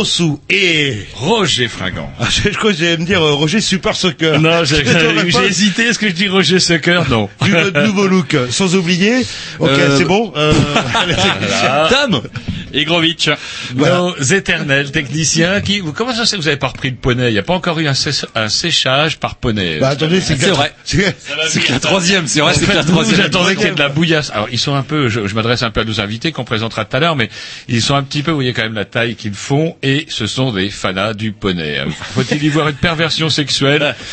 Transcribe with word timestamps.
Grossou 0.00 0.40
et... 0.48 0.96
Roger 1.12 1.68
Fringant. 1.68 2.10
Ah, 2.18 2.24
je, 2.30 2.48
crois 2.56 2.72
que 2.72 2.78
j'allais 2.78 2.96
me 2.96 3.04
dire 3.04 3.22
euh, 3.22 3.34
Roger 3.34 3.60
Super 3.60 3.94
Soccer. 3.94 4.40
Non, 4.40 4.64
j'ai 4.64 4.82
pas 4.82 5.44
hésité. 5.44 5.82
Est-ce 5.82 5.98
que 5.98 6.08
je 6.08 6.14
dis 6.14 6.26
Roger 6.26 6.58
Sucker 6.58 7.02
Non. 7.10 7.28
Notre 7.46 7.82
nouveau 7.86 8.06
look. 8.06 8.34
Sans 8.48 8.74
oublier... 8.76 9.26
Ok, 9.58 9.68
Euh, 9.68 9.98
c'est 9.98 10.06
bon. 10.06 10.32
Euh, 10.36 10.54
Igrovitch, 12.72 13.28
Voilà. 13.74 13.96
nos 13.98 14.16
éternels 14.16 14.90
techniciens 14.92 15.60
qui... 15.60 15.80
vous- 15.80 15.92
Comment 15.92 16.14
ça 16.14 16.24
se 16.24 16.30
fait 16.30 16.36
que 16.36 16.42
vous 16.42 16.48
avez 16.48 16.56
pas 16.56 16.68
repris 16.68 16.90
le 16.90 16.96
poney? 16.96 17.28
Il 17.28 17.32
n'y 17.32 17.38
a 17.38 17.42
pas 17.42 17.54
encore 17.54 17.78
eu 17.80 17.86
un, 17.88 17.92
sèche- 17.94 18.24
un 18.34 18.48
séchage 18.48 19.18
par 19.18 19.36
poney. 19.36 19.78
bah 19.80 19.88
attendez, 19.90 20.20
c'est 20.20 20.36
C'est 20.40 20.50
vrai. 20.50 20.72
c'est- 20.84 21.16
C'est 21.48 21.60
que 21.60 21.72
la 21.72 21.80
troisième, 21.80 22.26
c'est 22.26 22.40
vrai, 22.40 22.54
c'est 22.54 22.66
que 22.66 22.72
la 22.72 22.82
vous, 22.82 22.92
troisième. 22.92 23.16
j'attendais 23.22 23.54
qu'il 23.56 23.64
y 23.64 23.68
ait 23.68 23.74
de 23.74 23.78
la 23.78 23.88
bouillasse. 23.88 24.30
Alors, 24.30 24.48
ils 24.52 24.58
sont 24.58 24.74
un 24.74 24.82
peu, 24.82 25.08
je, 25.08 25.26
je 25.26 25.34
m'adresse 25.34 25.62
un 25.62 25.70
peu 25.70 25.80
à 25.80 25.84
nos 25.84 26.00
invités 26.00 26.32
qu'on 26.32 26.44
présentera 26.44 26.84
tout 26.84 26.96
à 26.96 27.00
l'heure, 27.00 27.16
mais 27.16 27.28
ils 27.68 27.82
sont 27.82 27.94
un 27.94 28.02
petit 28.02 28.22
peu, 28.22 28.30
vous 28.30 28.36
voyez 28.38 28.52
quand 28.52 28.62
même 28.62 28.74
la 28.74 28.84
taille 28.84 29.16
qu'ils 29.16 29.34
font, 29.34 29.76
et 29.82 30.06
ce 30.08 30.26
sont 30.26 30.52
des 30.52 30.70
fanas 30.70 31.14
du 31.14 31.32
poney. 31.32 31.78
Faut-il 32.14 32.42
y 32.42 32.48
voir 32.48 32.68
une 32.68 32.74
perversion 32.76 33.28
sexuelle? 33.30 33.94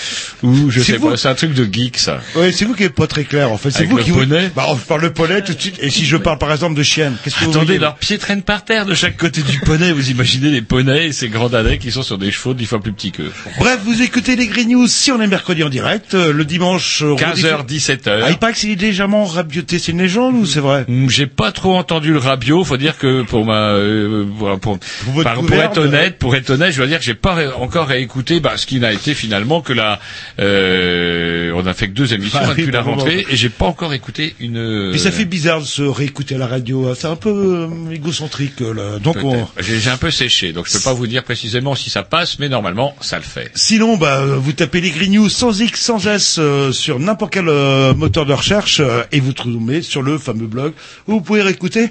ou 0.44 0.70
je 0.70 0.80
C'est 0.82 0.94
sais 0.94 0.98
vous- 0.98 1.10
pas, 1.12 1.18
c'est 1.18 1.28
un 1.28 1.36
truc 1.36 1.54
de 1.54 1.68
geek 1.72 1.98
ça. 1.98 2.20
Ouais, 2.36 2.52
c'est 2.52 2.66
vous 2.66 2.74
qui 2.74 2.84
êtes 2.84 2.94
pas 2.96 3.08
très 3.08 3.24
clair 3.24 3.52
en 3.52 3.58
fait. 3.58 3.72
C'est 3.72 3.86
vous 3.86 3.98
le 3.98 4.04
qui 4.04 4.12
poney 4.12 4.50
Bah, 4.56 4.66
on 4.70 4.76
parle 4.76 5.02
de 5.04 5.10
poney 5.10 5.42
tout 5.44 5.54
de 5.54 5.60
suite. 5.62 5.78
Et 5.82 5.90
si 5.90 6.06
je 6.06 6.18
parle 6.18 6.38
par 6.38 6.52
exemple 6.52 6.76
de 6.76 6.84
chienne, 6.84 7.16
qu'est-ce 7.24 7.36
que 7.36 7.46
vous 7.46 7.52
Attendez, 7.52 7.78
leurs 7.80 7.96
pieds 7.96 8.18
traînent 8.18 8.42
par 8.44 8.64
terre 8.66 8.86
de 8.86 8.94
chaque 8.96 9.18
côté 9.18 9.42
du 9.42 9.60
poney. 9.60 9.92
Vous 9.92 10.10
imaginez 10.10 10.50
les 10.52 10.62
poneys 10.62 11.08
et 11.08 11.12
ces 11.12 11.30
grands 11.30 11.50
danais 11.50 11.78
qui 11.78 11.92
sont 11.92 12.04
sur 12.04 12.18
des 12.18 12.32
chevaux 12.32 12.54
dix 12.54 12.66
fois 12.66 12.80
plus 12.82 12.92
petits 12.94 13.12
qu'eux. 13.12 13.32
Bref, 13.60 13.80
vous 13.84 14.02
écoutez 14.02 14.36
les 14.36 14.48
Green 14.48 14.70
News 14.70 14.88
si 14.88 15.12
on 15.12 15.22
est 15.22 15.28
mercredi 15.28 15.64
en 15.64 15.70
direct, 15.70 16.14
euh, 16.14 16.32
le 16.34 16.46
dimanche. 16.46 17.02
euh, 17.04 17.16
15h, 17.16 17.64
rediffusé- 17.64 17.98
17h. 17.98 18.22
Ah, 18.24 18.30
il 18.32 18.38
paraît 18.38 18.54
que 18.54 18.60
c'est 18.60 18.76
légèrement 18.76 19.26
rabioté, 19.26 19.80
c'est 19.80 19.92
une 19.92 20.00
légende 20.02 20.36
ou 20.36 20.46
c'est 20.46 20.60
vrai 20.60 20.86
Hmm, 20.88 21.10
J'ai 21.10 21.28
pas 21.28 21.52
trop 21.52 21.76
entendu 21.76 22.12
le 22.14 22.20
rabio. 22.20 22.64
Faut 22.64 22.78
dire 22.78 22.98
que 22.98 23.24
pour 23.24 23.46
ma, 23.46 23.72
euh, 23.72 24.26
pour, 24.62 24.78
pour, 24.80 25.24
par- 25.24 25.36
pour 25.42 25.54
être 25.56 25.78
honnête, 25.80 26.18
pour 26.20 26.36
être 26.36 26.50
honnête, 26.50 26.72
je 26.72 26.78
dois 26.78 26.88
dire 26.88 27.00
que 27.00 27.06
j'ai 27.06 27.14
pas 27.16 27.34
ré- 27.36 27.48
encore 27.48 27.88
réécouté 27.88 28.40
bah, 28.40 28.54
ce 28.58 28.66
qui 28.66 28.80
n'a 28.80 28.92
été 28.94 29.14
finalement 29.14 29.62
que 29.62 29.74
la, 29.74 30.00
euh, 30.40 31.52
on 31.56 31.66
a 31.66 31.74
fait 31.74 31.88
que 31.88 31.94
deux 31.94 32.14
émissions 32.14 32.40
Ah 32.42 32.54
oui, 32.56 32.70
la 32.72 32.82
rentrée 32.82 33.26
et 33.30 33.36
j'ai 33.36 33.50
pas 33.50 33.66
encore 33.66 33.94
écouté 33.94 34.36
une. 34.40 34.92
Et 34.94 34.98
ça 34.98 35.12
fait 35.12 35.26
bizarre 35.26 35.62
de 35.62 35.66
se 35.66 35.82
réécouter 35.82 36.36
à 36.36 36.38
la 36.38 36.48
radio. 36.48 36.94
C'est 36.96 37.08
un 37.08 37.16
peu 37.16 37.70
euh, 37.70 37.92
égocentrique 37.92 38.62
euh, 38.62 38.74
là. 38.74 39.00
Donc 39.00 39.18
on... 39.24 39.48
J'ai 39.60 39.90
un 39.90 39.98
peu 39.98 40.12
séché, 40.12 40.54
donc 40.54 40.68
je 40.68 40.74
peux 40.74 40.84
pas 40.84 40.94
vous 40.94 41.08
dire 41.08 41.24
précisément 41.24 41.76
si 41.76 41.90
ça 41.90 42.04
passe, 42.04 42.40
mais 42.40 42.50
normalement 42.50 42.96
ça 43.02 43.18
le 43.18 43.24
fait. 43.24 43.52
Sinon, 43.56 43.98
bah, 43.98 44.20
euh, 44.20 44.38
vous 44.38 44.54
tapez 44.54 44.82
les 44.82 45.08
News 45.08 45.30
sans 45.30 45.60
X, 45.60 45.82
sans 45.82 46.06
S 46.08 46.38
euh, 46.40 46.72
sur 46.72 47.00
n'importe 47.00 47.34
quel 47.34 47.50
euh, 47.50 47.94
moteur 47.94 48.26
de 48.26 48.34
recherche 48.34 48.80
euh, 48.80 49.04
et 49.12 49.20
vous 49.20 49.34
tombez 49.34 49.82
sur 49.82 50.02
le 50.02 50.18
fameux 50.18 50.48
blog 50.48 50.74
où 51.08 51.14
vous 51.14 51.22
pouvez 51.22 51.42
réécouter. 51.42 51.90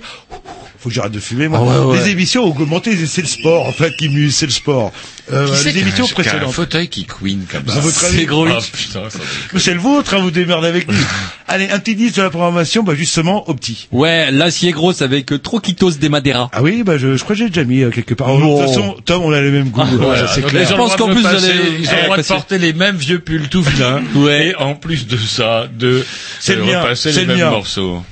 Faut 0.78 0.88
que 0.88 0.94
j'arrête 0.94 1.12
de 1.12 1.20
fumer 1.20 1.48
moi. 1.48 1.60
Ah 1.62 1.80
ouais, 1.80 1.92
ouais. 1.94 2.04
Les 2.04 2.10
émissions 2.10 2.44
augmentées, 2.44 2.94
c'est 3.06 3.22
le 3.22 3.26
sport 3.26 3.66
en 3.66 3.72
fait 3.72 3.92
qui 3.96 4.08
mue, 4.08 4.30
c'est 4.30 4.46
le 4.46 4.52
sport. 4.52 4.92
Euh, 5.32 5.48
Qui 5.50 5.56
c'est 5.56 5.72
les 5.72 5.80
émissions 5.80 6.04
a 6.04 6.08
un 6.08 6.12
précédentes. 6.12 6.52
fauteuil 6.52 6.88
qui 6.88 7.04
queen 7.04 7.44
comme 7.50 7.62
À 7.68 7.80
ça. 7.80 8.08
C'est 8.10 8.24
gros. 8.26 8.46
Ah, 8.46 8.58
putain, 8.72 9.00
ça 9.10 9.18
C'est 9.58 9.74
le 9.74 9.80
vôtre, 9.80 10.14
hein, 10.14 10.18
vous 10.20 10.30
démerdez 10.30 10.68
avec 10.68 10.86
lui. 10.86 10.96
Allez, 11.48 11.68
un 11.70 11.78
petit 11.80 11.96
disque 11.96 12.16
de 12.16 12.22
la 12.22 12.30
programmation, 12.30 12.82
bah 12.84 12.94
justement 12.94 13.48
au 13.48 13.54
petit. 13.54 13.88
Ouais, 13.90 14.30
l'acier 14.30 14.70
grosse 14.70 15.02
avec 15.02 15.32
euh, 15.32 15.38
Troquitos 15.38 15.90
de 15.92 16.08
Madera. 16.08 16.48
Ah 16.52 16.62
oui, 16.62 16.82
bah 16.84 16.96
je, 16.98 17.16
je 17.16 17.24
crois 17.24 17.34
que 17.34 17.40
j'ai 17.42 17.48
déjà 17.48 17.64
mis 17.64 17.82
euh, 17.82 17.90
quelque 17.90 18.14
part. 18.14 18.28
De 18.36 18.40
Non. 18.40 18.58
toute 18.58 18.68
façon, 18.68 18.96
Tom, 19.04 19.22
on 19.24 19.32
a 19.32 19.40
les 19.40 19.50
mêmes 19.50 19.70
goûts. 19.70 19.80
Ah, 19.82 19.88
Voilà, 19.98 20.26
ça, 20.28 20.34
c'est 20.34 20.42
clair. 20.42 20.62
ils 20.62 20.68
Je 20.68 20.74
pense 20.74 20.94
qu'en 20.96 21.08
de 21.08 21.12
plus, 21.14 21.22
vous 21.22 21.26
allez- 21.26 21.52
ils 21.80 21.88
ont 21.88 21.92
le 21.96 22.02
droit 22.04 22.16
de 22.18 22.22
porter 22.22 22.58
les 22.58 22.72
mêmes 22.72 22.96
vieux 22.96 23.18
pulls 23.18 23.48
tout 23.48 23.62
vilains. 23.64 24.02
Ouais. 24.14 24.48
Et 24.48 24.54
en 24.56 24.74
plus 24.74 25.06
de 25.08 25.16
ça, 25.16 25.66
de 25.76 26.04
C'est 26.40 26.54
de 26.54 26.60
le 26.60 26.66
mien, 26.66 26.82
repasser 26.82 27.12
c'est 27.12 27.20
les 27.20 27.26
le 27.26 27.34
mêmes 27.34 27.44
mien. 27.46 27.50
morceaux. 27.50 28.04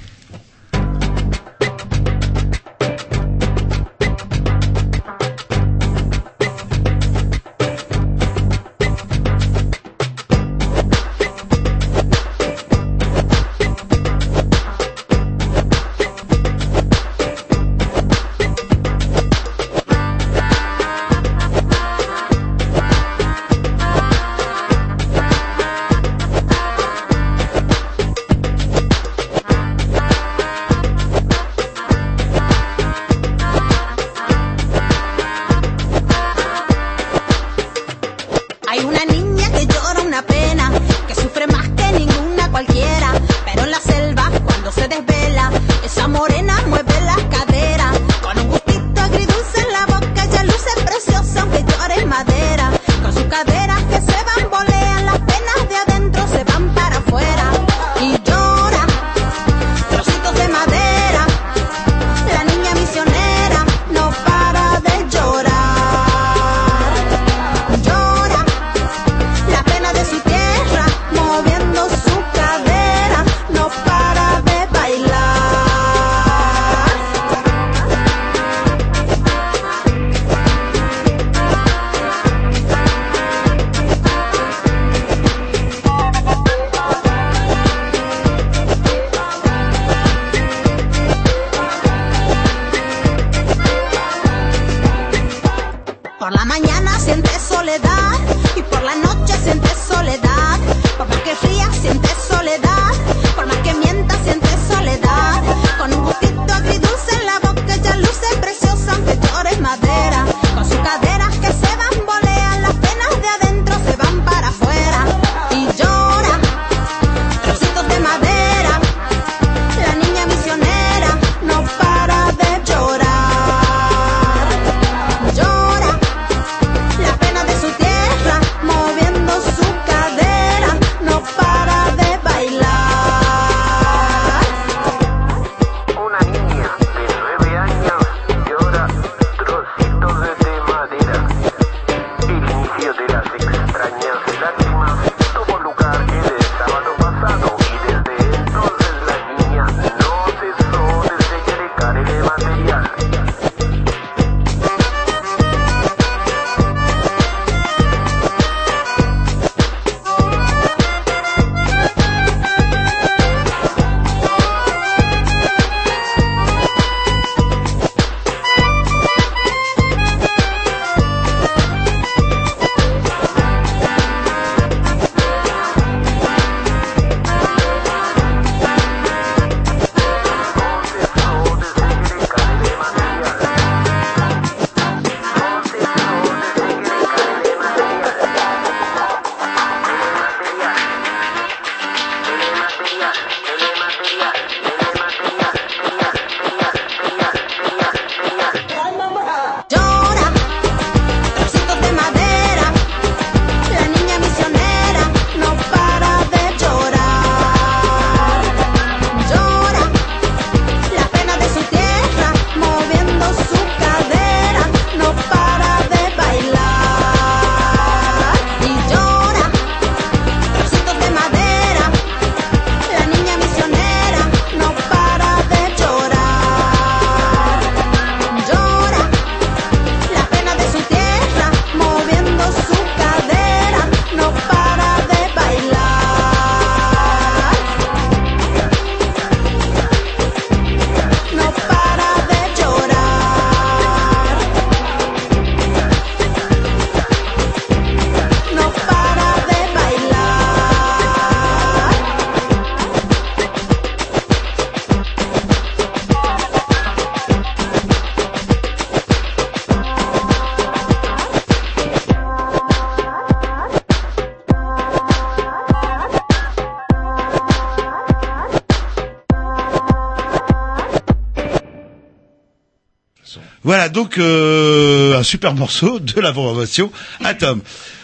Donc 274.14 274.24
euh, 274.24 275.18
un 275.18 275.22
super 275.22 275.54
morceau 275.54 275.98
de 275.98 276.20
la 276.20 276.32
programmation 276.32 276.92
Atom. 277.24 277.60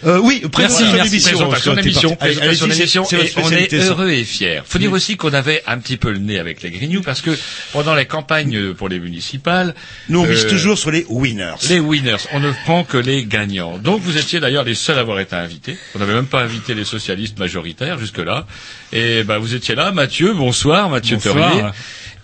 Euh, 0.07 0.19
oui, 0.19 0.43
Merci, 0.59 0.83
présentation 0.85 0.95
merci. 0.95 1.11
d'émission. 1.11 2.17
Présentation 2.17 2.67
d'émission, 2.67 3.05
présentation 3.05 3.05
on 3.45 3.51
est 3.51 3.75
heureux 3.75 4.11
et 4.11 4.25
fiers. 4.25 4.63
Faut 4.65 4.79
dire 4.79 4.93
aussi 4.93 5.17
qu'on 5.17 5.33
avait 5.35 5.63
un 5.67 5.79
petit 5.79 5.99
peu 5.99 6.11
le 6.11 6.19
nez 6.19 6.39
avec 6.39 6.63
les 6.63 6.71
Grignoux 6.71 7.03
parce 7.03 7.21
que 7.21 7.31
pendant 7.73 7.95
les 7.95 8.07
campagnes 8.07 8.73
pour 8.73 8.89
les 8.89 8.99
municipales, 8.99 9.75
Nous, 10.09 10.21
on 10.21 10.27
mise 10.27 10.47
euh, 10.47 10.51
toujours 10.51 10.79
sur 10.79 10.91
les 10.91 11.05
winners. 11.09 11.55
les 11.69 11.81
winners, 11.81 12.17
on 12.33 12.41
ne 12.41 12.51
prend 12.65 12.83
que 12.85 12.97
les 12.97 13.25
gagnants. 13.25 13.79
Donc 13.79 14.01
vous 14.01 14.17
étiez 14.17 14.41
d'ailleurs 14.41 14.65
les 14.65 14.75
seuls 14.75 14.97
à 14.97 15.01
avoir 15.03 15.21
été 15.21 15.37
invités. 15.37 15.77
On 15.95 15.99
n'avait 15.99 16.15
même 16.15 16.27
pas 16.27 16.41
invité 16.43 16.75
les 16.75 16.85
socialistes 16.85 17.39
majoritaires 17.39 17.99
jusque-là. 17.99 18.47
Et 18.93 19.23
bah 19.23 19.39
vous 19.39 19.55
étiez 19.55 19.75
là, 19.75 19.93
Mathieu, 19.93 20.33
bonsoir, 20.33 20.89
Mathieu 20.89 21.17
Bonsoir. 21.17 21.73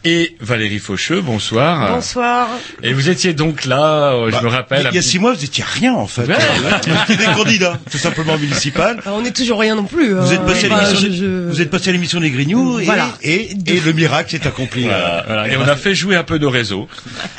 Et 0.08 0.36
Valérie 0.40 0.78
Faucheux, 0.78 1.20
bonsoir. 1.20 1.92
Bonsoir. 1.96 2.48
Et 2.84 2.92
vous 2.92 3.08
étiez 3.08 3.32
donc 3.32 3.64
là, 3.64 4.12
euh, 4.12 4.26
je 4.28 4.36
Bah, 4.36 4.42
me 4.42 4.48
rappelle. 4.48 4.86
Il 4.92 4.94
y 4.94 4.98
a 4.98 5.02
six 5.02 5.18
mois, 5.18 5.32
vous 5.34 5.44
étiez 5.44 5.64
rien 5.66 5.94
en 5.94 6.06
fait. 6.06 6.22
Ouais. 6.28 6.36
Vous 6.86 7.12
étiez 7.12 7.16
des 7.16 7.32
candidats, 7.34 7.76
tout 7.90 7.98
simplement 7.98 8.38
municipal. 8.38 9.00
Alors, 9.04 9.18
on 9.20 9.24
est 9.24 9.34
toujours 9.34 9.58
rien 9.58 9.74
non 9.74 9.82
plus. 9.82 10.12
Vous 10.14 10.32
êtes 10.32 10.46
passé 10.46 10.70
à 10.70 10.74
Enfin, 10.76 10.84
l'émission, 10.84 11.00
je- 11.00 11.06
des- 11.08 11.16
je- 11.16 11.48
vous 11.50 11.60
êtes 11.60 11.70
passé 11.70 11.88
à 11.88 11.92
l'émission 11.92 12.20
des 12.20 12.30
Grignoux 12.30 12.78
et, 12.78 12.84
Voilà. 12.84 13.08
et, 13.24 13.50
et 13.66 13.80
le 13.80 13.92
miracle 13.92 14.30
s'est 14.30 14.46
accompli. 14.46 14.84
Voilà, 14.84 15.24
voilà. 15.26 15.48
Et 15.48 15.56
on 15.56 15.66
a 15.66 15.74
fait 15.74 15.96
jouer 15.96 16.14
un 16.14 16.22
peu 16.22 16.38
nos 16.38 16.50
réseaux. 16.50 16.86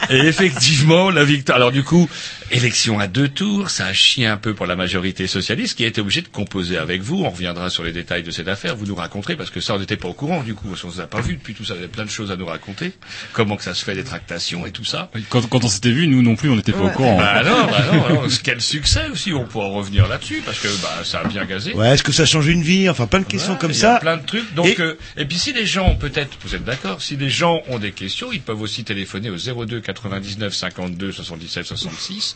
Et 0.10 0.18
effectivement, 0.18 1.10
la 1.10 1.24
victoire. 1.24 1.56
Alors 1.56 1.72
du 1.72 1.84
coup, 1.84 2.10
élection 2.52 3.00
à 3.00 3.08
deux 3.08 3.28
tours, 3.28 3.70
ça 3.70 3.88
a 3.88 3.94
chié 3.94 4.26
un 4.26 4.38
peu 4.38 4.54
pour 4.54 4.66
la 4.66 4.76
majorité 4.76 5.28
socialiste 5.28 5.78
qui 5.78 5.84
a 5.84 5.88
été 5.88 6.02
obligée 6.02 6.22
de 6.22 6.28
composer 6.28 6.78
avec 6.78 7.02
vous. 7.02 7.24
On 7.24 7.30
reviendra 7.30 7.70
sur 7.70 7.84
les 7.84 7.92
détails 7.92 8.24
de 8.24 8.32
cette 8.32 8.48
affaire. 8.48 8.76
Vous 8.76 8.86
nous 8.86 8.96
raconterez 8.96 9.36
parce 9.36 9.50
que 9.50 9.60
ça, 9.60 9.76
on 9.76 9.80
n'était 9.80 9.98
pas 9.98 10.08
au 10.08 10.14
courant 10.14 10.44
du 10.44 10.54
coup. 10.56 10.68
Qu'on 10.68 10.88
ne 10.88 10.94
vous 10.94 11.02
a 11.02 11.08
pas 11.08 11.22
vu 11.22 11.36
depuis 11.36 11.54
tout 11.54 11.66
ça. 11.66 11.74
Vous 11.74 11.80
avez 11.80 11.88
plein 11.90 12.06
de 12.06 12.10
choses 12.10 12.32
à 12.32 12.36
nous 12.36 12.46
raconter. 12.46 12.94
Comment 13.34 13.56
que 13.58 13.64
ça 13.64 13.74
se 13.74 13.84
fait 13.84 13.96
des 13.96 14.04
tractations 14.04 14.66
et 14.66 14.72
tout 14.72 14.86
ça. 14.86 15.10
Quand, 15.30 15.48
quand 15.50 15.64
on 15.64 15.68
s'était 15.68 15.92
vu, 15.92 16.08
nous 16.08 16.22
non 16.22 16.36
plus, 16.36 16.50
on 16.50 16.56
n'était 16.56 16.72
pas 16.72 16.84
au 16.84 16.90
courant. 16.90 17.18
Bah 17.18 17.28
alors, 17.28 17.68
bah 17.68 17.78
alors, 17.92 18.06
alors, 18.08 18.28
quel 18.44 18.62
succès 18.62 19.10
aussi. 19.12 19.34
On 19.34 19.46
pourra 19.46 19.68
revenir 19.68 20.08
là-dessus 20.08 20.42
parce 20.46 20.60
que 20.60 20.68
bah 20.82 21.04
ça 21.04 21.20
a 21.22 21.28
bien 21.28 21.46
gazé. 21.46 21.74
Ouais, 21.74 21.90
est-ce 21.94 22.04
que 22.04 22.12
ça 22.14 22.26
change 22.26 22.48
une 22.48 22.62
vie 22.62 22.90
Enfin, 22.90 23.08
plein 23.08 23.20
de 23.20 23.26
questions 23.26 23.54
Ouais, 23.54 23.60
comme 23.60 23.72
il 23.72 23.76
y 23.78 23.80
ça. 23.80 23.96
a 23.96 24.00
plein 24.00 24.18
de 24.18 24.26
trucs. 24.26 24.54
Donc, 24.56 24.68
Et- 24.68 24.80
euh, 24.82 24.98
et, 25.18 25.26
puis 25.26 25.38
si 25.38 25.52
les 25.54 25.66
gens, 25.66 25.96
peut-être, 25.96 26.38
vous 26.44 26.56
êtes 26.56 26.64
d'accord, 26.64 27.02
si 27.02 27.18
les 27.18 27.30
gens 27.30 27.62
ont 27.68 27.80
des 27.80 27.92
questions, 27.92 28.32
ils 28.32 28.42
peuvent 28.42 28.62
aussi 28.62 28.84
téléphoner 28.84 29.30
au 29.30 29.38
02 29.66 29.82
99 29.82 30.54
52 30.54 31.12
77 31.12 31.66
66. 31.66 32.36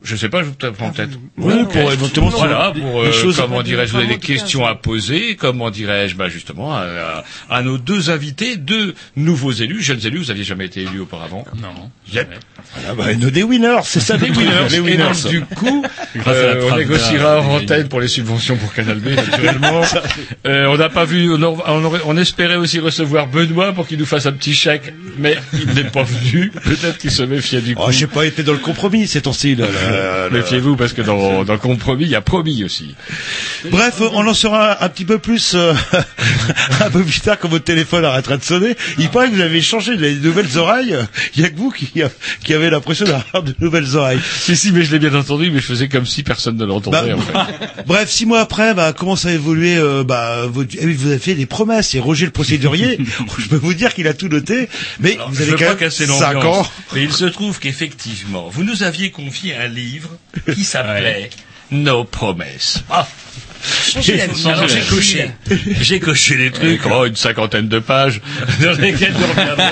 Je 0.00 0.14
sais 0.14 0.28
pas, 0.28 0.42
je 0.42 0.46
vous 0.46 0.72
prends 0.74 0.90
peut-être. 0.92 1.18
Oui, 1.38 1.54
pour 1.64 1.92
éventuellement 1.92 2.30
voilà, 2.30 2.72
pour 2.72 3.02
des 3.02 3.08
euh, 3.08 3.12
choses- 3.12 3.36
comment 3.36 3.62
dirais-je, 3.62 3.90
vous 3.92 3.98
avez 3.98 4.06
des 4.06 4.18
questions 4.18 4.64
à 4.64 4.76
poser, 4.76 5.34
comment 5.34 5.70
dirais-je, 5.70 6.14
bah 6.14 6.28
justement 6.28 6.72
à, 6.72 6.82
à- 6.82 7.24
à 7.56 7.62
nos 7.62 7.78
deux 7.78 8.08
invités, 8.08 8.56
deux 8.56 8.94
nouveaux 9.16 9.50
élus, 9.50 9.82
jeunes 9.82 9.98
élus, 10.06 10.18
vous 10.18 10.30
aviez 10.30 10.44
jamais 10.44 10.66
été 10.66 10.82
élus 10.82 11.00
auparavant. 11.00 11.44
Non. 11.60 11.90
Yep. 12.12 12.28
Ah 12.88 12.94
bah, 12.96 13.12
nos 13.16 13.30
des 13.30 13.42
winners, 13.42 13.80
c'est 13.82 13.98
ça 14.00 14.16
Des 14.16 14.30
winners. 14.30 14.72
Et 14.72 14.78
winners. 14.80 14.98
donc, 14.98 15.26
du 15.28 15.40
coup, 15.44 15.84
euh, 16.28 16.68
on 16.72 16.76
négociera 16.76 17.40
en 17.40 17.58
des 17.58 17.64
antenne 17.64 17.88
pour 17.88 18.00
les 18.00 18.08
subventions 18.08 18.56
pour 18.56 18.72
Canal 18.72 18.98
B, 19.00 19.08
naturellement. 19.08 19.82
Euh, 20.46 20.66
on 20.66 20.76
n'a 20.76 20.88
pas 20.88 21.04
vu, 21.04 21.30
on, 21.32 21.42
on, 21.42 21.84
aurait- 21.84 22.00
on 22.06 22.16
espérait 22.16 22.56
aussi 22.56 22.78
recevoir 22.78 23.26
Benoît 23.26 23.72
pour 23.72 23.86
qu'il 23.86 23.98
nous 23.98 24.06
fasse 24.06 24.26
un 24.26 24.32
petit 24.32 24.54
chèque, 24.54 24.92
mais 25.18 25.36
il 25.52 25.74
n'est 25.74 25.84
pas 25.90 26.04
venu. 26.04 26.50
Peut-être 26.50 26.98
qu'il 26.98 27.10
se 27.10 27.22
méfiait 27.22 27.60
du 27.60 27.74
coup. 27.74 27.82
Oh, 27.86 27.90
je 27.90 27.98
sais 27.98 28.06
pas, 28.06 28.24
était 28.24 28.42
dans 28.44 28.52
le 28.52 28.58
compromis, 28.58 29.06
c'est 29.06 29.22
ton 29.22 29.32
style. 29.32 29.58
là. 29.58 29.66
Euh, 29.92 30.30
Méfiez-vous 30.30 30.76
parce 30.76 30.92
que 30.92 31.02
dans, 31.02 31.44
dans 31.44 31.58
compromis, 31.58 32.04
il 32.04 32.10
y 32.10 32.14
a 32.14 32.20
promis 32.20 32.64
aussi. 32.64 32.94
Bref, 33.70 34.00
on 34.00 34.26
en 34.26 34.34
saura 34.34 34.84
un 34.84 34.88
petit 34.88 35.04
peu 35.04 35.18
plus 35.18 35.52
euh, 35.54 35.74
un 36.80 36.90
peu 36.90 37.02
plus 37.02 37.20
tard 37.20 37.38
quand 37.38 37.48
votre 37.48 37.64
téléphone 37.64 38.04
arrêtera 38.04 38.36
de 38.36 38.44
sonner. 38.44 38.76
Il 38.98 39.08
paraît 39.08 39.28
que 39.30 39.34
vous 39.34 39.40
avez 39.40 39.60
changé 39.60 39.96
les 39.96 40.14
nouvelles 40.14 40.56
oreilles. 40.58 40.96
Il 41.36 41.42
y 41.42 41.44
a 41.44 41.50
que 41.50 41.56
vous 41.56 41.70
qui, 41.70 41.90
qui 42.44 42.54
avez 42.54 42.70
l'impression 42.70 43.04
d'avoir 43.06 43.42
de 43.42 43.54
nouvelles 43.60 43.96
oreilles. 43.96 44.20
Si, 44.40 44.56
si, 44.56 44.72
mais 44.72 44.82
je 44.84 44.92
l'ai 44.92 44.98
bien 44.98 45.14
entendu, 45.14 45.50
mais 45.50 45.60
je 45.60 45.66
faisais 45.66 45.88
comme 45.88 46.06
si 46.06 46.22
personne 46.22 46.56
ne 46.56 46.64
l'entendait, 46.64 47.14
Bah, 47.14 47.16
en 47.16 47.46
fait. 47.46 47.84
Bref, 47.86 48.10
six 48.10 48.26
mois 48.26 48.40
après, 48.40 48.74
bah, 48.74 48.92
comment 48.96 49.16
ça 49.16 49.28
a 49.28 49.32
évolué 49.32 49.76
euh, 49.76 50.04
bah, 50.04 50.46
votre- 50.46 50.74
eh 50.80 50.86
Vous 50.92 51.08
avez 51.08 51.18
fait 51.18 51.34
des 51.34 51.46
promesses. 51.46 51.94
Et 51.94 52.00
Roger 52.00 52.26
le 52.26 52.32
procédurier, 52.32 52.98
je 53.38 53.48
peux 53.48 53.56
vous 53.56 53.74
dire 53.74 53.94
qu'il 53.94 54.06
a 54.08 54.14
tout 54.14 54.28
noté. 54.28 54.68
Mais 55.00 55.14
Alors, 55.14 55.30
vous 55.30 55.42
avez 55.42 55.52
quand 55.52 55.58
pas 55.58 55.64
même 55.70 55.76
casser 55.76 56.06
cinq 56.06 56.34
l'ambiance, 56.34 56.66
ans. 56.66 56.70
mais 56.94 57.02
il 57.04 57.12
se 57.12 57.24
trouve 57.24 57.58
qu'effectivement, 57.58 58.48
vous 58.52 58.64
nous 58.64 58.82
aviez 58.82 59.10
confié 59.10 59.56
un 59.56 59.68
livre 59.78 60.10
qui 60.52 60.64
s'appelait 60.64 61.30
Nos 61.70 62.04
promesses. 62.04 62.82
Ah. 62.90 63.06
J'ai 64.00 64.28
coché, 64.88 65.30
j'ai 65.80 65.98
coché 65.98 66.36
des 66.36 66.50
trucs, 66.52 66.80
oh, 66.86 67.06
une 67.06 67.16
cinquantaine 67.16 67.68
de 67.68 67.80
pages, 67.80 68.20
dans 68.62 68.72
lesquelles 68.80 69.14
nous 69.14 69.26
reviendrons, 69.26 69.64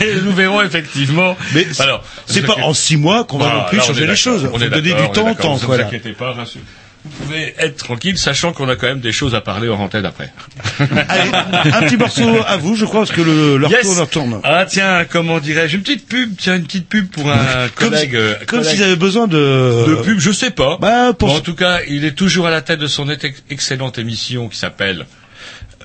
et 0.00 0.14
nous 0.24 0.32
verrons 0.32 0.62
effectivement. 0.62 1.36
Mais 1.54 1.64
alors, 1.78 2.04
c'est 2.26 2.42
pas 2.44 2.56
en 2.62 2.74
six 2.74 2.96
mois 2.96 3.24
qu'on 3.24 3.38
va 3.38 3.54
non 3.54 3.64
plus 3.68 3.80
changer 3.80 4.06
les 4.06 4.16
choses. 4.16 4.48
on 4.52 4.60
est 4.60 4.68
donner 4.68 4.94
du 4.94 5.10
temps 5.12 5.30
au 5.30 5.34
temps. 5.34 5.54
Ne 5.54 5.60
vous 5.60 5.72
inquiétez 5.72 6.12
pas, 6.12 6.32
rassurez- 6.32 6.58
Vous 7.02 7.24
pouvez 7.24 7.54
être 7.58 7.76
tranquille, 7.76 8.18
sachant 8.18 8.52
qu'on 8.52 8.68
a 8.68 8.76
quand 8.76 8.86
même 8.86 9.00
des 9.00 9.12
choses 9.12 9.34
à 9.34 9.40
parler 9.40 9.68
hors 9.68 9.80
antenne 9.80 10.04
après. 10.04 10.32
Allez, 11.08 11.30
un 11.72 11.82
petit 11.82 11.96
morceau 11.96 12.28
à 12.46 12.56
vous, 12.58 12.76
je 12.76 12.84
crois, 12.84 13.00
parce 13.00 13.12
que 13.12 13.22
le, 13.22 13.56
leur 13.56 13.70
Yes. 13.70 13.82
tourne, 13.82 13.96
leur 13.98 14.08
tourne. 14.10 14.40
Ah 14.44 14.66
tiens, 14.68 15.06
comment 15.08 15.38
dirais-je, 15.38 15.76
une 15.76 15.82
petite 15.82 16.06
pub, 16.06 16.34
tiens, 16.36 16.56
une 16.56 16.64
petite 16.64 16.88
pub 16.88 17.08
pour 17.08 17.30
un 17.30 17.68
collègue. 17.74 18.14
euh, 18.14 18.34
comme 18.46 18.62
s'ils 18.64 18.82
avaient 18.82 18.96
besoin 18.96 19.26
de... 19.28 19.86
de 19.88 19.94
pub, 20.02 20.18
je 20.18 20.30
sais 20.30 20.50
pas. 20.50 20.76
Bah, 20.80 21.14
pour 21.18 21.28
Bon, 21.28 21.36
en 21.36 21.40
tout 21.40 21.54
cas, 21.54 21.78
il 21.88 22.04
est 22.04 22.12
toujours 22.12 22.46
à 22.46 22.50
la 22.50 22.60
tête 22.60 22.80
de 22.80 22.86
son 22.86 23.08
ex- 23.08 23.42
excellente 23.48 23.98
émission 23.98 24.48
qui 24.48 24.58
s'appelle 24.58 25.06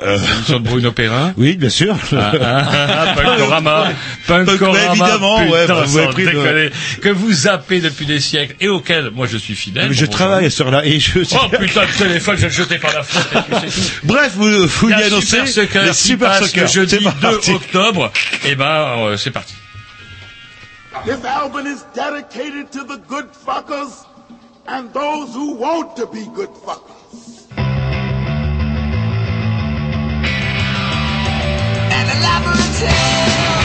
euh, 0.01 0.17
de 0.49 0.57
Bruno 0.57 0.91
Perrin. 0.91 1.33
Oui, 1.37 1.55
bien 1.55 1.69
sûr. 1.69 1.95
Ah, 2.11 2.31
ah, 2.41 2.67
ah, 2.69 3.13
Punkorama, 3.15 3.87
Punk- 4.27 4.45
Punkorama, 4.45 4.77
bah, 4.77 4.91
évidemment, 4.91 5.37
putain, 5.39 5.51
ouais, 5.51 5.67
bah, 5.67 5.85
sans 5.87 6.07
pris 6.11 6.25
déconner, 6.25 6.69
que 7.01 7.09
vous 7.09 7.31
zappez 7.31 7.79
depuis 7.79 8.05
des 8.05 8.19
siècles 8.19 8.55
et 8.59 8.67
auquel 8.67 9.11
moi 9.11 9.25
je 9.27 9.37
suis 9.37 9.55
fidèle. 9.55 9.91
je 9.93 10.05
bon 10.05 10.11
travaille 10.11 10.51
sur 10.51 10.69
là 10.71 10.85
et 10.85 10.99
je. 10.99 11.19
Oh 11.19 11.47
putain, 11.57 11.81
le 11.83 11.97
téléphone, 11.97 12.37
je 12.37 12.45
le 12.45 12.51
jeter 12.51 12.77
par 12.77 12.93
la 12.93 13.03
fenêtre. 13.03 13.37
et 13.37 13.61
puis 13.61 13.71
c'est 13.71 13.81
tout. 13.81 13.97
Bref, 14.07 14.33
vous, 14.35 14.67
vous 14.67 14.87
lui 14.87 14.93
annoncez 14.93 15.45
Super 15.45 15.47
Soccer 15.47 15.87
qui 15.89 15.93
Super 15.95 16.29
passe 16.29 16.45
Soccer. 16.47 16.63
le 16.63 16.69
jeudi 16.69 16.97
C'est 17.01 17.03
2 17.05 17.11
parti. 17.31 17.51
octobre. 17.51 18.11
Et 18.45 18.55
ben, 18.55 18.65
euh, 18.65 19.17
c'est 19.17 19.31
parti. 19.31 19.53
This 21.05 21.23
album 21.25 21.67
is 21.67 21.83
dedicated 21.95 22.71
to 22.71 22.79
the 22.83 22.99
good 23.07 23.27
fuckers 23.45 24.05
and 24.67 24.85
those 24.93 25.35
who 25.35 25.55
want 25.59 25.95
to 25.97 26.07
be 26.07 26.25
good 26.35 26.49
fuckers. 26.65 27.04
And 32.37 33.64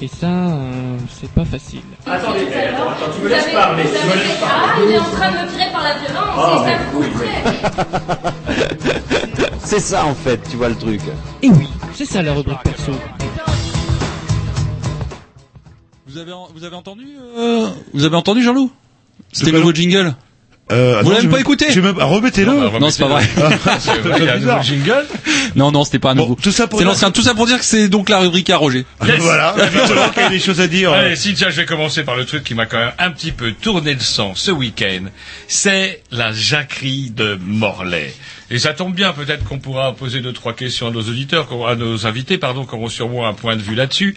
Et 0.00 0.08
ça, 0.08 0.26
euh, 0.26 0.96
c'est 1.20 1.30
pas 1.30 1.44
facile. 1.44 1.80
Attendez, 2.04 2.40
attends, 2.52 2.88
attends, 2.90 3.12
tu 3.16 3.22
me 3.22 3.28
laisses 3.28 3.52
parler, 3.52 3.84
tu 3.84 3.88
me 3.90 4.14
laisses 4.14 4.38
Ah, 4.42 4.74
il 4.84 4.90
est 4.92 4.98
en 4.98 5.04
train 5.04 5.30
de 5.30 5.36
me 5.36 5.50
tirer 5.50 5.70
par 5.72 5.82
la 5.84 5.94
violence, 5.94 6.36
Ah, 6.36 6.52
et 6.52 6.58
ça 6.68 6.78
me 6.78 7.00
oui, 7.00 7.06
coûterait. 7.12 9.02
C'est 9.60 9.80
ça 9.80 10.04
en 10.04 10.14
fait, 10.14 10.40
tu 10.50 10.56
vois 10.56 10.68
le 10.68 10.74
truc. 10.76 11.00
Et 11.42 11.48
oui, 11.48 11.66
c'est 11.94 12.04
ça 12.04 12.22
la 12.22 12.34
rubrique 12.34 12.62
perso. 12.62 12.92
Vous 16.06 16.18
avez, 16.18 16.32
en- 16.32 16.48
vous 16.54 16.64
avez 16.64 16.76
entendu 16.76 17.06
euh, 17.36 17.70
Vous 17.94 18.04
avez 18.04 18.14
entendu 18.16 18.42
Jean-Loup? 18.42 18.70
C'était 19.32 19.50
le 19.52 19.58
nouveau 19.60 19.72
jingle 19.72 20.14
Euh, 20.72 21.02
Vous 21.04 21.10
l'avez 21.10 21.28
pas 21.28 21.40
écouté 21.40 21.66
même- 21.80 21.96
ah, 22.00 22.06
Remettez-le. 22.06 22.50
Non, 22.50 22.70
bah, 22.70 22.78
Non, 22.80 22.90
c'est 22.90 23.02
pas 23.02 23.08
vrai. 23.08 23.28
C'est 23.80 23.98
vrai, 23.98 24.18
il 24.20 24.24
y 24.24 24.28
a 24.28 24.34
un 24.34 24.38
nouveau 24.38 24.62
jingle. 24.62 25.04
Non, 25.56 25.70
non, 25.70 25.84
c'était 25.84 25.98
pas 25.98 26.12
un 26.12 26.14
nouveau. 26.14 26.38
tout 26.40 26.50
ça 26.52 26.66
pour 26.66 26.78
C'est 26.78 26.84
dire- 26.86 26.92
l'ancien. 26.92 27.10
Tout 27.10 27.20
ça 27.22 27.34
pour 27.34 27.46
dire 27.46 27.58
que 27.58 27.64
c'est 27.66 27.88
donc 27.88 28.08
la 28.08 28.18
rubrique 28.20 28.48
à 28.48 28.56
Roger. 28.56 28.86
Yes. 29.04 29.16
Voilà, 29.20 29.54
qu'il 30.14 30.22
y 30.22 30.26
a 30.26 30.28
des 30.30 30.40
choses 30.40 30.60
à 30.62 30.66
dire. 30.66 30.92
Allez, 30.92 31.16
si, 31.16 31.34
tiens, 31.34 31.50
je 31.50 31.56
vais 31.56 31.66
commencer 31.66 32.02
par 32.02 32.16
le 32.16 32.24
truc 32.24 32.44
qui 32.44 32.54
m'a 32.54 32.64
quand 32.64 32.78
même 32.78 32.92
un 32.98 33.10
petit 33.10 33.32
peu 33.32 33.52
tourné 33.52 33.92
le 33.92 34.00
sang 34.00 34.32
ce 34.34 34.50
week-end. 34.50 35.04
C'est 35.48 36.02
la 36.10 36.32
jacquerie 36.32 37.10
de 37.14 37.38
Morlaix. 37.44 38.14
Et 38.50 38.58
ça 38.58 38.72
tombe 38.72 38.94
bien, 38.94 39.12
peut-être 39.12 39.44
qu'on 39.44 39.58
pourra 39.58 39.94
poser 39.94 40.20
deux 40.20 40.32
trois 40.32 40.52
questions 40.54 40.86
à 40.86 40.90
nos 40.90 41.00
auditeurs, 41.02 41.48
à 41.68 41.76
nos 41.76 42.06
invités, 42.06 42.38
pardon, 42.38 42.64
qui 42.64 42.74
auront 42.74 42.88
sûrement 42.88 43.26
un 43.26 43.32
point 43.32 43.56
de 43.56 43.62
vue 43.62 43.74
là-dessus. 43.74 44.16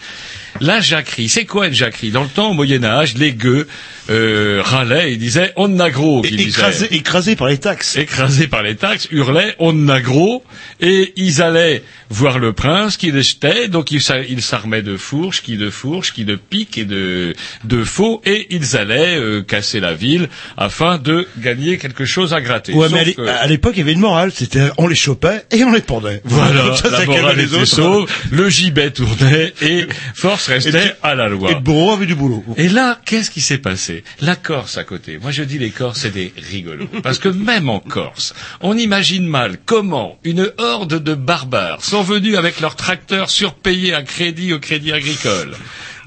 La 0.60 0.80
jacquerie, 0.80 1.28
c'est 1.28 1.44
quoi 1.44 1.66
une 1.66 1.74
jacquerie? 1.74 2.10
Dans 2.10 2.22
le 2.22 2.28
temps, 2.28 2.50
au 2.50 2.54
Moyen 2.54 2.84
Âge, 2.84 3.14
les 3.16 3.32
gueux 3.32 3.66
euh, 4.10 4.60
râlaient 4.64 5.12
et 5.12 5.16
disaient 5.16 5.52
on 5.56 5.78
a 5.80 5.90
gros. 5.90 6.22
qu'ils 6.22 6.36
disaient. 6.36 6.48
Écrasé, 6.50 6.94
écrasé 6.94 7.36
par 7.36 7.48
les 7.48 7.58
taxes. 7.58 7.96
Écrasés 7.96 8.46
par 8.48 8.62
les 8.62 8.76
taxes, 8.76 9.08
hurlaient 9.10 9.54
on 9.58 9.88
a 9.88 10.00
gros, 10.00 10.42
et 10.80 11.12
ils 11.16 11.42
allaient 11.42 11.82
voir 12.10 12.38
le 12.38 12.52
prince 12.54 12.96
qui 12.96 13.10
les 13.12 13.22
jetait, 13.22 13.68
donc 13.68 13.90
ils 13.90 14.00
ils 14.30 14.40
s'armaient 14.42 14.80
de 14.82 14.96
fourches, 14.96 15.42
qui 15.42 15.56
de 15.58 15.68
fourches, 15.68 16.12
qui 16.14 16.24
de 16.24 16.36
piques 16.36 16.78
et 16.78 16.84
de, 16.86 17.34
de 17.64 17.84
faux, 17.84 18.22
et 18.24 18.46
ils 18.50 18.76
allaient 18.76 19.16
euh, 19.18 19.42
casser 19.42 19.78
la 19.80 19.92
ville 19.92 20.28
afin 20.56 20.96
de 20.96 21.26
gagner 21.38 21.76
quelque 21.76 22.06
chose 22.06 22.32
à 22.32 22.40
gratter. 22.40 22.72
Ouais, 22.72 22.86
Sauf 22.88 22.92
mais 22.94 23.00
à 23.00 23.04
l'é- 23.04 23.14
que- 23.14 23.22
à 23.26 23.46
l'époque, 23.46 23.72
il 23.76 23.80
y 23.80 23.82
avait 23.82 23.92
une 23.92 24.00
morale. 24.00 24.32
C'était, 24.34 24.68
on 24.78 24.86
les 24.88 24.94
chopait 24.94 25.44
et 25.50 25.64
on 25.64 25.72
les 25.72 25.80
pendait. 25.82 26.22
Voilà, 26.24 26.74
ça, 26.76 26.88
la 26.90 26.98
ça 27.00 27.04
morale 27.04 27.36
les 27.36 27.44
était 27.54 27.66
sauve, 27.66 28.10
le 28.30 28.48
gibet 28.48 28.90
tournait 28.90 29.52
et 29.60 29.86
force 30.14 30.46
restait 30.48 30.94
à 31.02 31.14
la 31.14 31.28
loi. 31.28 31.50
Et 31.50 31.54
le 31.54 31.60
bourreau 31.60 31.92
avait 31.92 32.06
du 32.06 32.14
boulot. 32.14 32.42
Et 32.56 32.68
là, 32.70 32.98
qu'est-ce 33.04 33.30
qui 33.30 33.40
s'est 33.42 33.58
passé? 33.58 33.97
La 34.20 34.36
Corse 34.36 34.78
à 34.78 34.84
côté. 34.84 35.18
Moi, 35.18 35.30
je 35.30 35.42
dis 35.42 35.58
les 35.58 35.70
Corses, 35.70 36.00
c'est 36.00 36.10
des 36.10 36.32
rigolos. 36.36 36.86
Parce 37.02 37.18
que 37.18 37.28
même 37.28 37.68
en 37.68 37.80
Corse, 37.80 38.34
on 38.60 38.76
imagine 38.76 39.26
mal 39.26 39.58
comment 39.64 40.18
une 40.24 40.50
horde 40.58 41.02
de 41.02 41.14
barbares 41.14 41.84
sont 41.84 42.02
venus 42.02 42.36
avec 42.36 42.60
leurs 42.60 42.76
tracteurs 42.76 43.30
surpayés 43.30 43.94
à 43.94 44.02
crédit 44.02 44.52
au 44.52 44.58
crédit 44.58 44.92
agricole, 44.92 45.54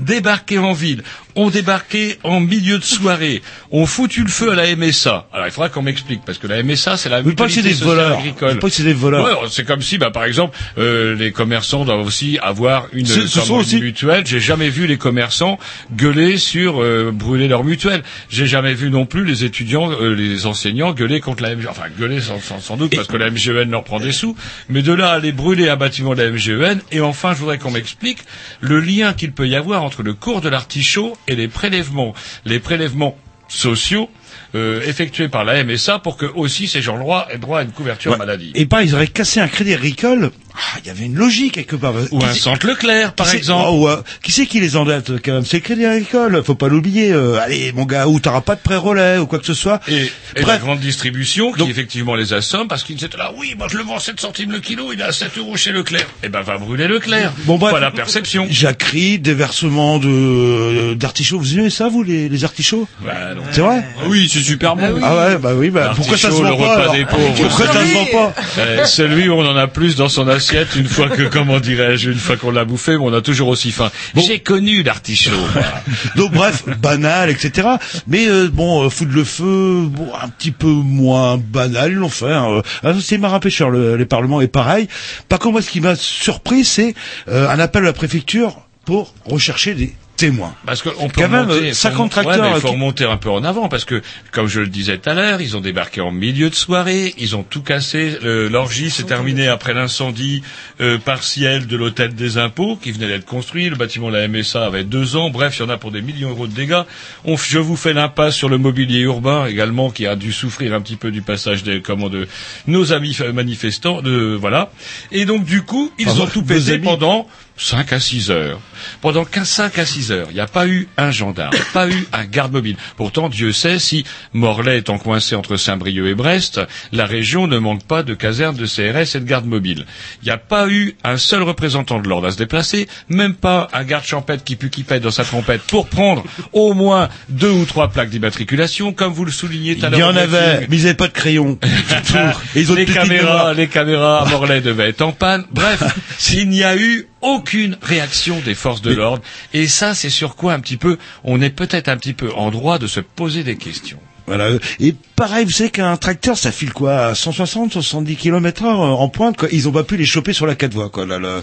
débarquer 0.02 0.58
en 0.58 0.74
ville, 0.74 1.04
ont 1.36 1.50
débarqué 1.50 2.18
en 2.24 2.42
milieu 2.42 2.78
de 2.78 2.84
soirée, 2.84 3.42
ont 3.72 3.86
foutu 3.86 4.22
le 4.24 4.30
feu 4.30 4.52
à 4.52 4.56
la 4.56 4.76
MSA. 4.76 5.28
Alors, 5.32 5.48
il 5.48 5.52
faudra 5.52 5.70
qu'on 5.70 5.82
m'explique, 5.82 6.22
parce 6.26 6.38
que 6.38 6.48
la 6.48 6.62
MSA, 6.62 6.98
c'est 6.98 7.08
la 7.10 7.22
Mais 7.22 7.34
pas 7.34 7.46
que 7.48 7.54
c'est 7.54 7.62
des 7.62 7.72
voleurs. 7.74 8.18
agricole. 8.20 8.60
Pas 8.60 8.68
que 8.68 8.74
c'est 8.74 8.84
des 8.84 8.94
voleurs. 8.94 9.24
Ouais, 9.44 9.48
c'est 9.50 9.66
comme 9.66 9.82
si, 9.82 9.98
bah, 9.98 10.12
par 10.12 10.26
exemple, 10.26 10.58
euh, 10.78 11.16
les 11.16 11.32
commerçants 11.32 11.86
doivent 11.86 12.06
aussi 12.06 12.38
avoir 12.42 12.88
une, 12.92 13.06
Ce- 13.06 13.28
ce 13.28 13.40
sont 13.40 13.56
une 13.56 13.62
aussi- 13.62 13.80
mutuelle. 13.80 14.26
J'ai 14.28 14.42
jamais 14.42 14.70
vu 14.70 14.88
les 14.88 14.98
commerçants 14.98 15.58
gueuler 15.96 16.38
sur 16.38 16.82
euh, 16.82 17.12
brûler 17.14 17.48
leur 17.48 17.64
mutuelle. 17.64 18.04
J'ai 18.30 18.48
jamais 18.48 18.74
vu 18.74 18.90
non 18.90 19.06
plus 19.06 19.24
les 19.24 19.44
étudiants, 19.46 19.90
euh, 19.92 20.14
les 20.16 20.46
enseignants 20.46 20.92
gueuler 20.94 21.22
contre 21.22 21.44
la 21.44 21.56
MGEN. 21.56 21.70
Enfin, 21.70 21.86
gueuler 21.98 22.20
sans, 22.20 22.40
sans, 22.42 22.60
sans 22.60 22.76
doute 22.78 22.94
parce 22.96 23.08
que 23.08 23.18
la 23.18 23.30
MGEN 23.30 23.70
leur 23.72 23.84
prend 23.84 24.00
des 24.00 24.12
sous. 24.12 24.36
Mais 24.70 24.82
de 24.82 24.92
là 24.94 25.12
à 25.12 25.14
aller 25.16 25.32
brûler 25.32 25.70
un 25.70 25.76
bâtiment 25.78 26.14
de 26.16 26.22
la 26.22 26.30
MGEN. 26.32 26.82
Et 26.92 27.00
enfin, 27.02 27.34
je 27.34 27.40
voudrais 27.40 27.58
qu'on 27.58 27.72
m'explique 27.72 28.20
le 28.60 28.80
lien 28.82 29.14
qu'il 29.14 29.32
peut 29.32 29.48
y 29.48 29.56
avoir 29.56 29.84
entre 29.84 29.91
le 30.00 30.14
cours 30.14 30.42
de 30.42 30.50
l'artichaut 30.50 31.18
et 31.28 31.36
les 31.36 31.48
prélèvements. 31.48 32.14
Les 32.46 32.60
prélèvements 32.60 33.18
sociaux 33.48 34.10
euh, 34.56 34.82
effectués 34.86 35.28
par 35.28 35.44
la 35.44 35.62
MSA 35.64 36.00
pour 36.00 36.16
que 36.18 36.26
aussi 36.26 36.68
ces 36.68 36.82
gens-là 36.82 37.28
aient 37.32 37.38
droit 37.38 37.60
à 37.60 37.64
une 37.64 37.72
couverture 37.72 38.12
Ouais. 38.14 38.18
maladie. 38.18 38.52
Et 38.56 38.66
pas, 38.66 38.84
ils 38.84 38.96
auraient 38.96 39.08
cassé 39.08 39.40
un 39.42 39.48
crédit 39.48 39.74
agricole. 39.74 40.32
Ah, 40.54 40.80
il 40.84 40.88
y 40.88 40.90
avait 40.90 41.06
une 41.06 41.16
logique 41.16 41.54
quelque 41.54 41.76
part. 41.76 41.94
Ou 42.12 42.20
Qui 42.20 42.26
un 42.26 42.34
centre 42.34 42.66
Leclerc, 42.68 43.14
par 43.14 43.34
exemple. 43.34 43.66
Oh, 43.70 43.88
ouais. 43.88 43.96
Qui 44.24 44.32
c'est 44.32 44.46
qui 44.46 44.60
les 44.60 44.76
endette 44.76 45.12
quand 45.24 45.34
même? 45.34 45.46
C'est 45.46 45.58
le 45.58 45.64
crédit 45.64 45.86
agricole. 45.86 46.42
Faut 46.46 46.56
pas 46.56 46.68
l'oublier. 46.68 47.12
Euh, 47.12 47.40
allez, 47.40 47.72
mon 47.74 47.86
gars, 47.86 48.08
ou 48.08 48.20
t'auras 48.20 48.42
pas 48.42 48.56
de 48.56 48.62
prêt 48.62 48.76
relais 48.78 49.18
ou 49.18 49.26
quoi 49.26 49.40
que 49.40 49.46
ce 49.46 49.54
soit. 49.54 49.80
Et, 49.88 50.12
et 50.36 50.44
la 50.44 50.58
grande 50.58 50.80
distribution 50.80 51.52
qui 51.52 51.60
Donc- 51.60 51.70
effectivement 51.70 52.16
les 52.16 52.34
assomme 52.34 52.68
parce 52.68 52.84
qu'ils 52.84 53.04
étaient 53.04 53.18
là, 53.18 53.32
oui, 53.38 53.56
moi 53.58 53.68
je 53.72 53.78
le 53.78 53.84
vends 53.84 54.00
7 54.00 54.20
centimes 54.20 54.52
le 54.52 54.60
kilo, 54.60 54.92
il 54.94 55.00
est 55.00 55.04
à 55.04 55.12
7 55.12 55.38
euros 55.38 55.56
chez 55.58 55.72
Leclerc. 55.72 56.06
Eh 56.24 56.30
ben 56.30 56.42
va 56.42 56.58
brûler 56.58 56.88
Leclerc. 56.88 57.32
Bon, 57.46 57.58
bref. 57.58 57.74
Pas 57.74 57.80
la 57.80 57.92
perception. 57.92 58.48
Jacquerie, 58.50 59.20
déversement 59.20 60.00
de 60.00 60.94
d'artichauts. 60.96 61.40
Vous 61.40 61.58
aimez 61.58 61.70
ça, 61.70 61.88
vous, 61.90 62.04
les, 62.04 62.30
les 62.30 62.44
artichauts? 62.44 62.88
Bah, 63.04 63.34
non. 63.36 63.44
C'est 63.52 63.62
vrai? 63.62 63.84
Oui, 64.08 64.30
c'est 64.32 64.42
super 64.42 64.76
bon. 64.76 65.00
Ah 65.04 65.16
ouais, 65.16 65.38
bah 65.38 65.52
oui, 65.56 65.70
bah 65.70 65.94
pourquoi 65.96 66.18
ça 66.18 66.30
se 66.30 66.36
vend 66.36 66.44
le 66.50 66.58
pas 66.58 66.76
repas 66.86 66.96
des 66.96 67.06
pauvres. 67.06 67.34
Pourquoi 67.36 67.68
ça 67.68 67.86
se 67.86 67.94
vend 67.94 68.06
pas? 68.06 68.34
Euh, 68.60 68.86
celui 68.86 69.30
où 69.30 69.34
on 69.34 69.46
en 69.46 69.56
a 69.56 69.68
plus 69.68 69.96
dans 69.96 70.10
son 70.10 70.28
assiette 70.42 70.76
une 70.76 70.88
fois 70.88 71.08
que, 71.08 71.22
comment 71.24 71.60
dirais-je, 71.60 72.10
une 72.10 72.18
fois 72.18 72.36
qu'on 72.36 72.50
l'a 72.50 72.66
bouffé, 72.66 72.94
mais 72.94 73.04
on 73.04 73.14
a 73.14 73.22
toujours 73.22 73.48
aussi 73.50 73.72
faim. 73.72 73.92
J'ai 74.16 74.40
connu 74.40 74.82
l'artichaut. 74.82 75.32
Donc 76.16 76.32
bref, 76.32 76.64
banal, 76.80 77.30
etc. 77.30 77.68
Mais 78.08 78.28
euh, 78.28 78.50
bon, 78.52 78.84
euh, 78.84 78.90
foutre 78.90 79.12
le 79.14 79.24
feu, 79.24 79.84
bon, 79.88 80.08
un 80.20 80.30
petit 80.30 80.50
peu 80.50 80.66
moins 80.68 81.38
banal, 81.38 81.92
ils 81.92 81.98
l'ont 81.98 82.10
fait. 82.10 82.34
Hein. 82.34 82.64
Euh, 82.84 82.94
C'est 83.00 83.20
marin 83.20 83.40
pêcheur, 83.40 83.70
le, 83.70 83.96
les 83.98 84.06
parlements 84.08 84.42
est 84.42 84.48
pareil. 84.48 84.88
Par 85.30 85.38
contre, 85.38 85.54
moi, 85.54 85.62
ce 85.62 85.70
qui 85.70 85.80
m'a 85.80 85.96
surpris, 85.96 86.66
c'est 86.66 86.96
euh, 87.28 87.48
un 87.48 87.60
appel 87.60 87.84
à 87.84 87.88
la 87.88 87.94
préfecture 87.94 88.62
pour 88.86 89.14
rechercher 89.26 89.76
des 89.76 89.94
témoins. 90.22 90.56
Parce 90.66 90.82
qu'on 90.82 91.10
peut 91.10 91.22
Quand 91.24 91.30
même, 91.30 91.42
remonter, 91.50 91.66
euh, 91.66 91.70
faut 91.70 91.74
50 91.76 92.14
remonter- 92.14 92.18
ouais, 92.20 92.24
tracteurs, 92.24 92.46
euh, 92.54 92.58
il 92.58 92.62
faut 92.62 92.68
qui- 92.68 92.74
remonter 92.74 93.06
un 93.06 93.18
peu 93.18 93.30
en 93.30 93.44
avant 93.44 93.68
parce 93.70 93.86
que, 93.86 94.02
comme 94.32 94.48
je 94.48 94.60
le 94.62 94.68
disais 94.68 94.98
tout 94.98 95.10
à 95.10 95.14
l'heure, 95.14 95.42
ils 95.42 95.58
ont 95.58 95.62
débarqué 95.62 96.02
en 96.02 96.12
milieu 96.12 96.50
de 96.50 96.56
soirée, 96.56 97.14
ils 97.18 97.36
ont 97.36 97.44
tout 97.44 97.62
cassé. 97.62 98.18
Le- 98.22 98.48
L'orgie 98.48 98.90
s'est 98.90 99.04
terminée 99.04 99.48
après 99.48 99.74
l'incendie 99.74 100.44
euh, 100.80 100.98
partiel 100.98 101.68
de 101.68 101.76
l'hôtel 101.78 102.16
des 102.16 102.38
impôts 102.38 102.76
qui 102.76 102.92
venait 102.92 103.08
d'être 103.08 103.26
construit. 103.26 103.70
Le 103.70 103.76
bâtiment 103.76 104.10
de 104.10 104.16
la 104.18 104.28
MSA 104.28 104.66
avait 104.66 104.84
deux 104.84 105.16
ans. 105.16 105.30
Bref, 105.30 105.58
il 105.60 105.64
y 105.64 105.66
en 105.66 105.70
a 105.70 105.78
pour 105.78 105.92
des 105.92 106.02
millions 106.02 106.30
d'euros 106.30 106.48
de 106.48 106.54
dégâts. 106.54 106.82
On, 107.26 107.36
je 107.38 107.60
vous 107.60 107.76
fais 107.76 107.94
l'impasse 107.94 108.36
sur 108.36 108.50
le 108.50 108.58
mobilier 108.58 109.00
urbain 109.00 109.46
également 109.48 109.90
qui 109.92 110.06
a 110.08 110.16
dû 110.16 110.32
souffrir 110.32 110.74
un 110.74 110.82
petit 110.82 110.96
peu 110.96 111.12
du 111.12 111.22
passage 111.22 111.64
des 111.64 111.82
comment 111.82 112.10
de 112.10 112.28
nos 112.68 112.94
amis 112.94 113.18
euh, 113.22 113.34
manifestants. 113.34 114.02
De 114.02 114.36
voilà. 114.40 114.72
Et 115.12 115.26
donc 115.26 115.46
du 115.46 115.62
coup, 115.64 115.92
ils 116.00 116.08
ont 116.22 116.28
tout 116.28 116.42
amis. 116.76 116.84
pendant 116.84 117.28
5 117.58 117.94
à 117.94 118.00
6 118.00 118.32
heures. 118.32 118.60
Pendant 119.02 119.26
15, 119.26 119.48
5 119.48 119.80
à 119.80 119.86
6 119.86 120.12
heures, 120.12 120.28
il 120.30 120.36
n'y 120.36 120.40
a 120.40 120.48
pas 120.48 120.68
eu 120.68 120.88
un 120.98 121.12
gendarme, 121.12 121.54
pas 121.74 121.88
eu 121.90 122.08
un 122.14 122.26
garde 122.26 122.52
mobile. 122.52 122.76
Pourtant, 122.98 123.30
Dieu 123.30 123.52
sait 123.52 123.80
si 123.80 124.04
Morlaix 124.34 124.80
étant 124.80 124.98
coincé 124.98 125.36
entre 125.36 125.58
Saint-Brieuc 125.58 126.08
et 126.08 126.16
Brest, 126.16 126.62
la 126.92 127.06
région 127.06 127.48
ne 127.48 127.58
manque 127.58 127.84
pas 127.84 128.04
de 128.04 128.14
casernes 128.14 128.56
de 128.56 128.66
CRS 128.66 129.16
et 129.16 129.20
de 129.20 129.26
garde 129.26 129.46
mobile. 129.46 129.86
Il 130.22 130.26
n'y 130.26 130.32
a 130.32 130.38
pas 130.38 130.68
eu 130.68 130.96
un 131.04 131.18
seul 131.18 131.44
représentant 131.44 132.00
de 132.00 132.08
l'ordre 132.08 132.28
à 132.28 132.32
se 132.32 132.38
déplacer, 132.38 132.88
même 133.10 133.34
pas 133.34 133.68
un 133.74 133.84
garde 133.84 134.06
champêtre 134.06 134.44
qui 134.44 134.56
pue 134.56 134.70
qui 134.70 134.84
pète 134.84 135.04
dans 135.04 135.12
sa 135.12 135.24
trompette 135.24 135.62
pour 135.64 135.88
prendre 135.88 136.24
au 136.54 136.74
moins 136.74 137.10
deux 137.30 137.52
ou 137.52 137.66
trois 137.66 137.90
plaques 137.90 138.10
d'immatriculation, 138.10 138.94
comme 138.94 139.14
vous 139.14 139.26
le 139.26 139.32
soulignez 139.32 139.76
tout 139.78 139.86
à 139.86 139.90
Il 139.90 139.92
l'heure. 139.98 140.00
y 140.00 140.04
en 140.14 140.16
avait, 140.16 140.68
mais 140.70 140.78
ils 140.78 140.84
n'avaient 140.84 140.94
pas 140.94 141.08
de 141.08 141.14
crayon. 141.14 141.58
Ils 142.56 142.72
ont 142.72 142.76
les 142.76 142.86
caméras, 142.86 143.54
les 143.54 143.68
caméras 143.68 144.22
à 144.24 144.26
Morlaix 144.30 144.62
devaient 144.62 144.90
être 144.90 145.02
en 145.02 145.12
panne. 145.12 145.46
Bref, 145.52 145.84
s'il 146.18 146.50
n'y 146.50 146.64
a 146.64 146.76
eu 146.78 147.08
aucune 147.22 147.78
réaction 147.82 148.40
des 148.44 148.56
forces 148.56 148.71
de 148.80 148.94
l'ordre, 148.94 149.22
et 149.54 149.68
ça, 149.68 149.94
c'est 149.94 150.10
sur 150.10 150.38
quoi 150.38 150.54
un 150.54 150.62
petit 150.62 150.78
peu, 150.78 150.98
on 151.26 151.42
est 151.42 151.50
peut-être 151.50 151.90
un 151.90 151.98
petit 151.98 152.14
peu 152.14 152.32
en 152.34 152.52
droit 152.52 152.80
de 152.80 152.88
se 152.88 153.02
poser 153.02 153.44
des 153.44 153.58
questions. 153.58 154.00
Voilà. 154.28 154.50
Et 154.80 154.96
pareil, 155.16 155.44
vous 155.46 155.52
savez 155.52 155.72
qu'un 155.72 155.98
tracteur, 155.98 156.38
ça 156.38 156.52
file 156.54 156.72
quoi 156.72 157.08
à 157.08 157.16
160, 157.16 157.74
70 157.74 158.16
km 158.16 158.64
heure 158.64 158.82
euh, 158.82 158.88
en 158.90 159.10
pointe, 159.10 159.36
quoi. 159.36 159.50
Ils 159.52 159.68
ont 159.68 159.72
pas 159.72 159.84
pu 159.84 159.98
les 159.98 160.06
choper 160.06 160.32
sur 160.32 160.46
la 160.46 160.56
quatre 160.56 160.74
voies, 160.74 160.90
quoi. 160.90 161.06
Là, 161.06 161.20
là. 161.20 161.42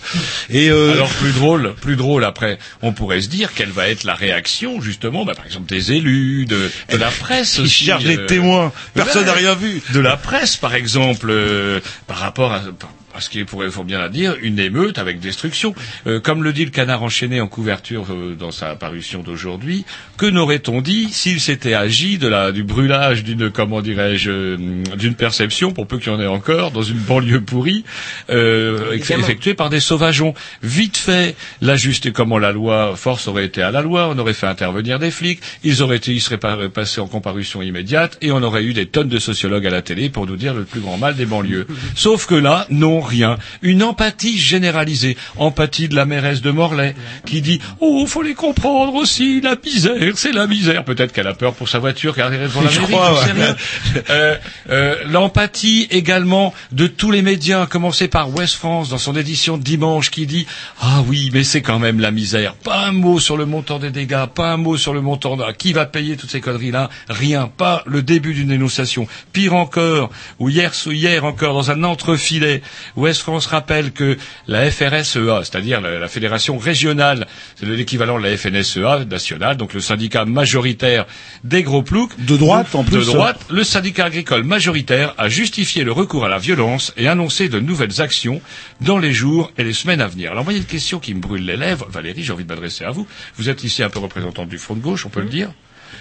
Et 0.49 0.71
euh, 0.71 0.93
Alors 0.93 1.09
plus 1.11 1.33
drôle, 1.33 1.75
plus 1.83 1.97
drôle 1.97 2.25
après, 2.25 2.57
on 2.81 2.93
pourrait 2.93 3.21
se 3.21 3.29
dire 3.29 3.53
quelle 3.53 3.71
va 3.71 3.89
être 3.89 4.05
la 4.05 4.15
réaction 4.15 4.81
justement, 4.81 5.25
bah, 5.27 5.35
par 5.35 5.45
exemple 5.45 5.69
des 5.69 5.93
élus, 5.93 6.47
de, 6.47 6.71
de 6.91 6.97
la 6.97 7.11
presse 7.11 7.57
Ils 7.59 7.65
aussi. 7.65 7.85
cherchent 7.85 8.05
des 8.05 8.17
euh, 8.17 8.27
témoins. 8.27 8.73
Personne 8.95 9.27
n'a 9.27 9.33
ouais, 9.33 9.39
rien 9.41 9.55
vu. 9.55 9.83
De 9.93 10.01
la 10.01 10.17
presse 10.17 10.57
par 10.57 10.75
exemple, 10.75 11.27
euh, 11.31 11.81
par 12.07 12.19
rapport 12.19 12.53
à, 12.53 12.63
à 13.08 13.08
ce 13.23 13.31
qui 13.31 13.45
pourrait, 13.45 13.71
faut 13.71 13.85
bien 13.85 13.99
la 13.99 14.09
dire, 14.09 14.37
une 14.43 14.59
émeute 14.59 14.99
avec 14.99 15.21
destruction. 15.21 15.75
Euh, 16.07 16.21
comme 16.21 16.43
le 16.43 16.53
dit 16.53 16.65
le 16.65 16.71
canard 16.71 17.03
enchaîné 17.03 17.41
en 17.41 17.47
couverture 17.49 18.07
euh, 18.11 18.35
dans 18.39 18.51
sa 18.51 18.75
parution 18.75 19.23
d'aujourd'hui, 19.23 19.85
que 20.17 20.27
n'aurait-on 20.27 20.81
dit 20.81 21.09
s'il 21.11 21.41
s'était 21.41 21.75
agi 21.75 22.19
de 22.19 22.29
la, 22.29 22.53
du 22.53 22.65
brûlage 22.65 23.25
d'une, 23.25 23.51
comment 23.51 23.81
dirais-je, 23.81 24.31
euh, 24.31 24.57
d'une 24.97 25.15
perception, 25.15 25.73
pour 25.73 25.87
peu 25.87 25.99
qu'il 25.99 26.13
y 26.13 26.15
en 26.15 26.21
ait 26.21 26.27
encore, 26.27 26.71
dans 26.71 26.83
une 26.83 26.99
banlieue 26.99 27.41
pourrie, 27.41 27.85
euh, 28.31 28.93
effectuée 28.93 29.55
par 29.55 29.71
des 29.71 29.81
sauvageons. 29.81 30.35
Vite 30.63 30.97
fait, 30.97 31.35
la 31.61 31.77
juste, 31.77 32.13
comment 32.13 32.39
la 32.39 32.53
loi, 32.53 32.95
force 32.97 33.29
aurait 33.29 33.45
été 33.45 33.63
à 33.63 33.71
la 33.71 33.83
loi, 33.83 34.09
on 34.15 34.19
aurait 34.19 34.35
fait 34.35 34.47
intervenir 34.47 34.99
des 34.99 35.11
flics, 35.11 35.41
ils 35.65 35.83
auraient 35.83 35.97
été, 35.97 36.13
ils 36.13 36.21
seraient 36.21 36.39
pas- 36.39 36.69
passés 36.69 37.01
en 37.01 37.07
comparution 37.07 37.63
immédiate, 37.63 38.19
et 38.21 38.33
on 38.33 38.43
aurait 38.43 38.65
eu 38.65 38.73
des 38.75 38.87
tonnes 38.87 39.09
de 39.09 39.19
sociologues 39.19 39.67
à 39.67 39.71
la 39.71 39.83
télé 39.83 40.09
pour 40.09 40.27
nous 40.27 40.37
dire 40.37 40.55
le 40.55 40.65
plus 40.65 40.81
grand 40.81 40.97
mal 40.99 41.15
des 41.17 41.27
banlieues. 41.27 41.67
Sauf 41.95 42.27
que 42.27 42.35
là, 42.35 42.67
non, 42.71 43.01
rien. 43.09 43.39
Une 43.63 43.83
empathie 43.83 44.39
généralisée. 44.39 45.17
Empathie 45.37 45.89
de 45.89 45.97
la 45.97 46.05
mairesse 46.05 46.43
de 46.43 46.51
Morlaix, 46.51 46.95
qui 47.27 47.43
dit, 47.43 47.61
oh, 47.81 48.07
faut 48.07 48.23
les 48.23 48.35
comprendre 48.35 48.95
aussi, 48.95 49.41
la 49.41 49.57
misère, 49.63 50.13
c'est 50.15 50.33
la 50.33 50.47
misère. 50.47 50.85
Peut-être 50.85 51.13
qu'elle 51.13 51.27
a 51.27 51.35
peur 51.35 51.55
pour 51.55 51.69
sa 51.69 51.79
voiture, 51.79 52.15
car 52.15 52.33
elle 52.33 52.43
est 52.43 52.45
devant 52.45 52.63
la 52.63 52.71
mairie, 52.71 52.95
ouais. 52.95 53.55
Euh, 54.11 54.37
euh, 54.71 54.95
L'empathie 55.07 55.87
également 55.91 56.55
de 56.73 56.87
tous 56.87 57.11
les 57.11 57.23
médias, 57.23 57.63
à 57.63 57.67
commencer 57.67 58.09
par 58.09 58.35
West 58.35 58.55
France 58.55 58.91
dans 58.91 58.99
son 58.99 59.17
édition 59.17 59.59
de 59.59 59.63
dimanche 59.63 60.11
qui 60.11 60.27
dit 60.27 60.47
ah 60.81 61.03
oui 61.07 61.31
mais 61.33 61.45
c'est 61.45 61.63
quand 61.63 61.79
même 61.79 62.01
la 62.01 62.11
misère. 62.11 62.55
Pas 62.55 62.87
un 62.87 62.93
mot 62.93 63.19
sur 63.19 63.37
le 63.37 63.47
montant 63.47 63.79
des 63.79 63.91
dégâts, 63.91 64.27
pas 64.35 64.53
un 64.53 64.57
mot 64.57 64.77
sur 64.77 64.95
le 64.95 65.01
montant 65.01 65.37
de 65.37 65.45
qui 65.53 65.73
va 65.73 65.87
payer 65.87 66.17
toutes 66.17 66.31
ces 66.31 66.41
conneries 66.41 66.71
là, 66.71 66.91
rien, 67.09 67.51
pas 67.55 67.83
le 67.87 68.03
début 68.03 68.35
d'une 68.35 68.49
dénonciation. 68.49 69.07
Pire 69.33 69.55
encore, 69.55 70.11
ou 70.39 70.49
hier 70.49 70.73
ou 70.87 70.93
hier 70.93 71.25
encore 71.25 71.55
dans 71.55 71.71
un 71.71 71.83
entrefilet 71.83 72.63
Ouest 72.99 73.21
France 73.23 73.47
rappelle 73.47 73.93
que 73.93 74.17
la 74.49 74.71
FRSEA, 74.71 75.45
c'est-à-dire 75.45 75.81
la, 75.81 75.99
la 75.99 76.09
fédération 76.09 76.59
régionale, 76.59 77.27
c'est 77.55 77.67
l'équivalent 77.67 78.19
de 78.19 78.25
la 78.25 78.37
FNSEA 78.37 79.05
nationale, 79.05 79.57
donc 79.57 79.73
le 79.73 79.81
syndicat 79.81 80.25
majoritaire 80.25 81.07
des 81.45 81.63
gros 81.63 81.83
ploucs. 81.83 82.19
De 82.19 82.37
droite, 82.37 82.75
en 82.75 82.85
plus. 82.85 82.99
De 82.99 83.05
droite, 83.05 83.41
le 83.51 83.63
syndicat 83.63 84.07
agricole 84.07 84.43
majoritaire 84.43 85.15
a 85.17 85.29
justifié 85.29 85.85
le 85.85 85.93
recours 85.93 86.25
à 86.25 86.29
la 86.29 86.39
violence 86.39 86.93
et 86.97 87.09
annoncé 87.09 87.49
de 87.49 87.61
nouvelles 87.61 88.01
actions 88.01 88.41
dans 88.81 88.99
les 88.99 89.13
jours 89.13 89.53
et 89.59 89.65
les 89.65 89.73
semaines 89.73 90.01
à 90.01 90.09
venir. 90.09 90.33
Alors, 90.33 90.45
moi, 90.45 90.53
il 90.53 90.57
y 90.57 90.59
a 90.59 90.63
une 90.63 90.67
question 90.67 90.99
qui 90.99 91.15
me 91.15 91.21
brûle 91.21 91.45
les 91.45 91.57
lèvres. 91.57 91.87
Valérie, 91.91 92.25
j'ai 92.25 92.33
envie 92.33 92.45
de 92.45 92.49
m'adresser 92.49 92.85
à 92.85 92.91
vous. 92.91 93.07
Vous 93.37 93.49
êtes 93.49 93.63
ici 93.65 93.83
un 93.83 93.91
peu 93.91 94.01
représentante 94.01 94.49
du 94.49 94.59
Front 94.59 94.75
de 94.75 94.81
gauche, 94.81 95.07
on 95.07 95.11
peut 95.11 95.23
le 95.23 95.29
dire? 95.29 95.51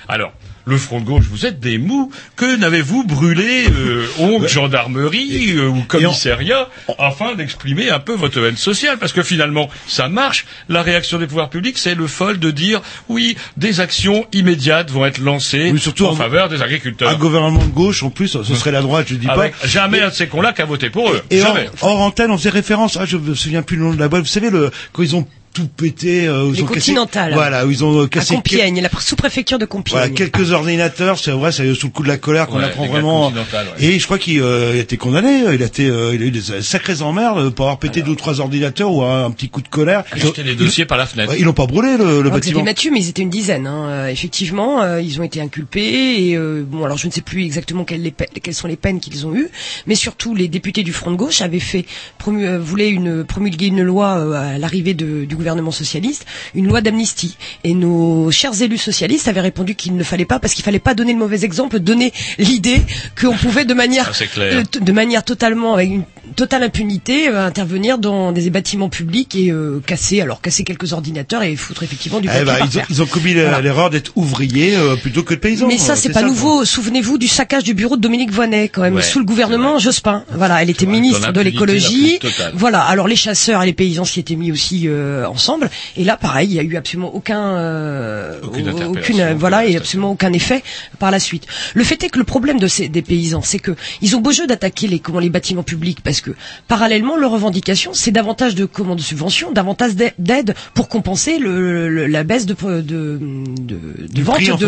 Alors, 0.08 0.34
le 0.66 0.78
Front 0.78 1.00
de 1.00 1.06
gauche, 1.06 1.24
vous 1.30 1.46
êtes 1.46 1.62
des 1.62 1.78
mous. 1.78 2.12
Que 2.36 2.58
n'avez-vous 2.58 3.06
brûlé, 3.06 3.68
euh, 3.72 4.06
honte, 4.20 4.48
gendarmerie 4.50 5.54
euh, 5.56 5.68
ou 5.70 5.82
commissariat, 5.84 6.68
afin 7.00 7.36
d'exprimer 7.36 7.90
un 7.90 8.00
peu 8.00 8.14
votre 8.14 8.40
haine 8.46 8.58
sociale? 8.58 8.98
Parce 8.98 9.14
que 9.14 9.24
finalement, 9.24 9.70
ça 9.88 10.10
marche. 10.10 10.46
La 10.68 10.82
réaction 10.82 11.20
des 11.20 11.28
pouvoirs 11.28 11.50
publics, 11.50 11.78
c'est 11.78 11.96
le 11.96 12.06
fol 12.08 12.38
de 12.40 12.52
dire, 12.52 12.82
oui, 13.08 13.38
des 13.56 13.80
actions 13.80 14.26
immédiates 14.34 14.92
vont 14.92 15.06
être 15.06 15.20
lancées 15.20 15.70
Oui, 15.72 15.80
surtout 15.80 16.06
en 16.06 16.12
en- 16.12 16.16
faveur 16.16 16.50
des 16.50 16.62
agriculteurs. 16.62 17.10
Un 17.10 17.16
gouvernement 17.16 17.64
de 17.64 17.72
gauche, 17.72 18.04
en 18.04 18.10
plus, 18.10 18.28
ce 18.44 18.56
serait 18.56 18.72
la 18.72 18.82
droite, 18.82 19.08
je 19.10 19.16
dis 19.16 19.28
Avec 19.30 19.58
pas. 19.58 19.68
jamais 19.68 20.02
un 20.02 20.10
de 20.10 20.14
ces 20.14 20.28
cons-là 20.28 20.52
qui 20.52 20.62
a 20.62 20.66
voté 20.66 20.90
pour 20.90 21.10
eux. 21.12 21.22
Et 21.32 21.42
hors, 21.42 21.56
jamais. 21.56 21.70
hors 21.82 22.00
antenne, 22.02 22.30
on 22.32 22.38
faisait 22.38 22.50
référence, 22.50 22.98
ah, 23.00 23.06
je 23.06 23.16
me 23.16 23.36
souviens 23.36 23.62
plus 23.62 23.78
le 23.78 23.84
nom 23.84 23.94
de 23.94 24.00
la 24.00 24.10
boîte, 24.10 24.24
vous 24.24 24.28
savez, 24.28 24.50
le, 24.50 24.70
quand 24.92 25.02
ils 25.04 25.16
ont 25.16 25.26
tout 25.58 25.68
pété, 25.68 26.28
euh, 26.28 26.52
Les 26.52 26.62
ont 26.62 26.66
cassé- 26.68 26.92
Continentales. 26.92 27.34
voilà, 27.34 27.66
où 27.66 27.72
ils 27.72 27.84
ont 27.84 28.00
euh, 28.02 28.06
À 28.06 28.08
cassé 28.08 28.36
Compiègne, 28.36 28.80
la 28.82 28.90
sous-préfecture 29.00 29.58
de 29.58 29.66
Compiègne. 29.66 29.98
Voilà, 30.00 30.14
quelques 30.14 30.52
ordinateurs, 30.52 31.18
c'est 31.18 31.32
vrai, 31.32 31.52
c'est 31.52 31.74
sous 31.74 31.88
le 31.88 31.92
coup 31.92 32.04
de 32.04 32.08
la 32.08 32.18
colère 32.18 32.46
qu'on 32.48 32.60
Ouais, 32.60 32.66
apprend 32.66 32.86
vraiment. 32.86 33.30
Ouais. 33.30 33.34
Et 33.80 33.98
je 33.98 34.06
crois 34.06 34.20
qu'il 34.20 34.40
euh, 34.42 34.74
a 34.74 34.76
été 34.76 34.98
condamné, 34.98 35.46
il 35.52 35.64
a 35.64 35.66
été, 35.66 35.88
euh, 35.88 36.14
il 36.14 36.22
a 36.22 36.26
eu 36.26 36.32
des 36.32 36.62
sacrées 36.62 37.02
emmerdes 37.02 37.50
pour 37.50 37.66
avoir 37.66 37.80
pété 37.80 38.04
deux 38.04 38.12
ou 38.12 38.16
trois 38.16 38.40
ordinateurs 38.40 38.92
ou 38.94 39.02
un, 39.04 39.26
un 39.26 39.32
petit 39.32 39.50
coup 39.50 39.62
de 39.62 39.68
colère. 39.68 40.04
Jeter 40.16 40.44
les 40.44 40.54
dossiers 40.56 40.86
par 40.86 40.98
la 41.00 41.08
fenêtre. 41.08 41.32
Ouais, 41.32 41.40
Ils 41.40 41.46
l'ont 41.46 41.54
pas 41.54 41.66
brûlé 41.66 41.98
le, 41.98 41.98
le 41.98 42.04
Alors, 42.04 42.24
Xavier 42.24 42.32
bâtiment. 42.32 42.64
Mathieu, 42.64 42.92
mais 42.92 43.00
ils 43.02 43.10
étaient 43.10 43.24
une 43.24 43.30
dizaine. 43.32 43.66
Hein. 43.66 43.88
Euh, 43.90 44.08
effectivement, 44.10 44.82
euh, 44.84 45.02
ils 45.02 45.20
ont 45.20 45.24
été 45.24 45.42
inculpés. 45.42 46.28
Et 46.30 46.38
euh, 46.38 46.64
bon, 46.68 46.86
alors 46.86 46.98
je 47.00 47.08
ne 47.08 47.12
sais 47.12 47.22
plus 47.22 47.44
exactement 47.44 47.84
quelles, 47.84 48.04
les 48.04 48.12
quelles 48.44 48.54
sont 48.54 48.68
les 48.68 48.76
peines 48.76 49.00
qu'ils 49.00 49.26
ont 49.26 49.34
eues, 49.36 49.50
mais 49.88 49.96
surtout 49.96 50.36
les 50.36 50.48
députés 50.48 50.84
du 50.84 50.94
Front 50.94 51.10
de 51.12 51.16
gauche 51.16 51.42
avaient 51.42 51.60
fait 51.60 51.86
promu- 52.24 52.46
euh, 52.46 52.60
voulaient 52.60 52.90
une 52.90 53.24
promulguer 53.24 53.68
une 53.68 53.82
loi 53.82 54.18
euh, 54.20 54.56
à 54.56 54.58
l'arrivée 54.60 54.94
du 54.94 55.26
gouvernement 55.32 55.47
socialiste, 55.72 56.26
une 56.56 56.68
loi 56.68 56.82
d'amnistie. 56.82 57.38
Et 57.64 57.74
nos 57.74 58.32
chers 58.32 58.62
élus 58.62 58.78
socialistes 58.78 59.28
avaient 59.28 59.42
répondu 59.42 59.76
qu'il 59.76 59.96
ne 59.96 60.04
fallait 60.04 60.26
pas 60.26 60.40
parce 60.40 60.54
qu'il 60.54 60.64
fallait 60.64 60.80
pas 60.80 60.94
donner 60.94 61.14
le 61.14 61.20
mauvais 61.20 61.44
exemple, 61.44 61.80
donner 61.80 62.14
l'idée 62.38 62.82
qu'on 63.20 63.36
pouvait 63.36 63.66
de 63.66 63.74
manière 63.74 64.12
euh, 64.38 64.64
de 64.80 64.92
manière 64.92 65.24
totalement 65.24 65.74
avec 65.74 65.90
une 65.90 66.04
totale 66.36 66.64
impunité 66.64 67.30
euh, 67.30 67.46
intervenir 67.46 67.98
dans 67.98 68.32
des 68.32 68.50
bâtiments 68.50 68.90
publics 68.90 69.36
et 69.36 69.52
euh, 69.52 69.82
casser 69.86 70.22
alors 70.22 70.42
casser 70.42 70.64
quelques 70.64 70.94
ordinateurs 70.94 71.44
et 71.44 71.56
foutre 71.56 71.84
effectivement 71.84 72.20
du 72.20 72.28
Eh 72.28 72.32
papier 72.32 72.46
ben, 72.46 72.58
par 72.58 72.68
ils, 72.72 72.80
ont, 72.80 72.84
ils 72.90 73.02
ont 73.02 73.06
commis 73.06 73.34
Voilà. 73.34 73.62
l'erreur 73.62 73.90
d'être 73.90 74.12
ouvriers 74.16 74.76
euh, 74.76 74.96
plutôt 74.96 75.24
que 75.24 75.34
de 75.34 75.40
paysans. 75.40 75.68
Mais 75.68 75.78
ça, 75.78 75.94
euh, 75.94 75.96
c'est 75.96 76.10
pas 76.10 76.22
nouveau. 76.22 76.66
Souvenez-vous 76.66 77.18
du 77.18 77.28
saccage 77.28 77.64
du 77.64 77.74
bureau 77.74 77.96
de 77.98 78.02
Dominique 78.02 78.32
Voynet, 78.32 78.70
quand 78.70 78.82
même, 78.82 78.96
Ouais, 78.96 79.02
sous 79.02 79.20
le 79.20 79.26
gouvernement 79.26 79.80
Jospin. 79.80 80.24
Voilà, 80.32 80.62
elle 80.62 80.70
était 80.70 80.86
vrai, 80.86 80.96
ministre 80.96 81.32
de 81.32 81.42
l'écologie. 81.42 82.20
Voilà, 82.54 82.82
alors 82.82 83.08
les 83.08 83.16
chasseurs 83.16 83.64
et 83.64 83.66
les 83.66 83.74
paysans 83.74 84.06
s'y 84.06 84.20
étaient 84.20 84.36
mis 84.36 84.52
aussi 84.52 84.84
euh, 84.88 85.26
ensemble. 85.28 85.70
Et 85.96 86.04
là, 86.04 86.18
pareil, 86.18 86.50
il 86.50 86.56
y 86.56 86.60
a 86.60 86.64
eu 86.64 86.76
absolument 86.76 87.14
aucun, 87.14 87.58
euh, 87.58 88.40
Aucune 88.42 89.34
voilà, 89.38 89.66
et 89.66 89.76
absolument 89.76 90.12
aucun 90.12 90.34
effet 90.34 90.64
par 91.00 91.12
la 91.12 91.20
suite. 91.20 91.46
Le 91.74 91.84
fait 91.84 92.04
est 92.04 92.10
que 92.10 92.18
le 92.20 92.24
problème 92.24 92.60
de 92.60 92.68
ces 92.68 92.90
des 92.90 93.02
paysans, 93.02 93.42
c'est 93.42 93.60
que 93.60 93.76
ils 94.02 94.16
ont 94.16 94.22
beau 94.22 94.32
jeu 94.32 94.48
d'attaquer 94.48 94.88
les 94.88 95.00
comment 95.00 95.20
les 95.20 95.30
bâtiments 95.30 95.64
publics, 95.64 96.00
parce 96.04 96.17
que 96.22 96.32
parallèlement, 96.68 97.16
leur 97.18 97.32
revendication, 97.32 97.94
c'est 97.94 98.12
davantage 98.12 98.56
de 98.56 98.66
comment 98.66 98.96
de 98.96 99.02
subventions, 99.02 99.52
davantage 99.52 99.96
d'aide- 99.96 100.56
pour 100.74 100.88
compenser 100.90 101.38
le, 101.40 101.90
le- 101.90 102.08
la 102.08 102.24
baisse 102.24 102.46
de 102.46 102.54
de 102.82 103.20
de, 103.22 103.80
de 104.12 104.22
vente 104.22 104.36
prix, 104.36 104.52
en 104.52 104.58
fait, 104.58 104.66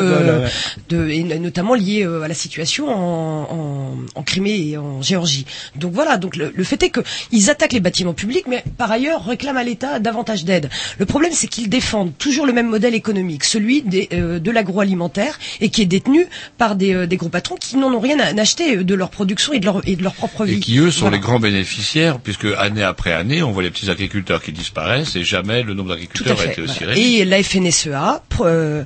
de, 0.90 1.10
et 1.10 1.24
notamment 1.40 1.74
lié 1.76 2.04
euh, 2.06 2.22
à 2.24 2.28
la 2.28 2.34
situation 2.34 2.90
en, 2.90 3.48
en, 3.52 3.96
en 4.16 4.24
Crimée 4.24 4.58
et 4.70 4.78
en 4.78 5.02
Géorgie. 5.02 5.46
Donc 5.76 5.94
voilà, 5.94 6.18
donc 6.18 6.36
le, 6.36 6.52
le 6.56 6.64
fait 6.64 6.82
est 6.84 6.90
que 6.90 7.02
ils 7.32 7.50
attaquent 7.50 7.74
les 7.74 7.80
bâtiments 7.80 8.14
publics, 8.14 8.46
mais 8.48 8.64
par 8.78 8.92
ailleurs 8.92 9.26
réclament 9.26 9.58
à 9.58 9.64
l'État 9.64 10.00
davantage 10.00 10.46
d'aide. 10.46 10.70
Le 10.98 11.06
problème, 11.06 11.32
c'est 11.34 11.48
qu'ils 11.48 11.70
défendent 11.70 12.14
toujours 12.18 12.46
le 12.46 12.54
même 12.54 12.68
modèle 12.70 12.96
économique, 12.96 13.44
celui 13.44 13.82
des, 13.82 14.10
euh, 14.14 14.40
de 14.40 14.52
l'agroalimentaire, 14.52 15.38
et 15.62 15.70
qui 15.70 15.82
est 15.82 15.86
détenu 15.86 16.28
par 16.58 16.76
des, 16.76 16.94
euh, 16.94 17.08
des 17.08 17.18
gros 17.18 17.30
patrons 17.30 17.56
qui 17.56 17.78
n'en 17.78 17.94
ont 17.94 18.00
rien 18.00 18.20
à 18.20 18.30
à 18.30 18.42
acheter 18.42 18.78
de 18.78 18.94
leur 18.96 19.10
production 19.10 19.54
et 19.54 19.60
de 19.60 19.66
leur, 19.66 19.82
et 19.88 19.96
de 19.96 20.04
leur 20.04 20.14
propre 20.14 20.46
vie. 20.46 20.58
Et 20.58 20.60
qui, 20.60 20.78
eux, 20.78 20.92
sont 20.92 21.02
Voilà. 21.02 21.18
les 21.18 21.22
grands 21.22 21.39
bénéficiaires, 21.40 22.20
puisque 22.20 22.46
année 22.58 22.84
après 22.84 23.14
année, 23.14 23.42
on 23.44 23.52
voit 23.52 23.64
les 23.64 23.72
petits 23.72 23.90
agriculteurs 23.90 24.42
qui 24.42 24.52
disparaissent 24.52 25.16
et 25.16 25.24
jamais 25.24 25.64
le 25.64 25.74
nombre 25.74 25.90
d'agriculteurs 25.90 26.40
a 26.40 26.46
été 26.46 26.62
aussi 26.62 26.80
voilà. 26.80 26.94
réduit. 26.94 27.16
Et 27.18 27.26
la 27.26 27.42
FNSEA 27.44 28.22
euh, 28.42 28.84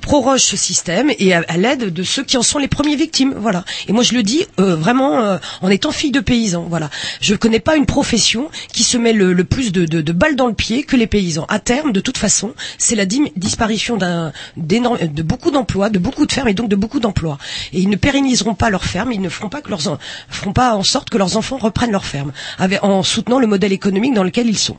proroge 0.00 0.40
ce 0.42 0.56
système 0.56 1.10
et 1.18 1.34
à, 1.34 1.42
à 1.48 1.56
l'aide 1.56 1.92
de 1.92 2.02
ceux 2.02 2.24
qui 2.24 2.36
en 2.36 2.42
sont 2.42 2.58
les 2.58 2.68
premiers 2.68 2.96
victimes. 2.96 3.34
Voilà. 3.36 3.64
Et 3.88 3.92
moi 3.92 4.02
je 4.02 4.14
le 4.14 4.22
dis 4.22 4.44
euh, 4.60 4.76
vraiment 4.76 5.20
euh, 5.22 5.38
en 5.60 5.68
étant 5.70 5.92
fille 5.92 6.10
de 6.12 6.20
paysan. 6.20 6.66
Voilà. 6.68 6.90
Je 7.20 7.34
connais 7.34 7.60
pas 7.60 7.76
une 7.76 7.86
profession 7.86 8.50
qui 8.72 8.82
se 8.84 8.96
met 8.98 9.12
le, 9.12 9.32
le 9.32 9.44
plus 9.44 9.72
de, 9.72 9.84
de, 9.84 10.00
de 10.00 10.12
balles 10.12 10.36
dans 10.36 10.46
le 10.48 10.54
pied 10.54 10.82
que 10.82 10.96
les 10.96 11.06
paysans. 11.06 11.46
À 11.48 11.58
terme, 11.58 11.92
de 11.92 12.00
toute 12.00 12.18
façon, 12.18 12.54
c'est 12.78 12.96
la 12.96 13.06
disparition 13.06 13.96
de 13.96 15.22
beaucoup 15.22 15.50
d'emplois, 15.50 15.90
de 15.90 15.98
beaucoup 15.98 16.26
de 16.26 16.32
fermes 16.32 16.48
et 16.48 16.54
donc 16.54 16.68
de 16.68 16.76
beaucoup 16.76 17.00
d'emplois. 17.00 17.38
Et 17.72 17.80
ils 17.80 17.88
ne 17.88 17.96
pérenniseront 17.96 18.54
pas 18.54 18.70
leurs 18.70 18.84
fermes, 18.84 19.12
ils 19.12 19.20
ne 19.20 19.28
feront 19.28 19.48
pas 19.48 19.60
que 19.60 19.70
leurs 19.70 19.88
en- 19.88 19.98
feront 20.28 20.52
pas 20.52 20.74
en 20.74 20.82
sorte 20.82 21.10
que 21.10 21.18
leurs 21.18 21.36
enfants 21.36 21.58
reprennent 21.58 21.91
leurs 21.92 22.04
fermes, 22.04 22.32
avec, 22.58 22.82
en 22.82 23.02
soutenant 23.02 23.38
le 23.38 23.46
modèle 23.46 23.72
économique 23.72 24.14
dans 24.14 24.24
lequel 24.24 24.48
ils 24.48 24.58
sont. 24.58 24.78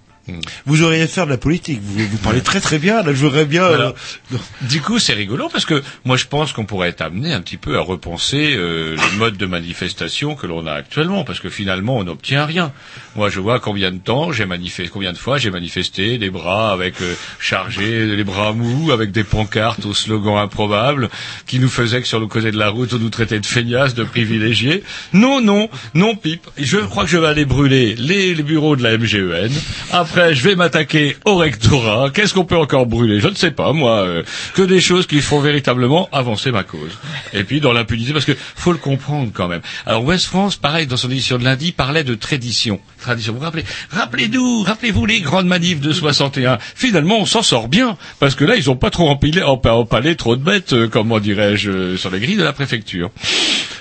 Vous 0.66 0.84
auriez 0.84 1.06
faire 1.08 1.26
de 1.26 1.32
la 1.32 1.38
politique. 1.38 1.82
Vous, 1.84 2.08
vous 2.08 2.18
parlez 2.18 2.42
très 2.42 2.62
très 2.62 2.80
bien. 2.80 3.04
Là, 3.04 3.14
je 3.14 3.26
voudrais 3.26 3.44
bien. 3.46 3.68
Voilà. 3.68 3.94
euh, 4.34 4.38
Du 4.62 4.80
coup, 4.82 4.98
c'est 4.98 5.14
rigolo 5.14 5.50
parce 5.52 5.66
que 5.66 5.84
moi, 6.06 6.16
je 6.16 6.26
pense 6.26 6.54
qu'on 6.54 6.64
pourrait 6.64 6.90
être 6.90 7.02
amené 7.02 7.34
un 7.34 7.42
petit 7.42 7.58
peu 7.58 7.78
à 7.78 7.82
repenser 7.82 8.54
euh, 8.56 8.96
les 8.96 9.18
modes 9.18 9.36
de 9.36 9.46
manifestation 9.46 10.36
que 10.36 10.48
l'on 10.48 10.66
a 10.66 10.72
actuellement, 10.72 11.26
parce 11.26 11.40
que 11.42 11.50
finalement, 11.50 11.98
on 11.98 12.06
n'obtient 12.06 12.46
rien. 12.46 12.72
Moi, 13.18 13.30
je 13.30 13.42
vois 13.42 13.60
combien 13.60 13.92
de 13.92 13.98
temps 13.98 14.32
j'ai 14.32 14.46
manifesté, 14.46 14.90
combien 14.92 15.12
de 15.12 15.18
fois 15.18 15.38
j'ai 15.40 15.52
manifesté, 15.52 16.18
les 16.18 16.30
bras 16.30 16.72
avec 16.72 17.02
euh, 17.02 17.14
chargés, 17.40 18.06
les 18.06 18.24
bras 18.24 18.54
mous, 18.54 18.92
avec 18.92 19.12
des 19.12 19.26
pancartes 19.26 19.86
au 19.86 19.94
slogan 19.94 20.38
improbable, 20.38 21.10
qui 21.48 21.60
nous 21.60 21.70
faisaient 21.70 22.02
que 22.02 22.08
sur 22.08 22.22
le 22.22 22.28
côté 22.28 22.52
de 22.52 22.58
la 22.58 22.70
route, 22.70 22.94
on 22.94 23.00
nous 23.00 23.10
traitait 23.10 23.40
de 23.42 23.46
feignasses, 23.46 23.94
de 23.94 24.04
privilégiés. 24.06 24.84
Non, 25.12 25.42
non, 25.42 25.70
non, 25.94 26.16
pipe. 26.16 26.48
Je 26.58 26.78
crois 26.78 27.04
que 27.04 27.10
je 27.10 27.18
vais 27.18 27.28
aller 27.28 27.44
brûler 27.46 27.96
les, 27.96 28.34
les 28.34 28.44
bureaux 28.44 28.78
de 28.78 28.84
la 28.84 28.98
MGEN. 28.98 29.52
Après, 29.92 30.13
je 30.16 30.42
vais 30.44 30.56
m'attaquer 30.56 31.18
au 31.26 31.36
rectorat. 31.38 32.10
Qu'est-ce 32.14 32.34
qu'on 32.34 32.46
peut 32.46 32.58
encore 32.58 32.86
brûler? 32.86 33.20
Je 33.20 33.28
ne 33.28 33.36
sais 33.36 33.52
pas, 33.52 33.74
moi. 33.74 34.02
euh, 34.02 34.24
que 34.54 34.62
des 34.62 34.80
choses 34.82 35.08
qui 35.08 35.22
font 35.22 35.40
véritablement 35.40 36.10
avancer 36.12 36.52
ma 36.52 36.64
cause. 36.64 36.92
Et 37.34 37.44
puis 37.44 37.60
dans 37.62 37.74
l'impunité, 37.74 38.14
parce 38.14 38.26
que 38.26 38.34
faut 38.56 38.72
le 38.72 38.78
comprendre 38.78 39.32
quand 39.34 39.48
même. 39.48 39.62
Alors 39.86 40.04
West 40.04 40.26
France, 40.26 40.56
pareil, 40.56 40.88
dans 40.88 40.98
son 40.98 41.10
édition 41.10 41.38
de 41.38 41.44
lundi, 41.44 41.72
parlait 41.72 42.04
de 42.04 42.16
tradition. 42.16 42.80
Tradition. 43.02 43.34
Vous 43.34 43.40
vous 43.40 43.46
rappelez? 43.46 43.64
Rappelez-nous, 43.92 44.64
rappelez-vous 44.64 45.06
les 45.06 45.22
grandes 45.22 45.48
manifs 45.48 45.82
de 45.82 45.92
61. 45.92 46.58
Finalement, 46.76 47.20
on 47.20 47.26
s'en 47.26 47.42
sort 47.42 47.68
bien, 47.68 47.98
parce 48.20 48.36
que 48.36 48.46
là, 48.46 48.56
ils 48.56 48.70
ont 48.70 48.76
pas 48.76 48.90
trop 48.92 49.10
empilé, 49.10 49.42
empa- 49.42 49.72
empalé 49.72 50.16
trop 50.16 50.36
de 50.36 50.44
bêtes, 50.44 50.74
euh, 50.74 50.88
comment 50.88 51.20
dirais-je, 51.20 51.72
euh, 51.72 51.98
sur 51.98 52.10
les 52.12 52.20
grilles 52.20 52.38
de 52.38 52.44
la 52.44 52.54
préfecture. 52.54 53.12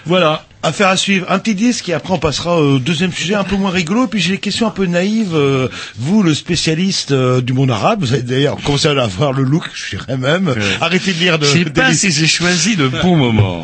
Voilà. 0.06 0.44
Affaire 0.62 0.88
à 0.88 0.96
suivre. 0.96 1.26
Un 1.28 1.38
petit 1.38 1.54
disque 1.54 1.88
et 1.88 1.92
après 1.92 2.14
on 2.14 2.18
passera 2.18 2.60
au 2.60 2.78
deuxième 2.78 3.12
sujet 3.12 3.34
un 3.34 3.44
peu 3.44 3.56
moins 3.56 3.70
rigolo. 3.70 4.06
Puis 4.06 4.20
j'ai 4.20 4.32
des 4.32 4.38
questions 4.38 4.66
un 4.66 4.70
peu 4.70 4.86
naïves. 4.86 5.34
Euh, 5.34 5.68
vous, 5.96 6.22
le 6.22 6.34
spécialiste 6.34 7.12
euh, 7.12 7.40
du 7.40 7.52
monde 7.52 7.70
arabe, 7.70 8.00
vous 8.00 8.12
avez 8.12 8.22
d'ailleurs 8.22 8.56
commencé 8.62 8.88
à 8.88 8.90
avoir 9.02 9.32
le 9.32 9.42
look, 9.42 9.64
je 9.74 9.96
dirais 9.96 10.16
même. 10.16 10.54
Arrêtez 10.80 11.12
de 11.12 11.18
lire 11.18 11.38
de. 11.38 11.46
Je 11.46 11.50
sais 11.50 11.64
pas 11.64 11.92
si 11.92 12.12
j'ai 12.12 12.26
choisi 12.26 12.76
le 12.76 12.88
bon 12.88 13.16
moment. 13.16 13.62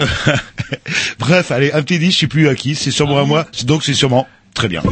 Bref, 1.19 1.51
allez, 1.51 1.73
un 1.73 1.83
petit 1.83 1.99
disque, 1.99 2.15
je 2.15 2.21
sais 2.21 2.27
plus 2.27 2.49
à 2.49 2.55
qui. 2.55 2.75
C'est 2.75 2.91
sûrement 2.91 3.21
à 3.21 3.25
moi. 3.25 3.47
Donc 3.65 3.85
c'est 3.85 3.95
sûrement 3.95 4.27
très 4.55 4.69
bien. 4.69 4.83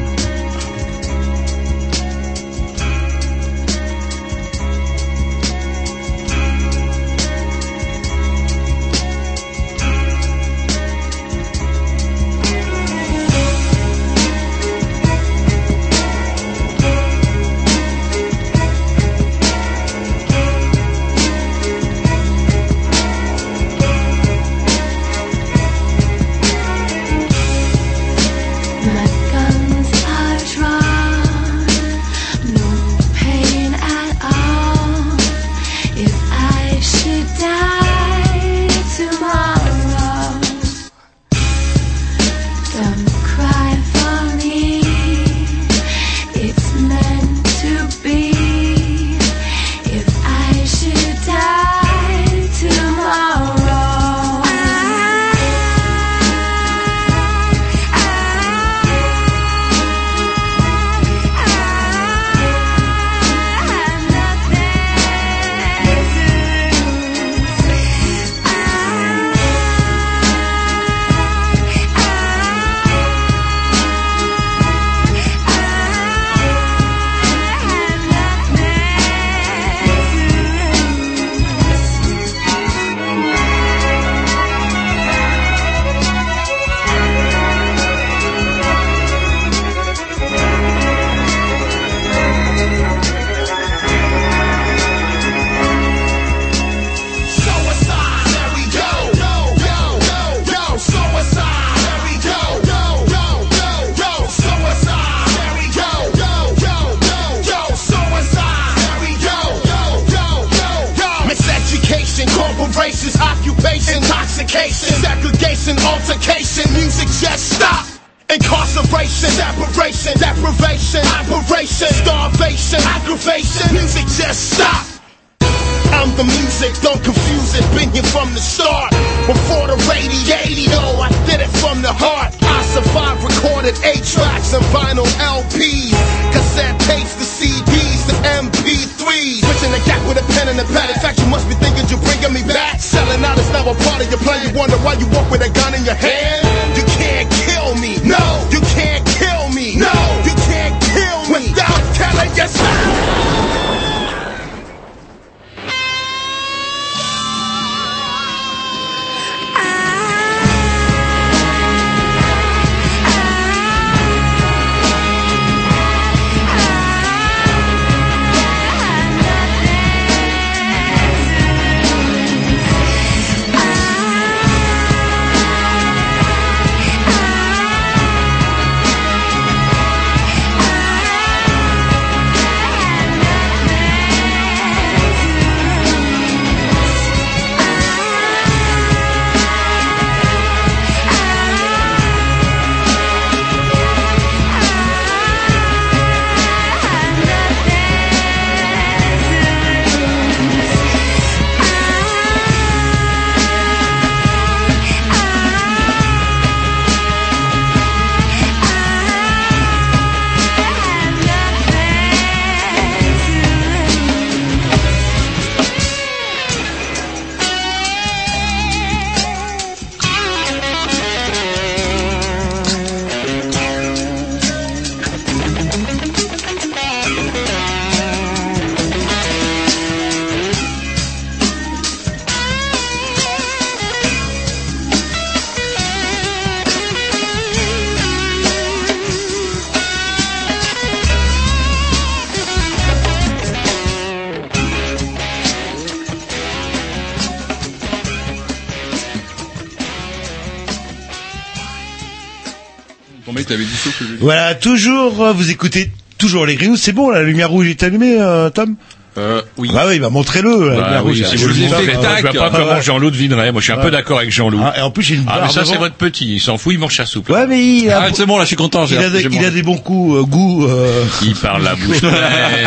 Voilà, 254.46 254.54
toujours, 254.61 255.24
euh, 255.24 255.32
vous 255.32 255.50
écoutez 255.50 255.90
toujours 256.18 256.46
les 256.46 256.54
grillous. 256.54 256.76
C'est 256.76 256.92
bon, 256.92 257.11
la 257.11 257.24
lumière 257.24 257.50
rouge 257.50 257.66
est 257.66 257.82
allumée, 257.82 258.16
euh, 258.20 258.48
Tom 258.48 258.76
Euh, 259.18 259.42
oui. 259.56 259.70
Bah 259.72 259.87
oui, 259.88 259.98
bah 259.98 260.09
montrez-le, 260.09 260.68
la 260.68 260.76
Bah 260.76 260.85
lumière 260.85 261.02
rouge. 261.02 261.22
si 261.24 261.37
Je 261.37 261.42
vous 261.42 261.48
le 261.48 261.54
montrez, 261.54 261.80
dis 261.87 261.92
je 262.18 262.22
vois 262.22 262.32
pas 262.32 262.50
Ah, 262.52 262.56
comment. 262.56 262.80
Jean-Loup 262.80 263.11
devinerait. 263.11 263.50
Moi, 263.50 263.61
je 263.61 263.64
suis 263.64 263.72
un 263.72 263.78
peu 263.78 263.90
d'accord 263.90 264.18
avec 264.18 264.30
Jean-Loup. 264.30 264.61
Ah, 264.62 264.74
et 264.78 264.82
en 264.82 264.90
plus, 264.92 265.09
une 265.11 265.24
Ah, 265.26 265.40
mais 265.42 265.48
ça, 265.52 265.64
c'est 265.64 265.78
votre 265.78 265.94
petit. 265.96 266.35
Il 266.35 266.38
s'en 266.40 266.59
fout, 266.59 266.74
il 266.74 266.78
mange 266.78 267.00
à 267.00 267.06
soupe. 267.06 267.28
Ouais, 267.30 267.46
mais 267.48 267.61
il 267.66 267.90
a, 267.90 268.02
Ah, 268.02 268.09
c'est 268.14 268.26
bon, 268.26 268.37
là, 268.37 268.42
je 268.44 268.48
suis 268.48 268.56
content. 268.56 268.85
il 268.87 268.96
a, 268.98 269.09
des, 269.11 269.22
il 269.22 269.62
bons 269.62 269.78
coups, 269.78 270.18
euh, 270.18 270.22
goûts. 270.22 270.66
euh. 270.68 271.02
Il 271.22 271.35
parle 271.35 271.64
la 271.64 271.74
bouche 271.76 271.98
pleine 271.98 272.12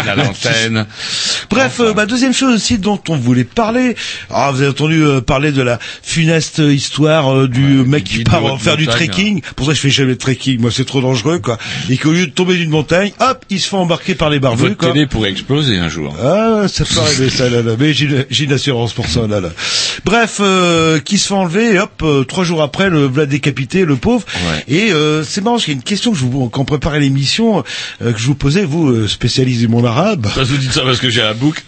à 0.09 0.15
l'antenne. 0.15 0.85
Bref, 1.49 1.79
euh, 1.79 1.93
bah, 1.93 2.05
deuxième 2.05 2.33
chose 2.33 2.55
aussi 2.55 2.77
dont 2.77 2.99
on 3.09 3.15
voulait 3.17 3.43
parler. 3.43 3.95
Ah, 4.29 4.51
vous 4.51 4.61
avez 4.61 4.69
entendu 4.71 5.03
euh, 5.03 5.21
parler 5.21 5.51
de 5.51 5.61
la 5.61 5.79
funeste 6.03 6.59
histoire 6.59 7.33
euh, 7.33 7.47
du 7.47 7.61
mec 7.61 8.03
qui 8.03 8.23
part 8.23 8.41
de 8.55 8.59
faire 8.61 8.77
du 8.77 8.85
montagne, 8.85 9.07
trekking. 9.07 9.41
Pour 9.55 9.65
ça, 9.65 9.73
je 9.73 9.79
fais 9.79 9.89
jamais 9.89 10.13
de 10.13 10.17
trekking. 10.17 10.59
Moi, 10.61 10.71
c'est 10.71 10.85
trop 10.85 11.01
dangereux, 11.01 11.39
quoi. 11.39 11.57
Et 11.89 11.97
qu'au 11.97 12.11
lieu 12.11 12.27
de 12.27 12.31
tomber 12.31 12.55
d'une 12.55 12.69
montagne, 12.69 13.11
hop, 13.19 13.45
il 13.49 13.59
se 13.59 13.67
fait 13.69 13.75
embarquer 13.75 14.15
par 14.15 14.29
les 14.29 14.39
barbus, 14.39 14.61
Votre 14.63 14.77
quoi. 14.77 14.91
télé 14.91 15.07
pourrait 15.07 15.31
exploser 15.31 15.77
un 15.77 15.89
jour. 15.89 16.15
Ah, 16.21 16.67
ça 16.67 16.85
peut 16.85 16.99
arriver 16.99 17.29
ça 17.29 17.49
là, 17.49 17.61
là. 17.61 17.73
mais 17.79 17.93
j'ai 17.93 18.43
une 18.43 18.53
assurance 18.53 18.93
pour 18.93 19.07
ça 19.07 19.27
là, 19.27 19.39
là. 19.39 19.49
Bref, 20.05 20.37
euh, 20.41 20.99
qui 20.99 21.17
se 21.17 21.27
fait 21.27 21.33
enlever, 21.33 21.73
et 21.73 21.79
hop, 21.79 22.01
euh, 22.03 22.23
trois 22.23 22.43
jours 22.43 22.61
après, 22.61 22.89
le 22.89 23.05
voilà 23.05 23.25
décapité, 23.25 23.85
le 23.85 23.95
pauvre. 23.95 24.25
Ouais. 24.35 24.63
Et 24.67 24.91
euh, 24.91 25.23
c'est 25.23 25.41
marrant, 25.41 25.55
parce 25.55 25.65
qu'il 25.65 25.73
y 25.73 25.77
a 25.77 25.79
une 25.79 25.83
question 25.83 26.11
que 26.11 26.17
je 26.17 26.23
vous, 26.25 26.49
quand 26.49 26.61
on 26.61 26.65
préparait 26.65 26.99
l'émission, 26.99 27.63
euh, 28.01 28.13
que 28.13 28.19
je 28.19 28.25
vous 28.25 28.35
posais, 28.35 28.63
vous 28.63 29.07
spécialiste 29.07 29.59
du 29.59 29.67
monde 29.67 29.85
arabe. 29.85 30.27
Ça, 30.33 30.43
vous 30.43 30.57
dites 30.57 30.73
ça 30.73 30.81
parce 30.81 30.99
que 30.99 31.09
j'ai 31.09 31.21
un 31.21 31.33
bouc. 31.39 31.63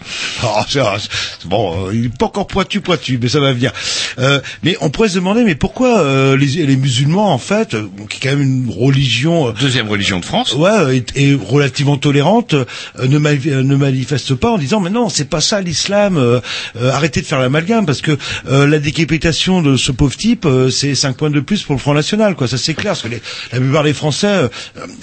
C'est- 0.68 0.80
ah, 0.80 0.96
c'est- 0.98 1.46
bon, 1.48 1.88
euh, 1.88 1.94
il 1.94 2.06
est 2.06 2.16
pas 2.18 2.26
encore 2.26 2.46
pointu 2.46 2.80
pointu, 2.80 3.18
mais 3.20 3.28
ça 3.28 3.40
va 3.40 3.52
venir. 3.52 3.72
Euh, 4.18 4.40
mais 4.62 4.76
on 4.80 4.90
pourrait 4.90 5.08
se 5.08 5.14
demander, 5.16 5.44
mais 5.44 5.54
pourquoi 5.54 6.00
euh, 6.00 6.36
les, 6.36 6.66
les 6.66 6.76
musulmans, 6.76 7.32
en 7.32 7.38
fait, 7.38 7.74
euh, 7.74 7.88
qui 8.08 8.18
est 8.18 8.20
quand 8.30 8.36
même 8.36 8.42
une 8.66 8.70
religion 8.70 9.48
euh, 9.48 9.52
Deuxième 9.60 9.88
religion 9.88 10.20
de 10.20 10.24
France. 10.24 10.54
ouais, 10.54 10.96
est, 10.98 11.16
est 11.16 11.34
relativement 11.34 11.96
tolérante, 11.96 12.54
euh, 12.54 12.64
ne, 12.98 13.18
euh, 13.18 13.62
ne 13.62 13.76
manifeste 13.76 14.34
pas 14.34 14.50
en 14.50 14.58
disant 14.58 14.80
mais 14.80 14.90
non, 14.90 15.08
c'est 15.08 15.28
pas 15.28 15.40
ça 15.40 15.60
l'islam. 15.60 16.16
euh, 16.16 16.40
euh, 16.76 16.90
arrêtez 16.92 17.20
de 17.20 17.26
faire 17.26 17.38
l'amalgame 17.40 17.86
parce 17.86 18.00
que 18.00 18.16
euh, 18.48 18.66
la 18.66 18.78
décapitation 18.78 19.62
de 19.62 19.76
ce 19.76 19.92
pauvre 19.92 20.16
type, 20.16 20.44
euh, 20.46 20.70
c'est 20.70 20.94
5 20.94 21.16
points 21.16 21.30
de 21.30 21.40
plus 21.40 21.62
pour 21.62 21.74
le 21.74 21.80
Front 21.80 21.94
National, 21.94 22.34
quoi. 22.34 22.48
Ça 22.48 22.58
c'est 22.58 22.74
clair, 22.74 22.92
parce 22.92 23.02
que 23.02 23.08
les- 23.08 23.22
la 23.52 23.58
plupart 23.60 23.84
des 23.84 23.94
Français, 23.94 24.48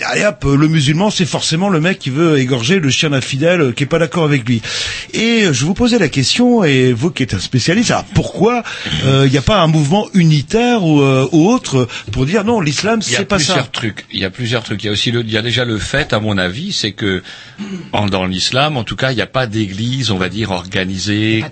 allez 0.05 0.25
hop, 0.25 0.45
le 0.45 0.67
musulman, 0.67 1.09
c'est 1.09 1.25
forcément 1.25 1.69
le 1.69 1.79
mec 1.79 1.99
qui 1.99 2.09
veut 2.09 2.37
égorger 2.39 2.79
le 2.79 2.89
chien 2.89 3.09
d'infidèle 3.09 3.61
euh, 3.61 3.71
qui 3.71 3.83
est 3.83 3.87
pas 3.87 3.99
d'accord 3.99 4.23
avec 4.25 4.47
lui. 4.47 4.58
Et 5.13 5.45
je 5.51 5.65
vous 5.65 5.73
posais 5.73 5.99
la 5.99 6.09
question, 6.09 6.63
et 6.63 6.93
vous 6.93 7.11
qui 7.11 7.23
êtes 7.23 7.33
un 7.33 7.39
spécialiste, 7.39 7.91
alors 7.91 8.05
pourquoi 8.13 8.63
euh, 9.05 9.23
il 9.25 9.31
n'y 9.31 9.37
a 9.37 9.41
pas 9.41 9.57
un 9.59 9.67
mouvement 9.67 10.07
unitaire 10.13 10.83
ou, 10.83 11.01
euh, 11.01 11.27
ou 11.31 11.49
autre 11.49 11.87
pour 12.11 12.25
dire 12.25 12.43
non, 12.43 12.61
l'islam 12.61 12.99
Il 13.05 13.11
y 13.11 13.15
a 13.15 13.19
c'est 13.19 13.25
pas 13.25 13.35
plusieurs 13.37 13.57
ça. 13.57 13.69
trucs. 13.71 14.05
Il 14.11 14.19
y 14.19 14.25
a 14.25 14.29
plusieurs 14.29 14.63
trucs. 14.63 14.83
Il 14.83 14.87
y 14.87 14.89
a 14.89 14.91
aussi 14.93 15.11
le, 15.11 15.21
il 15.21 15.31
y 15.31 15.37
a 15.37 15.41
déjà 15.41 15.65
le 15.65 15.77
fait, 15.77 16.13
à 16.13 16.19
mon 16.19 16.37
avis, 16.37 16.71
c'est 16.73 16.91
que 16.91 17.21
en- 17.91 18.07
dans 18.07 18.25
l'islam, 18.25 18.77
en 18.77 18.83
tout 18.83 18.95
cas, 18.95 19.11
il 19.11 19.15
n'y 19.15 19.21
a 19.21 19.27
pas 19.27 19.47
d'église, 19.47 20.11
on 20.11 20.17
va 20.17 20.29
dire 20.29 20.51
organisée. 20.51 21.43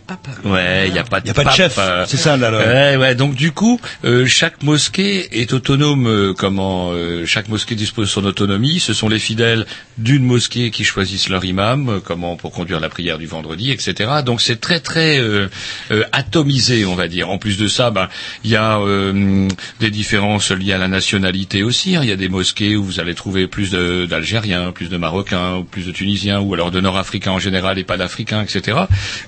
Ouais, 0.45 0.87
il 0.87 0.93
n'y 0.93 0.99
a 0.99 1.03
pas 1.03 1.19
de 1.19 1.25
Il 1.25 1.27
y 1.27 1.31
a 1.31 1.33
pas 1.33 1.43
de 1.45 1.49
chef, 1.51 1.75
euh, 1.79 2.05
c'est 2.07 2.17
ça 2.17 2.37
là. 2.37 2.51
là. 2.51 2.59
Ouais, 2.59 2.97
ouais. 2.97 3.15
Donc 3.15 3.35
du 3.35 3.51
coup, 3.51 3.79
euh, 4.05 4.25
chaque 4.25 4.63
mosquée 4.63 5.39
est 5.41 5.53
autonome. 5.53 6.07
euh, 6.07 6.33
comment 6.37 6.91
euh, 6.91 7.25
chaque 7.25 7.49
mosquée 7.49 7.75
dispose 7.75 8.07
de 8.07 8.11
son 8.11 8.25
autonomie. 8.25 8.79
Ce 8.79 8.93
sont 8.93 9.09
les 9.09 9.19
fidèles 9.19 9.65
d'une 9.97 10.23
mosquée 10.23 10.71
qui 10.71 10.83
choisissent 10.83 11.29
leur 11.29 11.43
imam, 11.45 11.89
euh, 11.89 11.99
comment 12.03 12.35
pour 12.35 12.51
conduire 12.51 12.79
la 12.79 12.89
prière 12.97 13.19
du 13.19 13.27
vendredi, 13.27 13.69
etc. 13.69 14.09
Donc 14.25 14.41
c'est 14.41 14.59
très 14.59 14.79
très 14.79 15.19
euh, 15.19 15.49
euh, 15.91 16.03
atomisé, 16.13 16.83
on 16.85 16.95
va 16.95 17.07
dire. 17.07 17.29
En 17.29 17.37
plus 17.37 17.55
de 17.59 17.67
ça, 17.67 17.91
ben 17.91 18.09
il 18.43 18.49
y 18.49 18.55
a 18.55 18.79
euh, 18.79 19.47
des 19.79 19.91
différences 19.91 20.49
liées 20.49 20.73
à 20.73 20.79
la 20.79 20.87
nationalité 20.87 21.61
aussi. 21.61 21.95
hein. 21.95 21.99
Il 22.01 22.09
y 22.09 22.11
a 22.11 22.15
des 22.15 22.27
mosquées 22.27 22.75
où 22.75 22.83
vous 22.83 22.99
allez 22.99 23.13
trouver 23.13 23.45
plus 23.45 23.69
d'Algériens, 24.09 24.71
plus 24.71 24.89
de 24.89 24.97
Marocains, 24.97 25.63
plus 25.69 25.85
de 25.85 25.91
Tunisiens, 25.91 26.39
ou 26.39 26.55
alors 26.55 26.71
de 26.71 26.81
Nord-Africains 26.81 27.33
en 27.33 27.37
général 27.39 27.77
et 27.77 27.83
pas 27.83 27.97
d'Africains, 27.97 28.41
etc. 28.41 28.79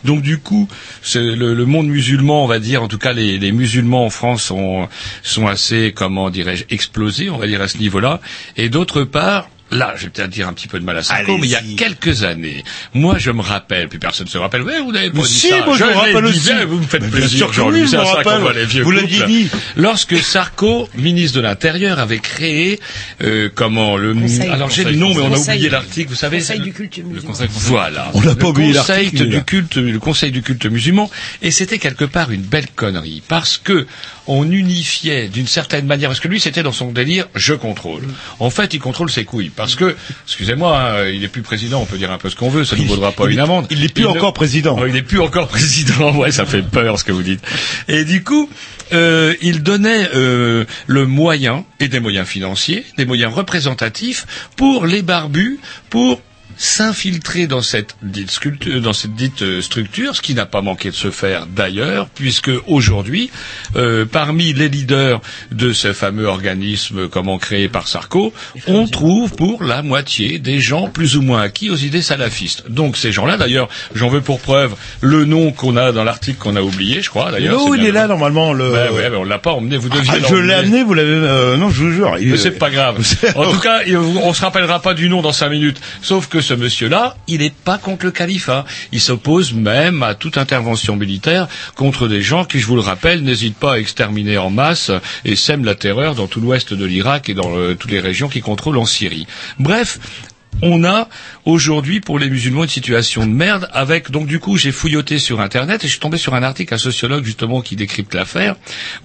Donc 0.03 0.23
du 0.23 0.39
coup, 0.39 0.67
le 1.13 1.63
monde 1.65 1.89
musulman, 1.89 2.43
on 2.43 2.47
va 2.47 2.57
dire, 2.57 2.81
en 2.81 2.87
tout 2.87 2.97
cas 2.97 3.13
les, 3.13 3.37
les 3.37 3.51
musulmans 3.51 4.05
en 4.05 4.09
France 4.09 4.41
sont, 4.45 4.89
sont 5.21 5.45
assez, 5.45 5.93
comment 5.95 6.31
dirais-je, 6.31 6.63
explosés, 6.71 7.29
on 7.29 7.37
va 7.37 7.45
dire 7.45 7.61
à 7.61 7.67
ce 7.67 7.77
niveau-là. 7.77 8.19
Et 8.57 8.69
d'autre 8.69 9.03
part, 9.03 9.47
Là, 9.71 9.93
je 9.97 10.03
vais 10.05 10.09
peut-être 10.09 10.29
dire 10.31 10.47
un 10.47 10.53
petit 10.53 10.67
peu 10.67 10.79
de 10.79 10.85
mal 10.85 10.97
à 10.97 11.03
Sarko, 11.03 11.37
mais 11.37 11.47
il 11.47 11.51
y 11.51 11.55
a 11.55 11.61
quelques 11.77 12.23
années, 12.23 12.63
moi 12.93 13.17
je 13.19 13.29
me 13.29 13.41
rappelle, 13.41 13.87
puis 13.87 13.99
personne 13.99 14.25
ne 14.25 14.31
se 14.31 14.37
rappelle, 14.37 14.61
vous 14.61 14.91
n'avez 14.91 15.11
pas 15.11 15.17
Mais 15.17 15.23
dit 15.23 15.29
si, 15.29 15.49
ça. 15.49 15.63
moi, 15.65 15.77
je 15.77 15.83
me 15.83 15.91
rappelle 15.93 16.23
dit, 16.23 16.29
aussi. 16.29 16.49
Vous 16.67 16.77
me 16.77 16.83
faites 16.83 17.01
Mais 17.01 17.07
bien 17.09 17.17
plaisir, 17.19 17.37
sûr 17.37 17.47
que 17.49 17.53
Jean-Louis, 17.53 17.81
oui, 17.81 17.85
je 17.85 17.91
c'est 17.91 17.97
ça 17.97 18.23
qu'on 18.23 18.39
voit 18.39 18.53
les 18.53 18.65
vieux 18.65 18.83
Vous 18.83 18.91
l'aviez 18.91 19.25
dit. 19.27 19.49
Lorsque 19.75 20.17
Sarko, 20.17 20.89
ministre 20.95 21.37
de 21.37 21.41
l'Intérieur, 21.43 21.99
avait 21.99 22.17
créé, 22.19 22.79
euh, 23.23 23.49
comment, 23.53 23.95
le, 23.97 24.13
Conseil. 24.15 24.49
alors 24.49 24.69
j'ai 24.71 24.83
le 24.85 24.95
nom, 24.95 25.13
mais 25.13 25.21
on 25.21 25.27
a 25.27 25.37
Conseil. 25.37 25.55
oublié 25.57 25.69
l'article, 25.69 26.09
vous 26.09 26.15
savez. 26.15 26.37
Conseil 26.39 26.59
du 26.61 26.73
culte 26.73 26.97
musulman. 27.05 27.33
Voilà. 27.49 28.09
On 28.15 28.21
n'a 28.21 28.35
pas 28.35 28.43
Le 28.45 28.49
oublié 28.49 28.73
conseil 28.73 29.03
l'article, 29.03 29.29
du 29.29 29.43
culte, 29.43 29.75
le 29.75 29.99
conseil 29.99 30.31
du 30.31 30.41
culte 30.41 30.65
musulman, 30.65 31.09
et 31.41 31.51
c'était 31.51 31.77
quelque 31.77 32.05
part 32.05 32.31
une 32.31 32.41
belle 32.41 32.67
connerie, 32.75 33.21
parce 33.27 33.57
que 33.57 33.85
on 34.29 34.49
unifiait 34.51 35.27
d'une 35.27 35.47
certaine 35.47 35.87
manière, 35.87 36.07
parce 36.09 36.19
que 36.19 36.27
lui 36.27 36.39
c'était 36.39 36.61
dans 36.61 36.71
son 36.71 36.91
délire, 36.91 37.27
je 37.33 37.55
contrôle. 37.55 38.03
En 38.39 38.51
fait, 38.51 38.75
il 38.75 38.79
contrôle 38.79 39.09
ses 39.09 39.25
couilles, 39.25 39.49
parce 39.49 39.75
que, 39.75 39.95
excusez-moi, 40.25 40.79
hein, 40.79 41.07
il 41.07 41.23
est 41.23 41.27
plus 41.27 41.41
président, 41.41 41.81
on 41.81 41.85
peut 41.85 41.97
dire 41.97 42.11
un 42.11 42.19
peu 42.19 42.29
ce 42.29 42.35
qu'on 42.35 42.49
veut, 42.49 42.63
ça 42.63 42.75
ne 42.75 42.83
vaudra 42.83 43.11
pas 43.11 43.25
il 43.25 43.33
une 43.33 43.39
amende. 43.39 43.65
il 43.71 43.83
est 43.83 43.93
plus 43.93 44.05
encore 44.05 44.33
président. 44.33 44.77
Oh, 44.79 44.85
il 44.85 44.95
est 44.95 45.01
plus 45.01 45.19
encore 45.19 45.47
président, 45.49 46.15
ouais, 46.15 46.31
ça 46.31 46.45
fait 46.45 46.61
peur 46.61 46.99
ce 46.99 47.03
que 47.03 47.11
vous 47.11 47.23
dites. 47.23 47.41
Et 47.87 48.05
du 48.05 48.23
coup, 48.23 48.47
euh, 48.93 49.33
il 49.41 49.63
donnait 49.63 50.09
euh, 50.13 50.65
le 50.85 51.07
moyen, 51.07 51.65
et 51.79 51.87
des 51.87 51.99
moyens 51.99 52.27
financiers, 52.27 52.85
des 52.97 53.05
moyens 53.05 53.33
représentatifs, 53.33 54.27
pour 54.55 54.85
les 54.85 55.01
barbus, 55.01 55.59
pour 55.89 56.21
s'infiltrer 56.63 57.47
dans 57.47 57.61
cette 57.61 57.95
dite 58.03 58.29
sculpture, 58.31 58.81
dans 58.81 58.91
cette 58.91 59.15
dite 59.15 59.41
euh, 59.43 59.61
structure, 59.61 60.13
ce 60.13 60.21
qui 60.21 60.33
n'a 60.33 60.45
pas 60.45 60.61
manqué 60.61 60.89
de 60.89 60.95
se 60.95 61.09
faire 61.09 61.47
d'ailleurs, 61.47 62.07
puisque 62.13 62.51
aujourd'hui, 62.67 63.31
euh, 63.77 64.05
parmi 64.05 64.51
les 64.51 64.67
leaders 64.67 65.21
de 65.51 65.71
ce 65.71 65.93
fameux 65.93 66.25
organisme, 66.25 67.07
comment 67.07 67.37
créé 67.37 67.69
par 67.69 67.87
Sarko, 67.87 68.33
on 68.67 68.87
trouve 68.87 69.31
pour 69.35 69.63
la 69.63 69.81
moitié 69.83 70.37
des 70.37 70.59
gens 70.59 70.89
plus 70.89 71.15
ou 71.15 71.21
moins 71.21 71.41
acquis 71.41 71.69
aux 71.69 71.77
idées 71.77 72.01
salafistes. 72.01 72.69
Donc 72.69 72.97
ces 72.97 73.13
gens-là, 73.13 73.37
d'ailleurs, 73.37 73.69
j'en 73.95 74.09
veux 74.09 74.19
pour 74.21 74.41
preuve 74.41 74.75
le 74.99 75.23
nom 75.23 75.53
qu'on 75.53 75.77
a 75.77 75.93
dans 75.93 76.03
l'article 76.03 76.39
qu'on 76.39 76.57
a 76.57 76.61
oublié, 76.61 77.01
je 77.01 77.09
crois. 77.09 77.31
D'ailleurs, 77.31 77.57
Non, 77.57 77.73
il 77.73 77.85
est 77.85 77.91
là 77.93 78.01
le- 78.03 78.09
normalement. 78.09 78.51
Le... 78.51 78.69
Ouais, 78.69 78.89
ouais, 78.89 79.09
mais 79.09 79.15
on 79.17 79.23
l'a 79.23 79.39
pas 79.39 79.51
emmené. 79.53 79.77
Vous 79.77 79.87
deviez 79.87 80.11
Ah, 80.13 80.27
je 80.29 80.35
l'ai 80.35 80.53
amené, 80.53 80.83
vous 80.83 80.93
l'avez. 80.93 81.09
euh, 81.09 81.55
non, 81.55 81.69
je 81.69 81.83
vous 81.85 81.91
jure. 81.93 82.17
il- 82.19 82.31
Mais 82.31 82.37
c'est 82.37 82.51
pas 82.51 82.69
grave. 82.69 82.97
En 83.35 83.49
tout 83.49 83.59
cas, 83.59 83.79
on 84.21 84.33
se 84.33 84.41
rappellera 84.41 84.81
pas 84.81 84.93
du 84.93 85.07
nom 85.07 85.21
dans 85.21 85.31
cinq 85.31 85.49
minutes. 85.51 85.79
Sauf 86.01 86.27
que 86.27 86.41
ce 86.49 86.55
monsieur-là, 86.55 87.15
il 87.27 87.41
n'est 87.41 87.51
pas 87.51 87.77
contre 87.77 88.05
le 88.05 88.11
califat. 88.11 88.65
Il 88.91 88.99
s'oppose 88.99 89.53
même 89.53 90.01
à 90.01 90.15
toute 90.15 90.35
intervention 90.39 90.95
militaire 90.95 91.47
contre 91.75 92.07
des 92.07 92.23
gens 92.23 92.43
qui, 92.43 92.59
je 92.59 92.65
vous 92.65 92.73
le 92.75 92.81
rappelle, 92.81 93.21
n'hésitent 93.21 93.57
pas 93.59 93.73
à 93.73 93.77
exterminer 93.77 94.39
en 94.39 94.49
masse 94.49 94.89
et 95.25 95.35
sèment 95.35 95.63
la 95.63 95.75
terreur 95.75 96.15
dans 96.15 96.25
tout 96.25 96.41
l'ouest 96.41 96.73
de 96.73 96.85
l'Irak 96.85 97.29
et 97.29 97.35
dans 97.35 97.55
euh, 97.55 97.75
toutes 97.75 97.91
les 97.91 97.99
régions 97.99 98.29
qui 98.29 98.41
contrôlent 98.41 98.79
en 98.79 98.87
Syrie. 98.87 99.27
Bref. 99.59 99.99
On 100.61 100.83
a 100.83 101.07
aujourd'hui 101.45 102.01
pour 102.01 102.19
les 102.19 102.29
musulmans 102.29 102.63
une 102.63 102.69
situation 102.69 103.25
de 103.25 103.31
merde 103.31 103.69
avec 103.71 104.11
donc 104.11 104.27
du 104.27 104.39
coup 104.39 104.57
j'ai 104.57 104.73
fouilloté 104.73 105.17
sur 105.17 105.39
internet 105.39 105.83
et 105.83 105.87
je 105.87 105.91
suis 105.91 106.01
tombé 106.01 106.17
sur 106.17 106.33
un 106.33 106.43
article 106.43 106.73
un 106.73 106.77
sociologue 106.77 107.23
justement 107.23 107.61
qui 107.61 107.77
décrypte 107.77 108.13
l'affaire 108.13 108.55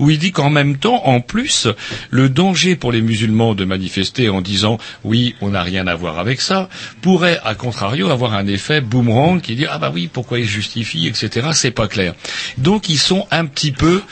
où 0.00 0.10
il 0.10 0.18
dit 0.18 0.32
qu'en 0.32 0.50
même 0.50 0.78
temps 0.78 1.06
en 1.06 1.20
plus 1.20 1.68
le 2.10 2.28
danger 2.28 2.74
pour 2.74 2.90
les 2.90 3.02
musulmans 3.02 3.54
de 3.54 3.64
manifester 3.64 4.28
en 4.28 4.40
disant 4.40 4.78
oui 5.04 5.36
on 5.40 5.50
n'a 5.50 5.62
rien 5.62 5.86
à 5.86 5.94
voir 5.94 6.18
avec 6.18 6.40
ça 6.40 6.68
pourrait 7.02 7.38
à 7.44 7.54
contrario 7.54 8.10
avoir 8.10 8.34
un 8.34 8.48
effet 8.48 8.80
boomerang 8.80 9.40
qui 9.40 9.54
dit 9.54 9.66
ah 9.70 9.78
bah 9.78 9.92
oui 9.94 10.10
pourquoi 10.12 10.40
ils 10.40 10.48
justifient 10.48 11.06
etc 11.06 11.50
c'est 11.52 11.70
pas 11.70 11.88
clair. 11.88 12.14
Donc 12.58 12.88
ils 12.88 12.98
sont 12.98 13.26
un 13.30 13.46
petit 13.46 13.72
peu 13.72 14.02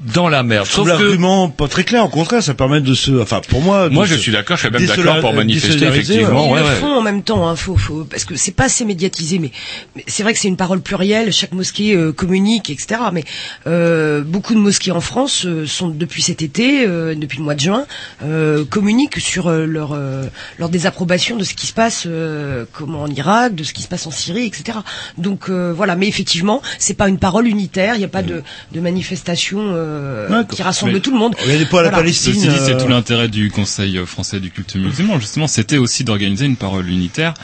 dans 0.00 0.28
la 0.28 0.42
merde 0.42 0.66
sauf 0.66 0.84
que 0.84 0.90
l'argument 0.90 1.48
pas 1.50 1.68
très 1.68 1.84
clair. 1.84 2.04
Au 2.04 2.08
contraire, 2.08 2.42
ça 2.42 2.54
permet 2.54 2.80
de 2.80 2.94
se. 2.94 3.10
Enfin, 3.20 3.40
pour 3.48 3.60
moi. 3.60 3.90
moi 3.90 4.06
je 4.06 4.14
se 4.14 4.20
suis 4.20 4.32
d'accord 4.32 4.56
je 4.56 4.62
suis 4.62 4.70
même 4.70 4.86
d'accord 4.86 5.20
pour 5.20 5.34
manifester 5.34 5.84
effectivement 5.84 6.46
Ils 6.46 6.52
ouais, 6.54 6.60
le 6.60 6.66
ouais. 6.66 6.74
font 6.76 6.92
en 6.92 7.02
même 7.02 7.22
temps, 7.22 7.46
hein, 7.48 7.56
faut, 7.56 7.76
faut, 7.76 8.04
parce 8.04 8.24
que 8.24 8.34
c'est 8.36 8.52
pas 8.52 8.64
assez 8.64 8.84
médiatisé, 8.84 9.38
mais, 9.38 9.50
mais 9.94 10.04
c'est 10.06 10.22
vrai 10.22 10.32
que 10.32 10.38
c'est 10.38 10.48
une 10.48 10.56
parole 10.56 10.80
plurielle. 10.80 11.32
Chaque 11.32 11.52
mosquée 11.52 11.94
euh, 11.94 12.12
communique, 12.12 12.70
etc. 12.70 13.00
Mais 13.12 13.24
euh, 13.66 14.22
beaucoup 14.22 14.54
de 14.54 14.58
mosquées 14.58 14.90
en 14.92 15.00
France 15.00 15.44
euh, 15.44 15.66
sont 15.66 15.88
depuis 15.88 16.22
cet 16.22 16.40
été, 16.40 16.86
euh, 16.86 17.14
depuis 17.14 17.38
le 17.38 17.44
mois 17.44 17.54
de 17.54 17.60
juin, 17.60 17.86
euh, 18.24 18.64
communiquent 18.64 19.20
sur 19.20 19.48
euh, 19.48 19.66
leur 19.66 19.92
euh, 19.92 20.24
leur 20.58 20.70
désapprobation 20.70 21.36
de 21.36 21.44
ce 21.44 21.54
qui 21.54 21.66
se 21.66 21.74
passe, 21.74 22.04
euh, 22.06 22.64
comment 22.72 23.02
en 23.02 23.08
Irak, 23.08 23.54
de 23.54 23.64
ce 23.64 23.74
qui 23.74 23.82
se 23.82 23.88
passe 23.88 24.06
en 24.06 24.10
Syrie, 24.10 24.46
etc. 24.46 24.78
Donc 25.18 25.50
euh, 25.50 25.72
voilà. 25.76 25.94
Mais 25.94 26.08
effectivement, 26.08 26.62
c'est 26.78 26.94
pas 26.94 27.08
une 27.08 27.18
parole 27.18 27.46
unitaire. 27.46 27.96
Il 27.96 27.98
n'y 27.98 28.04
a 28.04 28.08
pas 28.08 28.22
de, 28.22 28.42
de 28.72 28.80
manifestation 28.80 29.60
euh, 29.90 30.44
qui 30.44 30.62
rassemble 30.62 30.92
Mais- 30.92 31.00
tout 31.00 31.10
le 31.12 31.18
monde. 31.18 31.34
Regardez 31.42 31.66
pas 31.66 31.78
la 31.82 31.88
Voilà. 31.90 31.98
Palestine. 31.98 32.34
Ceci 32.34 32.48
dit, 32.48 32.54
c'est 32.64 32.74
euh, 32.74 32.80
tout 32.80 32.88
l'intérêt 32.88 33.28
du 33.28 33.50
Conseil 33.50 33.98
français 34.06 34.40
du 34.40 34.50
culte 34.50 34.76
musulman. 34.76 35.18
Justement, 35.18 35.46
c'était 35.48 35.78
aussi 35.78 36.04
d'organiser 36.04 36.46
une 36.46 36.56
parole 36.56 36.88
unitaire 36.88 37.34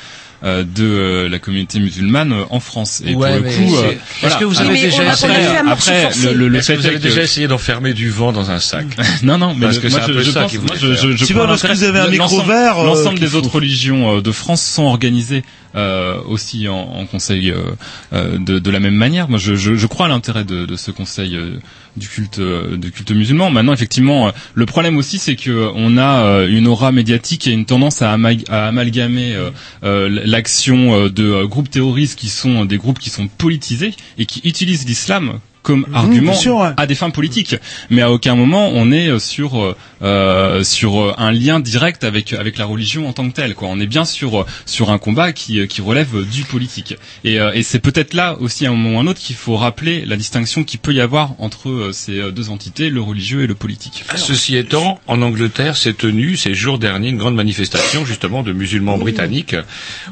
euh, 0.45 0.65
de 0.65 0.85
euh, 0.85 1.29
la 1.31 1.39
communauté 1.39 1.81
musulmane 1.81 2.33
euh, 2.33 2.45
en 2.51 2.61
France. 2.61 3.03
Et 3.07 3.15
Ouais, 3.15 3.39
pour 3.41 3.47
le 3.47 3.51
coup, 3.57 3.77
euh, 3.77 3.91
est-ce 3.93 3.99
voilà. 4.21 4.37
que 4.37 4.45
vous 4.45 4.61
avez 4.61 4.75
déjà 4.81 5.03
on 5.03 5.07
on 5.07 5.13
essayé 5.13 5.57
après 5.67 6.11
le, 6.35 6.49
le, 6.49 6.59
Est-ce 6.59 6.73
que 6.73 6.79
vous 6.79 6.87
avez 6.87 6.99
déjà 6.99 7.23
essayé 7.23 7.49
d'enfermer 7.49 7.95
du 7.95 8.11
vent 8.11 8.33
dans 8.33 8.51
un 8.51 8.59
sac 8.61 8.85
non 9.23 9.39
non 9.39 9.55
mais 9.55 9.63
Parce 9.67 9.77
le- 9.77 9.83
que 9.83 9.89
moi, 9.89 10.01
je, 10.07 10.13
peu 10.13 10.23
je 10.23 10.31
ça 10.31 10.43
pense 10.43 10.53
moi, 10.59 10.77
je, 10.79 10.93
je, 10.95 11.17
je 11.17 11.25
l'intérêt- 11.47 11.75
vous 11.75 11.85
avez 11.85 12.01
un 12.01 12.09
micro 12.09 12.43
vert, 12.43 12.85
l'ensemble 12.85 13.19
des 13.19 13.29
faut- 13.29 13.39
autres 13.39 13.55
religions 13.55 14.19
euh, 14.19 14.21
de 14.21 14.31
France 14.31 14.63
sont 14.63 14.85
organisées 14.85 15.43
euh, 15.77 16.19
aussi 16.27 16.69
en, 16.69 16.77
en 16.77 17.07
conseil 17.07 17.51
euh, 17.51 17.59
euh, 18.13 18.39
de, 18.39 18.59
de 18.59 18.71
la 18.71 18.81
même 18.81 18.95
manière. 18.95 19.29
Moi 19.29 19.39
je, 19.39 19.55
je, 19.55 19.75
je 19.75 19.87
crois 19.87 20.07
à 20.07 20.09
l'intérêt 20.09 20.45
de, 20.45 20.67
de 20.67 20.77
ce 20.77 20.91
conseil 20.91 21.37
euh, 21.37 21.59
du 21.97 22.09
culte 22.09 22.39
euh, 22.39 22.77
du 22.77 22.91
culte 22.91 23.11
musulman. 23.11 23.51
Maintenant 23.51 23.73
effectivement 23.73 24.33
le 24.55 24.67
problème 24.67 24.97
aussi 24.97 25.19
c'est 25.19 25.37
que 25.37 25.71
on 25.75 25.99
a 25.99 26.45
une 26.47 26.67
aura 26.67 26.93
médiatique 26.93 27.47
et 27.47 27.53
une 27.53 27.65
tendance 27.67 28.03
à, 28.03 28.13
à 28.13 28.69
amalgamer 28.69 29.37
l'action 29.83 31.09
de 31.09 31.45
groupes 31.45 31.71
terroristes 31.71 32.19
qui 32.19 32.29
sont 32.29 32.65
des 32.65 32.79
groupes 32.79 32.99
qui 32.99 33.11
sont 33.11 33.29
politisés 33.29 33.95
et 34.19 34.27
qui 34.27 34.41
utilisent 34.45 34.87
l'islam 34.87 35.41
comme 35.67 35.85
argument 35.93 36.31
bien 36.31 36.41
sûr, 36.41 36.57
ouais. 36.59 36.69
à 36.77 36.87
des 36.87 36.95
fins 36.95 37.11
politiques, 37.11 37.57
mais 37.91 38.01
à 38.01 38.13
aucun 38.13 38.37
moment 38.37 38.71
on 38.73 38.93
est 38.93 39.09
euh, 39.09 39.19
sur 39.19 39.61
euh, 39.61 39.77
euh, 40.03 40.63
sur 40.63 41.01
euh, 41.01 41.15
un 41.19 41.33
lien 41.33 41.59
direct 41.59 42.05
avec 42.05 42.33
avec 42.33 42.57
la 42.57 42.67
religion 42.67 43.09
en 43.09 43.13
tant 43.13 43.29
que 43.29 43.35
telle. 43.35 43.55
Quoi. 43.57 43.69
On 43.69 43.81
est 43.81 43.87
bien 43.87 44.05
sur 44.05 44.47
sur 44.65 44.91
un 44.91 44.99
combat 44.99 45.33
qui 45.33 45.67
qui 45.67 45.81
relève 45.81 46.25
du 46.31 46.45
politique. 46.45 46.95
Et, 47.25 47.41
euh, 47.41 47.51
et 47.53 47.65
c'est 47.65 47.81
peut-être 47.81 48.15
là 48.15 48.37
aussi 48.39 48.65
à 48.65 48.71
un 48.71 48.73
moment 48.75 48.97
ou 48.97 48.99
à 48.99 49.03
un 49.03 49.07
autre 49.09 49.19
qu'il 49.21 49.35
faut 49.35 49.57
rappeler 49.57 50.05
la 50.05 50.17
distinction 50.17 50.63
qu'il 50.63 50.79
peut 50.79 50.93
y 50.93 51.01
avoir 51.01 51.33
entre 51.41 51.69
euh, 51.69 51.93
ces 51.93 52.31
deux 52.31 52.51
entités, 52.51 52.91
le 52.91 53.01
religieux 53.01 53.43
et 53.43 53.47
le 53.49 53.57
politique. 53.57 54.05
Ceci 54.15 54.57
étant, 54.57 55.01
en 55.09 55.21
Angleterre 55.21 55.77
s'est 55.77 55.95
tenue 55.95 56.37
ces 56.37 56.55
jours 56.55 56.79
derniers 56.79 57.09
une 57.09 57.19
grande 57.19 57.35
manifestation 57.35 58.05
justement 58.05 58.45
de 58.45 58.53
musulmans 58.53 58.99
britanniques 58.99 59.57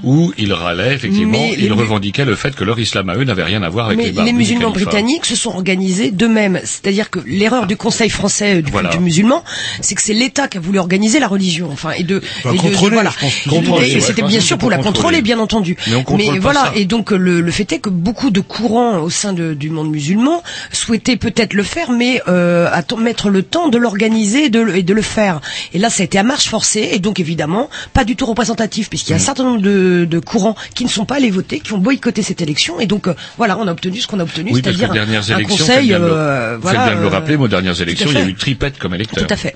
où 0.02 0.32
ils 0.36 0.52
râlaient 0.52 0.94
effectivement, 0.94 1.38
Mais 1.38 1.56
ils 1.58 1.72
revendiquaient 1.72 2.24
le 2.24 2.34
fait 2.34 2.56
que 2.56 2.64
leur 2.64 2.78
islam 2.80 3.08
à 3.10 3.16
eux 3.16 3.24
n'avait 3.24 3.44
rien 3.44 3.62
à 3.62 3.68
voir 3.68 3.86
avec 3.86 3.98
Mais 3.98 4.10
les 4.10 4.24
les, 4.24 4.32
musulmans 4.32 4.70
britanniques 4.70 5.24
sont 5.44 5.54
organisés 5.54 6.10
d'eux-mêmes. 6.10 6.60
C'est-à-dire 6.64 7.10
que 7.10 7.20
l'erreur 7.26 7.66
du 7.66 7.76
Conseil 7.76 8.10
français 8.10 8.56
euh, 8.56 8.62
du 8.62 8.70
Voilà. 8.72 8.88
culte 8.90 9.02
musulman, 9.02 9.44
c'est 9.80 9.94
que 9.94 10.02
c'est 10.02 10.14
l'État 10.14 10.48
qui 10.48 10.58
a 10.58 10.60
voulu 10.60 10.78
organiser 10.78 11.18
la 11.20 11.28
religion. 11.28 11.68
Enfin, 11.72 11.90
et 11.96 12.02
de, 12.02 12.22
et 12.44 12.48
de- 12.52 12.56
contrôler, 12.58 12.94
voilà. 12.94 13.12
Contrôler, 13.48 13.94
ouais, 13.94 14.00
c'était 14.00 14.22
bien 14.22 14.40
sûr 14.40 14.58
pour 14.58 14.70
la 14.70 14.76
contrôler, 14.78 14.94
contrôler. 14.96 15.22
bien 15.22 15.38
entendu. 15.38 15.76
Mais 15.88 15.96
on 15.96 16.02
contrôle 16.04 16.34
pas 16.36 16.40
voilà. 16.40 16.60
ça. 16.66 16.72
Et 16.76 16.84
donc 16.84 17.12
euh, 17.12 17.16
le, 17.16 17.40
le 17.40 17.50
fait 17.52 17.70
est 17.72 17.78
que 17.78 17.90
beaucoup 17.90 18.30
de 18.30 18.40
courants 18.40 18.98
au 19.00 19.10
sein 19.10 19.32
de- 19.32 19.54
du 19.54 19.70
monde 19.70 19.90
musulman 19.90 20.42
souhaitaient 20.72 21.16
peut-être 21.16 21.52
le 21.54 21.62
faire, 21.62 21.90
mais 21.90 22.22
euh, 22.28 22.68
attends- 22.72 22.96
mettre 22.96 23.28
le 23.30 23.42
temps 23.42 23.68
de 23.68 23.78
l'organiser 23.78 24.46
et 24.46 24.48
de, 24.50 24.60
le- 24.60 24.76
et 24.76 24.82
de 24.82 24.94
le 24.94 25.02
faire. 25.02 25.40
Et 25.72 25.78
là, 25.78 25.90
ça 25.90 26.02
a 26.02 26.04
été 26.04 26.18
à 26.18 26.22
marche 26.22 26.48
forcée, 26.48 26.88
et 26.92 26.98
donc 26.98 27.20
évidemment 27.20 27.68
pas 27.92 28.04
du 28.04 28.16
tout 28.16 28.26
représentatif, 28.26 28.88
puisqu'il 28.88 29.10
y 29.10 29.12
a 29.12 29.16
un 29.16 29.20
certain 29.20 29.44
nombre 29.44 29.60
de, 29.62 30.06
de 30.08 30.18
courants 30.18 30.56
qui 30.74 30.84
ne 30.84 30.88
sont 30.88 31.04
pas 31.04 31.16
allés 31.16 31.30
voter, 31.30 31.60
qui 31.60 31.72
ont 31.72 31.78
boycotté 31.78 32.22
cette 32.22 32.40
élection, 32.42 32.80
et 32.80 32.86
donc 32.86 33.08
euh, 33.08 33.14
voilà, 33.36 33.58
on 33.58 33.66
a 33.68 33.72
obtenu 33.72 34.00
ce 34.00 34.06
qu'on 34.06 34.20
a 34.20 34.22
obtenu, 34.24 34.50
Oui, 34.52 34.60
c'est-à-dire 34.64 34.90
un 34.92 35.33
élections, 35.38 35.66
conseil. 35.66 35.92
euh, 35.94 36.60
faites 36.60 36.72
bien 36.72 36.96
de 36.96 37.00
le 37.00 37.06
rappeler, 37.08 37.36
moi, 37.36 37.46
aux 37.46 37.48
dernières 37.48 37.80
élections, 37.80 38.10
il 38.10 38.18
y 38.18 38.22
a 38.22 38.24
eu 38.24 38.34
tripette 38.34 38.78
comme 38.78 38.94
électeur. 38.94 39.26
Tout 39.26 39.32
à 39.32 39.36
fait. 39.36 39.54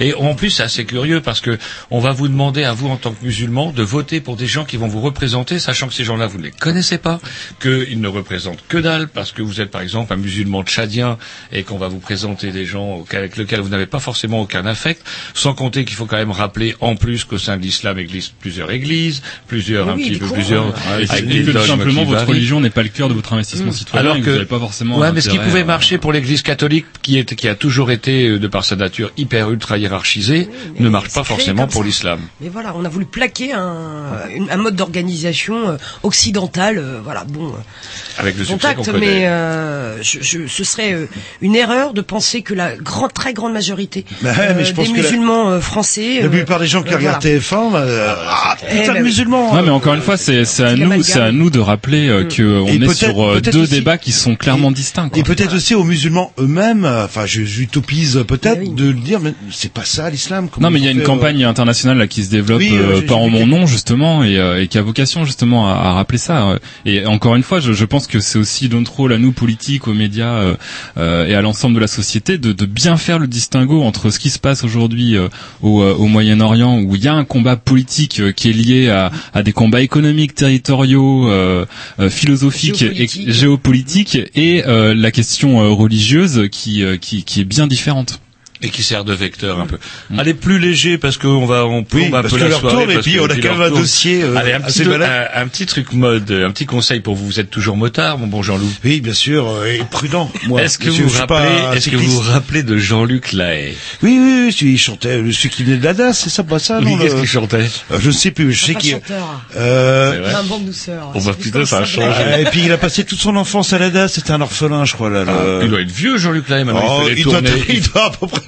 Et 0.00 0.14
en 0.14 0.34
plus, 0.34 0.50
c'est 0.50 0.62
assez 0.62 0.84
curieux 0.84 1.20
parce 1.20 1.40
que 1.40 1.58
on 1.90 1.98
va 2.00 2.12
vous 2.12 2.28
demander 2.28 2.64
à 2.64 2.72
vous, 2.72 2.88
en 2.88 2.96
tant 2.96 3.12
que 3.12 3.24
musulmans, 3.24 3.72
de 3.72 3.82
voter 3.82 4.20
pour 4.20 4.36
des 4.36 4.46
gens 4.46 4.64
qui 4.64 4.76
vont 4.76 4.88
vous 4.88 5.00
représenter, 5.00 5.58
sachant 5.58 5.88
que 5.88 5.94
ces 5.94 6.04
gens-là, 6.04 6.26
vous 6.26 6.38
ne 6.38 6.44
les 6.44 6.50
connaissez 6.50 6.98
pas, 6.98 7.20
qu'ils 7.60 8.00
ne 8.00 8.08
représentent 8.08 8.64
que 8.68 8.78
dalle, 8.78 9.08
parce 9.08 9.32
que 9.32 9.42
vous 9.42 9.60
êtes, 9.60 9.70
par 9.70 9.80
exemple, 9.80 10.12
un 10.12 10.16
musulman 10.16 10.62
tchadien 10.64 11.18
et 11.52 11.62
qu'on 11.62 11.78
va 11.78 11.88
vous 11.88 11.98
présenter 11.98 12.50
des 12.52 12.64
gens 12.64 13.04
avec 13.12 13.36
lesquels 13.36 13.60
vous 13.60 13.68
n'avez 13.68 13.86
pas 13.86 14.00
forcément 14.00 14.40
aucun 14.40 14.66
affect, 14.66 15.02
sans 15.34 15.54
compter 15.54 15.84
qu'il 15.84 15.96
faut 15.96 16.06
quand 16.06 16.16
même 16.16 16.30
rappeler, 16.30 16.74
en 16.80 16.96
plus, 16.96 17.24
qu'au 17.24 17.38
sein 17.38 17.56
de 17.56 17.62
l'islam 17.62 17.98
existe 17.98 18.34
plusieurs 18.40 18.70
églises, 18.70 19.22
plusieurs, 19.46 19.88
un 19.88 19.94
Oui, 19.94 20.02
petit 20.04 20.12
des 20.12 20.18
peu 20.18 20.28
plusieurs, 20.28 20.66
ouais. 20.66 21.04
Et 21.04 21.10
avec 21.10 21.26
des 21.28 21.42
que 21.44 21.50
tout 21.52 21.66
simplement 21.66 22.04
votre 22.04 22.26
religion 22.26 22.60
n'est 22.60 22.70
pas 22.70 22.82
le 22.82 22.88
cœur 22.88 23.08
de 23.08 23.14
votre 23.14 23.32
investissement 23.32 23.72
citoyen. 23.72 24.04
Alors 24.04 24.16
que, 24.16 24.22
vous 24.22 24.30
n'avez 24.32 24.44
pas 24.46 24.58
forcément. 24.58 24.98
ouais, 24.98 25.12
mais 25.12 25.20
ce 25.20 25.28
qui 25.28 25.38
pouvait 25.38 25.60
à- 25.60 25.64
marcher 25.64 25.98
pour 25.98 26.12
l'Église 26.12 26.42
catholique, 26.42 26.86
qui 27.02 27.18
est, 27.18 27.34
qui 27.34 27.48
a 27.48 27.54
toujours 27.54 27.90
été, 27.90 28.28
euh, 28.28 28.38
de 28.38 28.46
par 28.48 28.64
sa 28.64 28.76
nature, 28.76 29.12
hyper 29.16 29.50
ultra 29.50 29.78
hiérarchisée, 29.82 30.48
ne 30.78 30.88
marche 30.88 31.10
pas 31.12 31.24
forcément 31.24 31.66
pour 31.66 31.84
l'islam. 31.84 32.20
Mais 32.40 32.48
voilà, 32.48 32.72
on 32.76 32.84
a 32.84 32.88
voulu 32.88 33.04
plaquer 33.06 33.52
un, 33.52 34.04
une- 34.34 34.50
un 34.50 34.56
mode 34.56 34.76
d'organisation 34.76 35.68
euh, 35.70 35.76
occidental, 36.02 36.78
euh, 36.78 37.00
voilà, 37.02 37.24
bon, 37.24 37.48
euh, 37.48 38.18
Avec 38.18 38.36
le 38.38 38.44
succès 38.44 38.74
qu'on 38.74 38.82
contact, 38.84 38.98
mais 38.98 39.26
euh, 39.26 40.02
je, 40.02 40.18
je- 40.22 40.46
ce 40.46 40.64
serait 40.64 40.92
euh, 40.92 41.06
une 41.40 41.56
erreur 41.56 41.92
de 41.94 42.00
penser 42.00 42.42
que 42.42 42.54
la 42.54 42.76
grande, 42.76 43.12
très 43.12 43.32
grande 43.32 43.52
majorité 43.52 44.04
Bah 44.22 44.30
ouais, 44.36 44.54
mais 44.56 44.64
je 44.64 44.70
euh, 44.70 44.74
pense 44.74 44.86
des 44.88 44.92
que 44.94 45.00
musulmans 45.02 45.50
euh, 45.50 45.60
français, 45.60 46.20
La 46.20 46.26
euh, 46.26 46.28
plupart 46.28 46.60
des 46.60 46.66
gens 46.66 46.82
qui 46.82 46.92
euh, 46.92 46.96
regardent 46.96 47.22
voilà. 47.22 47.38
TF1, 47.38 47.74
euh, 47.76 48.14
ah, 48.28 48.56
Eh 48.70 48.80
putain 48.80 48.94
de 48.94 48.98
musulmans. 49.00 49.54
Ouais, 49.54 49.62
mais 49.62 49.70
encore 49.70 49.94
une 49.94 50.02
fois, 50.02 50.16
c'est 50.16 50.40
à 50.62 50.74
nous, 50.76 51.02
c'est 51.02 51.20
à 51.20 51.32
nous 51.32 51.50
de 51.50 51.58
rappeler 51.60 52.08
euh, 52.08 52.24
que 52.24 52.42
on 52.60 52.66
Et 52.68 52.76
est 52.76 52.94
sur 52.94 53.22
euh, 53.24 53.40
deux 53.40 53.62
aussi- 53.62 53.70
débats 53.72 53.98
qui 53.98 54.12
sont 54.12 54.36
clairement 54.36 54.70
distincts. 54.70 55.08
quoi. 55.08 55.18
Et 55.18 55.22
peut-être 55.22 55.54
aussi 55.54 55.74
aux 55.74 55.84
musulmans 55.84 56.32
eux-mêmes, 56.38 56.84
euh, 56.84 57.04
enfin 57.04 57.26
je 57.26 57.42
j'utopise 57.42 58.24
peut-être 58.28 58.60
Oui. 58.60 58.70
de 58.70 58.86
le 58.86 58.92
dire, 59.00 59.20
mais 59.20 59.34
c'est 59.50 59.71
pas 59.72 59.84
ça 59.84 60.10
l'islam. 60.10 60.48
comment 60.50 60.66
Non, 60.68 60.72
mais 60.72 60.78
il 60.80 60.84
y 60.84 60.88
a 60.88 60.90
une 60.90 60.98
fait, 60.98 61.04
campagne 61.04 61.44
internationale 61.44 61.98
là 61.98 62.06
qui 62.06 62.24
se 62.24 62.30
développe 62.30 62.58
Oui, 62.60 62.70
euh, 62.72 63.00
euh, 63.08 63.14
en 63.14 63.26
vu 63.26 63.30
mon 63.32 63.46
nom 63.46 63.66
justement 63.66 64.22
et, 64.24 64.38
euh, 64.38 64.62
et 64.62 64.68
qui 64.68 64.78
a 64.78 64.82
vocation 64.82 65.24
justement 65.24 65.68
à, 65.68 65.72
à 65.72 65.92
rappeler 65.92 66.18
ça. 66.18 66.58
Et 66.86 67.06
encore 67.06 67.34
une 67.36 67.42
fois, 67.42 67.60
je, 67.60 67.72
je 67.72 67.84
pense 67.84 68.06
que 68.06 68.20
c'est 68.20 68.38
aussi 68.38 68.68
notre 68.68 68.92
rôle 68.92 69.12
à 69.12 69.18
nous 69.18 69.32
politiques, 69.32 69.88
aux 69.88 69.94
médias 69.94 70.34
euh, 70.34 70.54
euh, 70.98 71.26
et 71.26 71.34
à 71.34 71.42
l'ensemble 71.42 71.74
de 71.74 71.80
la 71.80 71.86
société 71.86 72.38
de, 72.38 72.52
de 72.52 72.66
bien 72.66 72.96
faire 72.96 73.18
le 73.18 73.26
distinguo 73.26 73.82
entre 73.82 74.10
ce 74.10 74.18
qui 74.18 74.30
se 74.30 74.38
passe 74.38 74.64
aujourd'hui 74.64 75.16
euh, 75.16 75.28
au, 75.62 75.82
euh, 75.82 75.94
au 75.94 76.06
Moyen-Orient 76.06 76.78
où 76.80 76.94
il 76.96 77.04
y 77.04 77.08
a 77.08 77.14
un 77.14 77.24
combat 77.24 77.56
politique 77.56 78.20
euh, 78.20 78.32
qui 78.32 78.50
est 78.50 78.52
lié 78.52 78.88
à, 78.90 79.10
à 79.34 79.42
des 79.42 79.52
combats 79.52 79.80
économiques, 79.82 80.34
territoriaux, 80.34 81.28
euh, 81.30 81.64
euh, 82.00 82.10
philosophiques 82.10 82.76
Géopolitiques. 82.78 83.28
et 83.28 83.32
géopolitiques 83.32 84.18
et 84.34 84.64
euh, 84.66 84.94
la 84.94 85.10
question 85.10 85.60
euh, 85.62 85.68
religieuse 85.68 86.48
qui, 86.50 86.82
euh, 86.84 86.96
qui 86.96 87.24
qui 87.24 87.40
est 87.40 87.44
bien 87.44 87.66
différente. 87.66 88.20
Et 88.64 88.70
qui 88.70 88.82
sert 88.84 89.04
de 89.04 89.12
vecteur 89.12 89.58
un 89.60 89.66
peu. 89.66 89.78
Allez 90.16 90.34
plus 90.34 90.58
léger 90.60 90.96
parce 90.96 91.16
qu'on 91.18 91.46
va 91.46 91.66
on 91.66 91.82
plombe 91.82 92.02
Oui, 92.02 92.08
un 92.08 92.22
parce 92.22 92.32
peu 92.32 92.38
que 92.38 92.44
la 92.44 92.50
soirée. 92.58 92.76
tourne, 92.76 92.90
et 92.90 92.94
parce 92.94 93.04
puis 93.06 93.14
que- 93.16 93.20
on 93.20 93.24
a 93.24 93.28
puis 93.28 93.40
quand 93.42 93.52
même 93.56 93.62
un 93.62 93.70
dossier, 93.70 94.22
euh, 94.22 94.36
Allez, 94.36 94.52
un 94.52 94.60
petit, 94.60 94.82
un, 94.84 95.42
un 95.42 95.48
petit 95.48 95.66
truc 95.66 95.92
mode, 95.92 96.30
un 96.30 96.50
petit 96.52 96.66
conseil 96.66 97.00
pour 97.00 97.14
vous. 97.16 97.26
Vous 97.26 97.40
êtes 97.40 97.50
toujours 97.50 97.76
motard, 97.76 98.18
mon 98.18 98.26
bon 98.28 98.42
Jean-Loup? 98.42 98.70
Oui, 98.84 99.00
bien 99.00 99.12
sûr, 99.14 99.48
euh, 99.48 99.64
et 99.66 99.82
prudent. 99.90 100.30
Moi, 100.46 100.62
Est-ce 100.62 100.78
que 100.78 100.90
vous 100.90 100.96
je 100.96 101.02
vous 101.02 101.18
rappelez, 101.18 101.48
est-ce 101.76 101.90
que 101.90 101.96
vous 101.96 102.20
rappelez 102.20 102.62
de 102.62 102.76
Jean-Luc 102.78 103.32
Lahaye? 103.32 103.74
Oui, 104.02 104.18
oui, 104.20 104.42
oui, 104.46 104.52
celui 104.52 104.72
qui 104.72 104.78
chantait, 104.78 105.18
le- 105.20 105.32
celui 105.32 105.50
qui 105.50 105.64
venait 105.64 105.78
de 105.78 105.84
la 105.84 105.94
DAS, 105.94 106.12
c'est 106.12 106.30
ça, 106.30 106.44
pas 106.44 106.58
ça, 106.60 106.80
non 106.80 106.92
Oui, 106.92 106.98
qu'est-ce 107.00 107.16
qu'il 107.16 107.26
chantait? 107.26 107.68
Euh, 107.90 107.98
Je 108.00 108.06
ne 108.08 108.12
sais 108.12 108.30
plus, 108.30 108.52
je 108.52 108.64
sais 108.64 108.74
qu'il. 108.76 108.92
chanteur. 108.92 109.42
Euh, 109.56 110.34
Un 110.36 110.44
bon 110.44 110.58
douceur. 110.60 111.10
Oh, 111.14 111.18
bah, 111.20 111.32
C'est 111.36 111.38
putain, 111.42 111.64
ça 111.64 111.78
a 111.78 111.84
changé. 111.84 112.06
Ah, 112.32 112.40
et 112.40 112.44
puis 112.44 112.62
il 112.64 112.70
a 112.72 112.78
passé 112.78 113.04
toute 113.04 113.18
son 113.18 113.34
enfance 113.36 113.72
à 113.72 113.78
la 113.78 113.90
DAS, 113.90 114.08
c'était 114.12 114.30
un 114.32 114.40
orphelin, 114.40 114.84
je 114.84 114.92
crois, 114.94 115.10
là. 115.10 115.24
Ah, 115.26 115.60
Il 115.62 115.68
doit 115.70 115.80
être 115.80 115.90
vieux, 115.90 116.16
Jean-Luc 116.18 116.48
Lahaye, 116.48 116.64
maintenant. 116.64 117.00
Oh, 117.02 117.08
il 117.10 117.18
il, 117.18 117.18
il 117.68 117.82
doit 117.82 118.06
à 118.06 118.10
peu 118.10 118.26
près 118.26 118.40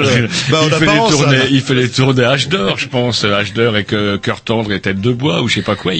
euh, 0.00 0.28
bah, 0.50 0.60
il, 0.64 0.72
fait 0.72 0.86
les 0.86 1.10
tournées, 1.10 1.36
là. 1.38 1.44
il 1.50 1.60
fait 1.60 1.74
les 1.74 1.88
tournées 1.88 2.22
H 2.22 2.48
d'or, 2.48 2.78
je 2.78 2.88
pense, 2.88 3.24
H 3.24 3.52
d'or 3.52 3.76
et 3.76 3.84
que 3.84 4.16
cœur 4.16 4.40
tendre 4.42 4.72
et 4.72 4.80
tête 4.80 5.00
de 5.00 5.12
bois 5.12 5.42
ou 5.42 5.48
je 5.48 5.56
sais 5.56 5.62
pas 5.62 5.76
quoi. 5.76 5.92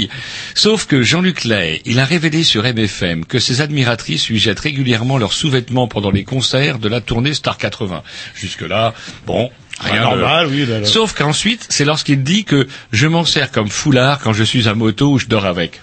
Sauf 0.55 0.86
que 0.86 1.03
Jean-Luc 1.03 1.44
Lahaye, 1.44 1.82
il 1.84 1.98
a 1.98 2.05
révélé 2.05 2.44
sur 2.44 2.62
MFM 2.62 3.24
que 3.24 3.38
ses 3.38 3.61
admiratrices 3.61 4.28
lui 4.28 4.38
jettent 4.38 4.61
régulièrement 4.61 5.18
leurs 5.18 5.32
sous-vêtements 5.32 5.88
pendant 5.88 6.11
les 6.11 6.24
concerts 6.24 6.78
de 6.78 6.88
la 6.88 7.01
tournée 7.01 7.34
Star 7.34 7.59
80. 7.59 8.03
Jusque 8.34 8.62
là, 8.62 8.94
bon. 9.26 9.51
Rien 9.80 10.02
normal, 10.02 10.46
oui, 10.50 10.66
là, 10.66 10.80
là. 10.80 10.86
Sauf 10.86 11.14
qu'ensuite, 11.14 11.66
c'est 11.70 11.84
lorsqu'il 11.84 12.22
dit 12.22 12.44
que 12.44 12.66
je 12.92 13.06
m'en 13.06 13.24
sers 13.24 13.50
comme 13.50 13.68
foulard 13.68 14.18
quand 14.20 14.32
je 14.32 14.44
suis 14.44 14.68
à 14.68 14.74
moto 14.74 15.12
ou 15.12 15.18
je 15.18 15.26
dors 15.26 15.46
avec. 15.46 15.80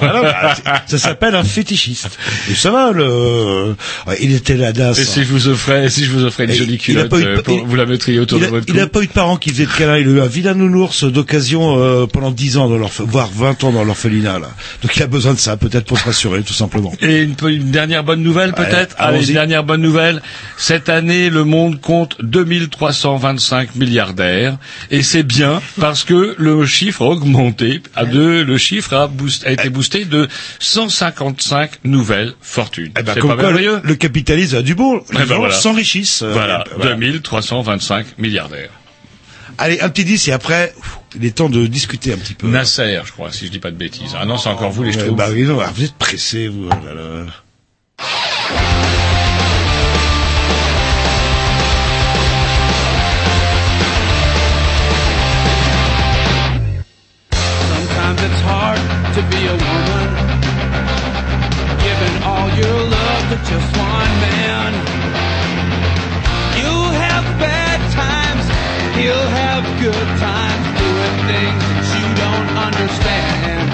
Voilà, 0.00 0.22
bah, 0.22 0.54
c'est- 0.86 0.98
ça 0.98 1.08
s'appelle 1.08 1.34
un 1.34 1.44
fétichiste. 1.44 2.18
Et 2.50 2.54
ça 2.54 2.70
va, 2.70 2.92
le... 2.92 3.74
ouais, 4.06 4.18
il 4.20 4.34
était 4.34 4.56
la 4.56 4.72
DAS. 4.72 4.98
Et 4.98 5.04
si 5.04 5.24
je 5.24 5.28
vous 5.28 5.48
offrais, 5.48 5.88
si 5.88 6.04
je 6.04 6.10
vous 6.10 6.24
offrais 6.24 6.44
une 6.44 6.50
Et 6.50 6.54
jolie 6.54 6.74
il 6.74 6.78
culotte, 6.78 7.08
pas 7.08 7.20
eu 7.20 7.24
de- 7.24 7.28
euh, 7.28 7.42
pour- 7.42 7.54
il- 7.58 7.64
vous 7.64 7.76
la 7.76 7.86
mettriez 7.86 8.18
autour 8.18 8.38
Il 8.38 8.44
de 8.44 8.50
votre 8.50 8.64
il 8.68 8.74
cou. 8.74 8.80
a 8.80 8.86
pas 8.86 9.00
eu 9.02 9.06
de 9.06 9.12
parents 9.12 9.36
qui 9.36 9.50
faisaient 9.50 9.66
de 9.66 9.70
câlins. 9.70 9.96
Il 9.98 10.08
a 10.08 10.10
eu 10.10 10.20
un 10.20 10.26
vilain 10.26 10.54
nounours 10.54 11.04
d'occasion 11.04 11.76
euh, 11.78 12.06
pendant 12.06 12.30
10 12.30 12.58
ans 12.58 12.68
dans 12.68 12.76
leur, 12.78 12.90
voire 12.98 13.30
20 13.34 13.64
ans 13.64 13.72
dans 13.72 13.84
l'orphelinat. 13.84 14.38
Là. 14.38 14.50
Donc 14.82 14.94
il 14.96 15.02
a 15.02 15.06
besoin 15.06 15.32
de 15.34 15.38
ça, 15.38 15.56
peut-être 15.56 15.84
pour 15.86 15.98
se 15.98 16.04
rassurer, 16.04 16.42
tout 16.42 16.52
simplement. 16.52 16.92
Et 17.00 17.22
une, 17.22 17.34
une 17.48 17.70
dernière 17.70 18.04
bonne 18.04 18.22
nouvelle 18.22 18.52
peut-être? 18.52 18.94
Allez, 18.98 19.26
une 19.26 19.32
dernière 19.34 19.64
bonne 19.64 19.80
nouvelle. 19.82 20.20
Cette 20.58 20.88
année, 20.88 21.30
le 21.30 21.44
monde 21.44 21.80
compte 21.80 22.16
2325 23.22 23.76
milliardaires. 23.76 24.58
Et 24.90 25.02
c'est 25.02 25.22
bien 25.22 25.62
parce 25.80 26.04
que 26.04 26.34
le 26.38 26.66
chiffre 26.66 27.02
a 27.02 27.06
augmenté. 27.08 27.80
À 27.94 28.04
deux, 28.04 28.42
le 28.44 28.58
chiffre 28.58 28.92
a, 28.94 29.06
boost- 29.08 29.46
a 29.46 29.52
été 29.52 29.70
boosté 29.70 30.04
de 30.04 30.28
155 30.58 31.84
nouvelles 31.84 32.34
fortunes. 32.40 32.92
Eh 32.98 33.02
ben, 33.02 33.14
comme 33.14 33.36
pas 33.36 33.36
quoi, 33.36 33.52
le, 33.52 33.80
le 33.82 33.94
capitalisme 33.94 34.56
a 34.56 34.62
du 34.62 34.74
bon. 34.74 34.96
Les 34.96 35.00
Eh 35.12 35.14
ben, 35.18 35.24
gens 35.26 35.38
voilà. 35.38 35.54
s'enrichissent. 35.54 36.22
euh, 36.22 36.32
Voilà, 36.32 36.64
et- 36.66 36.74
voilà. 36.76 36.92
2325 36.96 38.18
milliardaires. 38.18 38.70
Allez, 39.58 39.80
un 39.80 39.88
petit 39.90 40.04
10 40.04 40.28
et 40.28 40.32
après, 40.32 40.74
il 41.14 41.24
est 41.24 41.36
temps 41.36 41.50
de 41.50 41.66
discuter 41.66 42.12
un 42.12 42.16
petit 42.16 42.34
peu. 42.34 42.48
Nasser, 42.48 43.00
je 43.04 43.12
crois, 43.12 43.30
si 43.30 43.46
je 43.46 43.50
dis 43.50 43.58
pas 43.58 43.70
de 43.70 43.76
bêtises. 43.76 44.16
Ah 44.18 44.24
non, 44.24 44.38
c'est 44.38 44.48
encore 44.48 44.70
vous 44.70 44.82
les 44.82 44.92
Schtroumpfs. 44.92 45.14
bah, 45.16 45.28
oui, 45.30 45.42
non, 45.42 45.60
ah, 45.60 45.70
vous 45.74 45.84
êtes 45.84 45.94
pressés, 45.94 46.48
vous. 46.48 46.68
oh 46.70 46.86
là 46.86 46.94
là. 46.94 48.71
To 59.14 59.20
be 59.28 59.44
a 59.44 59.52
woman, 59.52 60.08
giving 61.84 62.16
all 62.24 62.48
your 62.56 62.78
love 62.96 63.22
to 63.28 63.36
just 63.44 63.68
one 63.76 64.14
man. 64.24 64.72
You'll 66.56 66.92
have 66.96 67.24
bad 67.38 67.80
times, 67.92 68.44
he'll 68.96 69.28
have 69.44 69.64
good 69.84 70.08
times, 70.16 70.64
doing 70.80 71.16
things 71.28 71.60
that 71.60 71.86
you 71.92 72.06
don't 72.24 72.50
understand. 72.56 73.68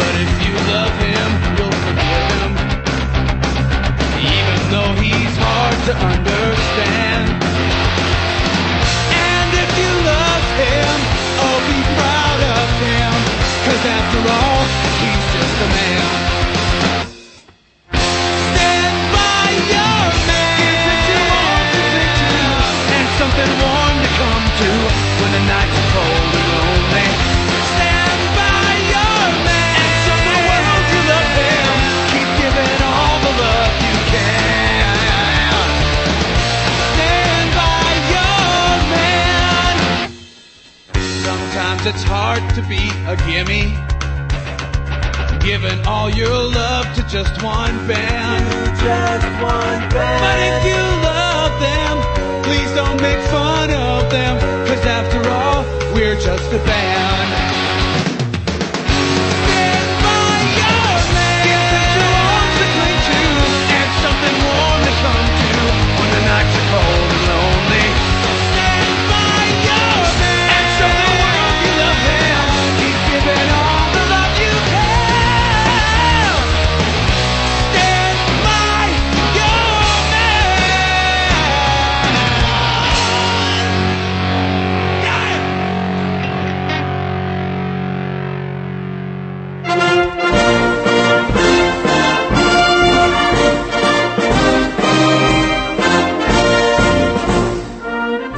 But 0.00 0.14
if 0.24 0.30
you 0.42 0.54
love 0.74 0.94
him, 1.06 1.30
you'll 1.54 1.78
forgive 1.86 2.26
him, 2.34 2.52
even 4.34 4.58
though 4.74 4.92
he's 5.00 5.34
hard 5.38 5.78
to 5.86 5.92
understand. 5.94 6.43
Sometimes 41.84 42.02
it's 42.02 42.10
hard 42.10 42.54
to 42.54 42.62
be 42.62 42.80
a 43.04 43.16
gimme. 43.28 43.76
Giving 45.44 45.86
all 45.86 46.08
your 46.08 46.32
love 46.32 46.86
to 46.94 47.02
just 47.08 47.42
one 47.42 47.76
band. 47.86 48.44
Just 48.78 49.26
one 49.42 49.90
band. 49.92 50.20
But 50.24 50.38
if 50.48 50.64
you 50.64 50.80
love 51.04 51.60
them, 51.60 52.42
please 52.44 52.70
don't 52.72 53.02
make 53.02 53.20
fun 53.28 53.70
of 53.70 54.10
them. 54.10 54.38
Cause 54.66 54.86
after 54.86 55.28
all, 55.28 55.94
we're 55.94 56.18
just 56.18 56.50
a 56.54 56.58
band. 56.64 57.43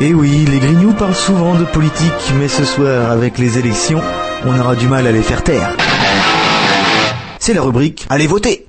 Eh 0.09 0.15
oui, 0.15 0.45
les 0.49 0.61
grignoux 0.61 0.93
parlent 0.93 1.17
souvent 1.17 1.57
de 1.57 1.65
politique, 1.65 2.13
mais 2.39 2.47
ce 2.47 2.65
soir, 2.65 3.11
avec 3.11 3.39
les 3.39 3.59
élections, 3.59 4.01
on 4.45 4.57
aura 4.57 4.77
du 4.77 4.87
mal 4.87 5.05
à 5.05 5.11
les 5.11 5.21
faire 5.21 5.43
taire. 5.43 5.77
C'est 7.41 7.55
la 7.55 7.63
rubrique 7.63 8.07
Allez 8.09 8.29
voter 8.29 8.67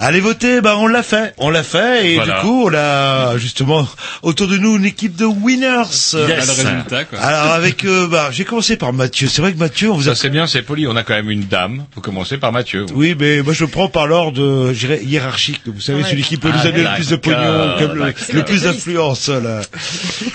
Allez 0.00 0.20
voter, 0.20 0.60
bah 0.60 0.76
on 0.78 0.86
l'a 0.86 1.02
fait, 1.02 1.34
on 1.38 1.50
l'a 1.50 1.64
fait 1.64 2.12
et 2.12 2.14
Voilà. 2.16 2.34
du 2.36 2.40
coup 2.46 2.68
on 2.68 2.72
a 2.74 3.36
justement 3.36 3.84
autour 4.22 4.46
de 4.46 4.56
nous 4.56 4.76
une 4.76 4.84
équipe 4.84 5.16
de 5.16 5.24
winners. 5.24 5.82
Yes. 5.90 6.14
A 6.14 6.18
le 6.26 6.34
résultat, 6.34 7.04
quoi. 7.04 7.18
Alors 7.18 7.52
avec, 7.52 7.84
euh, 7.84 8.06
bah 8.06 8.28
j'ai 8.30 8.44
commencé 8.44 8.76
par 8.76 8.92
Mathieu. 8.92 9.26
C'est 9.26 9.42
vrai 9.42 9.52
que 9.52 9.58
Mathieu, 9.58 9.90
on 9.90 9.96
vous 9.96 10.08
a. 10.08 10.14
Ça 10.14 10.22
c'est 10.22 10.30
bien, 10.30 10.46
c'est 10.46 10.62
poli. 10.62 10.86
On 10.86 10.94
a 10.94 11.02
quand 11.02 11.14
même 11.14 11.30
une 11.30 11.46
dame. 11.46 11.84
Faut 11.92 12.00
commencer 12.00 12.38
par 12.38 12.52
Mathieu. 12.52 12.86
Oui, 12.94 13.16
mais 13.18 13.42
moi 13.42 13.52
je 13.52 13.64
prends 13.64 13.88
par 13.88 14.06
l'ordre, 14.06 14.70
je 14.72 14.78
dirais, 14.78 15.00
hiérarchique. 15.02 15.62
Vous 15.66 15.80
savez, 15.80 16.02
Ouais. 16.04 16.08
celui 16.10 16.22
qui 16.22 16.36
peut 16.36 16.50
Ah, 16.52 16.56
nous 16.58 16.70
donner 16.70 16.84
le 16.84 16.94
plus 16.94 17.08
de 17.08 17.16
pognon, 17.16 17.74
comme 17.80 17.94
le, 17.98 18.44
plus 18.44 18.62
d'influence. 18.62 19.28
Là. 19.30 19.62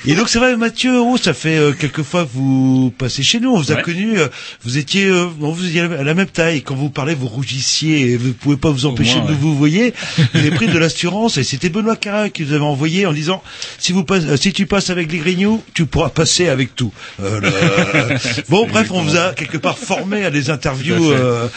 Et 0.05 0.16
donc 0.16 0.28
c'est 0.28 0.39
vrai, 0.39 0.57
Mathieu, 0.57 0.99
oh, 0.99 1.16
ça 1.16 1.34
fait 1.34 1.57
euh, 1.57 1.72
quelques 1.72 2.03
fois 2.03 2.26
que 2.26 2.30
vous 2.34 2.93
passez 2.97 3.24
chez 3.24 3.39
nous. 3.39 3.53
On 3.53 3.59
vous 3.61 3.72
a 3.72 3.76
connu, 3.76 4.20
euh, 4.20 4.28
vous 4.66 4.78
étiez, 4.78 5.05
euh, 5.05 5.28
bon, 5.38 5.53
vous 5.53 5.66
étiez 5.66 5.82
à 5.82 6.03
la 6.03 6.14
même 6.14 6.28
taille. 6.28 6.64
Quand 6.64 6.76
vous 6.76 6.89
parlez, 6.89 7.16
vous 7.16 7.28
rougissiez 7.28 8.11
et 8.11 8.18
vous 8.18 8.34
pouvez 8.34 8.57
pas 8.57 8.70
vous 8.70 8.86
empêcher 8.86 9.16
moins, 9.20 9.26
de 9.28 9.32
ouais. 9.32 9.38
vous 9.39 9.53
vous 9.54 9.60
voyez, 9.60 9.93
avez 10.34 10.51
pris 10.51 10.68
de 10.68 10.78
l'assurance 10.78 11.38
et 11.38 11.43
c'était 11.43 11.70
Benoît 11.70 11.95
Carin 11.95 12.30
qui 12.30 12.43
vous 12.43 12.54
avait 12.54 12.64
envoyé 12.64 13.06
en 13.06 13.14
disant 13.14 13.41
si 13.78 13.91
vous 13.93 14.04
passes, 14.04 14.24
euh, 14.26 14.38
si 14.38 14.51
tu 14.54 14.66
passes 14.66 14.89
avec 14.89 15.12
les 15.12 15.20
Grignoux, 15.20 15.64
tu 15.74 15.86
pourras 15.86 16.10
passer 16.10 16.49
avec 16.49 16.76
tout. 16.76 16.91
Euh, 17.22 17.39
le- 17.39 18.43
Bon, 18.49 18.68
bref, 18.68 18.89
on 18.91 19.01
vous 19.01 19.16
a 19.18 19.34
quelque 19.34 19.58
part 19.58 19.78
formé 19.78 20.26
à 20.26 20.32
des 20.32 20.49
interviews 20.49 21.12
à 21.12 21.16
euh, 21.16 21.47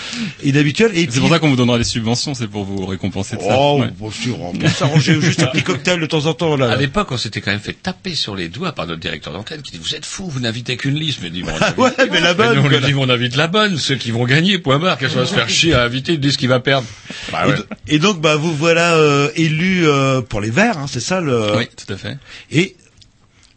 inhabituelles. 0.44 0.92
Et 0.96 1.08
C'est 1.10 1.20
pour 1.20 1.28
ça 1.30 1.38
qu'on 1.38 1.48
vous 1.48 1.56
donnera 1.56 1.78
des 1.78 1.84
subventions, 1.84 2.34
c'est 2.34 2.46
pour 2.48 2.64
vous 2.64 2.86
récompenser 2.86 3.36
de 3.36 3.42
ça. 3.42 3.56
Oh, 3.58 3.80
Ouais. 3.80 3.88
bien 3.98 4.10
sûr, 4.10 4.40
on 4.40 4.52
peut 4.52 4.68
s'arranger 4.68 5.20
juste 5.20 5.42
un 5.42 5.46
petit 5.46 5.62
cocktail 5.62 6.00
de 6.00 6.06
temps 6.06 6.26
en 6.26 6.34
temps 6.34 6.56
là. 6.56 6.70
À 6.70 6.76
l'époque, 6.76 7.08
on 7.12 7.16
s'était 7.16 7.40
quand 7.40 7.50
même 7.50 7.60
fait 7.60 7.72
taper 7.74 8.14
sur 8.14 8.34
les 8.36 8.48
doigts 8.48 8.72
par 8.72 8.86
notre 8.86 9.00
directeur 9.00 9.32
d'antenne 9.32 9.62
qui 9.62 9.72
dit 9.72 9.78
vous 9.82 9.94
êtes 9.94 10.06
fou, 10.06 10.28
vous 10.28 10.40
n'invitez 10.40 10.76
qu'une 10.76 10.94
liste. 10.94 11.20
Mais, 11.22 11.30
dit, 11.30 11.42
bon, 11.42 11.50
on 11.52 11.62
invite- 11.62 11.78
Ouais, 11.78 11.90
mais 12.10 12.20
la 12.20 12.34
bonne, 12.34 12.56
nous, 12.56 12.62
on 12.64 12.68
lui 12.68 12.78
dit 12.80 12.94
on 12.94 13.08
invite 13.08 13.36
la 13.36 13.46
bonne, 13.46 13.76
ceux 13.78 13.96
qui 13.96 14.10
vont 14.10 14.24
gagner, 14.24 14.58
point 14.58 14.78
barre, 14.78 14.98
qu'elle 14.98 15.08
va 15.10 15.26
se 15.26 15.34
faire 15.34 15.48
chier 15.48 15.74
à 15.74 15.82
inviter, 15.82 16.12
ils 16.14 16.20
disent 16.20 16.36
qu'il 16.36 16.48
va 16.48 16.60
perdre. 16.60 16.86
Bah 17.32 17.46
ouais. 17.48 17.54
Et 17.88 17.98
donc, 17.98 18.20
bah, 18.20 18.36
vous 18.36 18.54
voilà 18.54 18.94
euh, 18.94 19.30
élu 19.36 19.86
euh, 19.86 20.20
pour 20.22 20.40
les 20.40 20.50
Verts, 20.50 20.78
hein, 20.78 20.86
c'est 20.88 21.00
ça 21.00 21.20
le. 21.20 21.56
Oui, 21.56 21.68
tout 21.76 21.92
à 21.92 21.96
fait. 21.96 22.16
Et 22.50 22.76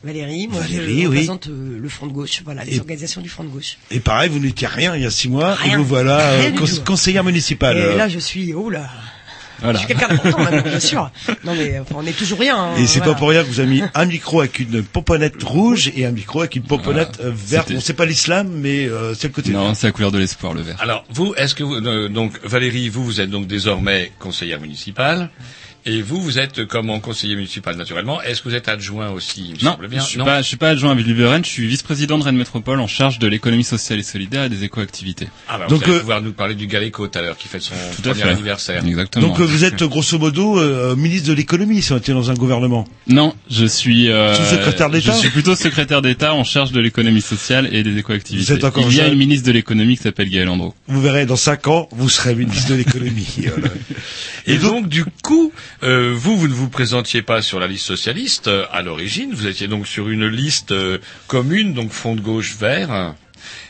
Valérie, 0.03 0.47
moi 0.47 0.61
Valérie, 0.61 1.01
je 1.03 1.07
oui. 1.07 1.15
représente 1.17 1.47
euh, 1.47 1.77
le 1.81 1.89
Front 1.89 2.07
de 2.07 2.13
gauche, 2.13 2.41
voilà, 2.45 2.63
les 2.63 2.77
Et- 2.77 2.79
organisations 2.79 3.21
du 3.21 3.27
Front 3.27 3.43
de 3.43 3.49
gauche. 3.49 3.77
et 3.91 3.99
pareil, 3.99 4.29
vous 4.29 4.39
n'étiez 4.39 4.67
rien 4.67 4.95
il 4.95 5.01
y 5.01 5.05
a 5.05 5.11
six 5.11 5.27
mois, 5.29 5.57
et 5.65 5.75
vous 5.75 5.83
voilà 5.83 6.19
euh, 6.19 6.51
cons- 6.51 6.83
conseillère 6.85 7.23
municipale. 7.25 7.77
Et 7.77 7.97
là, 7.97 8.07
je 8.07 8.19
suis, 8.19 8.53
oh 8.53 8.69
là, 8.69 8.89
Voilà. 9.61 9.79
je 9.79 9.85
suis 9.85 9.87
quelqu'un 9.95 10.07
d'important 10.15 10.39
maintenant, 10.43 10.61
bien 10.69 10.79
sûr. 10.79 11.11
Non 11.43 11.53
mais 11.55 11.79
enfin, 11.79 11.95
on 11.97 12.05
est 12.05 12.17
toujours 12.17 12.39
rien. 12.39 12.57
hein, 12.57 12.75
Et 12.77 12.85
c'est 12.87 12.99
voilà. 12.99 13.13
pas 13.13 13.19
pour 13.19 13.29
rien 13.29 13.43
que 13.43 13.47
vous 13.49 13.59
avez 13.59 13.69
mis 13.69 13.83
un 13.93 14.05
micro 14.05 14.39
avec 14.41 14.59
une 14.59 14.83
pomponnette 14.83 15.41
rouge 15.43 15.91
et 15.95 16.05
un 16.05 16.11
micro 16.11 16.39
avec 16.41 16.55
une 16.55 16.63
pomponnette 16.63 17.19
euh, 17.23 17.31
verte. 17.33 17.71
Bon, 17.71 17.79
c'est 17.79 17.93
pas 17.93 18.05
l'islam, 18.05 18.49
mais 18.53 18.85
euh, 18.87 19.13
c'est 19.13 19.27
le 19.27 19.33
côté. 19.33 19.51
Non, 19.51 19.73
c'est 19.73 19.87
la 19.87 19.91
couleur 19.91 20.11
de 20.11 20.17
l'espoir, 20.19 20.53
le 20.53 20.61
vert. 20.61 20.77
Alors, 20.79 21.03
vous, 21.09 21.33
est-ce 21.35 21.55
que 21.55 21.63
vous, 21.63 21.75
euh, 21.75 22.09
donc, 22.09 22.33
Valérie, 22.43 22.89
vous, 22.89 23.03
vous 23.03 23.21
êtes 23.21 23.29
donc 23.29 23.47
désormais 23.47 24.11
conseillère 24.19 24.59
municipale. 24.61 25.29
Et 25.85 26.01
vous, 26.01 26.21
vous 26.21 26.39
êtes 26.39 26.65
comment 26.65 26.99
conseiller 26.99 27.35
municipal 27.35 27.75
naturellement 27.75 28.21
Est-ce 28.21 28.41
que 28.41 28.49
vous 28.49 28.55
êtes 28.55 28.67
adjoint 28.67 29.09
aussi 29.11 29.45
Il 29.49 29.51
me 29.59 29.65
Non, 29.65 29.71
semble 29.73 29.87
bien. 29.87 30.01
je 30.01 30.05
suis 30.07 30.17
pas, 30.19 30.41
je 30.41 30.47
suis 30.47 30.57
pas 30.57 30.69
adjoint 30.69 30.91
à 30.91 30.95
Ville 30.95 31.23
Rennes, 31.25 31.45
je 31.45 31.49
suis 31.49 31.67
vice-président 31.67 32.17
de 32.17 32.23
Rennes 32.23 32.35
Métropole 32.37 32.79
en 32.79 32.87
charge 32.87 33.17
de 33.19 33.27
l'économie 33.27 33.63
sociale 33.63 33.99
et 33.99 34.03
solidaire 34.03 34.43
et 34.43 34.49
des 34.49 34.63
éco-activités. 34.63 35.27
Ah 35.47 35.57
bah, 35.57 35.67
Donc, 35.67 35.79
vous 35.83 35.85
allez 35.89 35.95
euh, 35.95 35.99
pouvoir 36.01 36.21
nous 36.21 36.33
parler 36.33 36.55
du 36.55 36.67
Galéco 36.67 37.07
tout 37.07 37.17
à 37.17 37.21
l'heure, 37.21 37.37
qui 37.37 37.47
fête 37.47 37.61
son 37.61 37.73
Tout 38.01 38.09
à 38.09 38.11
premier 38.11 38.23
fait. 38.23 38.29
anniversaire. 38.29 38.85
Exactement. 38.85 39.27
Donc 39.27 39.39
euh, 39.39 39.43
vous 39.45 39.63
êtes 39.63 39.83
grosso 39.83 40.17
modo 40.19 40.59
euh, 40.59 40.95
ministre 40.95 41.29
de 41.29 41.33
l'économie 41.33 41.81
si 41.81 41.91
on 41.93 41.97
était 41.97 42.11
dans 42.13 42.29
un 42.29 42.35
gouvernement. 42.35 42.85
Non, 43.07 43.33
je 43.49 43.65
suis 43.65 44.09
euh, 44.09 44.35
Sous-secrétaire 44.35 44.89
d'État 44.89 45.13
Je 45.13 45.17
suis 45.17 45.29
plutôt 45.29 45.55
secrétaire 45.55 46.01
d'État 46.01 46.33
en 46.33 46.43
charge 46.43 46.71
de 46.71 46.79
l'économie 46.79 47.21
sociale 47.21 47.69
et 47.73 47.83
des 47.83 47.97
éco-activités. 47.97 48.45
Vous 48.45 48.57
êtes 48.57 48.63
encore 48.63 48.83
Il 48.89 48.95
y 48.95 49.01
a 49.01 49.07
une 49.07 49.17
ministre 49.17 49.47
de 49.47 49.51
l'économie 49.53 49.97
qui 49.97 50.03
s'appelle 50.03 50.29
Gaël 50.29 50.49
Andro. 50.49 50.73
Vous 50.87 51.01
verrez, 51.01 51.25
dans 51.25 51.35
cinq 51.35 51.67
ans, 51.67 51.87
vous 51.91 52.09
serez 52.09 52.35
ministre 52.35 52.69
de 52.71 52.75
l'économie. 52.75 53.27
Et 54.45 54.57
donc, 54.57 54.87
du 54.89 55.05
coup, 55.23 55.51
euh, 55.83 56.13
vous, 56.15 56.37
vous 56.37 56.47
ne 56.47 56.53
vous 56.53 56.69
présentiez 56.69 57.21
pas 57.21 57.41
sur 57.41 57.59
la 57.59 57.67
liste 57.67 57.85
socialiste 57.85 58.47
euh, 58.47 58.65
à 58.71 58.81
l'origine. 58.81 59.33
Vous 59.33 59.47
étiez 59.47 59.67
donc 59.67 59.87
sur 59.87 60.09
une 60.09 60.27
liste 60.27 60.71
euh, 60.71 60.97
commune, 61.27 61.73
donc 61.73 61.91
Front 61.91 62.15
de 62.15 62.21
gauche 62.21 62.55
vert, 62.57 63.15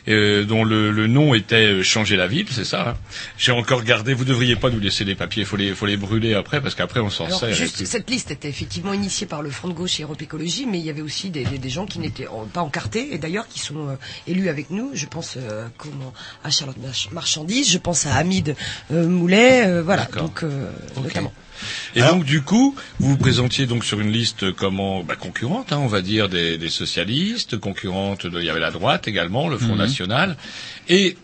euh, 0.08 0.44
dont 0.44 0.64
le, 0.64 0.90
le 0.90 1.06
nom 1.06 1.34
était 1.34 1.54
euh, 1.66 1.82
Changer 1.84 2.16
la 2.16 2.26
ville, 2.26 2.46
c'est 2.50 2.64
ça. 2.64 2.90
hein 2.90 2.96
J'ai 3.38 3.52
encore 3.52 3.84
gardé. 3.84 4.12
Vous 4.14 4.24
devriez 4.24 4.56
pas 4.56 4.70
nous 4.70 4.80
laisser 4.80 5.04
les 5.04 5.14
papiers. 5.14 5.44
Faut 5.44 5.56
les, 5.56 5.72
faut 5.74 5.86
les 5.86 5.96
brûler 5.96 6.34
après, 6.34 6.60
parce 6.60 6.74
qu'après 6.74 6.98
on 7.00 7.10
s'en 7.10 7.28
sert. 7.38 7.54
juste, 7.54 7.84
cette 7.84 8.10
liste 8.10 8.30
était 8.32 8.48
effectivement 8.48 8.92
initiée 8.92 9.26
par 9.28 9.42
le 9.42 9.50
Front 9.50 9.68
de 9.68 9.72
gauche 9.74 10.00
et 10.00 10.02
Europe 10.02 10.20
Écologie, 10.20 10.66
mais 10.66 10.78
il 10.80 10.84
y 10.84 10.90
avait 10.90 11.02
aussi 11.02 11.30
des, 11.30 11.44
des- 11.44 11.58
des 11.58 11.70
gens 11.70 11.86
qui 11.86 12.00
n'étaient 12.00 12.26
en- 12.26 12.46
pas 12.46 12.62
encartés 12.62 13.14
et 13.14 13.18
d'ailleurs 13.18 13.46
qui 13.46 13.60
sont 13.60 13.88
euh, 13.88 13.94
élus 14.26 14.48
avec 14.48 14.70
nous. 14.70 14.90
Je 14.94 15.06
pense 15.06 15.34
euh, 15.36 15.68
comment, 15.78 16.12
à 16.42 16.50
Charlotte 16.50 16.78
March- 16.82 17.08
Marchandise, 17.12 17.70
je 17.70 17.78
pense 17.78 18.06
à 18.06 18.14
Hamid 18.16 18.56
Moulet, 18.90 19.66
euh, 19.66 19.82
voilà, 19.82 20.06
donc 20.06 20.42
euh, 20.42 20.70
notamment. 21.00 21.32
Et 21.94 22.00
donc 22.02 22.24
du 22.24 22.42
coup, 22.42 22.74
vous 22.98 23.10
vous 23.10 23.16
présentiez 23.16 23.66
donc 23.66 23.84
sur 23.84 24.00
une 24.00 24.10
liste 24.12 24.52
comment 24.52 25.02
bah, 25.02 25.16
concurrente, 25.16 25.72
hein, 25.72 25.78
on 25.80 25.86
va 25.86 26.02
dire 26.02 26.28
des, 26.28 26.58
des 26.58 26.70
socialistes, 26.70 27.58
concurrente 27.58 28.26
de, 28.26 28.38
il 28.40 28.46
y 28.46 28.50
avait 28.50 28.60
la 28.60 28.70
droite 28.70 29.08
également, 29.08 29.48
le 29.48 29.58
Front 29.58 29.72
Mhm. 29.72 29.78
National, 29.78 30.36
et 30.88 31.16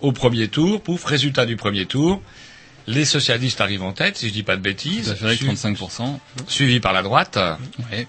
au 0.00 0.12
premier 0.12 0.48
tour, 0.48 0.80
pouf, 0.82 1.04
résultat 1.04 1.46
du 1.46 1.56
premier 1.56 1.86
tour, 1.86 2.22
les 2.86 3.06
socialistes 3.06 3.60
arrivent 3.62 3.82
en 3.82 3.92
tête, 3.92 4.18
si 4.18 4.28
je 4.28 4.32
dis 4.34 4.42
pas 4.42 4.56
de 4.56 4.60
bêtises, 4.60 5.06
Tout 5.06 5.12
à 5.12 5.14
fait, 5.14 5.24
avec 5.26 5.38
su- 5.38 5.46
35%. 5.46 6.18
suivi 6.48 6.80
par 6.80 6.92
la 6.92 7.02
droite, 7.02 7.38
Ouais. 7.90 8.06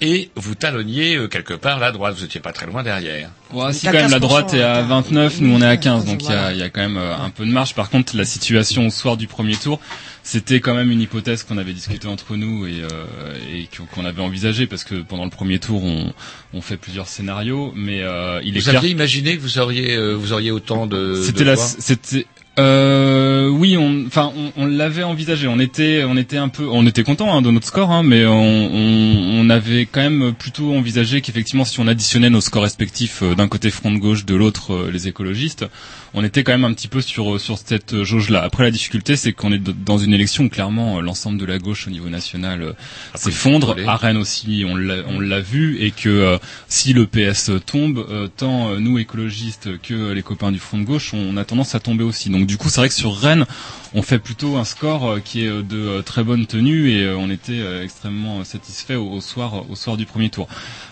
Et 0.00 0.30
vous 0.36 0.54
talonniez 0.54 1.16
euh, 1.16 1.28
quelque 1.28 1.54
part 1.54 1.78
la 1.78 1.92
droite, 1.92 2.14
vous 2.16 2.24
étiez 2.24 2.40
pas 2.40 2.52
très 2.52 2.66
loin 2.66 2.82
derrière. 2.82 3.30
Ouais, 3.52 3.72
si 3.72 3.86
quand 3.86 3.92
même 3.92 4.10
la 4.10 4.18
15%, 4.18 4.20
droite 4.20 4.54
est 4.54 4.62
à 4.62 4.78
hein, 4.78 4.82
29, 4.82 5.40
nous 5.40 5.54
on 5.54 5.60
est 5.62 5.66
à 5.66 5.76
15, 5.76 6.04
donc 6.04 6.22
il 6.24 6.30
y 6.30 6.32
a, 6.34 6.52
y 6.52 6.62
a 6.62 6.68
quand 6.68 6.80
même 6.82 6.96
euh, 6.98 7.16
un 7.16 7.30
peu 7.30 7.46
de 7.46 7.50
marge. 7.50 7.74
Par 7.74 7.90
contre, 7.90 8.16
la 8.16 8.24
situation 8.24 8.86
au 8.86 8.90
soir 8.90 9.16
du 9.16 9.26
premier 9.26 9.56
tour, 9.56 9.80
c'était 10.22 10.60
quand 10.60 10.74
même 10.74 10.90
une 10.90 11.00
hypothèse 11.00 11.44
qu'on 11.44 11.56
avait 11.56 11.72
discutée 11.72 12.08
entre 12.08 12.34
nous 12.36 12.66
et, 12.66 12.82
euh, 12.82 13.34
et 13.54 13.68
qu'on 13.94 14.04
avait 14.04 14.22
envisagée 14.22 14.66
parce 14.66 14.82
que 14.84 14.96
pendant 14.96 15.24
le 15.24 15.30
premier 15.30 15.60
tour, 15.60 15.84
on, 15.84 16.12
on 16.52 16.60
fait 16.60 16.76
plusieurs 16.76 17.06
scénarios, 17.06 17.72
mais 17.76 18.02
euh, 18.02 18.40
il 18.42 18.56
est 18.56 18.60
Vous 18.60 18.70
clair. 18.70 18.80
aviez 18.80 18.90
imaginé 18.90 19.36
que 19.36 19.40
vous 19.42 19.58
auriez, 19.58 19.94
euh, 19.94 20.14
vous 20.14 20.32
auriez 20.32 20.50
autant 20.50 20.86
de. 20.86 21.22
C'était 21.24 21.44
la, 21.44 21.56
c'était. 21.56 22.26
Euh, 22.58 23.48
oui, 23.48 23.76
on, 23.76 24.06
enfin, 24.06 24.32
on, 24.36 24.52
on 24.56 24.66
l'avait 24.66 25.02
envisagé. 25.02 25.46
On 25.46 25.58
était, 25.58 26.04
on 26.04 26.16
était 26.16 26.38
un 26.38 26.48
peu, 26.48 26.66
on 26.66 26.86
était 26.86 27.02
content 27.02 27.36
hein, 27.36 27.42
de 27.42 27.50
notre 27.50 27.66
score, 27.66 27.90
hein, 27.90 28.02
mais 28.02 28.24
on, 28.24 28.32
on, 28.32 29.40
on 29.40 29.50
avait 29.50 29.86
quand 29.86 30.00
même 30.00 30.32
plutôt 30.32 30.74
envisagé 30.74 31.20
qu'effectivement, 31.20 31.64
si 31.64 31.80
on 31.80 31.86
additionnait 31.86 32.30
nos 32.30 32.40
scores 32.40 32.62
respectifs 32.62 33.22
euh, 33.22 33.34
d'un 33.34 33.48
côté 33.48 33.70
front 33.70 33.92
de 33.92 33.98
gauche, 33.98 34.24
de 34.24 34.34
l'autre 34.34 34.72
euh, 34.72 34.90
les 34.90 35.06
écologistes, 35.06 35.66
on 36.14 36.24
était 36.24 36.44
quand 36.44 36.52
même 36.52 36.64
un 36.64 36.72
petit 36.72 36.88
peu 36.88 37.02
sur 37.02 37.38
sur 37.38 37.58
cette 37.58 38.02
jauge-là. 38.02 38.42
Après, 38.42 38.64
la 38.64 38.70
difficulté, 38.70 39.16
c'est 39.16 39.34
qu'on 39.34 39.52
est 39.52 39.58
dans 39.58 39.98
une 39.98 40.14
élection 40.14 40.44
où 40.44 40.48
clairement 40.48 40.96
euh, 40.98 41.00
l'ensemble 41.02 41.38
de 41.38 41.44
la 41.44 41.58
gauche 41.58 41.86
au 41.86 41.90
niveau 41.90 42.08
national 42.08 42.62
euh, 42.62 42.72
s'effondre. 43.14 43.76
À 43.86 43.96
Rennes 43.96 44.16
aussi, 44.16 44.64
on 44.66 44.76
l'a, 44.76 44.96
on 45.08 45.20
l'a 45.20 45.40
vu, 45.40 45.78
et 45.80 45.90
que 45.90 46.08
euh, 46.08 46.38
si 46.68 46.94
le 46.94 47.06
PS 47.06 47.50
tombe, 47.66 47.98
euh, 48.08 48.28
tant 48.34 48.70
euh, 48.70 48.78
nous 48.78 48.98
écologistes 48.98 49.78
que 49.82 50.12
les 50.12 50.22
copains 50.22 50.52
du 50.52 50.58
front 50.58 50.78
de 50.78 50.84
gauche, 50.84 51.12
on 51.12 51.36
a 51.36 51.44
tendance 51.44 51.74
à 51.74 51.80
tomber 51.80 52.02
aussi. 52.04 52.30
Donc 52.30 52.45
du 52.46 52.56
coup, 52.56 52.68
c'est 52.68 52.80
vrai 52.80 52.88
que 52.88 52.94
sur 52.94 53.16
Rennes, 53.16 53.46
on 53.94 54.02
fait 54.02 54.18
plutôt 54.18 54.56
un 54.56 54.64
score 54.64 55.08
euh, 55.08 55.20
qui 55.20 55.44
est 55.44 55.48
euh, 55.48 55.62
de 55.62 55.78
euh, 55.78 56.02
très 56.02 56.22
bonne 56.22 56.46
tenue 56.46 56.90
et 56.90 57.08
on 57.08 57.30
était 57.30 57.60
extrêmement 57.82 58.44
satisfait 58.44 58.94
au 58.94 59.20
soir, 59.20 59.68
au 59.70 59.74
soir 59.74 59.96
du 59.96 60.06
premier 60.06 60.30
tour. 60.30 60.48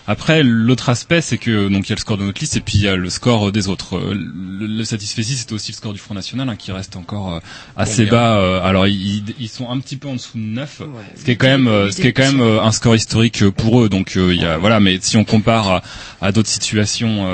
Après, 0.07 0.43
l'autre 0.43 0.89
aspect, 0.89 1.21
c'est 1.21 1.37
que 1.37 1.67
donc 1.67 1.87
il 1.87 1.89
y 1.89 1.93
a 1.93 1.95
le 1.95 1.99
score 1.99 2.17
de 2.17 2.23
notre 2.23 2.39
liste 2.39 2.57
et 2.57 2.59
puis 2.59 2.77
il 2.77 2.83
y 2.83 2.87
a 2.87 2.95
le 2.95 3.09
score 3.09 3.47
euh, 3.47 3.51
des 3.51 3.67
autres. 3.67 3.97
Euh, 3.97 4.13
Le, 4.13 4.67
le 4.67 4.83
satisfecit, 4.83 5.35
c'est 5.35 5.51
aussi 5.51 5.71
le 5.71 5.75
score 5.75 5.93
du 5.93 5.99
Front 5.99 6.13
National 6.13 6.47
hein, 6.47 6.55
qui 6.55 6.71
reste 6.71 6.95
encore 6.95 7.33
euh, 7.35 7.39
assez 7.75 8.05
Combien 8.05 8.11
bas. 8.19 8.37
Euh, 8.37 8.61
alors 8.63 8.87
ils, 8.87 9.23
ils 9.39 9.49
sont 9.49 9.69
un 9.69 9.79
petit 9.79 9.97
peu 9.97 10.07
en 10.07 10.13
dessous 10.13 10.37
de 10.37 10.43
9, 10.43 10.81
ce 11.15 11.23
qui 11.25 11.31
est 11.31 11.35
quand 11.35 11.47
même, 11.47 11.67
ce 11.91 11.95
qui 12.01 12.07
est 12.07 12.13
quand 12.13 12.31
même 12.31 12.41
un 12.41 12.71
score 12.71 12.95
historique 12.95 13.49
pour 13.49 13.81
eux. 13.83 13.89
Donc 13.89 14.13
il 14.15 14.35
y 14.39 14.45
a 14.45 14.57
voilà, 14.57 14.79
mais 14.79 14.99
si 15.01 15.17
on 15.17 15.23
compare 15.23 15.69
à, 15.69 15.81
à 16.21 16.31
d'autres 16.31 16.49
situations 16.49 17.27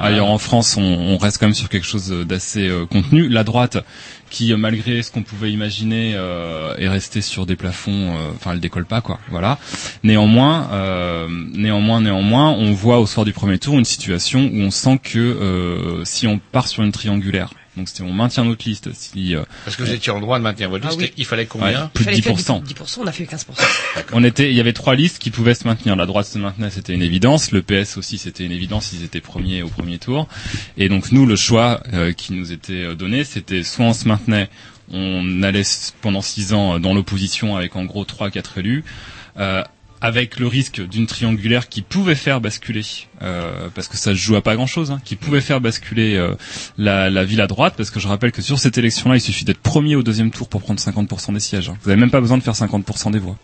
ailleurs 0.00 0.28
en 0.28 0.38
France, 0.38 0.76
on, 0.76 0.82
on 0.82 1.18
reste 1.18 1.38
quand 1.38 1.46
même 1.46 1.54
sur 1.54 1.68
quelque 1.68 1.86
chose 1.86 2.08
d'assez 2.26 2.70
contenu. 2.90 3.28
La 3.28 3.44
droite 3.44 3.78
qui 4.32 4.52
euh, 4.52 4.56
malgré 4.56 5.02
ce 5.02 5.12
qu'on 5.12 5.22
pouvait 5.22 5.52
imaginer 5.52 6.14
euh, 6.16 6.74
est 6.78 6.88
restée 6.88 7.20
sur 7.20 7.46
des 7.46 7.54
plafonds 7.54 8.16
euh, 8.16 8.30
enfin 8.34 8.52
elle 8.54 8.60
décolle 8.60 8.86
pas 8.86 9.00
quoi. 9.00 9.20
Voilà. 9.30 9.58
Néanmoins 10.02 10.68
euh, 10.72 11.28
néanmoins 11.52 12.00
néanmoins 12.00 12.50
on 12.50 12.72
voit 12.72 12.98
au 12.98 13.06
soir 13.06 13.24
du 13.24 13.32
premier 13.32 13.58
tour 13.58 13.78
une 13.78 13.84
situation 13.84 14.50
où 14.52 14.60
on 14.60 14.70
sent 14.72 14.98
que 15.02 16.02
si 16.04 16.26
on 16.26 16.40
part 16.50 16.66
sur 16.66 16.82
une 16.82 16.92
triangulaire 16.92 17.50
donc 17.76 17.88
si 17.88 18.02
on 18.02 18.12
maintient 18.12 18.44
notre 18.44 18.68
liste 18.68 18.90
si 18.92 19.34
euh, 19.34 19.42
Parce 19.64 19.76
que 19.76 19.82
vous 19.82 19.92
étiez 19.92 20.12
en 20.12 20.20
droit 20.20 20.38
de 20.38 20.42
maintenir 20.44 20.68
votre 20.68 20.86
Ah 20.86 20.90
liste, 20.90 21.00
oui. 21.00 21.12
il 21.16 21.24
fallait 21.24 21.46
combien 21.46 21.84
Ouais, 21.84 21.88
plus 21.94 22.04
de 22.04 22.10
Il 22.12 22.22
fallait 22.22 22.36
10%. 22.36 22.44
faire 22.76 22.84
10%, 22.86 22.98
on 23.00 23.06
a 23.06 23.12
fait 23.12 23.24
15%. 23.24 23.44
on 24.12 24.24
était, 24.24 24.50
il 24.50 24.56
y 24.56 24.60
avait 24.60 24.72
trois 24.74 24.94
listes 24.94 25.18
qui 25.18 25.30
pouvaient 25.30 25.54
se 25.54 25.66
maintenir. 25.66 25.96
La 25.96 26.04
droite 26.06 26.26
se 26.26 26.38
maintenait, 26.38 26.70
c'était 26.70 26.92
une 26.94 27.02
évidence. 27.02 27.50
Le 27.50 27.62
PS 27.62 27.96
aussi, 27.96 28.18
c'était 28.18 28.44
une 28.44 28.52
évidence. 28.52 28.92
Ils 28.92 29.04
étaient 29.04 29.20
premiers 29.22 29.62
au 29.62 29.68
premier 29.68 29.98
tour. 29.98 30.28
Et 30.76 30.88
donc 30.88 31.12
nous, 31.12 31.24
le 31.24 31.36
choix 31.36 31.82
euh, 31.94 32.12
qui 32.12 32.34
nous 32.34 32.52
était 32.52 32.82
euh, 32.84 32.94
donné, 32.94 33.24
c'était 33.24 33.62
soit 33.62 33.86
on 33.86 33.92
se 33.94 34.06
maintenait, 34.06 34.50
on 34.92 35.42
allait 35.42 35.62
pendant 36.02 36.20
six 36.20 36.52
ans 36.52 36.74
euh, 36.74 36.78
dans 36.78 36.92
l'opposition 36.94 37.56
avec 37.56 37.74
en 37.76 37.84
gros 37.84 38.04
trois, 38.04 38.30
quatre 38.30 38.58
élus. 38.58 38.84
euh, 39.38 39.62
avec 40.04 40.40
le 40.40 40.48
risque 40.48 40.80
d'une 40.84 41.06
triangulaire 41.06 41.68
qui 41.68 41.80
pouvait 41.80 42.16
faire 42.16 42.40
basculer, 42.40 42.82
euh, 43.22 43.68
parce 43.74 43.88
que 43.88 43.96
ça 43.96 44.10
se 44.10 44.16
joue 44.16 44.36
à 44.36 44.42
pas 44.42 44.54
grand-chose, 44.56 44.90
hein, 44.90 45.00
qui 45.04 45.16
pouvait 45.16 45.40
faire 45.40 45.60
basculer 45.60 46.16
euh, 46.16 46.34
la, 46.78 47.08
la 47.10 47.24
ville 47.24 47.40
à 47.40 47.46
droite, 47.46 47.74
parce 47.76 47.90
que 47.90 48.00
je 48.00 48.08
rappelle 48.08 48.32
que 48.32 48.42
sur 48.42 48.58
cette 48.58 48.76
élection-là, 48.78 49.16
il 49.16 49.20
suffit 49.20 49.44
d'être 49.44 49.60
premier 49.60 49.96
au 49.96 50.02
deuxième 50.02 50.30
tour 50.30 50.48
pour 50.48 50.60
prendre 50.62 50.80
50% 50.80 51.34
des 51.34 51.40
sièges. 51.40 51.68
hein. 51.68 51.76
Vous 51.82 51.88
n'avez 51.90 52.00
même 52.00 52.10
pas 52.10 52.20
besoin 52.20 52.38
de 52.38 52.42
faire 52.42 52.54
50% 52.54 53.12
des 53.12 53.18
voix. 53.18 53.36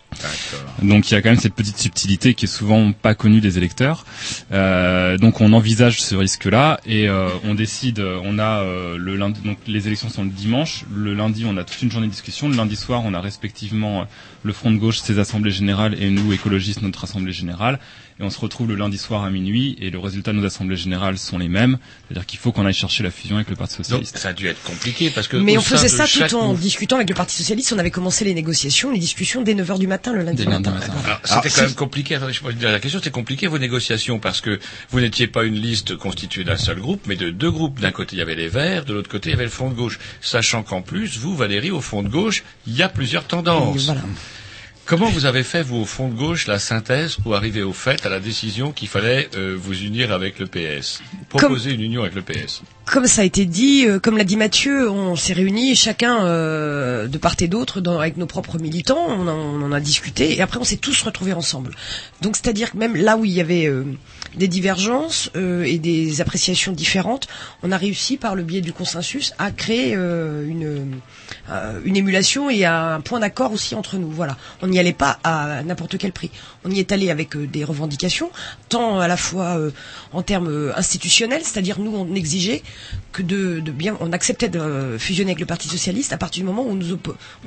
Donc 0.81 1.09
il 1.09 1.13
y 1.13 1.17
a 1.17 1.21
quand 1.21 1.29
même 1.29 1.39
cette 1.39 1.53
petite 1.55 1.77
subtilité 1.77 2.33
qui 2.33 2.45
est 2.45 2.49
souvent 2.49 2.91
pas 2.91 3.15
connue 3.15 3.41
des 3.41 3.57
électeurs. 3.57 4.05
Euh, 4.51 5.17
donc 5.17 5.41
on 5.41 5.53
envisage 5.53 6.01
ce 6.01 6.15
risque-là 6.15 6.79
et 6.85 7.07
euh, 7.07 7.29
on 7.43 7.53
décide. 7.55 7.99
On 7.99 8.39
a 8.39 8.61
euh, 8.61 8.97
le 8.97 9.15
lundi, 9.15 9.41
donc 9.41 9.57
les 9.67 9.87
élections 9.87 10.09
sont 10.09 10.23
le 10.23 10.29
dimanche. 10.29 10.85
Le 10.93 11.13
lundi, 11.13 11.45
on 11.47 11.57
a 11.57 11.63
toute 11.63 11.81
une 11.81 11.91
journée 11.91 12.07
de 12.07 12.11
discussion. 12.11 12.49
Le 12.49 12.55
lundi 12.55 12.75
soir, 12.75 13.01
on 13.05 13.13
a 13.13 13.21
respectivement 13.21 14.05
le 14.43 14.53
Front 14.53 14.71
de 14.71 14.77
gauche, 14.77 14.99
ses 14.99 15.19
assemblées 15.19 15.51
générales 15.51 15.95
et 16.01 16.09
nous 16.09 16.31
écologistes 16.33 16.81
notre 16.81 17.03
assemblée 17.03 17.33
générale. 17.33 17.79
Et 18.19 18.23
on 18.23 18.29
se 18.29 18.39
retrouve 18.39 18.67
le 18.67 18.75
lundi 18.75 18.97
soir 18.97 19.23
à 19.23 19.29
minuit 19.29 19.77
et 19.79 19.89
le 19.91 19.97
résultat 19.97 20.33
de 20.33 20.37
nos 20.39 20.45
assemblées 20.45 20.75
générales 20.75 21.17
sont 21.17 21.37
les 21.37 21.47
mêmes. 21.47 21.77
C'est-à-dire 22.07 22.25
qu'il 22.25 22.37
faut 22.37 22.51
qu'on 22.51 22.65
aille 22.65 22.73
chercher 22.73 23.01
la 23.01 23.11
fusion 23.11 23.37
avec 23.37 23.49
le 23.49 23.55
Parti 23.55 23.77
Donc 23.77 23.85
socialiste. 23.85 24.17
ça 24.17 24.29
a 24.29 24.33
dû 24.33 24.47
être 24.47 24.61
compliqué 24.63 25.09
parce 25.09 25.29
que 25.29 25.37
Mais 25.37 25.57
on 25.57 25.61
faisait 25.61 25.87
ça 25.87 26.05
tout 26.05 26.35
en 26.35 26.53
discutant 26.53 26.97
avec 26.97 27.07
le 27.09 27.15
Parti 27.15 27.35
Socialiste. 27.37 27.71
On 27.71 27.79
avait 27.79 27.91
commencé 27.91 28.25
les 28.25 28.33
négociations, 28.33 28.91
les 28.91 28.99
discussions 28.99 29.41
dès 29.41 29.53
9h 29.53 29.79
du 29.79 29.87
matin 29.87 30.11
le 30.11 30.23
lundi 30.23 30.43
Dès 30.43 30.49
lundi 30.51 30.69
matin. 30.69 30.93
c'était 31.23 31.49
quand 31.49 31.61
même 31.61 31.73
compliqué. 31.75 32.15
Attendez, 32.15 32.33
je 32.33 32.41
une 32.49 32.57
dernière 32.57 32.81
question. 32.81 32.99
C'est 33.01 33.09
compliqué 33.09 33.47
vos 33.47 33.57
négociations 33.57 34.19
parce 34.19 34.41
que 34.41 34.59
vous 34.89 34.99
n'étiez 34.99 35.27
pas 35.27 35.45
une 35.45 35.55
liste 35.55 35.95
constituée 35.95 36.43
d'un 36.43 36.57
seul 36.57 36.79
groupe, 36.79 37.01
mais 37.07 37.15
de 37.15 37.29
deux 37.29 37.51
groupes. 37.51 37.79
D'un 37.79 37.91
côté, 37.91 38.17
il 38.17 38.19
y 38.19 38.21
avait 38.21 38.35
les 38.35 38.49
Verts, 38.49 38.83
de 38.83 38.93
l'autre 38.93 39.09
côté, 39.09 39.29
il 39.29 39.31
y 39.31 39.35
avait 39.35 39.43
le 39.45 39.49
Front 39.49 39.69
de 39.69 39.75
gauche. 39.75 39.97
Sachant 40.19 40.63
qu'en 40.63 40.81
plus, 40.81 41.17
vous, 41.17 41.35
Valérie, 41.35 41.71
au 41.71 41.79
Front 41.81 42.03
de 42.03 42.09
gauche, 42.09 42.43
il 42.67 42.75
y 42.75 42.83
a 42.83 42.89
plusieurs 42.89 43.25
tendances. 43.25 43.85
Voilà. 43.85 44.01
Comment 44.89 45.09
vous 45.11 45.27
avez 45.27 45.43
fait, 45.43 45.61
vous, 45.61 45.81
au 45.81 45.85
Front 45.85 46.07
de 46.07 46.15
gauche, 46.15 46.47
la 46.47 46.57
synthèse 46.57 47.17
pour 47.17 47.35
arriver 47.35 47.61
au 47.61 47.73
fait, 47.73 48.07
à 48.07 48.09
la 48.09 48.19
décision 48.19 48.71
qu'il 48.71 48.87
fallait 48.87 49.29
euh, 49.37 49.55
vous 49.55 49.83
unir 49.83 50.11
avec 50.11 50.39
le 50.39 50.47
PS 50.47 51.03
Proposer 51.29 51.73
une 51.73 51.81
union 51.81 52.01
avec 52.01 52.15
le 52.15 52.23
PS. 52.23 52.63
Comme 52.87 53.05
ça 53.05 53.21
a 53.21 53.23
été 53.23 53.45
dit, 53.45 53.85
euh, 53.85 53.99
comme 53.99 54.17
l'a 54.17 54.23
dit 54.23 54.35
Mathieu, 54.35 54.89
on 54.89 55.15
s'est 55.15 55.33
réunis 55.33 55.75
chacun 55.75 56.25
euh, 56.25 57.05
de 57.05 57.17
part 57.19 57.35
et 57.39 57.47
d'autre 57.47 57.83
avec 57.99 58.17
nos 58.17 58.25
propres 58.25 58.57
militants, 58.57 59.05
on 59.09 59.27
en, 59.27 59.37
on 59.37 59.61
en 59.61 59.71
a 59.71 59.79
discuté 59.79 60.35
et 60.35 60.41
après 60.41 60.57
on 60.57 60.63
s'est 60.63 60.77
tous 60.77 61.03
retrouvés 61.03 61.33
ensemble. 61.33 61.75
Donc 62.23 62.35
c'est-à-dire 62.35 62.71
que 62.71 62.77
même 62.77 62.95
là 62.95 63.15
où 63.15 63.25
il 63.25 63.31
y 63.31 63.41
avait 63.41 63.71
des 64.35 64.47
divergences 64.47 65.29
euh, 65.35 65.63
et 65.63 65.77
des 65.77 66.21
appréciations 66.21 66.71
différentes, 66.71 67.27
on 67.63 67.71
a 67.71 67.77
réussi 67.77 68.17
par 68.17 68.35
le 68.35 68.43
biais 68.43 68.61
du 68.61 68.73
consensus 68.73 69.33
à 69.37 69.51
créer 69.51 69.95
euh, 69.95 70.45
une, 70.47 70.99
euh, 71.49 71.79
une 71.83 71.95
émulation 71.95 72.49
et 72.49 72.65
un 72.65 73.01
point 73.01 73.19
d'accord 73.19 73.51
aussi 73.51 73.75
entre 73.75 73.97
nous. 73.97 74.09
Voilà, 74.09 74.37
on 74.61 74.67
n'y 74.67 74.79
allait 74.79 74.93
pas 74.93 75.19
à 75.23 75.63
n'importe 75.63 75.97
quel 75.97 76.11
prix. 76.11 76.31
On 76.65 76.71
y 76.71 76.79
est 76.79 76.91
allé 76.91 77.09
avec 77.09 77.35
euh, 77.35 77.47
des 77.47 77.63
revendications, 77.63 78.31
tant 78.67 78.99
à 78.99 79.07
la 79.07 79.17
fois 79.17 79.57
euh, 79.57 79.71
en 80.11 80.21
termes 80.21 80.49
euh, 80.49 80.77
institutionnels, 80.77 81.41
c'est-à-dire 81.43 81.79
nous 81.79 81.95
on 81.95 82.13
exigeait 82.15 82.61
que 83.11 83.21
de, 83.21 83.59
de 83.59 83.71
bien, 83.71 83.97
on 84.01 84.11
acceptait 84.11 84.49
de 84.49 84.97
fusionner 84.99 85.31
avec 85.31 85.39
le 85.39 85.45
Parti 85.45 85.67
socialiste 85.67 86.13
à 86.13 86.17
partir 86.17 86.43
du 86.43 86.47
moment 86.47 86.63
où 86.63 86.71
on 86.71 86.75
nous, 86.75 86.97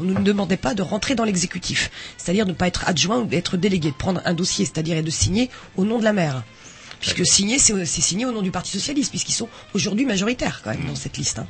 on 0.00 0.02
nous 0.04 0.22
demandait 0.22 0.56
pas 0.56 0.74
de 0.74 0.82
rentrer 0.82 1.14
dans 1.14 1.24
l'exécutif, 1.24 1.90
c'est-à-dire 2.16 2.46
de 2.46 2.50
ne 2.50 2.56
pas 2.56 2.66
être 2.66 2.88
adjoint 2.88 3.18
ou 3.20 3.26
d'être 3.26 3.56
délégué, 3.56 3.90
de 3.90 3.96
prendre 3.96 4.20
un 4.24 4.34
dossier, 4.34 4.64
c'est-à-dire 4.64 5.02
de 5.02 5.10
signer 5.10 5.50
au 5.76 5.84
nom 5.84 5.98
de 5.98 6.04
la 6.04 6.12
maire. 6.12 6.42
Puisque 7.02 7.26
signer, 7.26 7.58
c'est 7.58 7.84
c'est 7.84 8.00
signé 8.00 8.24
au 8.24 8.32
nom 8.32 8.42
du 8.42 8.52
Parti 8.52 8.70
socialiste, 8.70 9.10
puisqu'ils 9.10 9.32
sont 9.34 9.48
aujourd'hui 9.74 10.06
majoritaires 10.06 10.60
quand 10.62 10.70
même 10.70 10.86
dans 10.86 10.94
cette 10.94 11.16
liste. 11.18 11.40
hein. 11.40 11.46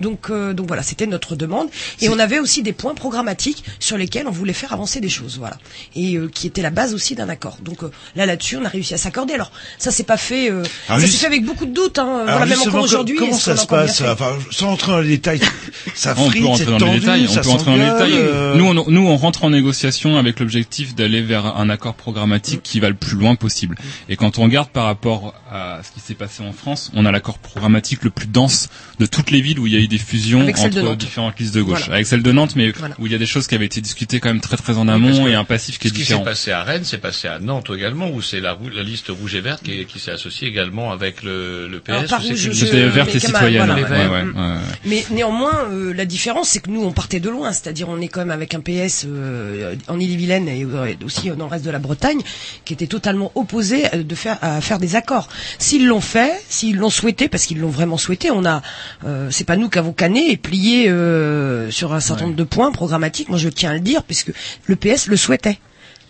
Donc, 0.00 0.30
euh, 0.30 0.52
donc 0.52 0.66
voilà, 0.68 0.82
c'était 0.82 1.06
notre 1.06 1.36
demande. 1.36 1.68
Et 2.00 2.08
on 2.08 2.18
avait 2.18 2.38
aussi 2.38 2.62
des 2.62 2.72
points 2.72 2.94
programmatiques 2.94 3.64
sur 3.80 3.96
lesquels 3.98 4.26
on 4.26 4.30
voulait 4.30 4.52
faire 4.52 4.72
avancer 4.72 5.00
des 5.00 5.08
choses, 5.08 5.38
voilà, 5.38 5.56
et 5.96 6.14
euh, 6.16 6.28
qui 6.32 6.46
étaient 6.46 6.62
la 6.62 6.70
base 6.70 6.94
aussi 6.94 7.14
d'un 7.14 7.28
accord. 7.28 7.58
Donc 7.62 7.82
euh, 7.82 7.90
là, 8.16 8.26
là-dessus, 8.26 8.56
on 8.56 8.64
a 8.64 8.68
réussi 8.68 8.94
à 8.94 8.98
s'accorder. 8.98 9.34
Alors 9.34 9.50
ça, 9.78 9.90
c'est 9.90 10.04
pas 10.04 10.16
fait. 10.16 10.50
euh, 10.50 10.62
Alors, 10.88 11.00
ça 11.00 11.06
juste- 11.06 11.12
s'est 11.14 11.18
fait 11.20 11.26
avec 11.26 11.44
beaucoup 11.44 11.66
de 11.66 11.72
doutes. 11.74 11.98
Hein. 11.98 12.22
Voilà, 12.24 12.46
même 12.46 12.60
encore 12.60 12.82
aujourd'hui. 12.84 13.16
Comment 13.16 13.32
ça 13.36 13.52
a 13.52 13.56
se 13.56 13.66
passe 13.66 14.00
Enfin, 14.02 14.36
sans 14.50 14.68
entrer 14.72 14.92
dans 14.92 15.00
les 15.00 15.08
détails, 15.08 15.40
ça 15.94 16.14
on 16.16 16.28
frite, 16.30 16.42
peut 16.42 16.48
rentrer 16.48 16.64
c'est 16.64 16.70
dans 16.70 16.78
tendu, 16.78 16.92
les 16.94 17.00
détails. 17.00 17.26
On 17.28 17.32
ça 17.32 17.40
peut 17.40 17.48
rentrer 17.50 17.70
dans 17.72 17.76
les 17.76 17.84
détails. 17.84 18.56
Nous, 18.56 18.64
on, 18.64 18.74
nous, 18.74 19.06
on 19.06 19.16
rentre 19.16 19.44
en 19.44 19.50
négociation 19.50 20.16
avec 20.16 20.40
l'objectif 20.40 20.94
d'aller 20.94 21.22
vers 21.22 21.56
un 21.56 21.68
accord 21.70 21.94
programmatique 21.94 22.62
qui 22.62 22.80
va 22.80 22.88
le 22.88 22.94
plus 22.94 23.16
loin 23.16 23.34
possible. 23.34 23.76
Et 24.08 24.16
quand 24.16 24.38
on 24.38 24.44
regarde 24.44 24.68
par 24.70 24.84
rapport 24.84 25.34
à 25.50 25.80
ce 25.82 25.90
qui 25.92 26.00
s'est 26.00 26.14
passé 26.14 26.42
en 26.42 26.52
France, 26.52 26.90
on 26.94 27.04
a 27.06 27.12
l'accord 27.12 27.38
programmatique 27.38 28.04
le 28.04 28.10
plus 28.10 28.26
dense 28.28 28.68
de 28.98 29.06
toutes 29.06 29.30
les 29.30 29.40
villes 29.40 29.58
où 29.58 29.66
il 29.66 29.72
y 29.72 29.76
a 29.76 29.80
eu 29.80 29.87
des 29.88 29.98
fusions 29.98 30.40
Avec 30.42 30.56
celle 30.56 30.70
de 30.70 30.80
entre 30.80 30.90
Nantes. 30.90 30.98
différentes 30.98 31.38
listes 31.40 31.54
de 31.54 31.62
gauche. 31.62 31.78
Voilà. 31.80 31.94
Avec 31.94 32.06
celle 32.06 32.22
de 32.22 32.32
Nantes, 32.32 32.54
mais 32.56 32.70
Voilà. 32.70 32.94
où 32.98 33.06
il 33.06 33.12
y 33.12 33.14
a 33.14 33.18
des 33.18 33.26
choses 33.26 33.46
qui 33.46 33.54
avaient 33.54 33.66
été 33.66 33.80
discutées 33.80 34.20
quand 34.20 34.28
même 34.28 34.40
très 34.40 34.56
très 34.56 34.76
en 34.76 34.86
amont 34.88 35.26
et 35.26 35.34
un 35.34 35.44
passif 35.44 35.78
qui 35.78 35.88
est 35.88 35.90
Ce 35.90 35.94
qui 35.94 36.00
s'est 36.00 36.04
différent. 36.06 36.22
passé 36.24 36.52
à 36.52 36.62
Rennes, 36.62 36.84
c'est 36.84 36.98
passé 36.98 37.28
à 37.28 37.38
Nantes 37.38 37.70
également, 37.74 38.08
où 38.10 38.22
c'est 38.22 38.40
la, 38.40 38.56
liste 38.84 39.08
rouge 39.08 39.34
et 39.34 39.40
verte 39.40 39.62
qui, 39.62 39.84
qui 39.86 39.98
s'est 39.98 40.10
associée 40.12 40.48
également 40.48 40.92
avec 40.92 41.22
le, 41.22 41.68
le 41.68 41.80
PS. 41.80 42.14
Je- 42.34 42.52
C'était 42.52 42.86
verte 42.86 43.14
et 43.14 43.20
citoyenne. 43.20 43.66
voilà. 43.66 43.74
ouais, 43.82 44.24
Mm. 44.24 44.36
ouais, 44.36 44.42
ouais. 44.42 44.54
Mais 44.84 45.04
néanmoins, 45.10 45.66
euh, 45.70 45.92
la 45.92 46.04
différence, 46.04 46.50
c'est 46.50 46.60
que 46.60 46.70
nous, 46.70 46.82
on 46.84 46.92
partait 46.92 47.20
de 47.20 47.30
loin. 47.30 47.52
C'est-à-dire, 47.52 47.88
on 47.88 48.00
est 48.00 48.08
quand 48.08 48.20
même 48.20 48.30
avec 48.30 48.54
un 48.54 48.60
PS 48.60 49.04
euh, 49.06 49.74
en 49.88 49.98
Ille-et-Vilaine 49.98 50.48
et 50.48 50.64
euh, 50.64 50.94
aussi 51.04 51.28
dans 51.30 51.44
le 51.46 51.50
reste 51.50 51.64
de 51.64 51.70
la 51.70 51.78
Bretagne, 51.78 52.20
qui 52.64 52.72
était 52.72 52.86
totalement 52.86 53.32
opposé 53.34 53.86
euh, 53.94 54.02
de 54.02 54.14
faire, 54.14 54.38
à 54.42 54.60
faire 54.60 54.78
des 54.78 54.96
accords. 54.96 55.28
S'ils 55.58 55.86
l'ont 55.86 56.00
fait, 56.00 56.32
s'ils 56.48 56.76
l'ont 56.76 56.90
souhaité, 56.90 57.28
parce 57.28 57.46
qu'ils 57.46 57.58
l'ont 57.58 57.68
vraiment 57.70 57.96
souhaité, 57.96 58.30
on 58.30 58.44
a, 58.44 58.62
euh, 59.04 59.28
c'est 59.30 59.44
pas 59.44 59.56
nous 59.56 59.68
qui 59.68 59.77
avons 59.78 59.92
canné 59.92 60.30
et 60.30 60.36
plié 60.36 60.88
euh, 60.88 61.70
sur 61.70 61.94
un 61.94 62.00
certain 62.00 62.24
nombre 62.24 62.36
de 62.36 62.44
points 62.44 62.72
programmatiques. 62.72 63.28
Moi, 63.28 63.38
je 63.38 63.48
tiens 63.48 63.70
à 63.70 63.74
le 63.74 63.80
dire, 63.80 64.02
puisque 64.02 64.32
le 64.66 64.76
PS 64.76 65.06
le 65.06 65.16
souhaitait. 65.16 65.58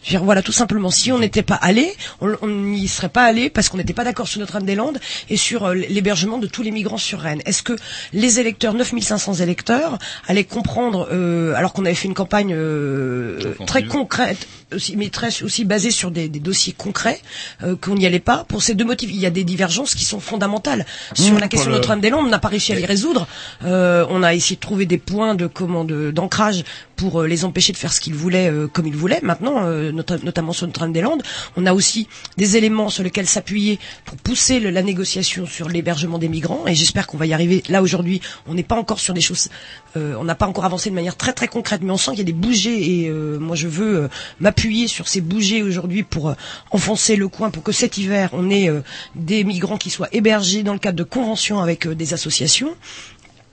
Je 0.02 0.10
veux 0.10 0.18
dire, 0.18 0.24
voilà, 0.24 0.42
tout 0.42 0.52
simplement, 0.52 0.90
si 0.90 1.10
on 1.12 1.18
n'était 1.18 1.42
pas 1.42 1.56
allé, 1.56 1.92
on 2.20 2.46
n'y 2.48 2.86
serait 2.88 3.08
pas 3.08 3.24
allé 3.24 3.50
parce 3.50 3.68
qu'on 3.68 3.78
n'était 3.78 3.92
pas 3.92 4.04
d'accord 4.04 4.28
sur 4.28 4.38
Notre-Dame-des-Landes 4.40 4.98
et 5.28 5.36
sur 5.36 5.64
euh, 5.64 5.74
l'hébergement 5.74 6.38
de 6.38 6.46
tous 6.46 6.62
les 6.62 6.70
migrants 6.70 6.98
sur 6.98 7.18
Rennes. 7.20 7.42
Est-ce 7.46 7.62
que 7.62 7.74
les 8.12 8.38
électeurs, 8.40 8.74
9500 8.74 9.34
électeurs, 9.34 9.98
allaient 10.28 10.44
comprendre, 10.44 11.08
euh, 11.12 11.52
alors 11.56 11.72
qu'on 11.72 11.84
avait 11.84 11.94
fait 11.96 12.08
une 12.08 12.14
campagne 12.14 12.54
euh, 12.54 13.54
très 13.66 13.84
concrète, 13.84 14.46
aussi, 14.72 14.96
mais 14.96 15.08
très 15.08 15.42
aussi 15.42 15.64
basée 15.64 15.90
sur 15.90 16.10
des, 16.10 16.28
des 16.28 16.40
dossiers 16.40 16.74
concrets, 16.74 17.20
euh, 17.64 17.74
qu'on 17.74 17.94
n'y 17.94 18.06
allait 18.06 18.18
pas 18.20 18.44
pour 18.48 18.62
ces 18.62 18.74
deux 18.74 18.84
motifs? 18.84 19.10
Il 19.10 19.18
y 19.18 19.26
a 19.26 19.30
des 19.30 19.44
divergences 19.44 19.94
qui 19.94 20.04
sont 20.04 20.20
fondamentales 20.20 20.86
sur 21.14 21.34
Mmh, 21.34 21.38
la 21.38 21.48
question 21.48 21.66
de 21.70 21.74
le- 21.74 21.80
Notre-Dame-des-Landes. 21.80 22.26
On 22.26 22.30
n'a 22.30 22.38
pas 22.38 22.48
réussi 22.48 22.72
à 22.72 22.76
les 22.76 22.84
résoudre. 22.86 23.26
Euh, 23.64 24.06
on 24.10 24.22
a 24.22 24.34
essayé 24.34 24.56
de 24.56 24.60
trouver 24.60 24.86
des 24.86 24.98
points 24.98 25.34
de 25.34 25.46
comment 25.46 25.84
d'ancrage 25.84 26.62
pour 26.96 27.22
les 27.22 27.44
empêcher 27.44 27.72
de 27.72 27.78
faire 27.78 27.92
ce 27.92 28.00
qu'ils 28.00 28.14
voulaient 28.14 28.50
euh, 28.50 28.66
comme 28.68 28.86
ils 28.86 28.96
voulaient. 28.96 29.20
Maintenant, 29.22 29.62
nota- 29.92 30.18
notamment 30.22 30.52
sur 30.52 30.66
Notre-Dame-des-Landes, 30.66 31.22
on 31.56 31.66
a 31.66 31.72
aussi 31.72 32.08
des 32.36 32.56
éléments 32.56 32.88
sur 32.88 33.02
lesquels 33.02 33.26
s'appuyer 33.26 33.78
pour 34.04 34.16
pousser 34.16 34.60
la 34.60 34.82
négociation 34.82 35.46
sur 35.46 35.68
l'hébergement 35.68 36.18
des 36.18 36.28
migrants. 36.28 36.66
Et 36.66 36.74
j'espère 36.74 37.06
qu'on 37.06 37.16
va 37.16 37.26
y 37.26 37.32
arriver. 37.32 37.62
Là 37.68 37.82
aujourd'hui, 37.82 38.20
on 38.46 38.54
n'est 38.54 38.62
pas 38.62 38.76
encore 38.76 39.00
sur 39.00 39.14
des 39.14 39.20
choses, 39.20 39.48
euh, 39.96 40.14
on 40.18 40.24
n'a 40.24 40.34
pas 40.34 40.46
encore 40.46 40.64
avancé 40.64 40.90
de 40.90 40.94
manière 40.94 41.16
très 41.16 41.32
très 41.32 41.48
concrète, 41.48 41.80
mais 41.82 41.90
on 41.90 41.96
sent 41.96 42.12
qu'il 42.12 42.18
y 42.20 42.22
a 42.22 42.24
des 42.24 42.32
bougées. 42.32 43.02
Et 43.02 43.08
euh, 43.08 43.38
moi, 43.38 43.56
je 43.56 43.68
veux 43.68 43.96
euh, 44.04 44.08
m'appuyer 44.40 44.88
sur 44.88 45.08
ces 45.08 45.20
bougées 45.20 45.62
aujourd'hui 45.62 46.02
pour 46.02 46.34
enfoncer 46.70 47.16
le 47.16 47.28
coin, 47.28 47.50
pour 47.50 47.62
que 47.62 47.72
cet 47.72 47.98
hiver, 47.98 48.30
on 48.32 48.50
ait 48.50 48.70
des 49.14 49.44
migrants 49.44 49.76
qui 49.78 49.90
soient 49.90 50.08
hébergés 50.12 50.62
dans 50.62 50.72
le 50.72 50.78
cadre 50.78 50.96
de 50.98 51.04
conventions 51.04 51.60
avec 51.60 51.86
des 51.88 52.14
associations. 52.14 52.74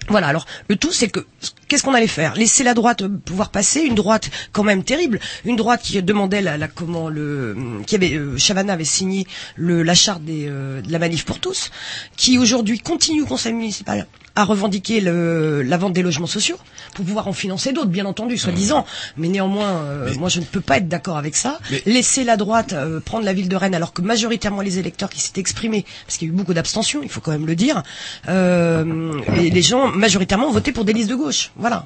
Voilà, 0.08 0.28
alors 0.28 0.46
le 0.70 0.76
tout 0.76 0.92
c'est 0.92 1.08
que 1.10 1.26
qu'est-ce 1.68 1.84
qu'on 1.84 1.94
allait 1.94 2.08
faire? 2.08 2.36
Laisser 2.36 2.64
la 2.64 2.74
droite 2.74 3.02
euh, 3.02 3.10
pouvoir 3.10 3.50
passer, 3.50 3.82
une 3.82 3.96
droite 3.96 4.30
quand 4.52 4.64
même 4.64 4.84
terrible, 4.84 5.20
une 5.46 5.56
droite 5.56 5.82
qui 5.82 6.02
demandait 6.02 6.42
la, 6.42 6.58
la 6.58 6.68
comment 6.68 7.10
le 7.10 7.56
qui 7.88 7.96
avait 7.96 8.14
euh, 8.14 8.38
Chavana 8.38 8.74
avait 8.74 8.84
signé 8.86 9.28
le 9.56 9.84
la 9.84 9.94
charte 9.96 10.24
des 10.24 10.46
euh, 10.50 10.82
de 10.82 10.92
la 10.92 11.00
manif 11.00 11.26
pour 11.26 11.40
tous, 11.40 11.72
qui 12.16 12.38
aujourd'hui 12.38 12.80
continue 12.80 13.22
au 13.22 13.26
conseil 13.26 13.54
municipal 13.54 14.08
à 14.36 14.44
revendiquer 14.44 15.00
le, 15.00 15.62
la 15.62 15.78
vente 15.78 15.94
des 15.94 16.02
logements 16.02 16.28
sociaux 16.28 16.58
pour 16.94 17.06
pouvoir 17.06 17.28
en 17.28 17.34
financer 17.34 17.72
d'autres, 17.72 17.88
bien 17.90 18.06
entendu, 18.06 18.38
soi-disant. 18.38 18.86
Mais 19.18 19.30
néanmoins, 19.30 19.78
euh, 19.84 20.14
moi 20.20 20.30
je 20.30 20.42
ne 20.42 20.46
peux 20.46 20.60
pas 20.62 20.78
être 20.78 20.90
d'accord 20.90 21.18
avec 21.18 21.36
ça. 21.36 21.60
Laisser 21.86 22.24
la 22.26 22.36
droite 22.36 22.74
euh, 22.74 23.00
prendre 23.00 23.24
la 23.24 23.34
ville 23.34 23.48
de 23.48 23.56
Rennes 23.56 23.76
alors 23.76 23.94
que 23.94 24.02
majoritairement 24.02 24.62
les 24.62 24.78
électeurs 24.78 25.10
qui 25.10 25.22
s'étaient 25.22 25.40
exprimés, 25.42 25.86
parce 26.06 26.18
qu'il 26.18 26.28
y 26.28 26.32
a 26.32 26.34
eu 26.34 26.38
beaucoup 26.38 26.54
d'abstention, 26.54 27.02
il 27.02 27.10
faut 27.10 27.22
quand 27.22 27.32
même 27.32 27.48
le 27.48 27.56
dire, 27.56 27.82
euh, 28.28 29.14
et 29.38 29.50
les 29.50 29.62
gens 29.62 29.88
majoritairement 29.88 30.48
ont 30.48 30.52
voté 30.52 30.72
pour 30.74 30.84
des 30.84 30.94
listes 30.94 31.10
de 31.10 31.16
gauche. 31.16 31.52
Voilà. 31.58 31.86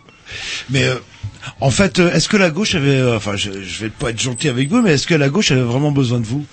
Mais 0.70 0.84
euh, 0.84 0.96
en 1.62 1.72
fait, 1.72 2.00
euh, 2.00 2.12
est-ce 2.12 2.30
que 2.30 2.38
la 2.38 2.50
gauche 2.52 2.76
avait, 2.76 2.98
euh, 2.98 3.18
enfin, 3.18 3.36
je, 3.36 3.52
je 3.64 3.84
vais 3.86 3.90
pas 3.90 4.10
être 4.12 4.20
gentil 4.20 4.50
avec 4.50 4.70
vous, 4.70 4.82
mais 4.82 4.92
est-ce 4.94 5.08
que 5.08 5.16
la 5.16 5.30
gauche 5.30 5.52
avait 5.52 5.62
vraiment 5.62 5.92
besoin 5.92 6.20
de 6.20 6.26
vous? 6.26 6.46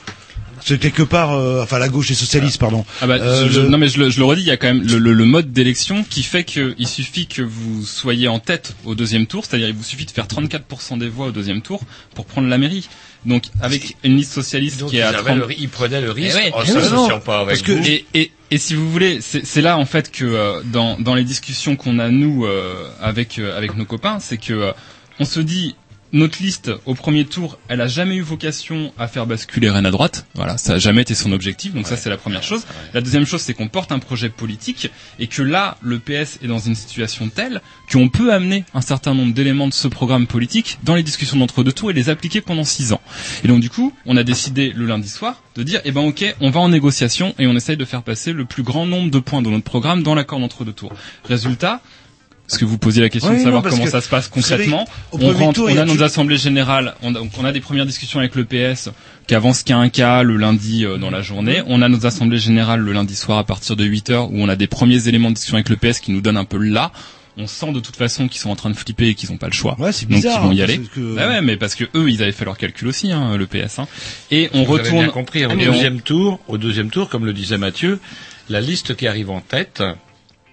Que 0.66 0.74
quelque 0.74 1.02
part, 1.02 1.32
euh, 1.34 1.62
enfin, 1.62 1.78
la 1.78 1.88
gauche 1.88 2.10
et 2.10 2.14
socialiste, 2.14 2.58
pardon. 2.58 2.84
Ah 3.00 3.06
bah, 3.06 3.18
je- 3.18 3.48
je- 3.52 3.60
le- 3.60 3.68
non 3.68 3.78
mais 3.78 3.88
je 3.88 4.00
le, 4.00 4.10
je 4.10 4.18
le 4.18 4.24
redis, 4.24 4.40
il 4.40 4.46
y 4.48 4.50
a 4.50 4.56
quand 4.56 4.66
même 4.66 4.82
le, 4.82 4.98
le- 4.98 5.12
le 5.12 5.24
mode 5.24 5.52
d'élection 5.52 6.02
qui 6.02 6.24
fait 6.24 6.42
qu'il 6.44 6.88
suffit 6.88 7.28
que 7.28 7.42
vous 7.42 7.84
soyez 7.84 8.26
en 8.26 8.40
tête 8.40 8.74
au 8.84 8.96
deuxième 8.96 9.26
tour, 9.26 9.44
c'est-à-dire 9.44 9.68
il 9.68 9.74
vous 9.74 9.84
suffit 9.84 10.06
de 10.06 10.10
faire 10.10 10.26
34% 10.26 10.98
des 10.98 11.08
voix 11.08 11.26
au 11.26 11.30
deuxième 11.30 11.60
tour 11.62 11.82
pour 12.14 12.24
prendre 12.26 12.48
la 12.48 12.58
mairie. 12.58 12.88
Donc 13.26 13.44
avec 13.60 13.96
une 14.04 14.16
liste 14.16 14.32
socialiste 14.32 14.80
Donc, 14.80 14.90
qui 14.90 14.98
est 14.98 15.02
à 15.02 15.08
avaient 15.08 15.18
30... 15.22 15.36
le 15.38 15.44
ri- 15.44 15.56
ils 15.58 15.68
prenaient 15.68 16.00
le 16.00 16.10
risque 16.12 16.36
ouais. 16.36 16.52
en 16.54 16.60
oui, 16.60 16.66
s'associant 16.68 17.08
non. 17.08 17.20
pas 17.20 17.40
avec 17.40 17.48
Parce 17.48 17.62
que 17.62 17.72
vous. 17.72 17.84
et, 17.86 18.04
et, 18.14 18.30
et 18.50 18.58
si 18.58 18.74
vous 18.74 18.90
voulez, 18.90 19.20
c'est 19.20 19.44
c'est 19.44 19.62
là 19.62 19.76
en 19.78 19.84
fait 19.84 20.10
que 20.12 20.24
euh, 20.24 20.62
dans, 20.64 20.98
dans 20.98 21.14
les 21.14 21.24
discussions 21.24 21.76
qu'on 21.76 21.98
a 21.98 22.08
nous 22.08 22.46
euh, 22.46 22.88
avec 23.00 23.38
euh, 23.38 23.56
avec 23.58 23.76
nos 23.76 23.84
copains, 23.84 24.18
c'est 24.20 24.38
que 24.38 24.52
euh, 24.52 24.72
on 25.18 25.24
se 25.24 25.40
dit 25.40 25.74
notre 26.16 26.42
liste 26.42 26.70
au 26.86 26.94
premier 26.94 27.24
tour, 27.26 27.58
elle 27.68 27.80
a 27.80 27.86
jamais 27.88 28.16
eu 28.16 28.22
vocation 28.22 28.92
à 28.98 29.06
faire 29.06 29.26
basculer 29.26 29.70
Rennes 29.70 29.86
à 29.86 29.90
droite. 29.90 30.26
Voilà, 30.34 30.56
ça 30.56 30.74
a 30.74 30.78
jamais 30.78 31.02
été 31.02 31.14
son 31.14 31.30
objectif. 31.32 31.74
Donc 31.74 31.86
ça 31.86 31.96
c'est 31.96 32.10
la 32.10 32.16
première 32.16 32.42
chose. 32.42 32.64
La 32.94 33.00
deuxième 33.00 33.26
chose 33.26 33.42
c'est 33.42 33.54
qu'on 33.54 33.68
porte 33.68 33.92
un 33.92 33.98
projet 33.98 34.30
politique 34.30 34.90
et 35.18 35.26
que 35.26 35.42
là 35.42 35.76
le 35.82 35.98
PS 35.98 36.38
est 36.42 36.46
dans 36.46 36.58
une 36.58 36.74
situation 36.74 37.28
telle 37.28 37.60
qu'on 37.92 38.08
peut 38.08 38.32
amener 38.32 38.64
un 38.74 38.80
certain 38.80 39.14
nombre 39.14 39.34
d'éléments 39.34 39.68
de 39.68 39.74
ce 39.74 39.88
programme 39.88 40.26
politique 40.26 40.78
dans 40.82 40.94
les 40.94 41.02
discussions 41.02 41.36
d'entre-deux 41.36 41.72
tours 41.72 41.90
et 41.90 41.94
les 41.94 42.08
appliquer 42.08 42.40
pendant 42.40 42.64
six 42.64 42.92
ans. 42.92 43.00
Et 43.44 43.48
donc 43.48 43.60
du 43.60 43.70
coup, 43.70 43.92
on 44.06 44.16
a 44.16 44.24
décidé 44.24 44.72
le 44.74 44.86
lundi 44.86 45.08
soir 45.08 45.42
de 45.54 45.62
dire, 45.62 45.80
eh 45.84 45.92
ben 45.92 46.02
ok, 46.02 46.34
on 46.40 46.50
va 46.50 46.60
en 46.60 46.68
négociation 46.68 47.34
et 47.38 47.46
on 47.46 47.54
essaye 47.54 47.76
de 47.76 47.84
faire 47.84 48.02
passer 48.02 48.32
le 48.32 48.44
plus 48.44 48.62
grand 48.62 48.86
nombre 48.86 49.10
de 49.10 49.18
points 49.18 49.42
de 49.42 49.48
notre 49.50 49.64
programme 49.64 50.02
dans 50.02 50.14
l'accord 50.14 50.40
d'entre-deux 50.40 50.72
tours. 50.72 50.92
Résultat, 51.24 51.80
Parce 52.48 52.58
que 52.58 52.64
vous 52.64 52.78
posiez 52.78 53.02
la 53.02 53.08
question 53.08 53.32
Oui, 53.32 53.38
de 53.38 53.42
savoir 53.42 53.62
comment 53.62 53.86
ça 53.86 54.00
se 54.00 54.08
passe 54.08 54.30
savez, 54.40 54.66
concrètement. 54.66 54.86
On 55.12 55.32
rentre, 55.32 55.54
tour, 55.54 55.68
on 55.70 55.76
a 55.76 55.82
a 55.82 55.84
nos 55.84 56.02
assemblées 56.04 56.36
générales, 56.38 56.94
on 57.02 57.10
a, 57.14 57.18
donc 57.18 57.32
on 57.38 57.44
a 57.44 57.50
des 57.52 57.60
premières 57.60 57.86
discussions 57.86 58.20
avec 58.20 58.36
le 58.36 58.44
PS 58.44 58.90
qui 59.26 59.34
avance 59.34 59.64
qu'à 59.64 59.76
un 59.78 59.88
cas 59.88 60.22
le 60.22 60.36
lundi 60.36 60.84
euh, 60.84 60.96
dans 60.96 61.10
la 61.10 61.22
journée. 61.22 61.62
On 61.66 61.82
a 61.82 61.88
nos 61.88 62.06
assemblées 62.06 62.38
générales 62.38 62.80
le 62.80 62.92
lundi 62.92 63.16
soir 63.16 63.38
à 63.38 63.44
partir 63.44 63.74
de 63.74 63.84
8 63.84 64.10
heures 64.10 64.30
où 64.30 64.36
on 64.40 64.48
a 64.48 64.54
des 64.54 64.68
premiers 64.68 65.08
éléments 65.08 65.30
de 65.30 65.34
discussion 65.34 65.56
avec 65.56 65.68
le 65.68 65.76
PS 65.76 65.98
qui 65.98 66.12
nous 66.12 66.20
donnent 66.20 66.36
un 66.36 66.44
peu 66.44 66.58
le 66.58 66.68
là. 66.70 66.92
On 67.36 67.46
sent 67.48 67.72
de 67.72 67.80
toute 67.80 67.96
façon 67.96 68.28
qu'ils 68.28 68.40
sont 68.40 68.48
en 68.50 68.56
train 68.56 68.70
de 68.70 68.76
flipper 68.76 69.08
et 69.08 69.14
qu'ils 69.14 69.30
n'ont 69.30 69.36
pas 69.36 69.48
le 69.48 69.52
choix. 69.52 69.76
Ouais, 69.78 69.92
c'est 69.92 70.06
Donc 70.06 70.14
bizarre, 70.16 70.40
ils 70.44 70.46
vont 70.46 70.52
y 70.52 70.60
hein, 70.62 70.64
aller. 70.64 70.78
que- 70.94 71.16
Bah 71.16 71.28
ouais, 71.28 71.42
mais 71.42 71.56
parce 71.58 71.74
que 71.74 71.84
eux, 71.94 72.08
ils 72.08 72.22
avaient 72.22 72.32
fait 72.32 72.46
leur 72.46 72.56
calcul 72.56 72.88
aussi, 72.88 73.12
hein, 73.12 73.36
le 73.36 73.46
PS. 73.46 73.78
Hein. 73.80 73.88
Et 74.30 74.48
on 74.54 74.62
Vous 74.62 74.72
avez 74.74 74.84
retourne. 74.84 75.02
bien 75.04 75.12
compris, 75.12 75.44
au 75.44 75.50
on- 75.50 75.56
deuxième 75.56 76.00
tour, 76.00 76.38
au 76.48 76.56
deuxième 76.56 76.88
tour, 76.90 77.08
comme 77.10 77.26
le 77.26 77.34
disait 77.34 77.58
Mathieu, 77.58 77.98
la 78.48 78.60
liste 78.62 78.94
qui 78.96 79.06
arrive 79.06 79.28
en 79.30 79.40
tête 79.40 79.82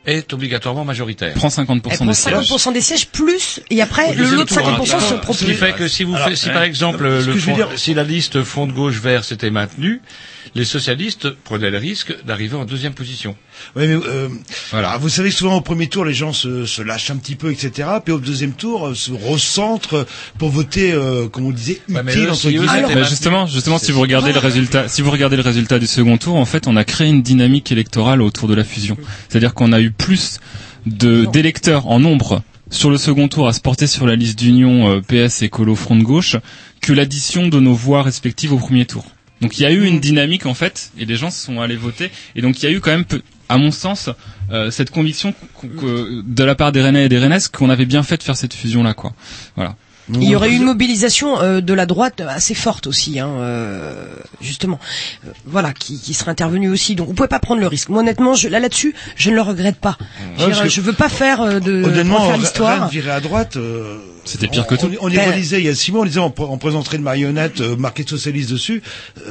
est 0.05 0.33
obligatoirement 0.33 0.85
majoritaire. 0.85 1.33
prend 1.35 1.47
50% 1.47 1.89
Elle 1.91 1.97
prend 1.97 2.05
des 2.05 2.13
sièges. 2.13 2.33
50% 2.35 2.73
des 2.73 2.81
sièges 2.81 3.07
plus, 3.07 3.59
et 3.69 3.81
après, 3.81 4.13
le 4.13 4.25
l'autre 4.25 4.55
tour, 4.55 4.67
50% 4.67 4.81
hein. 4.95 4.99
se 4.99 5.07
Ce 5.07 5.13
qui 5.13 5.19
propose. 5.19 5.53
fait 5.53 5.73
que 5.73 5.87
si 5.87 6.03
vous 6.03 6.15
Alors, 6.15 6.27
faites, 6.27 6.37
si 6.37 6.47
ouais. 6.47 6.53
par 6.53 6.63
exemple 6.63 7.03
le 7.03 7.21
front- 7.37 7.55
dire- 7.55 7.69
si 7.77 7.93
la 7.93 8.03
liste 8.03 8.43
front 8.43 8.67
de 8.67 8.73
gauche 8.73 8.99
vert 8.99 9.23
s'était 9.23 9.49
maintenue, 9.51 10.01
les 10.55 10.65
socialistes 10.65 11.29
prenaient 11.29 11.71
le 11.71 11.77
risque 11.77 12.13
d'arriver 12.25 12.55
en 12.57 12.65
deuxième 12.65 12.93
position. 12.93 13.35
Ouais, 13.75 13.87
mais 13.87 13.93
euh, 14.05 14.27
alors, 14.73 14.99
vous 14.99 15.09
savez 15.09 15.31
souvent 15.31 15.55
au 15.55 15.61
premier 15.61 15.87
tour 15.87 16.03
les 16.05 16.13
gens 16.13 16.33
se, 16.33 16.65
se 16.65 16.81
lâchent 16.81 17.09
un 17.11 17.17
petit 17.17 17.35
peu, 17.35 17.51
etc. 17.51 17.87
Puis 18.03 18.13
au 18.13 18.19
deuxième 18.19 18.51
tour 18.53 18.87
euh, 18.87 18.95
se 18.95 19.11
recentrent 19.11 20.05
pour 20.37 20.49
voter, 20.49 20.91
euh, 20.91 21.27
comme 21.29 21.45
on 21.45 21.51
disait, 21.51 21.79
utile 21.87 21.95
Ouais, 21.95 22.03
mais 22.03 22.15
eux, 22.17 22.31
entre 22.31 22.49
guillemets. 22.49 22.67
c'était 22.67 22.95
Bah, 22.95 23.03
justement, 23.03 23.47
justement, 23.47 23.77
si 23.77 23.91
vous 23.91 24.01
regardez 24.01 24.33
le 24.33 24.39
résultat, 24.39 24.87
si 24.89 25.01
vous 25.01 25.11
regardez 25.11 25.37
le 25.37 25.43
résultat 25.43 25.79
du 25.79 25.87
second 25.87 26.17
tour, 26.17 26.35
en 26.35 26.45
fait, 26.45 26.67
on 26.67 26.75
a 26.75 26.83
créé 26.83 27.07
une 27.07 27.21
dynamique 27.21 27.71
électorale 27.71 28.21
autour 28.21 28.47
de 28.47 28.53
la 28.55 28.63
fusion. 28.63 28.97
C'est-à-dire 29.29 29.53
qu'on 29.53 29.71
a 29.71 29.79
eu 29.79 29.91
plus 29.97 30.39
de 30.85 31.25
d'électeurs 31.31 31.87
en 31.87 31.99
nombre 31.99 32.41
sur 32.69 32.89
le 32.89 32.97
second 32.97 33.27
tour 33.27 33.47
à 33.47 33.53
se 33.53 33.61
porter 33.61 33.87
sur 33.87 34.07
la 34.07 34.15
liste 34.15 34.37
d'union 34.39 34.89
euh, 34.89 35.01
PS 35.01 35.41
et 35.43 35.49
Colo 35.49 35.75
Front 35.75 35.95
de 35.95 36.03
gauche 36.03 36.35
que 36.81 36.91
l'addition 36.93 37.47
de 37.47 37.59
nos 37.59 37.73
voix 37.73 38.03
respectives 38.03 38.51
au 38.53 38.57
premier 38.57 38.85
tour. 38.85 39.05
Donc 39.41 39.57
il 39.59 39.63
y 39.63 39.65
a 39.65 39.71
eu 39.71 39.85
une 39.85 39.99
dynamique 39.99 40.45
en 40.45 40.53
fait, 40.53 40.91
et 40.97 41.05
les 41.05 41.15
gens 41.15 41.29
se 41.29 41.45
sont 41.45 41.59
allés 41.61 41.75
voter, 41.75 42.09
et 42.35 42.41
donc 42.41 42.61
il 42.61 42.65
y 42.65 42.69
a 42.69 42.71
eu 42.75 42.79
quand 42.79 42.91
même, 42.91 43.05
peu- 43.05 43.21
à 43.49 43.57
mon 43.57 43.71
sens, 43.71 44.09
euh, 44.51 44.71
cette 44.71 44.89
conviction 44.89 45.33
de 45.63 46.43
la 46.43 46.55
part 46.55 46.71
des 46.71 46.81
Rennais 46.81 47.05
et 47.05 47.09
des 47.09 47.17
Rennaises 47.19 47.47
qu'on 47.49 47.69
avait 47.69 47.85
bien 47.85 48.03
fait 48.03 48.17
de 48.17 48.23
faire 48.23 48.37
cette 48.37 48.53
fusion 48.53 48.83
là, 48.83 48.93
quoi. 48.93 49.13
Voilà. 49.55 49.75
Il 50.11 50.23
y 50.23 50.35
aurait 50.35 50.51
eu 50.51 50.55
une 50.57 50.63
mobilisation 50.65 51.39
euh, 51.41 51.61
de 51.61 51.73
la 51.73 51.85
droite 51.85 52.21
assez 52.27 52.53
forte 52.53 52.87
aussi, 52.87 53.19
hein, 53.19 53.29
euh, 53.37 54.05
justement, 54.41 54.79
Euh, 55.25 55.29
voilà, 55.45 55.71
qui, 55.73 55.99
qui 55.99 56.13
serait 56.13 56.31
intervenue 56.31 56.69
aussi. 56.69 56.95
Donc, 56.95 57.07
vous 57.07 57.13
pouvez 57.13 57.29
pas 57.29 57.39
prendre 57.39 57.61
le 57.61 57.67
risque. 57.67 57.89
Moi, 57.89 58.01
honnêtement, 58.01 58.35
je, 58.35 58.47
là, 58.49 58.59
là-dessus, 58.59 58.93
je 59.15 59.29
ne 59.29 59.35
le 59.35 59.41
regrette 59.41 59.77
pas. 59.77 59.97
Dire, 60.37 60.61
que- 60.63 60.69
je 60.69 60.81
veux 60.81 60.93
pas 60.93 61.09
faire 61.09 61.41
euh, 61.41 61.59
de 61.59 61.83
Honnêtement, 61.83 62.27
faire 62.27 62.37
l'histoire. 62.37 62.89
virer 62.89 63.11
à 63.11 63.19
droite. 63.21 63.55
euh, 63.55 63.97
C'était 64.25 64.47
pire 64.47 64.63
on- 64.65 64.69
que 64.69 64.75
tout. 64.75 64.89
On, 65.01 65.07
on 65.07 65.09
y 65.09 65.15
Ben- 65.15 65.31
relisait 65.31 65.59
il 65.59 65.65
y 65.65 65.69
a 65.69 65.75
six 65.75 65.91
mois, 65.91 66.01
on 66.01 66.05
disait 66.05 66.19
on, 66.21 66.33
on 66.37 66.57
présenterait 66.57 66.95
une 66.95 67.03
marionnette 67.03 67.59
euh, 67.59 67.75
marquée 67.75 68.05
socialiste 68.07 68.49
dessus. 68.51 68.81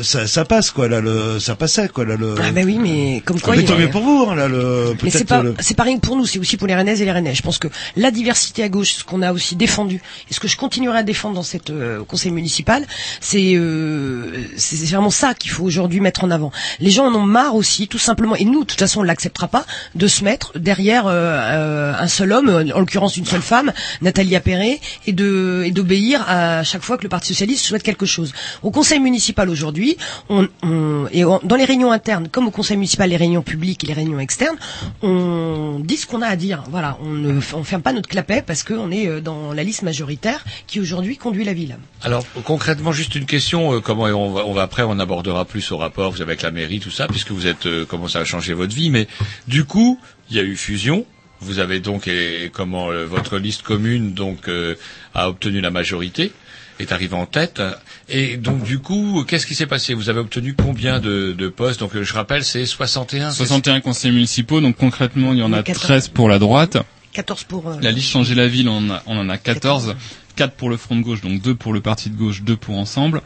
Ça, 0.03 0.27
ça 0.27 0.45
passe 0.45 0.70
quoi 0.70 0.87
là, 0.87 1.01
le, 1.01 1.39
ça 1.41 1.55
passait 1.57 1.89
quoi 1.89 2.05
là 2.05 2.16
le. 2.16 2.35
Ah 2.43 2.53
ben 2.53 2.66
oui, 2.66 2.77
mais 2.79 3.23
comme 3.25 3.41
quoi. 3.41 3.55
mais 3.57 3.62
il 3.62 3.64
y 3.64 3.68
tant 3.68 3.75
a- 3.75 3.79
mieux 3.79 3.89
pour 3.91 4.03
vous 4.03 4.27
hein, 4.31 4.35
là 4.35 4.49
le. 4.49 4.95
Mais 5.03 5.09
c'est 5.09 5.25
pas, 5.25 5.43
le- 5.43 5.55
c'est 5.61 5.75
pas 5.77 5.85
rien 5.85 5.97
que 5.97 6.03
pour 6.07 6.16
nous, 6.16 6.27
c'est 6.27 6.39
aussi 6.39 6.59
pour 6.59 6.66
les 6.66 6.75
Rennaises 6.75 7.01
et 7.01 7.07
les 7.07 7.12
Rennais. 7.12 7.35
Je 7.35 7.41
pense 7.41 7.57
que 7.59 7.68
la 7.97 8.11
diversité 8.11 8.62
à 8.64 8.68
gauche, 8.68 8.93
ce 8.99 9.05
qu'on 9.05 9.23
a 9.23 9.33
aussi 9.33 9.57
défendu, 9.57 10.03
et 10.31 10.35
ce 10.35 10.41
que 10.41 10.49
je 10.49 10.59
continuerai 10.63 10.99
à 10.99 11.03
défendre 11.03 11.35
dans 11.35 11.43
cette 11.55 11.71
euh, 11.71 12.05
conseil 12.13 12.31
municipal, 12.33 12.81
c'est 13.21 13.53
euh, 13.57 14.33
c'est 14.57 14.77
vraiment 14.95 15.11
ça 15.23 15.35
qu'il 15.35 15.51
faut 15.51 15.65
aujourd'hui 15.65 16.01
mettre 16.01 16.23
en 16.25 16.31
avant. 16.31 16.51
Les 16.81 16.91
gens 16.91 17.07
en 17.11 17.15
ont 17.15 17.27
marre 17.39 17.55
aussi, 17.57 17.89
tout 17.89 17.99
simplement, 18.09 18.37
et 18.37 18.45
nous, 18.45 18.61
de 18.61 18.67
toute 18.71 18.79
façon, 18.79 19.01
on 19.01 19.03
l'acceptera 19.03 19.49
pas, 19.49 19.65
de 20.03 20.07
se 20.07 20.23
mettre 20.25 20.59
derrière 20.59 21.07
euh, 21.07 21.13
euh, 21.15 21.93
un 22.07 22.09
seul 22.19 22.33
homme, 22.33 22.49
en 22.75 22.79
l'occurrence 22.81 23.17
une 23.17 23.27
seule 23.27 23.43
femme, 23.55 23.73
Nathalie 24.01 24.37
Appéré, 24.37 24.81
et 25.09 25.13
de 25.13 25.63
et 25.69 25.71
d'obéir 25.73 26.25
à 26.29 26.63
chaque 26.71 26.83
fois 26.83 26.97
que 26.99 27.03
le 27.03 27.09
Parti 27.09 27.29
socialiste 27.35 27.65
souhaite 27.67 27.83
quelque 27.83 28.07
chose. 28.07 28.33
Au 28.63 28.71
conseil 28.71 29.01
municipal 29.01 29.51
aujourd'hui, 29.51 29.97
on, 30.29 30.49
on- 30.63 31.07
et 31.13 31.23
dans 31.51 31.57
les 31.57 31.65
réunions 31.65 31.91
internes, 31.93 32.29
comme 32.35 32.47
au 32.47 32.51
conseil 32.51 32.77
municipal, 32.77 33.11
les 33.11 33.17
réunions 33.25 33.43
publiques 33.43 33.83
et 33.85 33.89
les 33.89 33.93
réunions 34.01 34.21
externes, 34.21 34.57
on 35.03 35.81
dit 35.83 35.97
ce 35.97 36.07
qu'on 36.07 36.23
a 36.23 36.29
à 36.29 36.37
dire. 36.37 36.65
Voilà, 36.71 36.97
on 37.03 37.11
ne 37.11 37.41
on 37.55 37.65
ferme 37.65 37.83
pas 37.83 37.93
notre 37.93 38.09
clapet 38.09 38.43
parce 38.47 38.63
qu'on 38.63 38.91
est 38.91 39.07
euh, 39.09 39.21
dans 39.21 39.53
la 39.53 39.65
liste 39.65 39.83
majoritaire 39.83 40.45
qui 40.66 40.80
aujourd'hui 40.80 41.16
conduit 41.16 41.44
la 41.44 41.53
ville. 41.55 41.76
Alors 42.03 42.24
concrètement, 42.44 42.92
juste 42.92 43.14
une 43.14 43.26
question. 43.26 43.74
euh, 43.74 43.80
comment 43.80 44.05
on 44.05 44.32
va, 44.32 44.44
on 44.46 44.53
va 44.53 44.62
après, 44.62 44.82
on 44.82 44.98
abordera 44.98 45.44
plus 45.44 45.70
au 45.72 45.76
rapport 45.78 46.11
vous 46.12 46.20
avez 46.22 46.32
avec 46.32 46.42
la 46.42 46.50
mairie, 46.50 46.80
tout 46.80 46.90
ça, 46.90 47.07
puisque 47.09 47.30
vous 47.30 47.46
êtes 47.46 47.66
euh, 47.66 47.84
comment 47.86 48.09
ça 48.09 48.20
a 48.20 48.24
changé 48.24 48.53
votre 48.55 48.74
vie. 48.74 48.90
Mais 48.90 49.07
du 49.48 49.64
coup, 49.64 49.98
il 50.30 50.36
y 50.36 50.40
a 50.40 50.42
eu 50.42 50.57
fusion. 50.57 51.05
Vous 51.40 51.59
avez 51.59 51.80
donc 51.80 52.07
et, 52.07 52.44
et 52.44 52.48
comment 52.50 52.90
euh, 52.90 53.05
votre 53.05 53.36
liste 53.38 53.62
commune 53.62 54.12
donc 54.14 54.48
euh, 54.48 54.76
a 55.14 55.28
obtenu 55.28 55.61
la 55.61 55.70
majorité 55.70 56.32
est 56.78 56.90
arrivé 56.92 57.14
en 57.14 57.26
tête. 57.26 57.61
Et 58.09 58.36
donc 58.36 58.62
du 58.64 58.78
coup, 58.78 59.24
qu'est-ce 59.28 59.46
qui 59.46 59.55
s'est 59.55 59.66
passé? 59.66 59.92
Vous 59.94 60.09
avez 60.09 60.20
obtenu 60.20 60.55
combien 60.55 61.00
de, 61.00 61.32
de 61.36 61.48
postes? 61.48 61.80
Donc 61.80 62.00
je 62.00 62.12
rappelle, 62.14 62.44
c'est 62.44 62.64
61. 62.66 63.30
c'est- 63.30 63.36
61 63.38 63.80
conseillers 63.80 64.14
municipaux, 64.14 64.61
donc 64.61 64.76
concrètement, 64.76 65.32
il 65.32 65.40
y 65.40 65.42
en 65.42 65.53
a 65.53 65.62
14. 65.62 65.82
13 65.84 66.09
pour 66.09 66.28
la 66.28 66.38
droite. 66.38 66.78
14 67.12 67.44
pour. 67.44 67.68
euh, 67.68 67.76
La 67.82 67.90
liste 67.92 68.09
Changer 68.11 68.34
la 68.34 68.46
ville, 68.48 68.68
on 68.68 68.78
en 68.78 68.90
a, 68.90 69.03
on 69.07 69.18
en 69.18 69.28
a 69.28 69.36
14. 69.36 69.96
4 70.35 70.55
pour 70.55 70.70
le 70.70 70.76
Front 70.76 70.97
de 70.97 71.03
gauche, 71.03 71.20
donc 71.20 71.41
2 71.43 71.55
pour 71.55 71.72
le 71.72 71.80
Parti 71.80 72.11
de 72.11 72.16
gauche, 72.16 72.43
2 72.43 72.57
pour 72.57 72.78
Ensemble. 72.78 73.22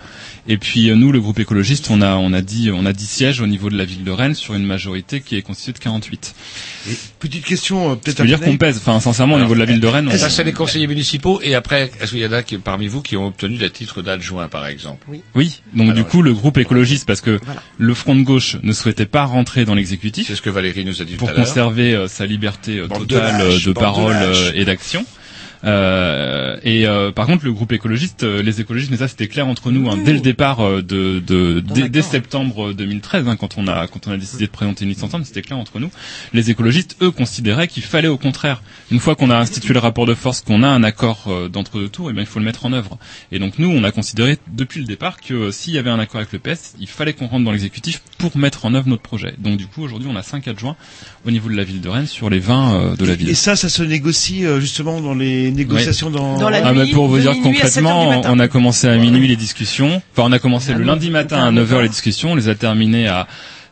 Et 0.49 0.59
puis 0.59 0.91
euh, 0.91 0.95
nous, 0.95 1.13
le 1.13 1.21
groupe 1.21 1.39
écologiste, 1.39 1.91
on 1.91 2.01
a, 2.03 2.15
on 2.17 2.33
a 2.33 2.41
dit, 2.43 2.71
on 2.73 2.87
a 2.87 2.93
10 2.93 3.07
sièges 3.07 3.41
au 3.41 3.47
niveau 3.47 3.71
de 3.71 3.77
la 3.77 3.85
ville 3.85 4.05
de 4.05 4.11
Rennes 4.11 4.35
sur 4.35 4.55
une 4.55 4.65
majorité 4.65 5.21
qui 5.21 5.37
est 5.37 5.43
constituée 5.43 5.73
de 5.73 5.79
48. 5.79 6.35
Et 6.89 6.97
petite 7.19 7.45
question 7.45 7.93
euh, 7.93 7.95
peut-être. 7.97 8.19
Ça 8.19 8.23
veut 8.23 8.29
dire 8.29 8.39
à 8.41 8.45
qu'on 8.45 8.57
pèse. 8.57 8.77
Enfin, 8.79 9.01
sincèrement, 9.01 9.35
au 9.37 9.41
niveau 9.41 9.55
de 9.55 9.59
la 9.59 9.65
ville 9.65 9.81
de 9.81 9.87
Rennes, 9.87 10.09
on- 10.13 10.17
Ça, 10.17 10.31
c'est 10.31 10.45
les 10.45 10.53
conseillers 10.53 10.87
municipaux. 10.87 11.41
Et 11.43 11.55
après, 11.55 11.91
est-ce 12.01 12.11
qu'il 12.13 12.21
y 12.21 12.27
en 12.27 12.33
a 12.33 12.43
qui, 12.43 12.59
parmi 12.59 12.87
vous 12.87 13.03
qui 13.03 13.17
ont 13.17 13.27
obtenu 13.27 13.57
des 13.57 13.71
titres 13.71 14.03
d'adjoint, 14.03 14.49
par 14.49 14.67
exemple? 14.67 15.07
Oui, 15.35 15.63
donc 15.75 15.95
du 15.95 16.05
coup 16.05 16.23
le 16.23 16.33
groupe 16.33 16.59
écologiste, 16.59 17.07
parce 17.07 17.21
que 17.21 17.41
le 17.79 17.95
Front 17.95 18.15
de 18.15 18.23
gauche 18.23 18.57
ne 18.63 18.73
souhaitait 18.73 19.07
pas 19.07 19.25
rentrer 19.25 19.65
dans 19.65 19.75
l'exécutif. 19.75 20.27
C'est 20.29 20.37
ce 20.37 20.43
que 20.43 20.51
Valérie 20.51 20.85
nous 20.85 21.03
a 21.03 21.05
dit 21.05 21.15
pour 21.17 21.29
tout 21.29 21.35
à 21.35 21.37
l'heure. 21.39 21.47
conserver 21.47 21.95
euh, 21.95 22.09
sa 22.09 22.27
liberté 22.27 22.79
euh, 22.79 22.89
totale 22.89 23.61
de, 23.65 23.73
parole 23.73 24.17
euh, 24.21 24.53
et 24.55 24.65
d'action. 24.65 25.05
Euh, 25.67 26.57
et 26.63 26.87
euh, 26.87 27.11
par 27.13 27.27
contre, 27.27 27.45
le 27.45 27.53
groupe 27.53 27.73
écologiste, 27.73 28.23
euh, 28.23 28.43
les 28.43 28.61
écologistes, 28.61 28.91
mais 28.91 28.97
ça 28.99 29.09
c'était 29.09 29.27
clair 29.29 29.47
entre 29.49 29.71
nous 29.71 29.91
hein, 29.91 29.99
dès 30.05 30.13
le 30.13 30.21
départ 30.21 30.61
euh, 30.61 30.83
de, 30.83 31.19
de 31.19 31.61
dès, 31.61 31.89
dès 31.89 32.03
septembre 32.03 32.73
2013, 32.73 33.27
hein, 33.29 33.37
quand 33.37 33.59
on 33.59 33.67
a 33.67 33.87
quand 33.89 34.07
on 34.07 34.13
a 34.13 34.17
décidé 34.17 34.47
de 34.47 34.51
présenter 34.51 34.85
une 34.85 34.91
liste 34.91 35.03
ensemble, 35.03 35.25
c'était 35.25 35.43
clair 35.43 35.59
entre 35.59 35.81
nous. 35.81 35.91
Les 36.33 36.51
écologistes, 36.51 36.97
eux, 37.03 37.11
considéraient 37.11 37.69
qu'il 37.69 37.83
fallait 37.83 38.09
au 38.09 38.19
contraire, 38.19 38.63
une 38.91 39.01
fois 39.01 39.17
qu'on 39.17 39.31
a 39.31 39.37
institué 39.37 39.75
le 39.75 39.81
rapport 39.81 40.07
de 40.07 40.15
force, 40.15 40.41
qu'on 40.41 40.63
a 40.63 40.69
un 40.69 40.83
accord 40.85 41.25
euh, 41.29 41.49
d'entre 41.49 41.79
deux 41.79 41.89
tours, 41.89 42.11
et 42.11 42.13
bien 42.13 42.23
il 42.23 42.27
faut 42.27 42.39
le 42.39 42.45
mettre 42.45 42.65
en 42.67 42.73
œuvre. 42.73 42.99
Et 43.33 43.39
donc 43.39 43.59
nous, 43.59 43.69
on 43.69 43.83
a 43.85 43.91
considéré 43.91 44.39
depuis 44.53 44.81
le 44.81 44.87
départ 44.87 45.21
que 45.21 45.35
euh, 45.35 45.53
s'il 45.53 45.75
y 45.75 45.79
avait 45.79 45.91
un 45.91 45.99
accord 45.99 46.21
avec 46.21 46.33
le 46.33 46.39
PS, 46.39 46.75
il 46.79 46.87
fallait 46.89 47.13
qu'on 47.13 47.27
rentre 47.27 47.45
dans 47.45 47.53
l'exécutif 47.53 48.03
pour 48.19 48.37
mettre 48.37 48.65
en 48.67 48.75
œuvre 48.75 48.89
notre 48.89 49.03
projet. 49.03 49.35
Donc 49.39 49.57
du 49.57 49.67
coup, 49.67 49.83
aujourd'hui, 49.83 50.09
on 50.11 50.17
a 50.17 50.23
cinq 50.23 50.49
adjoints 50.49 50.77
au 51.27 51.31
niveau 51.31 51.49
de 51.49 51.57
la 51.57 51.65
ville 51.65 51.81
de 51.81 51.89
Rennes 51.89 52.07
sur 52.07 52.31
les 52.31 52.39
20 52.39 52.75
euh, 52.75 52.97
de 52.97 53.05
la 53.05 53.15
ville. 53.15 53.29
Et 53.29 53.35
ça, 53.35 53.57
ça 53.57 53.69
se 53.69 53.83
négocie 53.83 54.45
euh, 54.45 54.61
justement 54.61 55.01
dans 55.01 55.15
les 55.15 55.51
négociations 55.57 56.11
dans. 56.11 56.39
ah, 56.47 56.73
bah, 56.73 56.83
pour 56.93 57.09
vous 57.09 57.19
dire 57.19 57.35
concrètement, 57.43 58.23
on 58.25 58.39
a 58.39 58.49
commencé 58.49 58.89
à 58.89 58.97
minuit 58.97 59.29
les 59.29 59.37
discussions. 59.37 60.03
Enfin, 60.13 60.29
on 60.29 60.33
a 60.33 60.39
commencé 60.39 60.75
le 60.75 60.85
lundi 60.85 61.11
matin 61.11 61.45
à 61.45 61.51
9h 61.53 61.83
les 61.83 61.89
discussions, 61.89 62.33
on 62.33 62.35
les 62.35 62.49
a 62.49 62.55
terminées 62.55 63.09
à 63.09 63.27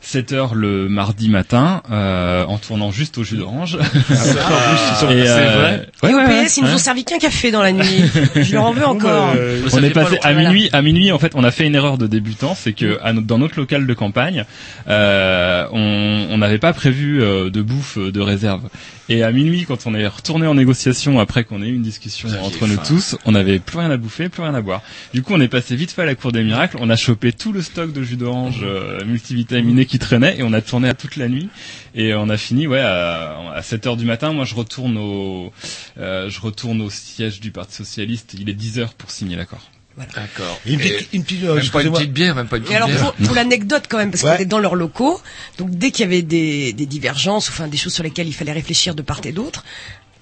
7 0.06 0.32
heures 0.34 0.54
le 0.54 0.86
mardi 0.90 1.30
matin, 1.30 1.82
euh, 1.90 2.44
en 2.44 2.58
tournant 2.58 2.90
juste 2.90 3.16
au 3.16 3.24
jus 3.24 3.38
d'orange. 3.38 3.78
Ah. 3.80 5.06
Et, 5.10 5.22
euh, 5.26 5.56
vrai 5.56 5.86
ouais, 6.02 6.10
Et 6.10 6.14
au 6.14 6.18
ouais, 6.18 6.24
ouais, 6.26 6.44
PS, 6.44 6.58
ils 6.58 6.62
nous 6.64 6.68
ouais. 6.68 6.74
ont 6.74 6.78
servi 6.78 7.04
qu'un 7.04 7.18
café 7.18 7.50
dans 7.50 7.62
la 7.62 7.72
nuit. 7.72 8.02
Je 8.36 8.52
leur 8.52 8.64
en 8.64 8.72
veux 8.72 8.86
encore. 8.86 9.32
on 9.72 9.82
est 9.82 9.90
passé 9.90 10.18
à 10.22 10.34
minuit. 10.34 10.68
À 10.74 10.82
minuit, 10.82 11.10
en 11.10 11.18
fait, 11.18 11.32
on 11.34 11.42
a 11.42 11.50
fait 11.50 11.66
une 11.66 11.74
erreur 11.74 11.96
de 11.96 12.06
débutant, 12.06 12.54
c'est 12.54 12.74
que 12.74 12.98
à 13.02 13.14
notre- 13.14 13.26
dans 13.26 13.38
notre 13.38 13.58
local 13.58 13.86
de 13.86 13.94
campagne, 13.94 14.44
euh, 14.88 15.64
on 15.72 16.26
on 16.30 16.38
n'avait 16.38 16.58
pas 16.58 16.72
prévu 16.74 17.22
euh, 17.22 17.48
de 17.48 17.62
bouffe 17.62 17.96
euh, 17.96 18.12
de 18.12 18.20
réserve. 18.20 18.62
Et 19.08 19.22
à 19.22 19.30
minuit, 19.32 19.64
quand 19.64 19.86
on 19.86 19.94
est 19.94 20.06
retourné 20.06 20.46
en 20.46 20.54
négociation 20.54 21.20
après 21.20 21.44
qu'on 21.44 21.62
ait 21.62 21.68
eu 21.68 21.74
une 21.74 21.82
discussion 21.82 22.28
entre 22.42 22.66
nous 22.66 22.76
faim. 22.76 22.82
tous, 22.86 23.16
on 23.26 23.32
n'avait 23.32 23.58
plus 23.58 23.78
rien 23.78 23.90
à 23.90 23.96
bouffer, 23.98 24.30
plus 24.30 24.42
rien 24.42 24.54
à 24.54 24.62
boire. 24.62 24.82
Du 25.12 25.22
coup, 25.22 25.34
on 25.34 25.40
est 25.40 25.48
passé 25.48 25.76
vite 25.76 25.90
fait 25.90 26.02
à 26.02 26.06
la 26.06 26.14
cour 26.14 26.32
des 26.32 26.42
miracles. 26.42 26.78
On 26.80 26.88
a 26.88 26.96
chopé 26.96 27.32
tout 27.32 27.52
le 27.52 27.60
stock 27.60 27.92
de 27.92 28.02
jus 28.02 28.16
d'orange 28.16 28.60
euh, 28.62 29.04
multivitaminé 29.04 29.84
qui 29.84 29.98
traînait 29.98 30.38
et 30.38 30.42
on 30.42 30.52
a 30.54 30.62
tourné 30.62 30.88
à 30.88 30.94
toute 30.94 31.16
la 31.16 31.28
nuit. 31.28 31.50
Et 31.94 32.14
on 32.14 32.28
a 32.30 32.36
fini, 32.36 32.66
ouais, 32.66 32.80
à, 32.80 33.38
à 33.54 33.62
7 33.62 33.86
heures 33.86 33.96
du 33.96 34.06
matin. 34.06 34.32
Moi, 34.32 34.46
je 34.46 34.54
retourne 34.54 34.96
au, 34.96 35.52
euh, 35.98 36.30
je 36.30 36.40
retourne 36.40 36.80
au 36.80 36.90
siège 36.90 37.40
du 37.40 37.50
Parti 37.50 37.76
socialiste. 37.76 38.34
Il 38.38 38.48
est 38.48 38.54
10 38.54 38.78
heures 38.78 38.94
pour 38.94 39.10
signer 39.10 39.36
l'accord. 39.36 39.70
D'accord. 39.96 40.60
Une 40.66 40.78
petite- 40.78 41.08
Et 41.12 41.16
une 41.16 41.22
petite, 41.22 41.44
euh, 41.44 41.54
même 41.56 41.68
pas 41.70 41.82
une 41.82 41.92
petite 41.92 42.12
bière, 42.12 42.34
même 42.34 42.48
pas 42.48 42.56
une 42.56 42.62
Et 42.62 42.66
petite 42.66 42.76
alors 42.76 42.88
bière. 42.88 43.12
pour, 43.12 43.26
pour 43.26 43.34
l'anecdote 43.36 43.84
quand 43.88 43.98
même, 43.98 44.10
parce 44.10 44.22
Ouais. 44.24 44.36
qu'on 44.36 44.42
est 44.42 44.46
dans 44.46 44.58
leurs 44.58 44.74
locaux, 44.74 45.20
donc 45.58 45.70
dès 45.70 45.90
qu'il 45.92 46.02
y 46.04 46.06
avait 46.08 46.22
des, 46.22 46.72
des 46.72 46.86
divergences, 46.86 47.48
enfin 47.48 47.68
des 47.68 47.76
choses 47.76 47.94
sur 47.94 48.02
lesquelles 48.02 48.26
il 48.26 48.32
fallait 48.32 48.52
réfléchir 48.52 48.94
de 48.96 49.02
part 49.02 49.20
et 49.24 49.30
d'autre, 49.32 49.64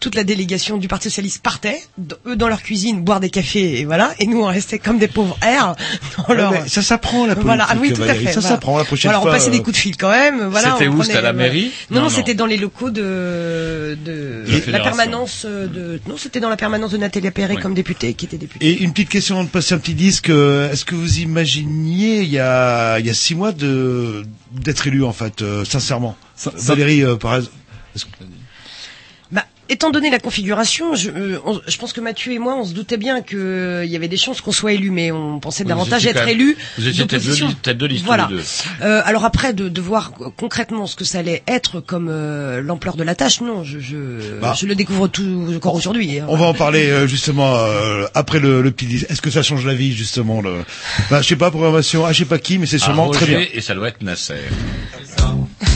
toute 0.03 0.15
la 0.17 0.25
délégation 0.25 0.77
du 0.79 0.89
Parti 0.89 1.09
socialiste 1.09 1.43
partait, 1.43 1.81
eux 2.27 2.35
dans 2.37 2.49
leur 2.49 2.61
cuisine 2.63 3.03
boire 3.03 3.21
des 3.21 3.31
cafés 3.31 3.79
et 3.81 3.85
voilà, 3.85 4.13
et 4.19 4.27
nous 4.27 4.41
on 4.43 4.47
restait 4.47 4.79
comme 4.81 4.99
des 4.99 5.07
pauvres 5.09 5.39
airs 5.43 5.77
dans 6.19 6.25
Ouais, 6.29 6.37
leur. 6.37 6.51
mais 6.51 6.69
ça 6.69 6.83
s'apprend 6.83 7.21
la 7.25 7.35
politique. 7.35 7.47
Voilà, 7.47 7.67
ah 7.71 7.77
oui, 7.81 7.93
tout 7.93 8.03
à 8.03 8.15
fait. 8.15 8.27
Ça 8.33 8.41
voilà. 8.41 8.49
s'apprend 8.49 8.77
la 8.79 8.85
prochaine 8.85 9.11
voilà, 9.11 9.21
fois. 9.23 9.31
on 9.31 9.33
passait 9.33 9.49
euh, 9.49 9.53
des 9.53 9.63
coups 9.63 9.77
de 9.77 9.81
fil 9.81 9.97
quand 9.97 10.11
même. 10.11 10.43
Voilà, 10.49 10.73
C'était 10.73 10.89
où 10.89 11.03
C'était 11.03 11.19
à 11.19 11.21
la 11.23 11.33
voilà. 11.33 11.49
mairie 11.49 11.71
Non, 11.91 12.03
Non, 12.03 12.09
c'était 12.09 12.35
dans 12.35 12.47
les 12.47 12.57
locaux 12.57 12.91
de, 12.91 13.97
de 14.05 14.45
La 14.71 14.81
permanence 14.81 15.47
de. 15.47 16.01
Non, 16.09 16.17
c'était 16.17 16.41
dans 16.41 16.51
la 16.51 16.57
permanence 16.57 16.91
de 16.91 16.97
Nathalie 16.97 17.31
Perret 17.31 17.57
comme 17.57 17.75
députée, 17.75 18.15
qui 18.15 18.27
était 18.27 18.39
députée. 18.39 18.67
Et 18.67 18.83
une 18.83 18.93
petite 18.93 19.09
question 19.09 19.37
avant 19.37 19.45
de 19.45 19.51
passer 19.51 19.75
un 19.75 19.79
petit 19.79 19.95
disque. 19.95 20.31
euh, 20.31 20.71
Est-ce 20.73 20.85
que 20.85 20.95
vous 20.97 21.19
imaginiez 21.21 22.23
il 22.23 22.29
y 22.31 22.39
a 22.41 22.99
il 22.99 23.07
y 23.07 23.11
a 23.11 23.15
six 23.15 23.35
mois 23.37 23.53
de 23.53 24.25
d'être 24.53 24.87
élu 24.89 25.05
en 25.05 25.13
fait, 25.13 25.43
euh, 25.43 25.65
sincèrement? 25.65 26.17
Ça- 26.37 26.53
Valérie, 26.57 27.03
euh, 27.05 27.15
par 27.17 27.37
exemple. 27.37 27.53
Étant 29.73 29.91
donné 29.91 30.11
la 30.11 30.19
configuration, 30.19 30.95
je, 30.95 31.09
euh, 31.09 31.39
on- 31.47 31.59
je 31.67 31.77
pense 31.79 31.95
que 31.95 32.03
Mathieu 32.03 32.33
et 32.33 32.39
moi, 32.39 32.57
on 32.57 32.65
se 32.67 32.75
doutait 32.75 32.99
bien 32.99 33.23
qu'il 33.23 33.87
y 33.87 33.97
avait 33.97 34.07
des 34.07 34.19
chances 34.19 34.43
qu'on 34.43 34.53
soit 34.53 34.73
élu, 34.75 34.91
mais 34.91 35.11
on 35.11 35.41
pensait 35.41 35.65
davantage 35.65 36.05
être 36.07 36.29
élu. 36.29 36.59
vous 36.77 36.87
étiez 36.89 37.07
tête 37.07 37.25
de 37.25 37.33
liste- 37.33 37.63
tête 37.63 37.79
de 37.79 37.87
liste 37.87 38.03
tous 38.03 38.07
Voilà. 38.07 38.29
les 38.31 38.37
deux. 38.37 38.43
Euh, 38.83 39.01
alors 39.07 39.25
après, 39.25 39.55
de, 39.55 39.71
de 39.71 39.81
voir 39.81 40.13
concrètement 40.37 40.87
ce 40.87 40.95
que 40.95 41.05
ça 41.07 41.21
allait 41.21 41.43
être 41.49 41.81
comme 41.81 42.09
euh, 42.11 42.61
l'ampleur 42.61 42.97
de 42.97 43.03
la 43.03 43.15
tâche, 43.15 43.41
non, 43.41 43.65
je, 43.65 43.79
je, 43.79 43.97
Bah. 44.43 44.55
je 44.61 44.67
le 44.67 44.75
découvre 44.75 45.09
tout 45.09 45.49
encore 45.57 45.75
aujourd'hui. 45.75 46.19
hein. 46.19 46.27
On 46.29 46.37
va 46.37 46.45
en 46.47 46.55
parler 46.55 46.91
euh, 46.91 47.07
justement 47.07 47.57
euh, 47.57 48.05
après 48.15 48.41
le, 48.41 48.61
le 48.61 48.71
petit 48.73 48.85
disque. 48.87 49.07
Est-ce 49.11 49.23
que 49.23 49.31
ça 49.31 49.43
change 49.43 49.65
la 49.65 49.73
vie 49.75 49.95
justement 49.95 50.43
le... 50.43 50.53
bah, 51.11 51.23
Je 51.23 51.29
sais 51.29 51.37
pas 51.37 51.51
programmation, 51.51 52.05
ah, 52.05 52.13
je 52.13 52.19
sais 52.19 52.25
pas 52.27 52.39
qui, 52.39 52.59
mais 52.59 52.67
c'est 52.67 52.79
sûrement 52.79 53.09
très 53.11 53.25
bien. 53.25 53.41
Et 53.55 53.63
ça 53.63 53.75
doit 53.75 53.89
être 53.89 54.03
Nasser. 54.03 54.35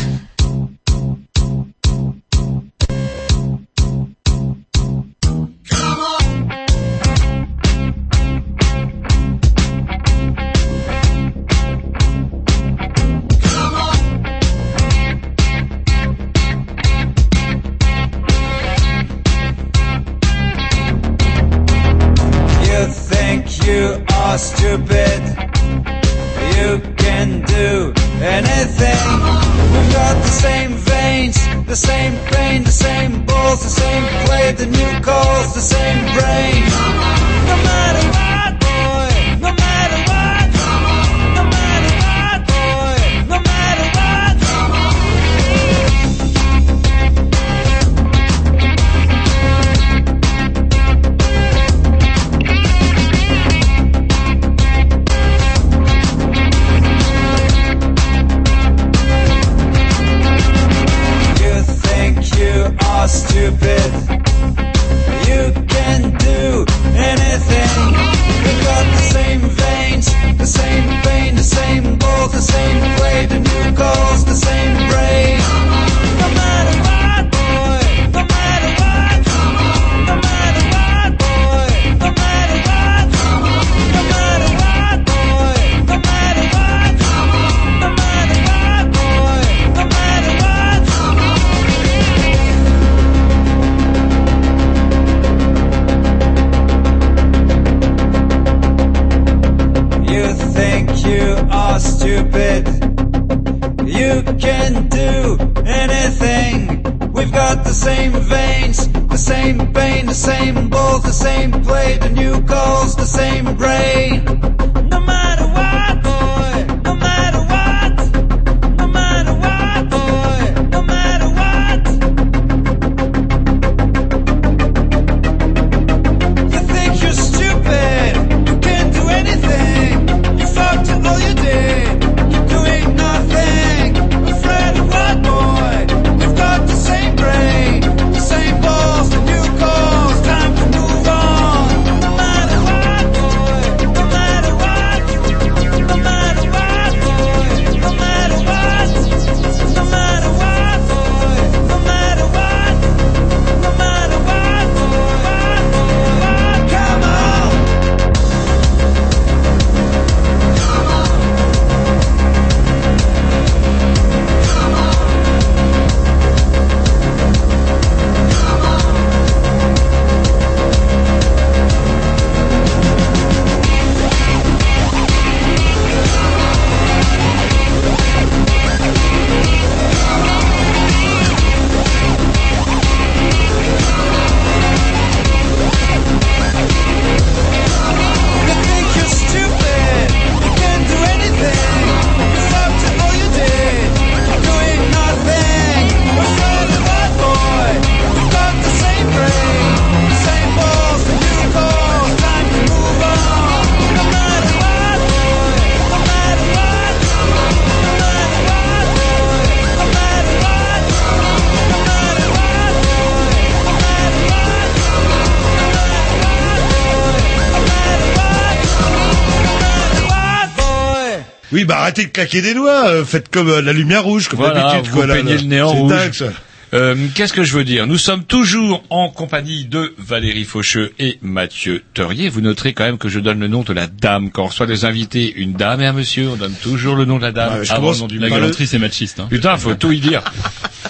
arrêtez 221.97 222.07
de 222.07 222.13
claquer 222.13 222.43
des 222.43 222.55
doigts. 222.55 222.89
euh, 222.89 223.05
faites 223.05 223.29
comme 223.29 223.49
euh, 223.49 223.63
la 223.63 223.73
lumière 223.73 224.05
rouge, 224.05 224.29
comme 224.29 224.39
Voilà, 224.41 224.63
d'habitude. 224.73 224.91
vous 224.93 224.97
quoi, 224.97 225.07
peignez 225.07 225.35
là. 225.35 225.41
le 225.41 225.47
nez 225.47 225.61
en 225.63 225.73
rouge. 225.73 225.91
dingue, 225.91 226.13
ça. 226.15 226.27
Euh, 226.75 226.97
Qu'est-ce 227.15 227.33
que 227.33 227.45
je 227.45 227.53
veux 227.57 227.63
dire? 227.65 227.87
Nous 227.87 227.97
sommes 227.97 228.25
toujours 228.25 228.83
en 228.91 229.09
compagnie 229.09 229.67
de 229.67 229.95
Valérie 229.99 230.43
Faucheux 230.45 230.93
et 230.99 231.17
Mathieu 231.23 231.83
Teurier. 231.95 232.29
Vous 232.29 232.41
noterez 232.41 232.73
quand 232.73 232.85
même 232.85 232.99
que 232.99 233.09
je 233.09 233.21
donne 233.21 233.39
le 233.39 233.47
nom 233.47 233.63
de 233.63 233.73
la 233.73 233.87
dame. 233.87 234.31
Quand 234.33 234.43
on 234.43 234.47
reçoit 234.49 234.67
des 234.67 234.85
invités, 234.85 235.33
une 235.37 235.53
dame 235.53 235.81
et 235.81 235.87
un 235.87 235.93
monsieur, 235.93 236.29
on 236.29 236.35
donne 236.37 236.55
toujours 236.55 236.97
le 236.97 237.05
nom 237.05 237.19
de 237.19 237.23
la 237.23 237.31
dame 237.31 237.61
Ouais, 237.61 237.65
je 237.65 237.73
avant 237.73 237.93
le 237.93 237.99
nom 237.99 238.07
du 238.09 238.19
la 238.19 238.29
galanterie, 238.29 238.67
c'est 238.67 238.81
machiste, 238.81 239.21
hein. 239.21 239.29
Putain, 239.31 239.57
faut 239.57 239.75
tout 239.75 239.93
y 239.93 240.01
dire. 240.01 240.23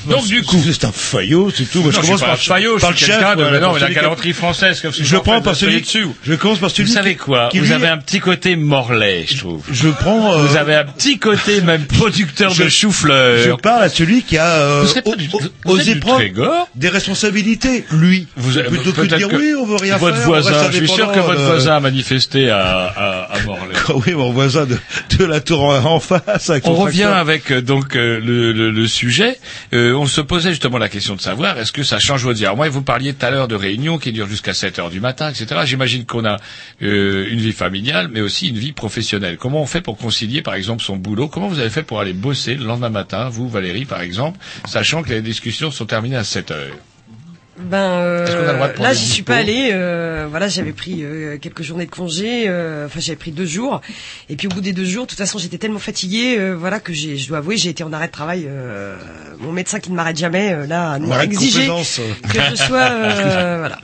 Donc 0.09 0.27
du 0.27 0.43
coup, 0.43 0.61
c'est 0.65 0.85
un 0.85 0.93
faillot, 0.93 1.51
c'est 1.55 1.65
tout. 1.65 1.83
Moi, 1.83 1.93
non, 1.93 2.01
je 2.01 2.07
commence 2.07 2.21
par 2.21 2.39
faillot, 2.39 2.79
par 2.79 2.91
le 2.91 2.97
chef. 2.97 3.19
de, 3.37 3.45
mais 3.51 3.61
non, 3.61 3.73
mais 3.75 3.81
la 3.81 3.91
galanterie 3.91 4.33
française, 4.33 4.81
comme 4.81 4.93
Je 4.93 5.17
prends 5.17 5.41
par 5.43 5.55
celui 5.57 5.81
dessus. 5.81 6.07
Je 6.25 6.35
commence 6.35 6.59
par 6.59 6.71
celui 6.71 6.89
Vous 6.89 6.95
savez 6.95 7.15
quoi 7.17 7.49
Vous 7.55 7.73
avez 7.73 7.89
un 7.89 7.99
petit 7.99 8.21
côté 8.21 8.57
morlaix, 8.57 9.25
je 9.29 9.39
trouve. 9.39 9.63
Je 9.71 9.89
prends. 9.89 10.33
euh, 10.35 10.43
Vous 10.47 10.57
avez 10.57 10.75
un 10.75 10.85
petit 10.85 11.19
côté 11.19 11.61
même 11.61 11.85
producteur 11.99 12.55
de 12.55 12.69
chou-fleur. 12.69 13.39
Je 13.45 13.53
parle 13.53 13.83
à 13.85 13.89
celui 13.89 14.23
qui 14.23 14.39
a 14.39 14.47
euh, 14.47 14.87
osé 15.65 15.97
prendre 15.97 16.23
des 16.75 16.89
responsabilités, 16.89 17.85
lui. 17.93 18.27
Vous 18.37 18.61
plutôt 18.61 18.93
que 18.93 19.03
de 19.03 19.17
dire 19.17 19.29
oui, 19.33 19.53
on 19.59 19.67
veut 19.67 19.77
rien 19.77 19.97
votre 19.97 20.17
faire. 20.17 20.33
reste 20.33 20.47
voisin, 20.47 20.71
je 20.71 20.77
suis 20.77 20.89
sûr 20.89 21.13
que 21.13 21.21
votre 21.21 21.41
euh, 21.41 21.47
voisin 21.47 21.77
a 21.77 21.81
manifesté 21.81 22.51
à, 22.51 22.93
Oui, 23.95 24.13
mon 24.15 24.33
voisin 24.33 24.67
de, 24.67 24.77
de 25.19 25.25
la 25.25 25.41
tour 25.41 25.63
en, 25.63 26.01
face. 26.01 26.51
Avec 26.51 26.67
On 26.67 26.75
revient 26.75 27.05
avec 27.05 27.51
euh, 27.51 27.61
donc 27.63 27.97
euh, 27.97 28.21
le, 28.21 28.53
le, 28.53 28.71
le 28.71 28.87
sujet. 28.87 29.39
Euh, 29.73 29.95
on 29.95 30.07
se 30.07 30.21
posait 30.21 30.51
justement 30.51 30.79
la 30.79 30.89
question 30.89 31.15
de 31.15 31.21
savoir 31.21 31.59
est-ce 31.59 31.73
que 31.73 31.83
ça 31.83 31.99
change 31.99 32.25
votre 32.25 32.39
vie? 32.39 32.45
Alors 32.45 32.57
moi, 32.57 32.69
vous 32.69 32.83
parliez 32.83 33.15
tout 33.15 33.25
à 33.25 33.31
l'heure 33.31 33.49
de 33.49 33.55
réunions 33.55 33.99
qui 33.99 34.13
durent 34.13 34.29
jusqu'à 34.29 34.55
7 34.55 34.79
heures 34.79 34.91
du 34.91 35.01
matin, 35.01 35.31
etc. 35.31 35.61
J'imagine 35.65 36.05
qu'on 36.05 36.25
a 36.25 36.37
euh, 36.83 37.27
une 37.31 37.39
vie 37.41 37.53
familiale, 37.53 38.09
mais 38.13 38.21
aussi 38.21 38.49
une 38.49 38.59
vie 38.59 38.73
professionnelle. 38.73 39.37
Comment 39.37 39.63
on 39.63 39.67
fait 39.67 39.81
pour 39.81 39.97
concilier, 39.97 40.43
par 40.43 40.55
exemple, 40.55 40.83
son 40.83 40.97
boulot? 40.97 41.29
Comment 41.29 41.49
vous 41.49 41.61
avez 41.61 41.71
fait 41.71 41.83
pour 41.83 42.01
aller 42.01 42.13
bosser 42.13 42.55
le 42.55 42.65
lendemain 42.65 42.91
matin, 42.91 43.29
vous, 43.29 43.49
Valérie, 43.49 43.85
par 43.85 44.01
exemple, 44.01 44.39
sachant 44.67 45.03
que 45.03 45.11
les 45.11 45.23
discussions 45.23 45.71
sont 45.71 45.87
terminées 45.87 46.17
à 46.17 46.25
7 46.25 46.51
heures? 46.51 46.77
Ben 47.59 47.79
euh, 48.01 48.25
là, 48.83 48.93
j'y 48.93 49.07
suis 49.07 49.23
pas 49.23 49.37
allée. 49.37 49.71
euh, 49.73 50.27
voilà, 50.29 50.47
j'avais 50.49 50.73
pris 50.73 51.03
euh, 51.03 51.39
quelques 51.39 51.63
journées 51.63 51.87
de 51.87 51.91
congé. 51.91 52.45
euh, 52.49 52.87
Enfin, 52.87 53.01
j'avais 53.01 53.17
pris 53.17 53.31
deux 53.33 53.47
jours. 53.47 53.81
Et 54.29 54.37
puis 54.37 54.47
au 54.47 54.51
bout 54.51 54.61
des 54.61 54.73
deux 54.75 54.85
jours, 54.85 55.05
de 55.05 55.09
toute 55.11 55.19
façon, 55.19 55.39
j'étais 55.39 55.57
tellement 55.59 55.79
fatiguée, 55.79 56.37
euh, 56.39 56.53
voilà, 56.55 56.81
que 56.81 56.93
j'ai, 56.93 57.17
je 57.17 57.29
dois 57.29 57.39
avouer, 57.39 57.57
j'ai 57.57 57.71
été 57.71 57.83
en 57.83 57.93
arrêt 57.93 58.09
de 58.09 58.13
travail. 58.13 58.45
euh, 58.47 58.97
mon 59.41 59.53
médecin 59.53 59.81
qui 59.81 59.91
ne 59.91 59.97
m'arrête 59.97 60.19
jamais, 60.19 60.67
là, 60.67 60.91
a 60.93 60.99
Arrêt 61.13 61.27
de 61.27 61.33
exigé 61.33 61.67
que 62.33 62.39
je 62.51 62.55
sois, 62.57 62.91
euh, 62.91 63.57
voilà. 63.61 63.79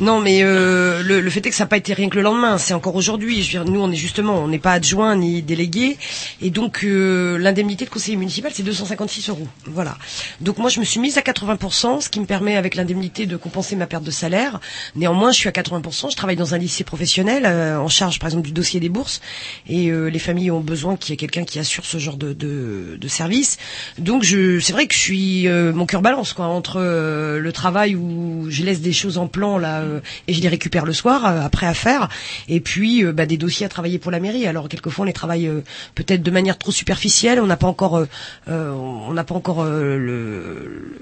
Non, 0.00 0.20
mais 0.20 0.40
euh, 0.42 1.02
le, 1.02 1.20
le 1.20 1.30
fait 1.30 1.44
est 1.46 1.50
que 1.50 1.54
ça 1.56 1.64
n'a 1.64 1.68
pas 1.68 1.76
été 1.76 1.92
rien 1.92 2.08
que 2.08 2.16
le 2.16 2.22
lendemain. 2.22 2.56
C'est 2.56 2.72
encore 2.72 2.94
aujourd'hui. 2.96 3.42
Je 3.42 3.58
veux 3.58 3.64
dire, 3.64 3.70
nous, 3.72 3.80
on 3.80 3.90
est 3.90 3.96
justement, 3.96 4.38
on 4.42 4.48
n'est 4.48 4.58
pas 4.58 4.72
adjoint 4.72 5.14
ni 5.14 5.42
délégué, 5.42 5.98
et 6.40 6.48
donc 6.50 6.84
euh, 6.84 7.36
l'indemnité 7.38 7.84
de 7.84 7.90
conseiller 7.90 8.16
municipal, 8.16 8.50
c'est 8.54 8.62
256 8.62 9.28
euros. 9.28 9.46
Voilà. 9.66 9.98
Donc 10.40 10.58
moi, 10.58 10.70
je 10.70 10.80
me 10.80 10.84
suis 10.84 11.00
mise 11.00 11.18
à 11.18 11.20
80%, 11.20 12.00
ce 12.00 12.08
qui 12.08 12.18
me 12.20 12.24
permet, 12.26 12.56
avec 12.56 12.74
l'indemnité, 12.76 13.26
de 13.26 13.36
compenser 13.36 13.76
ma 13.76 13.86
perte 13.86 14.04
de 14.04 14.10
salaire. 14.10 14.58
Néanmoins, 14.96 15.32
je 15.32 15.36
suis 15.36 15.48
à 15.48 15.52
80%. 15.52 16.10
Je 16.10 16.16
travaille 16.16 16.36
dans 16.36 16.54
un 16.54 16.58
lycée 16.58 16.84
professionnel, 16.84 17.44
euh, 17.44 17.78
en 17.78 17.88
charge, 17.88 18.18
par 18.18 18.28
exemple, 18.28 18.46
du 18.46 18.52
dossier 18.52 18.80
des 18.80 18.88
bourses, 18.88 19.20
et 19.68 19.88
euh, 19.90 20.06
les 20.08 20.18
familles 20.18 20.50
ont 20.50 20.60
besoin 20.60 20.96
qu'il 20.96 21.10
y 21.10 21.14
ait 21.14 21.18
quelqu'un 21.18 21.44
qui 21.44 21.58
assure 21.58 21.84
ce 21.84 21.98
genre 21.98 22.16
de, 22.16 22.32
de, 22.32 22.96
de 22.98 23.08
service. 23.08 23.58
Donc, 23.98 24.22
je, 24.22 24.60
c'est 24.60 24.72
vrai 24.72 24.86
que 24.86 24.94
je 24.94 25.00
suis, 25.00 25.46
euh, 25.46 25.72
mon 25.74 25.84
cœur 25.84 26.00
balance 26.00 26.32
quoi 26.32 26.46
entre 26.46 26.76
euh, 26.80 27.38
le 27.38 27.52
travail 27.52 27.94
où 27.96 28.46
je 28.48 28.62
laisse 28.62 28.80
des 28.80 28.92
choses 28.92 29.18
en 29.18 29.26
plan 29.26 29.58
là 29.58 29.82
et 30.28 30.32
je 30.34 30.40
les 30.40 30.48
récupère 30.48 30.84
le 30.84 30.92
soir 30.92 31.26
euh, 31.26 31.40
après 31.40 31.66
à 31.66 31.74
faire, 31.74 32.08
et 32.48 32.60
puis 32.60 33.04
euh, 33.04 33.12
bah, 33.12 33.26
des 33.26 33.36
dossiers 33.36 33.66
à 33.66 33.68
travailler 33.68 33.98
pour 33.98 34.10
la 34.10 34.20
mairie. 34.20 34.46
Alors 34.46 34.68
quelquefois 34.68 35.02
on 35.04 35.06
les 35.06 35.12
travaille 35.12 35.46
euh, 35.48 35.62
peut-être 35.94 36.22
de 36.22 36.30
manière 36.30 36.58
trop 36.58 36.72
superficielle. 36.72 37.40
On 37.40 37.46
n'a 37.46 37.56
pas 37.56 37.66
encore, 37.66 37.96
euh, 37.96 38.06
euh, 38.48 38.72
on 38.72 39.12
n'a 39.12 39.24
pas 39.24 39.34
encore 39.34 39.62
euh, 39.62 39.96
le 39.96 40.98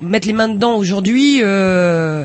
mettre 0.00 0.26
les 0.26 0.32
mains 0.32 0.48
dedans 0.48 0.74
aujourd'hui, 0.76 1.40
euh, 1.42 2.24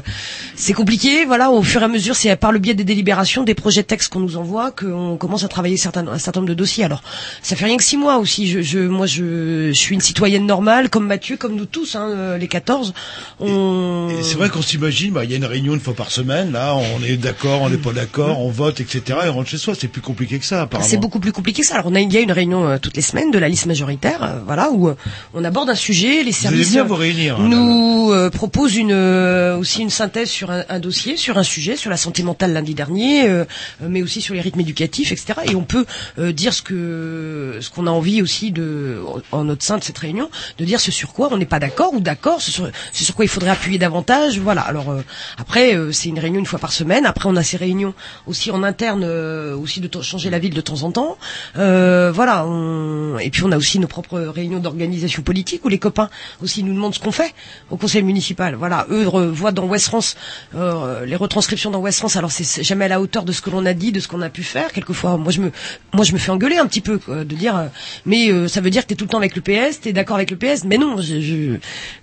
c'est 0.55 0.73
compliqué. 0.73 1.25
Voilà, 1.25 1.51
au 1.51 1.61
fur 1.63 1.81
et 1.81 1.85
à 1.85 1.87
mesure, 1.87 2.15
c'est 2.15 2.35
par 2.35 2.51
le 2.51 2.59
biais 2.59 2.73
des 2.73 2.83
délibérations, 2.83 3.43
des 3.43 3.53
projets 3.53 3.81
de 3.81 3.87
texte 3.87 4.11
qu'on 4.11 4.19
nous 4.19 4.37
envoie, 4.37 4.71
qu'on 4.71 5.17
commence 5.17 5.43
à 5.43 5.47
travailler 5.47 5.77
certains, 5.77 6.07
un 6.07 6.17
certain 6.17 6.39
nombre 6.41 6.49
de 6.49 6.55
dossiers. 6.55 6.83
Alors, 6.83 7.01
ça 7.41 7.55
fait 7.55 7.65
rien 7.65 7.77
que 7.77 7.83
six 7.83 7.97
mois 7.97 8.17
aussi. 8.17 8.47
Je, 8.47 8.61
je, 8.61 8.79
moi, 8.79 9.05
je, 9.05 9.67
je 9.69 9.73
suis 9.77 9.93
une 9.95 10.01
citoyenne 10.01 10.45
normale, 10.45 10.89
comme 10.89 11.05
Mathieu, 11.07 11.37
comme 11.37 11.55
nous 11.55 11.65
tous, 11.65 11.95
hein, 11.95 12.09
euh, 12.09 12.37
les 12.37 12.47
14. 12.47 12.93
On... 13.39 14.09
Et 14.19 14.23
c'est 14.23 14.35
vrai 14.37 14.49
qu'on 14.49 14.61
s'imagine, 14.61 15.11
bah, 15.13 15.23
il 15.23 15.31
y 15.31 15.33
a 15.33 15.37
une 15.37 15.45
réunion 15.45 15.73
une 15.73 15.79
fois 15.79 15.93
par 15.93 16.11
semaine, 16.11 16.51
là, 16.51 16.75
on 16.75 17.03
est 17.03 17.17
d'accord, 17.17 17.61
on 17.61 17.69
n'est 17.69 17.77
pas 17.77 17.93
d'accord, 17.93 18.41
on 18.41 18.49
vote, 18.49 18.79
etc. 18.79 19.01
Et 19.25 19.29
on 19.29 19.33
rentre 19.33 19.49
chez 19.49 19.57
soi. 19.57 19.73
C'est 19.79 19.87
plus 19.87 20.01
compliqué 20.01 20.39
que 20.39 20.45
ça, 20.45 20.63
apparemment. 20.63 20.87
C'est 20.89 20.97
beaucoup 20.97 21.19
plus 21.19 21.31
compliqué 21.31 21.61
que 21.61 21.67
ça. 21.67 21.75
Alors 21.75 21.87
on 21.87 21.95
a 21.95 21.99
il 21.99 22.11
y 22.11 22.17
a 22.17 22.21
une 22.21 22.31
réunion 22.31 22.67
euh, 22.67 22.77
toutes 22.81 22.95
les 22.95 23.01
semaines 23.01 23.29
de 23.31 23.37
la 23.37 23.47
liste 23.49 23.65
majoritaire, 23.67 24.23
euh, 24.23 24.39
voilà, 24.45 24.71
où 24.71 24.89
on 25.33 25.43
aborde 25.43 25.69
un 25.69 25.75
sujet, 25.75 26.23
les 26.23 26.31
Vous 26.31 26.37
services 26.37 26.71
bien 26.71 26.83
euh, 26.83 26.87
vous 26.87 26.95
réunir. 26.95 27.35
hein, 27.39 27.48
nous 27.49 28.11
euh, 28.11 28.29
proposent 28.29 28.75
une 28.75 28.91
euh, 28.91 29.57
aussi 29.57 29.81
une 29.81 29.89
synthèse 29.89 30.29
sur 30.29 30.51
un, 30.51 30.63
un 30.69 30.79
dossier, 30.79 31.17
sur 31.17 31.37
un 31.37 31.43
sujet, 31.43 31.75
sur 31.75 31.89
la 31.89 31.97
santé 31.97 32.23
mentale 32.23 32.53
lundi 32.53 32.73
dernier, 32.73 33.27
euh, 33.27 33.45
mais 33.81 34.01
aussi 34.01 34.21
sur 34.21 34.33
les 34.35 34.41
rythmes 34.41 34.59
éducatifs, 34.61 35.11
etc. 35.11 35.33
Et 35.45 35.55
on 35.55 35.63
peut 35.63 35.85
euh, 36.17 36.31
dire 36.31 36.53
ce 36.53 36.61
que 36.61 37.57
ce 37.61 37.69
qu'on 37.69 37.87
a 37.87 37.91
envie 37.91 38.21
aussi 38.21 38.51
de 38.51 38.99
en 39.31 39.43
notre 39.43 39.63
sein 39.63 39.77
de 39.77 39.83
cette 39.83 39.97
réunion, 39.97 40.29
de 40.57 40.65
dire 40.65 40.79
ce 40.79 40.91
sur 40.91 41.13
quoi 41.13 41.29
on 41.31 41.37
n'est 41.37 41.45
pas 41.45 41.59
d'accord 41.59 41.93
ou 41.93 41.99
d'accord, 41.99 42.41
ce 42.41 42.51
sur, 42.51 42.69
ce 42.93 43.03
sur 43.03 43.15
quoi 43.15 43.25
il 43.25 43.29
faudrait 43.29 43.51
appuyer 43.51 43.77
davantage. 43.77 44.39
Voilà. 44.39 44.61
Alors 44.61 44.89
euh, 44.91 45.01
après 45.37 45.75
euh, 45.75 45.91
c'est 45.91 46.09
une 46.09 46.19
réunion 46.19 46.39
une 46.39 46.45
fois 46.45 46.59
par 46.59 46.71
semaine. 46.71 47.05
Après 47.05 47.27
on 47.29 47.35
a 47.35 47.43
ces 47.43 47.57
réunions 47.57 47.93
aussi 48.27 48.51
en 48.51 48.63
interne, 48.63 49.03
euh, 49.03 49.55
aussi 49.55 49.79
de 49.81 49.89
changer 50.01 50.29
la 50.29 50.39
ville 50.39 50.53
de 50.53 50.61
temps 50.61 50.83
en 50.83 50.91
temps. 50.91 51.17
Euh, 51.57 52.11
voilà. 52.13 52.45
on- 52.45 53.17
Et 53.19 53.29
puis 53.31 53.43
on 53.43 53.51
a 53.51 53.57
aussi 53.57 53.79
nos 53.79 53.87
propres 53.87 54.19
réunions 54.19 54.59
d'organisation 54.59 55.21
politique 55.23 55.65
où 55.65 55.69
les 55.69 55.79
copains 55.79 56.09
aussi 56.43 56.63
nous 56.63 56.73
demandent 56.73 56.93
ce 56.95 56.99
qu'on 56.99 57.11
fait 57.11 57.33
au 57.69 57.77
conseil 57.77 58.03
municipal. 58.03 58.55
Voilà. 58.55 58.85
Eux 58.89 59.03
voient 59.03 59.51
dans 59.51 59.65
West 59.65 59.85
France 59.87 60.15
euh, 60.55 61.05
les 61.05 61.15
retranscriptions 61.15 61.71
dans 61.71 61.79
West 61.79 61.99
France. 61.99 62.15
Alors 62.15 62.31
c'est- 62.31 62.63
jamais 62.63 62.85
à 62.85 62.87
la 62.89 63.01
hauteur 63.01 63.23
de 63.23 63.31
ce 63.31 63.41
que 63.41 63.49
l'on 63.49 63.65
a 63.65 63.73
dit, 63.73 63.91
de 63.91 63.99
ce 63.99 64.07
qu'on 64.07 64.21
a 64.21 64.29
pu 64.29 64.43
faire. 64.43 64.71
Quelquefois, 64.71 65.17
moi 65.17 65.31
je 65.31 65.41
me, 65.41 65.51
moi 65.93 66.03
je 66.05 66.13
me 66.13 66.17
fais 66.17 66.31
engueuler 66.31 66.57
un 66.57 66.65
petit 66.65 66.81
peu 66.81 66.97
quoi, 66.97 67.23
de 67.23 67.35
dire, 67.35 67.55
euh, 67.57 67.65
mais 68.05 68.31
euh, 68.31 68.47
ça 68.47 68.61
veut 68.61 68.69
dire 68.69 68.83
que 68.83 68.87
t'es 68.87 68.95
tout 68.95 69.05
le 69.05 69.09
temps 69.09 69.17
avec 69.17 69.35
le 69.35 69.41
PS, 69.41 69.81
t'es 69.81 69.93
d'accord 69.93 70.15
avec 70.17 70.31
le 70.31 70.37
PS. 70.37 70.63
Mais 70.65 70.77
non, 70.77 71.01
je, 71.01 71.19
je- 71.21 71.57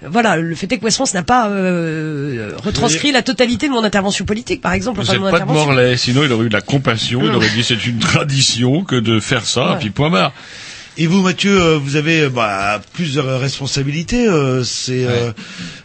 voilà. 0.08 0.36
Le 0.36 0.54
fait 0.54 0.70
est 0.72 0.78
que 0.78 0.84
West 0.84 0.96
France 0.96 1.14
n'a 1.14 1.22
pas 1.22 1.48
euh, 1.48 2.52
retranscrit 2.62 3.12
la 3.12 3.22
totalité 3.22 3.68
de 3.68 3.72
mon 3.72 3.84
intervention 3.84 4.24
politique, 4.24 4.60
par 4.60 4.72
exemple. 4.72 5.00
Vous 5.02 5.12
n'êtes 5.12 5.30
pas 5.30 5.40
de. 5.40 5.44
Morlaix, 5.46 5.96
sinon 5.96 6.22
il 6.24 6.32
aurait 6.32 6.46
eu 6.46 6.48
de 6.48 6.54
la 6.54 6.60
compassion, 6.60 7.20
il 7.24 7.30
aurait 7.34 7.48
dit 7.50 7.62
c'est 7.64 7.86
une 7.86 7.98
tradition 7.98 8.84
que 8.84 8.96
de 8.96 9.20
faire 9.20 9.44
ça, 9.46 9.72
Ouais. 9.72 9.78
puis 9.80 9.90
point 9.90 10.10
barre. 10.10 10.32
Et 10.98 11.06
vous, 11.06 11.20
Mathieu, 11.20 11.60
euh, 11.60 11.78
vous 11.78 11.96
avez 11.96 12.22
euh, 12.22 12.30
bah, 12.30 12.80
plusieurs 12.94 13.38
responsabilités. 13.38 14.26
euh, 14.26 14.64
c'est 14.64 15.04
euh, 15.04 15.30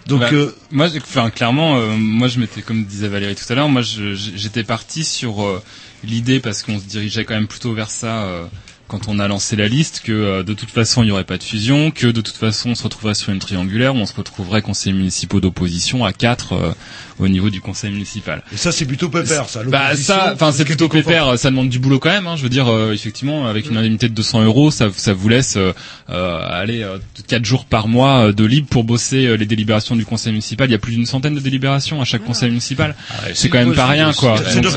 donc 0.08 0.22
Bah, 0.22 0.30
euh, 0.32 0.56
moi, 0.72 0.88
enfin, 0.98 1.30
clairement, 1.30 1.78
euh, 1.78 1.98
moi, 1.98 2.30
je 2.30 2.40
m'étais, 2.40 2.62
comme 2.62 2.86
disait 2.86 3.10
Valérie 3.10 3.36
tout 3.36 3.52
à 3.52 3.56
l'heure, 3.56 3.68
moi, 3.68 3.82
j'étais 3.84 4.64
parti 4.64 5.04
sur 5.04 5.44
euh, 5.44 5.62
l'idée 6.06 6.40
parce 6.40 6.64
qu'on 6.64 6.80
se 6.80 6.86
dirigeait 6.86 7.26
quand 7.26 7.34
même 7.34 7.48
plutôt 7.48 7.74
vers 7.74 7.90
ça 7.90 8.24
euh, 8.24 8.46
quand 8.92 9.08
on 9.08 9.20
a 9.20 9.28
lancé 9.30 9.56
la 9.56 9.70
liste, 9.70 10.02
que 10.04 10.12
euh, 10.12 10.44
de 10.44 10.54
toute 10.54 10.70
façon, 10.70 11.02
il 11.02 11.06
n'y 11.06 11.12
aurait 11.14 11.24
pas 11.24 11.38
de 11.38 11.44
fusion, 11.44 11.92
que 11.92 12.08
de 12.08 12.20
toute 12.20 12.36
façon, 12.36 12.72
on 12.72 12.76
se 12.76 12.84
retrouverait 12.84 13.14
sur 13.14 13.32
une 13.32 13.40
triangulaire 13.40 13.96
où 13.96 14.00
on 14.00 14.06
se 14.06 14.14
retrouverait 14.14 14.62
conseillers 14.62 14.94
municipaux 14.94 15.40
d'opposition 15.40 16.04
à 16.04 16.12
quatre 16.12 16.52
euh, 16.54 16.72
au 17.20 17.30
niveau 17.30 17.50
du 17.50 17.62
conseil 17.62 17.92
municipal. 17.92 18.44
et 18.52 18.58
ça, 18.58 18.72
c'est 18.72 18.86
plutôt 18.86 19.08
pépère, 19.08 19.48
ça. 19.48 19.64
Bah 19.64 19.96
ça, 19.96 20.32
enfin 20.34 20.52
c'est 20.52 20.66
plutôt 20.66 20.90
pépère. 20.90 21.38
Ça 21.38 21.50
demande 21.52 21.70
du 21.70 21.80
boulot 21.80 22.00
quand 22.00 22.10
même. 22.10 22.28
Hein, 22.28 22.36
je 22.36 22.44
veux 22.44 22.50
dire, 22.50 22.68
euh, 22.68 22.92
effectivement, 22.92 23.48
avec 23.48 23.70
une 23.70 23.78
indemnité 23.78 24.10
de 24.10 24.14
200 24.14 24.44
euros, 24.44 24.72
ça, 24.72 24.90
ça 24.96 25.14
vous 25.14 25.30
laisse 25.30 25.56
euh, 25.56 25.72
euh, 26.10 26.40
aller 26.50 26.84
euh, 26.84 26.98
quatre 27.28 27.46
jours 27.46 27.66
par 27.66 27.88
mois 27.88 28.28
euh, 28.28 28.34
de 28.34 28.44
libre 28.44 28.68
pour 28.68 28.84
bosser 28.84 29.26
euh, 29.26 29.36
les 29.36 29.46
délibérations 29.46 29.96
du 29.96 30.06
conseil 30.06 30.32
municipal. 30.34 30.68
Il 30.68 30.72
y 30.72 30.76
a 30.76 30.80
plus 30.80 30.94
d'une 30.94 31.06
centaine 31.06 31.36
de 31.36 31.40
délibérations 31.40 32.02
à 32.02 32.06
chaque 32.06 32.26
conseil 32.26 32.50
municipal. 32.50 32.96
ouais, 33.24 33.32
c'est 33.34 33.50
quand 33.50 33.60
même 33.60 33.76
pas 33.76 33.88
rien, 33.88 34.12
quoi. 34.14 34.38
Donc, 34.40 34.76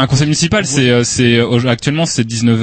un, 0.00 0.06
conseil 0.06 0.26
municipal, 0.26 0.66
c'est 0.66 0.90
euh, 0.90 1.04
c'est 1.04 1.36
euh, 1.36 1.68
actuellement 1.68 2.06
c'est 2.06 2.24
19 2.24 2.62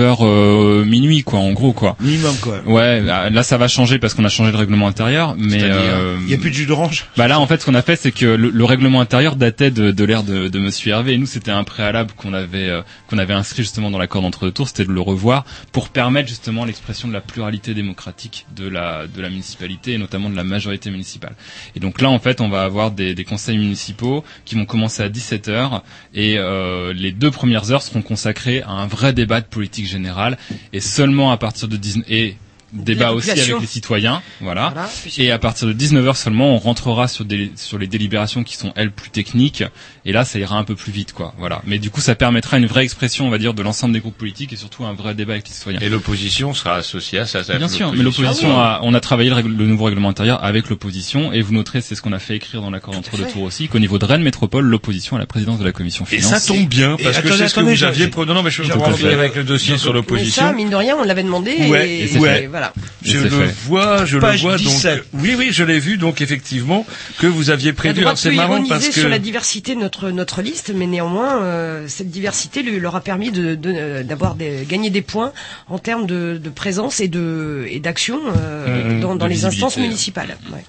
h 0.57 0.85
minuit, 0.85 1.23
quoi, 1.23 1.39
en 1.39 1.51
gros, 1.53 1.73
quoi. 1.73 1.95
minimum, 1.99 2.35
quoi. 2.41 2.61
Ouais, 2.65 3.01
là 3.01 3.43
ça 3.43 3.57
va 3.57 3.67
changer 3.67 3.99
parce 3.99 4.13
qu'on 4.13 4.25
a 4.25 4.29
changé 4.29 4.51
le 4.51 4.57
règlement 4.57 4.87
intérieur, 4.87 5.35
mais 5.37 5.59
euh, 5.63 6.15
Il 6.25 6.29
y 6.31 6.33
a 6.33 6.37
plus 6.37 6.49
de 6.51 6.55
jus 6.55 6.65
d'orange. 6.65 7.05
bah 7.17 7.27
là, 7.27 7.39
en 7.39 7.47
fait, 7.47 7.61
ce 7.61 7.65
qu'on 7.65 7.75
a 7.75 7.81
fait, 7.81 7.95
c'est 7.95 8.11
que 8.11 8.25
le, 8.25 8.49
le 8.49 8.65
règlement 8.65 9.01
intérieur 9.01 9.35
datait 9.35 9.71
de, 9.71 9.91
de 9.91 10.03
l'ère 10.03 10.23
de, 10.23 10.47
de 10.47 10.59
Monsieur 10.59 10.91
Hervé. 10.91 11.13
Et 11.13 11.17
nous, 11.17 11.25
c'était 11.25 11.51
un 11.51 11.63
préalable 11.63 12.11
qu'on 12.15 12.33
avait 12.33 12.69
euh, 12.69 12.81
qu'on 13.09 13.17
avait 13.17 13.33
inscrit 13.33 13.63
justement 13.63 13.91
dans 13.91 13.97
l'accord 13.97 14.21
d'entre-deux 14.21 14.51
tours, 14.51 14.67
c'était 14.67 14.85
de 14.85 14.91
le 14.91 15.01
revoir 15.01 15.45
pour 15.71 15.89
permettre 15.89 16.27
justement 16.29 16.65
l'expression 16.65 17.07
de 17.07 17.13
la 17.13 17.21
pluralité 17.21 17.73
démocratique 17.73 18.45
de 18.55 18.67
la 18.67 19.07
de 19.07 19.21
la 19.21 19.29
municipalité 19.29 19.93
et 19.93 19.97
notamment 19.97 20.29
de 20.29 20.35
la 20.35 20.43
majorité 20.43 20.89
municipale. 20.89 21.35
Et 21.75 21.79
donc 21.79 22.01
là, 22.01 22.09
en 22.09 22.19
fait, 22.19 22.41
on 22.41 22.49
va 22.49 22.63
avoir 22.63 22.91
des, 22.91 23.13
des 23.15 23.23
conseils 23.23 23.57
municipaux 23.57 24.23
qui 24.45 24.55
vont 24.55 24.65
commencer 24.65 25.03
à 25.03 25.09
17 25.09 25.47
heures 25.49 25.83
et 26.13 26.37
euh, 26.37 26.93
les 26.93 27.11
deux 27.11 27.31
premières 27.31 27.71
heures 27.71 27.81
seront 27.81 28.01
consacrées 28.01 28.61
à 28.63 28.71
un 28.71 28.87
vrai 28.87 29.13
débat 29.13 29.41
de 29.41 29.45
politique 29.45 29.87
générale 29.87 30.37
et 30.73 30.79
seulement 30.79 31.31
à 31.31 31.37
partir 31.37 31.67
de 31.67 31.77
19 31.77 32.05
et 32.09 32.37
débat 32.74 33.11
aussi 33.13 33.32
avec 33.32 33.47
les 33.59 33.65
citoyens, 33.68 34.22
voilà. 34.41 34.74
Et 35.18 35.32
à 35.32 35.39
partir 35.39 35.68
de 35.68 35.74
19h 35.74 36.15
seulement, 36.15 36.53
on 36.53 36.57
rentrera 36.57 37.07
sur 37.07 37.26
des 37.26 37.51
sur 37.55 37.78
les 37.78 37.88
délibérations 37.88 38.43
qui 38.43 38.55
sont 38.57 38.74
elles 38.76 38.91
plus 38.91 39.09
techniques 39.09 39.63
et 40.05 40.11
là 40.11 40.26
ça 40.26 40.39
ira 40.39 40.57
un 40.57 40.63
peu 40.63 40.76
plus 40.76 40.91
vite 40.91 41.13
quoi. 41.13 41.34
Voilà. 41.38 41.61
Mais 41.65 41.80
du 41.80 41.89
coup, 41.89 42.01
ça 42.01 42.15
permettra 42.15 42.57
une 42.57 42.65
vraie 42.65 42.84
expression, 42.84 43.26
on 43.26 43.30
va 43.30 43.38
dire 43.38 43.53
de 43.53 43.61
l'ensemble 43.61 43.93
des 43.93 43.99
groupes 43.99 44.18
politiques 44.18 44.53
et 44.53 44.55
surtout 44.57 44.86
un 44.86 44.93
vrai 44.93 45.13
débat 45.15 45.34
avec 45.34 45.47
les 45.47 45.53
citoyens. 45.53 45.80
Et 45.82 45.89
l'opposition 45.89 46.53
sera 46.53 46.76
associée 46.76 47.20
à 47.20 47.26
ça. 47.26 47.43
ça 47.43 47.57
Bien 47.57 47.68
sûr, 47.68 47.91
mais 47.93 48.03
l'opposition 48.03 48.59
a, 48.59 48.80
on 48.84 48.93
a 48.93 48.99
travaillé 48.99 49.30
le, 49.30 49.36
règle- 49.36 49.55
le 49.55 49.65
nouveau 49.65 49.86
règlement 49.86 50.09
intérieur 50.09 50.43
avec 50.43 50.70
l'opposition 50.70 51.32
et 51.34 51.41
vous 51.41 51.53
noterez, 51.53 51.82
c'est 51.82 51.95
ce 51.95 52.01
qu'on 52.01 52.13
a 52.13 52.20
fait 52.20 52.36
écrire 52.36 52.61
dans 52.61 52.70
l'accord 52.70 52.95
entre 52.95 53.18
deux 53.18 53.26
tours 53.28 53.43
aussi, 53.43 53.68
qu'au 53.68 53.80
niveau 53.80 53.97
de 53.97 54.05
Rennes 54.05 54.24
Métropole, 54.24 54.65
l'opposition 54.65 55.15
à 55.15 55.20
la 55.20 55.26
présidence 55.26 55.59
de 55.59 55.65
la 55.65 55.72
commission 55.72 56.05
Et 56.11 56.18
finance. 56.18 56.41
ça 56.41 56.53
tombe 56.53 56.68
bien, 56.68 56.95
Et 56.99 57.03
parce 57.03 57.20
que 57.22 57.32
c'est 57.32 57.47
ce 57.47 57.55
que 57.55 57.61
vous 57.61 57.84
aviez... 57.84 58.09
Non, 58.28 58.34
non, 58.34 58.43
mais 58.43 58.51
je 58.51 58.63
fait. 58.63 59.13
avec 59.13 59.36
le 59.36 59.43
dossier 59.43 59.78
sur 59.78 59.88
Mais 59.88 59.91
ça, 59.91 59.93
l'opposition. 59.93 60.53
mine 60.53 60.70
de 60.70 60.76
rien, 60.76 60.95
on 60.99 61.03
l'avait 61.03 61.24
demandé. 61.24 61.55
Ouais, 61.70 61.89
et, 61.89 62.47
voilà. 62.57 62.73
Je 63.03 63.17
le 63.19 63.29
fait. 63.29 63.55
vois, 63.65 64.05
je 64.05 64.17
Page 64.17 64.43
le 64.43 64.49
vois 64.49 64.57
17. 64.57 64.95
donc. 64.97 65.03
Oui, 65.21 65.35
oui, 65.37 65.49
je 65.51 65.63
l'ai 65.63 65.79
vu 65.79 65.97
donc 65.97 66.21
effectivement 66.21 66.85
que 67.19 67.27
vous 67.27 67.49
aviez 67.49 67.71
prévu. 67.73 68.03
c'est 68.15 68.31
marrant 68.31 68.53
ironiser 68.55 68.69
parce 68.69 68.87
que 68.87 68.99
sur 68.99 69.09
la 69.09 69.19
diversité 69.19 69.75
de 69.75 69.79
notre 69.79 70.09
notre 70.09 70.41
liste, 70.41 70.71
mais 70.75 70.87
néanmoins 70.87 71.41
euh, 71.43 71.87
cette 71.87 72.09
diversité 72.09 72.63
lui 72.63 72.79
leur 72.79 72.95
a 72.95 73.01
permis 73.01 73.31
de 73.31 73.55
de- 73.55 73.73
euh, 73.75 74.03
d'avoir 74.03 74.35
des 74.35 74.65
gagner 74.67 74.89
des 74.89 75.01
points 75.01 75.31
en 75.69 75.77
termes 75.77 76.05
de, 76.07 76.39
de 76.43 76.49
présence 76.49 76.99
et 76.99 77.07
de 77.07 77.65
et 77.69 77.79
d'action 77.79 78.19
euh, 78.35 78.95
Mmh, 78.97 78.99
dans, 79.01 79.15
dans 79.15 79.25
de 79.25 79.29
les 79.29 79.45
instances 79.45 79.75
visibilité. 79.75 79.81
municipales. 79.81 80.37
Ouais. 80.51 80.63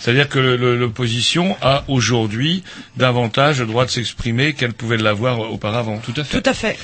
C'est-à-dire 0.00 0.28
que 0.28 0.38
l'opposition 0.38 1.56
a 1.60 1.84
aujourd'hui 1.88 2.62
davantage 2.96 3.60
le 3.60 3.66
droit 3.66 3.84
de 3.84 3.90
s'exprimer 3.90 4.52
qu'elle 4.52 4.72
pouvait 4.72 4.96
l'avoir 4.96 5.40
auparavant. 5.52 5.98
Tout 5.98 6.14
à 6.16 6.24
fait. 6.24 6.40
Tout 6.40 6.48
à 6.50 6.54
fait. 6.54 6.76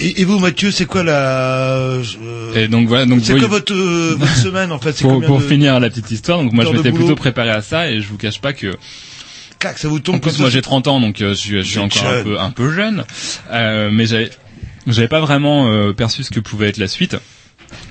Et, 0.00 0.20
et 0.20 0.24
vous, 0.24 0.38
Mathieu, 0.38 0.70
c'est 0.70 0.86
quoi 0.86 1.02
la... 1.02 1.18
euh, 1.88 2.02
Et 2.54 2.68
donc 2.68 2.88
voilà, 2.88 3.06
donc 3.06 3.20
c'est 3.24 3.32
oui. 3.34 3.40
quoi 3.40 3.48
votre, 3.48 3.72
euh, 3.74 4.14
votre 4.18 4.36
semaine, 4.36 4.72
en 4.72 4.78
fait? 4.78 4.92
C'est 4.92 5.02
pour, 5.04 5.20
pour 5.22 5.38
de- 5.40 5.44
finir 5.44 5.78
la 5.80 5.90
petite 5.90 6.10
histoire, 6.10 6.38
donc 6.42 6.52
moi 6.52 6.64
je 6.64 6.70
m'étais 6.70 6.92
plutôt 6.92 7.16
préparé 7.16 7.50
à 7.50 7.62
ça 7.62 7.90
et 7.90 8.00
je 8.00 8.08
vous 8.08 8.16
cache 8.16 8.40
pas 8.40 8.52
que 8.52 8.74
Clac, 9.58 9.78
ça 9.78 9.88
vous 9.88 10.00
tombe 10.00 10.16
en 10.16 10.18
plus 10.18 10.38
moi 10.38 10.50
j'ai 10.50 10.60
30 10.60 10.86
ans 10.86 11.00
donc 11.00 11.22
euh, 11.22 11.30
je 11.30 11.34
suis, 11.34 11.62
je 11.64 11.80
encore 11.80 12.06
un 12.06 12.22
peu 12.22 12.38
un 12.38 12.50
peu 12.50 12.70
jeune, 12.72 13.04
euh, 13.50 13.88
mais 13.90 14.04
j'avais 14.04 14.30
j'avais 14.86 15.08
pas 15.08 15.20
vraiment 15.20 15.70
euh, 15.72 15.92
perçu 15.94 16.22
ce 16.22 16.30
que 16.30 16.40
pouvait 16.40 16.68
être 16.68 16.76
la 16.76 16.88
suite. 16.88 17.16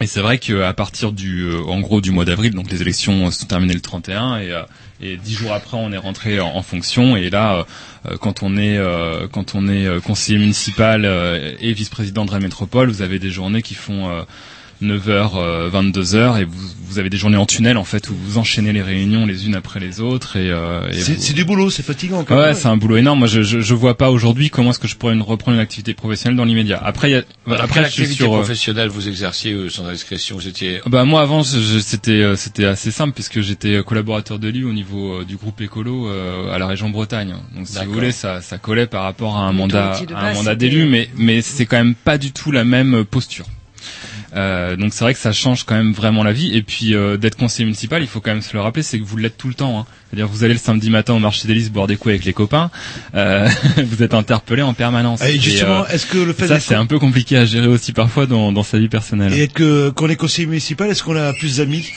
Et 0.02 0.08
c'est 0.08 0.22
vrai 0.22 0.38
qu'à 0.38 0.74
partir 0.74 1.12
du, 1.12 1.44
euh, 1.44 1.62
en 1.68 1.80
gros, 1.80 2.02
du 2.02 2.12
mois 2.12 2.26
d'avril, 2.26 2.54
donc 2.54 2.70
les 2.72 2.82
élections 2.82 3.32
se 3.32 3.42
sont 3.42 3.46
terminées 3.46 3.74
le 3.74 3.82
31 3.82 4.38
et, 4.38 4.52
euh, 4.52 4.64
et 5.02 5.18
dix 5.18 5.34
jours 5.34 5.54
après, 5.54 5.78
on 5.78 5.92
est 5.92 5.98
rentré 5.98 6.40
en, 6.40 6.62
fonction. 6.62 7.16
Et 7.16 7.30
là, 7.30 7.56
euh, 7.56 7.64
euh, 8.12 8.18
quand 8.18 8.44
on 8.44 8.58
est, 8.58 8.78
euh, 8.78 9.28
quand 9.32 9.56
on 9.56 9.68
est 9.68 9.86
euh, 9.86 10.00
conseiller 10.00 10.38
municipal 10.38 11.06
euh, 11.06 11.56
et 11.60 11.74
vice-président 11.74 12.26
de 12.26 12.32
Rennes 12.32 12.44
Métropole, 12.44 12.90
vous 12.90 13.02
avez 13.02 13.20
des 13.20 13.30
journées 13.30 13.62
qui 13.62 13.76
font 13.76 14.10
euh, 14.10 14.24
9h, 14.82 15.32
euh, 15.38 15.70
22h 15.70 16.40
et 16.42 16.46
vous, 16.46 16.68
vous 16.88 17.00
avez 17.00 17.10
des 17.10 17.18
journées 17.18 17.38
en 17.38 17.46
tunnel 17.46 17.78
en 17.78 17.84
fait 17.84 18.10
où 18.10 18.16
vous 18.16 18.38
enchaînez 18.38 18.72
les 18.74 18.82
réunions 18.82 19.26
les 19.26 19.48
unes 19.48 19.56
après 19.56 19.80
les 19.80 20.00
autres 20.02 20.36
et, 20.38 20.50
euh, 20.52 20.88
et 20.90 20.94
C'est 21.00 21.14
vous- 21.16 21.22
c'est 21.22 21.34
du 21.34 21.44
boulot, 21.46 21.70
c'est 21.70 21.84
fatigant. 21.84 22.24
quand 22.24 22.36
Ouais, 22.38 22.48
même. 22.48 22.56
c'est 22.56 22.68
un 22.68 22.78
boulot 22.78 22.98
énorme. 22.98 23.20
Moi, 23.20 23.28
je, 23.28 23.42
je, 23.42 23.60
je 23.60 23.74
vois 23.74 23.98
pas 23.98 24.12
aujourd'hui 24.12 24.50
comment 24.50 24.70
est-ce 24.72 24.80
que 24.80 24.88
je 24.88 24.96
pourrais 24.96 25.14
une- 25.14 25.22
reprendre 25.22 25.56
une 25.56 25.62
activité 25.62 25.94
professionnelle 25.94 26.38
dans 26.38 26.46
l'immédiat. 26.46 26.82
Après, 26.84 27.10
il 27.10 27.14
y 27.14 27.16
a, 27.16 27.24
Après, 27.48 27.60
après, 27.62 27.84
je 27.86 27.90
suis 27.90 28.02
l'activité 28.02 28.24
sur. 28.26 28.34
euh, 28.34 28.38
professionnelle, 28.38 28.90
vous 28.90 29.08
exerciez 29.08 29.54
euh, 29.54 29.70
sans 29.70 29.86
indiscrétion, 29.88 30.36
vous 30.36 30.48
étiez 30.48 30.82
Bah 30.86 31.04
moi 31.06 31.22
avant 31.22 31.42
je- 31.44 31.60
je- 31.60 31.80
c'était 31.80 32.12
euh, 32.22 32.36
c'était 32.36 32.66
assez 32.66 32.92
simple 32.92 33.14
puisque 33.14 33.42
j'étais 33.42 33.82
collaborateur 33.86 34.40
d'élu 34.40 34.66
au 34.66 34.74
niveau 34.74 35.22
euh, 35.22 35.26
du 35.26 35.38
groupe 35.38 35.60
écolo 35.62 36.08
euh, 36.10 36.54
à 36.54 36.60
la 36.60 36.68
région 36.68 36.90
Bretagne. 36.90 37.36
Donc 37.56 37.68
si 37.68 37.84
vous 37.86 37.92
voulez 37.94 38.12
ça 38.12 38.42
ça 38.42 38.58
collait 38.58 38.88
par 38.88 39.04
rapport 39.04 39.38
à 39.38 39.42
un 39.42 39.52
Le 39.52 39.58
mandat 39.58 40.02
de 40.08 40.14
à 40.14 40.20
un 40.28 40.34
mandat 40.34 40.56
d'élu 40.56 40.86
mais 40.86 41.10
mais 41.18 41.42
c'est 41.42 41.66
quand 41.66 41.78
même 41.78 41.96
pas 41.96 42.18
du 42.18 42.32
tout 42.32 42.52
la 42.52 42.64
même 42.64 43.04
posture. 43.06 43.46
Euh, 44.36 44.76
donc 44.76 44.94
c'est 44.94 45.04
vrai 45.04 45.14
que 45.14 45.20
ça 45.20 45.32
change 45.32 45.64
quand 45.64 45.76
même 45.76 45.94
vraiment 45.94 46.24
la 46.24 46.34
vie. 46.34 46.56
Et 46.56 46.62
puis 46.62 46.94
euh, 46.94 47.18
d'être 47.18 47.38
conseiller 47.38 47.66
municipal 47.66 48.02
il 48.02 48.08
faut 48.08 48.20
quand 48.20 48.32
même 48.32 48.42
se 48.42 48.54
le 48.54 48.62
rappeler 48.62 48.84
c'est 48.84 49.00
que 49.00 49.04
vous 49.04 49.18
l'êtes 49.18 49.38
tout 49.38 49.48
le 49.48 49.54
temps 49.54 49.80
hein. 49.80 49.86
c'est-à-dire 50.10 50.28
vous 50.28 50.44
allez 50.44 50.54
le 50.54 50.60
samedi 50.60 50.90
matin 50.90 51.14
au 51.14 51.20
marché 51.20 51.48
des 51.48 51.54
listes 51.54 51.72
boire 51.72 51.88
des 51.88 51.96
coups 51.96 52.10
avec 52.14 52.26
les 52.26 52.34
copains 52.34 52.70
euh, 53.16 53.48
vous 53.78 54.04
êtes 54.04 54.14
interpellé 54.14 54.62
en 54.62 54.74
permanence. 54.74 55.22
Et 55.24 55.40
justement, 55.40 55.88
est-ce 55.88 56.06
que 56.06 56.18
le 56.18 56.34
fait 56.34 56.48
ça 56.48 56.60
c'est 56.60 56.76
un 56.76 56.86
peu 56.86 57.00
compliqué 57.00 57.38
à 57.38 57.46
gérer 57.46 57.68
aussi 57.68 57.94
parfois 57.94 58.26
dans, 58.26 58.52
dans 58.52 58.64
sa 58.64 58.78
vie 58.78 58.90
personnelle. 58.90 59.34
Et 59.34 59.44
être 59.44 59.54
que 59.54 59.90
qu'on 59.90 60.10
est 60.10 60.16
conseiller 60.16 60.48
municipal, 60.48 60.90
est-ce 60.90 61.04
qu'on 61.04 61.16
a 61.16 61.34
plus 61.34 61.58
d'amis? 61.58 61.88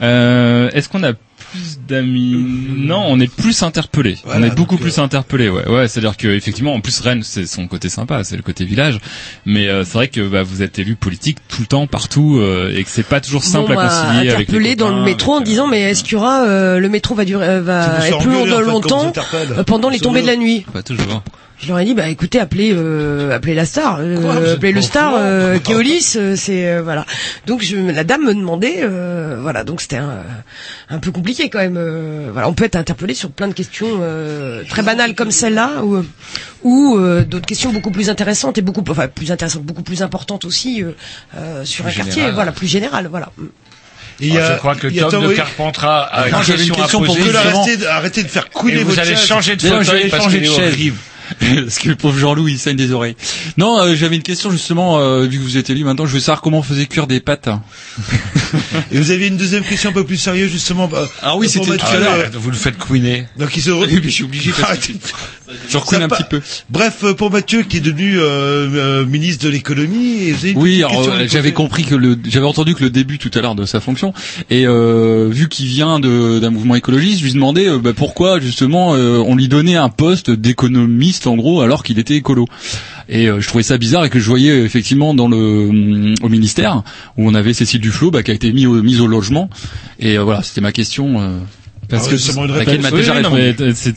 Est-ce 0.00 0.88
qu'on 0.88 1.02
a 1.02 1.12
plus 1.50 1.78
d'amis 1.86 2.36
Non, 2.76 3.04
on 3.06 3.20
est 3.20 3.32
plus 3.32 3.62
interpellé. 3.62 4.16
Voilà, 4.24 4.40
on 4.40 4.50
est 4.50 4.54
beaucoup 4.54 4.76
donc, 4.76 4.82
plus 4.82 4.98
interpellé. 4.98 5.48
Ouais, 5.48 5.68
ouais. 5.68 5.88
C'est-à-dire 5.88 6.16
que 6.16 6.28
effectivement, 6.28 6.74
en 6.74 6.80
plus 6.80 7.00
Rennes, 7.00 7.22
c'est 7.22 7.46
son 7.46 7.66
côté 7.66 7.88
sympa, 7.88 8.24
c'est 8.24 8.36
le 8.36 8.42
côté 8.42 8.64
village. 8.64 9.00
Mais 9.46 9.68
euh, 9.68 9.84
c'est 9.84 9.94
vrai 9.94 10.08
que 10.08 10.26
bah, 10.28 10.42
vous 10.42 10.62
êtes 10.62 10.78
élu 10.78 10.96
politique 10.96 11.38
tout 11.48 11.60
le 11.60 11.66
temps, 11.66 11.86
partout, 11.86 12.38
euh, 12.38 12.74
et 12.76 12.84
que 12.84 12.90
c'est 12.90 13.02
pas 13.02 13.20
toujours 13.20 13.44
simple 13.44 13.72
Bon, 13.72 13.78
à 13.78 13.84
m'a 13.84 13.88
concilier 13.88 14.30
avec 14.30 14.48
les 14.48 14.54
interpellé 14.54 14.76
dans 14.76 14.88
le 14.88 14.94
copains, 14.94 15.04
métro 15.04 15.32
en 15.34 15.40
euh, 15.40 15.44
disant 15.44 15.66
mais 15.66 15.80
est-ce 15.80 16.04
qu'il 16.04 16.14
y 16.14 16.16
aura 16.16 16.44
euh, 16.46 16.78
le 16.78 16.88
métro 16.88 17.14
va 17.14 17.24
durer 17.24 17.48
euh, 17.48 17.60
va 17.62 18.06
être 18.08 18.18
plus 18.18 18.32
long 18.32 18.60
longtemps 18.60 19.12
euh, 19.34 19.64
pendant 19.64 19.88
les 19.88 19.98
tombées 20.00 20.22
de 20.22 20.26
la 20.26 20.36
nuit. 20.36 20.64
Pas 20.72 20.82
toujours. 20.82 21.22
Je 21.60 21.66
leur 21.68 21.80
ai 21.80 21.84
dit 21.84 21.94
bah 21.94 22.08
écoutez 22.08 22.38
appelez 22.38 22.72
euh, 22.72 23.34
appelez 23.34 23.54
la 23.54 23.64
star 23.66 23.98
euh, 23.98 24.20
Quoi, 24.20 24.34
vous 24.38 24.48
appelez 24.50 24.70
le 24.70 24.80
star 24.80 25.12
euh, 25.16 25.58
Keolis 25.58 26.12
euh, 26.16 26.36
c'est 26.36 26.68
euh, 26.68 26.82
voilà. 26.82 27.04
Donc 27.46 27.62
je 27.62 27.76
la 27.76 28.04
dame 28.04 28.22
me 28.26 28.32
demandait 28.34 28.76
euh, 28.82 29.38
voilà 29.40 29.64
donc 29.64 29.80
c'était 29.80 29.96
un, 29.96 30.22
un 30.88 30.98
peu 30.98 31.10
compliqué 31.10 31.48
quand 31.50 31.58
même 31.58 31.76
euh, 31.76 32.28
voilà 32.32 32.48
on 32.48 32.52
peut 32.52 32.64
être 32.64 32.76
interpellé 32.76 33.12
sur 33.14 33.30
plein 33.30 33.48
de 33.48 33.54
questions 33.54 33.88
euh, 34.02 34.62
très 34.68 34.82
banales 34.82 35.16
comme 35.16 35.32
celle-là 35.32 35.82
ou 35.82 36.04
ou 36.62 36.96
euh, 36.96 37.24
d'autres 37.24 37.46
questions 37.46 37.72
beaucoup 37.72 37.90
plus 37.90 38.08
intéressantes 38.08 38.56
et 38.58 38.62
beaucoup 38.62 38.84
enfin 38.88 39.08
plus 39.08 39.32
intéressantes 39.32 39.64
beaucoup 39.64 39.82
plus 39.82 40.02
importantes 40.02 40.44
aussi 40.44 40.84
euh, 40.84 40.92
euh, 41.36 41.64
sur 41.64 41.84
Plus 41.86 41.90
un 41.90 42.04
quartier 42.04 42.30
voilà 42.30 42.52
plus 42.52 42.68
général 42.68 43.08
voilà. 43.10 43.30
Et 44.20 44.26
il 44.28 44.34
y 44.34 44.38
Ah, 44.38 44.46
a- 44.46 44.52
je 44.54 44.58
crois 44.58 44.74
que 44.76 44.86
Tom 44.88 45.10
Tom, 45.10 45.26
de. 45.28 45.34
Carpentras 45.34 46.02
a 46.02 46.28
une 46.28 46.42
j'avais 46.44 46.64
une 46.66 46.74
question, 46.74 46.74
question 46.74 47.02
à 47.02 47.06
pour 47.06 47.16
poser. 47.16 47.28
Que 47.28 47.36
vous, 47.36 47.36
arrêtez, 47.36 47.76
de- 47.76 47.86
arrêtez 47.86 48.22
de 48.24 48.28
faire 48.28 48.46
Et 48.46 48.50
couler 48.52 48.82
vous 48.82 48.88
votre 48.90 49.00
allez 49.00 49.14
chaise. 49.16 49.26
changer 49.26 49.54
de 49.56 49.62
D'ailleurs, 49.62 49.84
fauteuil 49.84 49.98
j'allais 49.98 50.10
parce 50.10 50.24
changer 50.24 50.38
qu'il 50.40 50.48
de 50.48 50.52
est 50.52 50.56
chaise. 50.56 50.72
horrible. 50.72 50.96
Parce 51.40 51.78
que 51.78 51.88
le 51.88 51.96
pauvre 51.96 52.18
Jean-Louis, 52.18 52.52
il 52.52 52.58
saigne 52.58 52.76
des 52.76 52.92
oreilles. 52.92 53.16
Non, 53.56 53.80
euh, 53.80 53.94
j'avais 53.94 54.16
une 54.16 54.22
question 54.22 54.50
justement, 54.50 54.98
euh, 54.98 55.26
vu 55.26 55.38
que 55.38 55.42
vous 55.42 55.56
êtes 55.56 55.70
élu 55.70 55.84
maintenant, 55.84 56.06
je 56.06 56.12
veux 56.14 56.20
savoir 56.20 56.40
comment 56.40 56.58
on 56.58 56.62
faisait 56.62 56.86
cuire 56.86 57.06
des 57.06 57.20
pâtes. 57.20 57.48
Et 58.92 58.98
vous 58.98 59.10
avez 59.10 59.26
une 59.26 59.36
deuxième 59.36 59.64
question 59.64 59.90
un 59.90 59.92
peu 59.92 60.04
plus 60.04 60.16
sérieuse 60.16 60.50
justement. 60.50 60.88
bah, 60.88 61.06
Ah 61.22 61.36
oui, 61.36 61.48
c'était 61.48 61.76
tout 61.76 61.86
à 61.86 61.96
l'heure. 61.98 62.30
Vous 62.34 62.50
le 62.50 62.56
faites 62.56 62.78
couiner. 62.78 63.26
Donc 63.38 63.56
il 63.56 63.62
se 63.62 63.70
re- 63.70 63.86
mais 63.90 64.02
je 64.02 64.08
suis 64.08 64.24
obligé 64.24 64.52
parce 64.58 64.78
que 64.78 64.92
Arrêtez. 65.48 65.64
je 65.68 65.76
recouine 65.78 66.00
Ça 66.00 66.04
un 66.04 66.08
petit 66.08 66.24
peu. 66.28 66.40
Bref, 66.70 66.98
euh, 67.04 67.14
pour 67.14 67.30
Mathieu 67.30 67.62
qui 67.62 67.78
est 67.78 67.80
devenu 67.80 68.18
euh, 68.18 68.22
euh, 68.74 69.06
ministre 69.06 69.44
de 69.44 69.50
l'économie, 69.50 70.32
Oui, 70.54 70.82
euh, 70.84 71.26
j'avais 71.28 71.52
compris 71.52 71.84
que 71.84 71.94
le, 71.94 72.16
j'avais 72.28 72.46
entendu 72.46 72.74
que 72.74 72.84
le 72.84 72.90
début 72.90 73.18
tout 73.18 73.30
à 73.34 73.40
l'heure 73.40 73.54
de 73.54 73.64
sa 73.64 73.80
fonction, 73.80 74.12
et 74.50 74.66
euh, 74.66 75.28
vu 75.30 75.48
qu'il 75.48 75.66
vient 75.66 76.00
de- 76.00 76.38
d'un 76.38 76.50
mouvement 76.50 76.74
écologiste, 76.74 77.20
je 77.20 77.24
lui 77.24 77.32
demandais 77.32 77.68
bah, 77.78 77.92
pourquoi 77.94 78.40
justement 78.40 78.94
euh, 78.94 79.22
on 79.26 79.34
lui 79.36 79.48
donnait 79.48 79.76
un 79.76 79.88
poste 79.88 80.30
d'économiste 80.30 81.26
en 81.26 81.36
gros 81.36 81.60
alors 81.62 81.82
qu'il 81.82 81.98
était 81.98 82.16
écolo. 82.16 82.46
Et 83.08 83.26
euh, 83.28 83.40
je 83.40 83.48
trouvais 83.48 83.62
ça 83.64 83.78
bizarre 83.78 84.04
et 84.04 84.10
que 84.10 84.18
je 84.20 84.26
voyais 84.28 84.60
effectivement 84.62 85.14
dans 85.14 85.28
le 85.28 85.36
hum, 85.36 86.14
au 86.22 86.28
ministère 86.28 86.82
où 87.16 87.26
on 87.28 87.34
avait 87.34 87.54
Cécile 87.54 87.80
Duflot 87.80 88.10
bah, 88.10 88.22
qui 88.22 88.30
a 88.30 88.34
été 88.34 88.52
mis 88.52 88.66
au, 88.66 88.82
mise 88.82 89.00
au 89.00 89.06
logement. 89.06 89.48
Et 89.98 90.18
euh, 90.18 90.22
voilà, 90.24 90.42
c'était 90.42 90.60
ma 90.60 90.72
question. 90.72 91.18
Parce 91.88 92.06
Ah 92.06 92.10
que 92.10 92.16
c'est 92.18 92.32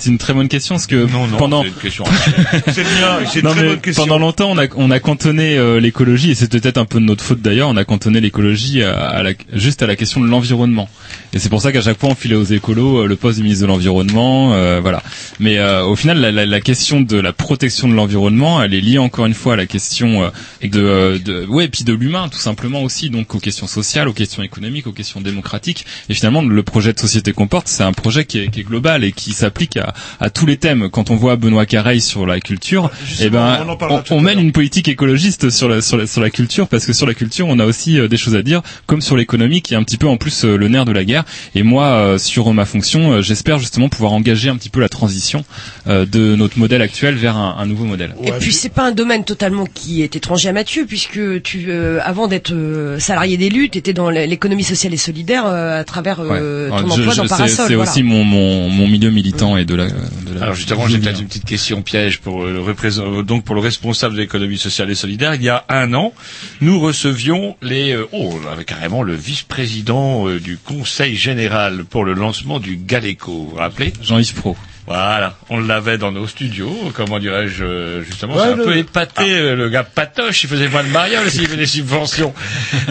une 0.06 0.14
Oui, 0.14 0.18
très 0.18 0.34
bonne 0.34 0.48
question 0.48 0.76
parce 0.76 0.88
que 0.88 0.96
Non, 1.12 1.28
non, 1.28 1.38
pendant 1.38 1.62
c'est 1.64 1.68
une 1.70 1.74
question. 1.76 2.04
C'est 2.68 2.84
bien, 2.84 3.20
c'est 3.30 3.40
une 3.40 3.46
Non, 3.46 3.52
très 3.52 3.62
mais 3.64 3.68
bonne 3.70 3.82
question. 3.82 4.04
pendant 4.06 4.18
longtemps, 4.18 4.50
on 4.52 4.58
a, 4.58 4.68
on 4.76 4.92
a 4.92 5.00
cantonné 5.00 5.58
euh, 5.58 5.80
l'écologie, 5.80 6.32
et 6.32 6.36
c'est 6.36 6.50
peut-être 6.50 6.78
un 6.78 6.86
peu 6.86 7.00
de 7.02 7.06
notre 7.06 7.24
faute 7.24 7.42
d'ailleurs, 7.42 7.68
on 7.70 7.76
a 7.76 7.84
cantonné 7.84 8.22
l'écologie 8.22 8.82
à, 8.82 8.94
à 8.98 9.24
la, 9.24 9.32
juste 9.54 9.84
à 9.84 9.88
la 9.88 9.96
question 9.98 10.22
de 10.22 10.28
l'environnement. 10.28 10.88
Et 11.34 11.40
c'est 11.40 11.50
pour 11.50 11.62
ça 11.62 11.72
qu'à 11.74 11.82
chaque 11.82 12.00
fois, 12.00 12.10
on 12.10 12.16
filait 12.16 12.36
aux 12.36 12.44
écolos 12.46 13.00
euh, 13.04 13.08
le 13.08 13.16
poste 13.18 13.38
du 13.38 13.44
ministre 13.44 13.64
de 13.64 13.68
l'Environnement, 13.68 14.54
euh, 14.54 14.80
voilà. 14.82 15.04
Mais 15.40 15.58
euh, 15.58 15.84
au 15.86 15.96
final, 15.98 16.20
la, 16.20 16.32
la, 16.32 16.46
la 16.46 16.62
question 16.62 17.02
de 17.02 17.18
la 17.18 17.34
protection 17.34 17.90
de 17.90 17.94
l'environnement, 17.94 18.62
elle 18.64 18.74
est 18.74 18.82
liée 18.82 19.00
encore 19.00 19.26
une 19.26 19.34
fois 19.34 19.54
à 19.54 19.58
la 19.58 19.66
question 19.66 20.24
euh, 20.24 20.30
de, 20.64 21.18
de, 21.18 21.46
ouais, 21.46 21.66
et 21.66 21.68
puis 21.68 21.84
de 21.84 21.94
l'humain, 21.94 22.30
tout 22.30 22.40
simplement 22.40 22.84
aussi, 22.84 23.10
donc 23.10 23.36
aux 23.36 23.40
questions 23.40 23.68
sociales, 23.68 24.08
aux 24.08 24.14
questions 24.14 24.44
économiques, 24.44 24.88
aux 24.88 24.92
questions 24.94 25.20
démocratiques. 25.20 25.86
Et 26.10 26.14
finalement, 26.14 26.42
le 26.42 26.64
projet 26.64 26.94
de 26.94 27.00
société 27.00 27.34
qu'on 27.34 27.48
porte, 27.48 27.68
c'est 27.82 27.88
un 27.88 27.94
projet 27.94 28.26
qui 28.26 28.38
est, 28.40 28.48
qui 28.50 28.60
est 28.60 28.64
global 28.64 29.04
et 29.04 29.12
qui 29.12 29.34
s'applique 29.34 29.76
à, 29.78 29.94
à 30.20 30.30
tous 30.30 30.46
les 30.46 30.58
thèmes. 30.58 30.90
Quand 30.92 31.10
on 31.10 31.16
voit 31.16 31.36
Benoît 31.36 31.66
Careil 31.66 32.00
sur 32.00 32.28
la 32.28 32.40
culture, 32.40 32.92
Justement, 33.04 33.28
eh 33.28 33.30
ben, 33.32 33.78
on 33.90 33.96
on, 33.96 34.04
on 34.18 34.22
mène 34.22 34.40
une 34.40 34.52
politique 34.52 34.88
écologiste 34.88 35.50
sur 35.50 35.68
la, 35.68 35.82
sur 35.82 35.98
la 35.98 36.06
sur 36.06 36.22
la 36.22 36.30
culture 36.30 36.68
parce 36.68 36.86
que 36.86 36.94
sur 36.94 37.08
la 37.08 37.16
culture, 37.16 37.48
on 37.48 37.58
a 37.58 37.66
aussi 37.66 38.00
euh, 38.00 38.08
des 38.08 38.18
choses 38.18 38.36
à 38.36 38.44
dire, 38.44 38.62
comme 38.86 39.02
sur 39.02 39.18
l'économie 39.18 39.64
qui 39.64 39.74
est 39.74 39.78
un 39.78 39.84
petit 39.84 39.98
peu 39.98 40.08
en 40.08 40.18
plus 40.18 40.46
euh, 40.46 40.58
le 40.58 40.68
nerf 40.68 40.86
de 40.86 40.92
la 40.92 41.04
guerre. 41.06 41.24
Et 41.56 41.64
moi, 41.64 41.86
euh, 41.88 42.18
sur 42.20 42.54
ma 42.54 42.66
fonction, 42.66 43.20
j'espère 43.22 43.58
justement 43.58 43.90
pouvoir 43.90 44.14
engager 44.14 44.50
un 44.50 44.58
petit 44.58 44.70
peu 44.70 44.80
la 44.80 44.90
transition 44.90 45.44
de 45.88 46.36
notre 46.36 46.60
modèle 46.60 46.84
actuel 46.84 47.16
vers 47.16 47.36
un, 47.38 47.56
un 47.58 47.66
nouveau 47.66 47.86
modèle. 47.86 48.14
Et 48.24 48.32
puis 48.34 48.54
c'est 48.54 48.70
pas 48.70 48.84
un 48.84 48.92
domaine 48.92 49.24
totalement 49.24 49.66
qui 49.66 50.04
est 50.04 50.16
étranger 50.16 50.50
à 50.50 50.54
Mathieu 50.54 50.86
puisque 50.88 51.42
tu 51.42 51.66
euh, 51.70 52.00
avant 52.04 52.28
d'être 52.28 52.54
salarié 53.00 53.38
d'élu, 53.38 53.70
tu 53.72 53.80
étais 53.80 53.94
dans 53.94 54.10
l'économie 54.12 54.64
sociale 54.64 54.94
et 54.94 54.98
solidaire 54.98 55.46
euh, 55.48 55.80
à 55.80 55.84
travers 55.84 56.20
euh, 56.20 56.70
Ouais. 56.70 56.70
ton 56.70 56.76
Alors, 56.78 56.92
emploi 56.94 57.14
je- 57.14 57.22
dans 57.22 57.28
Parasol. 57.28 57.68
C'est 57.72 57.76
voilà. 57.76 57.90
aussi 57.92 58.04
mon, 58.04 58.24
mon, 58.26 58.70
mon 58.70 58.88
milieu 58.88 59.12
militant 59.12 59.56
et 59.56 59.64
de 59.66 59.76
la, 59.76 59.88
de 59.88 60.34
la 60.36 60.42
Alors 60.44 60.56
justement, 60.56 60.88
j'ai 60.88 60.98
peut-être 61.00 61.22
une 61.22 61.28
petite 61.28 61.46
question 61.46 61.82
piège 61.82 62.20
pour 62.20 62.44
euh, 62.44 62.52
le 62.52 62.60
représent- 62.60 63.24
donc 63.24 63.46
pour 63.46 63.56
le 63.56 63.62
responsable 63.62 64.16
de 64.16 64.20
l'économie 64.22 64.58
sociale 64.58 64.90
et 64.92 64.96
solidaire. 64.96 65.36
Il 65.36 65.44
y 65.44 65.50
a 65.50 65.64
un 65.70 65.94
an, 65.94 66.14
nous 66.60 66.80
recevions 66.82 67.56
les 67.62 67.94
euh, 67.94 68.08
oh 68.12 68.40
carrément 68.68 69.04
le 69.04 69.16
vice-président 69.16 70.28
euh, 70.28 70.40
du 70.40 70.58
Conseil 70.58 71.16
général 71.16 71.86
pour 71.86 72.04
le 72.04 72.14
lancement 72.14 72.60
du 72.60 72.76
Galeco. 72.76 73.32
Vous 73.32 73.50
vous 73.52 73.56
rappelez? 73.56 73.94
Jean-Yves 74.02 74.34
Pro. 74.34 74.58
Voilà, 74.88 75.38
on 75.50 75.60
l'avait 75.60 75.98
dans 75.98 76.12
nos 76.12 76.26
studios. 76.28 76.76
Comment 76.96 77.20
dirais-je 77.20 77.64
euh, 77.64 78.04
justement 78.04 78.34
Ouais, 78.36 78.42
C'est 78.44 78.54
un 78.54 78.56
le- 78.56 78.64
peu 78.64 78.76
épaté 78.78 79.24
euh, 79.32 79.56
le 79.56 79.70
gars 79.70 79.84
patoche. 79.84 80.44
Il 80.44 80.50
faisait 80.50 80.68
moins 80.68 80.84
de 80.84 80.90
mariole 80.90 81.30
s'il 81.30 81.46
avait 81.46 81.56
des 81.58 81.66
subventions. 81.68 82.34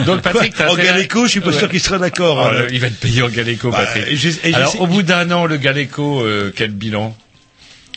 Donc 0.05 0.21
Patrick, 0.21 0.55
t'as 0.55 0.69
En 0.69 0.75
Galeco, 0.75 1.25
je 1.25 1.31
suis 1.31 1.39
pas 1.41 1.47
Ouais. 1.51 1.57
sûr 1.59 1.69
qu'il 1.69 1.81
serait 1.81 1.99
d'accord. 1.99 2.49
Oh, 2.51 2.55
hein. 2.55 2.67
il 2.71 2.79
va 2.79 2.87
être 2.87 2.99
payé 2.99 3.21
en 3.21 3.29
Galeco, 3.29 3.69
Bah, 3.71 3.79
Patrick. 3.85 4.05
et 4.07 4.15
j'ai- 4.15 4.35
et 4.49 4.53
Alors, 4.55 4.71
j'ai- 4.71 4.79
au 4.79 4.87
bout 4.87 5.03
d'un 5.03 5.29
an, 5.31 5.45
le 5.45 5.57
Galeco, 5.57 6.21
euh, 6.21 6.51
quel 6.55 6.71
bilan? 6.71 7.15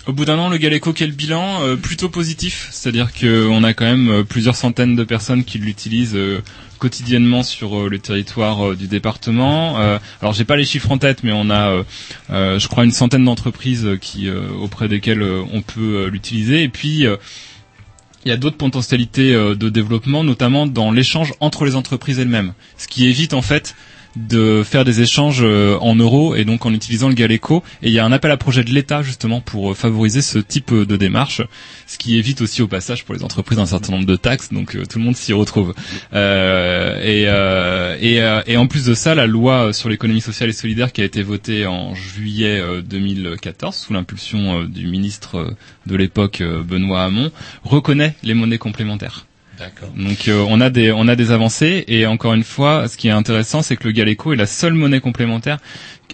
Au 0.06 0.12
bout 0.12 0.24
d'un 0.26 0.38
an, 0.38 0.48
le 0.50 0.58
Galeco, 0.58 0.92
quel 0.92 1.12
bilan? 1.12 1.62
Euh, 1.62 1.76
Plutôt 1.76 2.08
positif, 2.10 2.68
c'est-à-dire 2.72 3.08
qu'on 3.18 3.62
a 3.64 3.72
quand 3.72 3.86
même 3.86 4.10
euh, 4.10 4.22
plusieurs 4.24 4.56
centaines 4.56 4.96
de 4.96 5.04
personnes 5.04 5.44
qui 5.44 5.58
l'utilisent 5.58 6.16
euh, 6.16 6.42
quotidiennement 6.78 7.42
sur 7.42 7.76
euh, 7.76 7.88
le 7.88 7.98
territoire 7.98 8.70
euh, 8.70 8.76
du 8.76 8.88
département. 8.88 9.78
Euh, 9.80 9.98
alors, 10.20 10.32
j'ai 10.32 10.44
pas 10.44 10.56
les 10.56 10.64
chiffres 10.64 10.90
en 10.90 10.98
tête, 10.98 11.22
mais 11.24 11.32
on 11.32 11.50
a, 11.50 11.84
je 12.30 12.68
crois, 12.68 12.84
une 12.84 12.90
centaine 12.90 13.24
d'entreprises 13.24 13.88
qui 14.00 14.28
auprès 14.30 14.88
desquelles 14.88 15.22
on 15.22 15.62
peut 15.62 16.06
l'utiliser. 16.06 16.62
Et 16.62 16.68
puis 16.68 17.06
il 18.24 18.28
y 18.28 18.32
a 18.32 18.36
d'autres 18.36 18.56
potentialités 18.56 19.32
de 19.32 19.68
développement, 19.68 20.24
notamment 20.24 20.66
dans 20.66 20.90
l'échange 20.90 21.34
entre 21.40 21.64
les 21.64 21.76
entreprises 21.76 22.18
elles-mêmes, 22.18 22.54
ce 22.78 22.88
qui 22.88 23.06
évite 23.06 23.34
en 23.34 23.42
fait 23.42 23.74
de 24.16 24.62
faire 24.64 24.84
des 24.84 25.00
échanges 25.00 25.40
euh, 25.42 25.76
en 25.80 25.94
euros 25.96 26.34
et 26.34 26.44
donc 26.44 26.66
en 26.66 26.72
utilisant 26.72 27.08
le 27.08 27.14
Galeco. 27.14 27.62
Et 27.82 27.88
il 27.88 27.92
y 27.92 27.98
a 27.98 28.04
un 28.04 28.12
appel 28.12 28.30
à 28.30 28.36
projet 28.36 28.64
de 28.64 28.70
l'État 28.70 29.02
justement 29.02 29.40
pour 29.40 29.72
euh, 29.72 29.74
favoriser 29.74 30.22
ce 30.22 30.38
type 30.38 30.72
euh, 30.72 30.86
de 30.86 30.96
démarche, 30.96 31.42
ce 31.86 31.98
qui 31.98 32.16
évite 32.16 32.40
aussi 32.40 32.62
au 32.62 32.68
passage 32.68 33.04
pour 33.04 33.14
les 33.14 33.22
entreprises 33.24 33.58
un 33.58 33.66
certain 33.66 33.92
nombre 33.92 34.06
de 34.06 34.16
taxes, 34.16 34.52
donc 34.52 34.76
tout 34.88 34.98
le 34.98 35.04
monde 35.04 35.16
s'y 35.16 35.32
retrouve. 35.32 35.74
Et, 36.12 37.22
et, 37.24 38.56
en 38.56 38.66
plus 38.66 38.84
de 38.84 38.94
ça, 38.94 39.14
la 39.14 39.26
loi 39.26 39.72
sur 39.72 39.88
l'économie 39.88 40.20
sociale 40.20 40.50
et 40.50 40.52
solidaire 40.52 40.92
qui 40.92 41.00
a 41.00 41.04
été 41.04 41.22
votée 41.22 41.66
en 41.66 41.94
juillet 41.94 42.60
euh, 42.60 42.82
2014 42.82 43.74
sous 43.74 43.92
l'impulsion 43.92 44.64
du 44.64 44.86
ministre 44.86 45.54
de 45.86 45.96
l'époque 45.96 46.42
Benoît 46.42 47.04
Hamon 47.04 47.30
reconnaît 47.64 48.14
les 48.22 48.34
monnaies 48.34 48.58
complémentaires. 48.58 49.26
Donc 49.96 50.28
euh, 50.28 50.44
on 50.48 50.60
a 50.60 50.70
des 50.70 50.92
on 50.92 51.06
a 51.08 51.16
des 51.16 51.30
avancées 51.30 51.84
et 51.88 52.06
encore 52.06 52.34
une 52.34 52.44
fois, 52.44 52.88
ce 52.88 52.96
qui 52.96 53.08
est 53.08 53.12
intéressant, 53.12 53.62
c'est 53.62 53.76
que 53.76 53.84
le 53.84 53.92
Galeco 53.92 54.32
est 54.32 54.36
la 54.36 54.46
seule 54.46 54.74
monnaie 54.74 55.00
complémentaire 55.00 55.58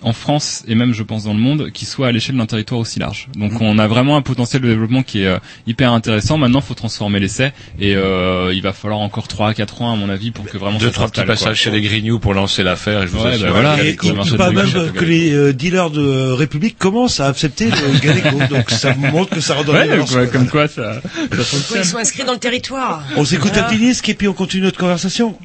en 0.02 0.12
France 0.14 0.64
et 0.66 0.74
même 0.74 0.94
je 0.94 1.02
pense 1.02 1.24
dans 1.24 1.34
le 1.34 1.38
monde 1.38 1.70
qui 1.72 1.84
soit 1.84 2.06
à 2.08 2.12
l'échelle 2.12 2.36
d'un 2.36 2.46
territoire 2.46 2.80
aussi 2.80 2.98
large. 2.98 3.28
Donc 3.36 3.60
on 3.60 3.78
a 3.78 3.86
vraiment 3.86 4.16
un 4.16 4.22
potentiel 4.22 4.62
de 4.62 4.68
développement 4.68 5.02
qui 5.02 5.22
est 5.22 5.26
euh, 5.26 5.38
hyper 5.66 5.92
intéressant. 5.92 6.38
Maintenant, 6.38 6.60
il 6.60 6.64
faut 6.64 6.72
transformer 6.74 7.20
l'essai 7.20 7.52
et 7.78 7.94
euh, 7.96 8.50
il 8.54 8.62
va 8.62 8.72
falloir 8.72 9.00
encore 9.00 9.28
3 9.28 9.48
à 9.50 9.54
4 9.54 9.82
ans 9.82 9.92
à 9.92 9.96
mon 9.96 10.08
avis 10.08 10.30
pour 10.30 10.46
que 10.46 10.56
vraiment 10.56 10.78
Deux, 10.78 10.86
ça 10.86 10.92
trois 10.92 11.08
petits 11.08 11.24
passages 11.24 11.58
chez 11.58 11.70
les 11.70 11.82
Grignoux 11.82 12.18
pour 12.18 12.32
lancer 12.32 12.62
l'affaire 12.62 13.02
et 13.02 13.06
je 13.06 13.12
vous 13.12 13.22
Ouais, 13.22 13.32
assure. 13.34 13.46
bah 13.48 13.52
voilà. 13.52 13.84
Et 13.84 13.96
marche 14.14 14.32
ne 14.32 14.36
pas 14.38 14.50
même 14.50 14.92
que 14.92 15.04
les 15.04 15.32
euh, 15.34 15.52
dealers 15.52 15.90
de 15.90 16.00
euh, 16.00 16.34
République 16.34 16.78
commencent 16.78 17.20
à 17.20 17.26
accepter 17.26 17.66
le 17.70 17.98
Galeco. 18.02 18.38
Donc 18.48 18.70
ça 18.70 18.94
montre 18.94 19.30
que 19.34 19.40
ça 19.40 19.54
redonne 19.54 19.76
Ouais, 19.76 19.86
l'élan. 19.86 20.06
ouais, 20.06 20.28
comme 20.28 20.48
quoi 20.48 20.66
ça, 20.68 20.94
ça 20.94 21.00
Oui, 21.32 21.78
ils 21.78 21.84
sont 21.84 21.98
inscrits 21.98 22.24
dans 22.24 22.32
le 22.32 22.38
territoire. 22.38 23.02
On 23.16 23.24
s'écoute 23.26 23.50
Voilà. 23.52 23.66
un 23.66 23.70
petit 23.70 23.78
disque 23.78 24.08
et 24.08 24.14
puis 24.14 24.28
on 24.28 24.32
continue 24.32 24.62
notre 24.62 24.78
conversation. 24.78 25.36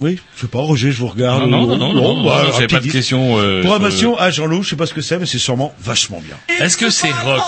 Oui, 0.00 0.18
je 0.36 0.42
sais 0.42 0.46
pas, 0.46 0.58
Roger, 0.58 0.92
je 0.92 0.98
vous 0.98 1.06
regarde. 1.08 1.48
Non, 1.48 1.66
non, 1.66 1.76
non, 1.76 1.92
non, 1.94 2.16
non, 2.16 2.24
bah, 2.24 2.44
petit 2.52 2.66
pas 2.66 2.78
de 2.78 2.82
disque. 2.82 2.96
questions, 2.96 3.38
euh, 3.38 3.62
Programmation, 3.62 4.14
ah, 4.18 4.30
Jean-Loup, 4.30 4.62
je 4.62 4.70
sais 4.70 4.76
pas 4.76 4.86
ce 4.86 4.92
que 4.92 5.00
c'est, 5.00 5.18
mais 5.18 5.26
c'est 5.26 5.38
sûrement 5.38 5.74
vachement 5.80 6.20
bien. 6.20 6.36
Est-ce 6.58 6.76
que 6.76 6.90
c'est 6.90 7.10
rock? 7.10 7.42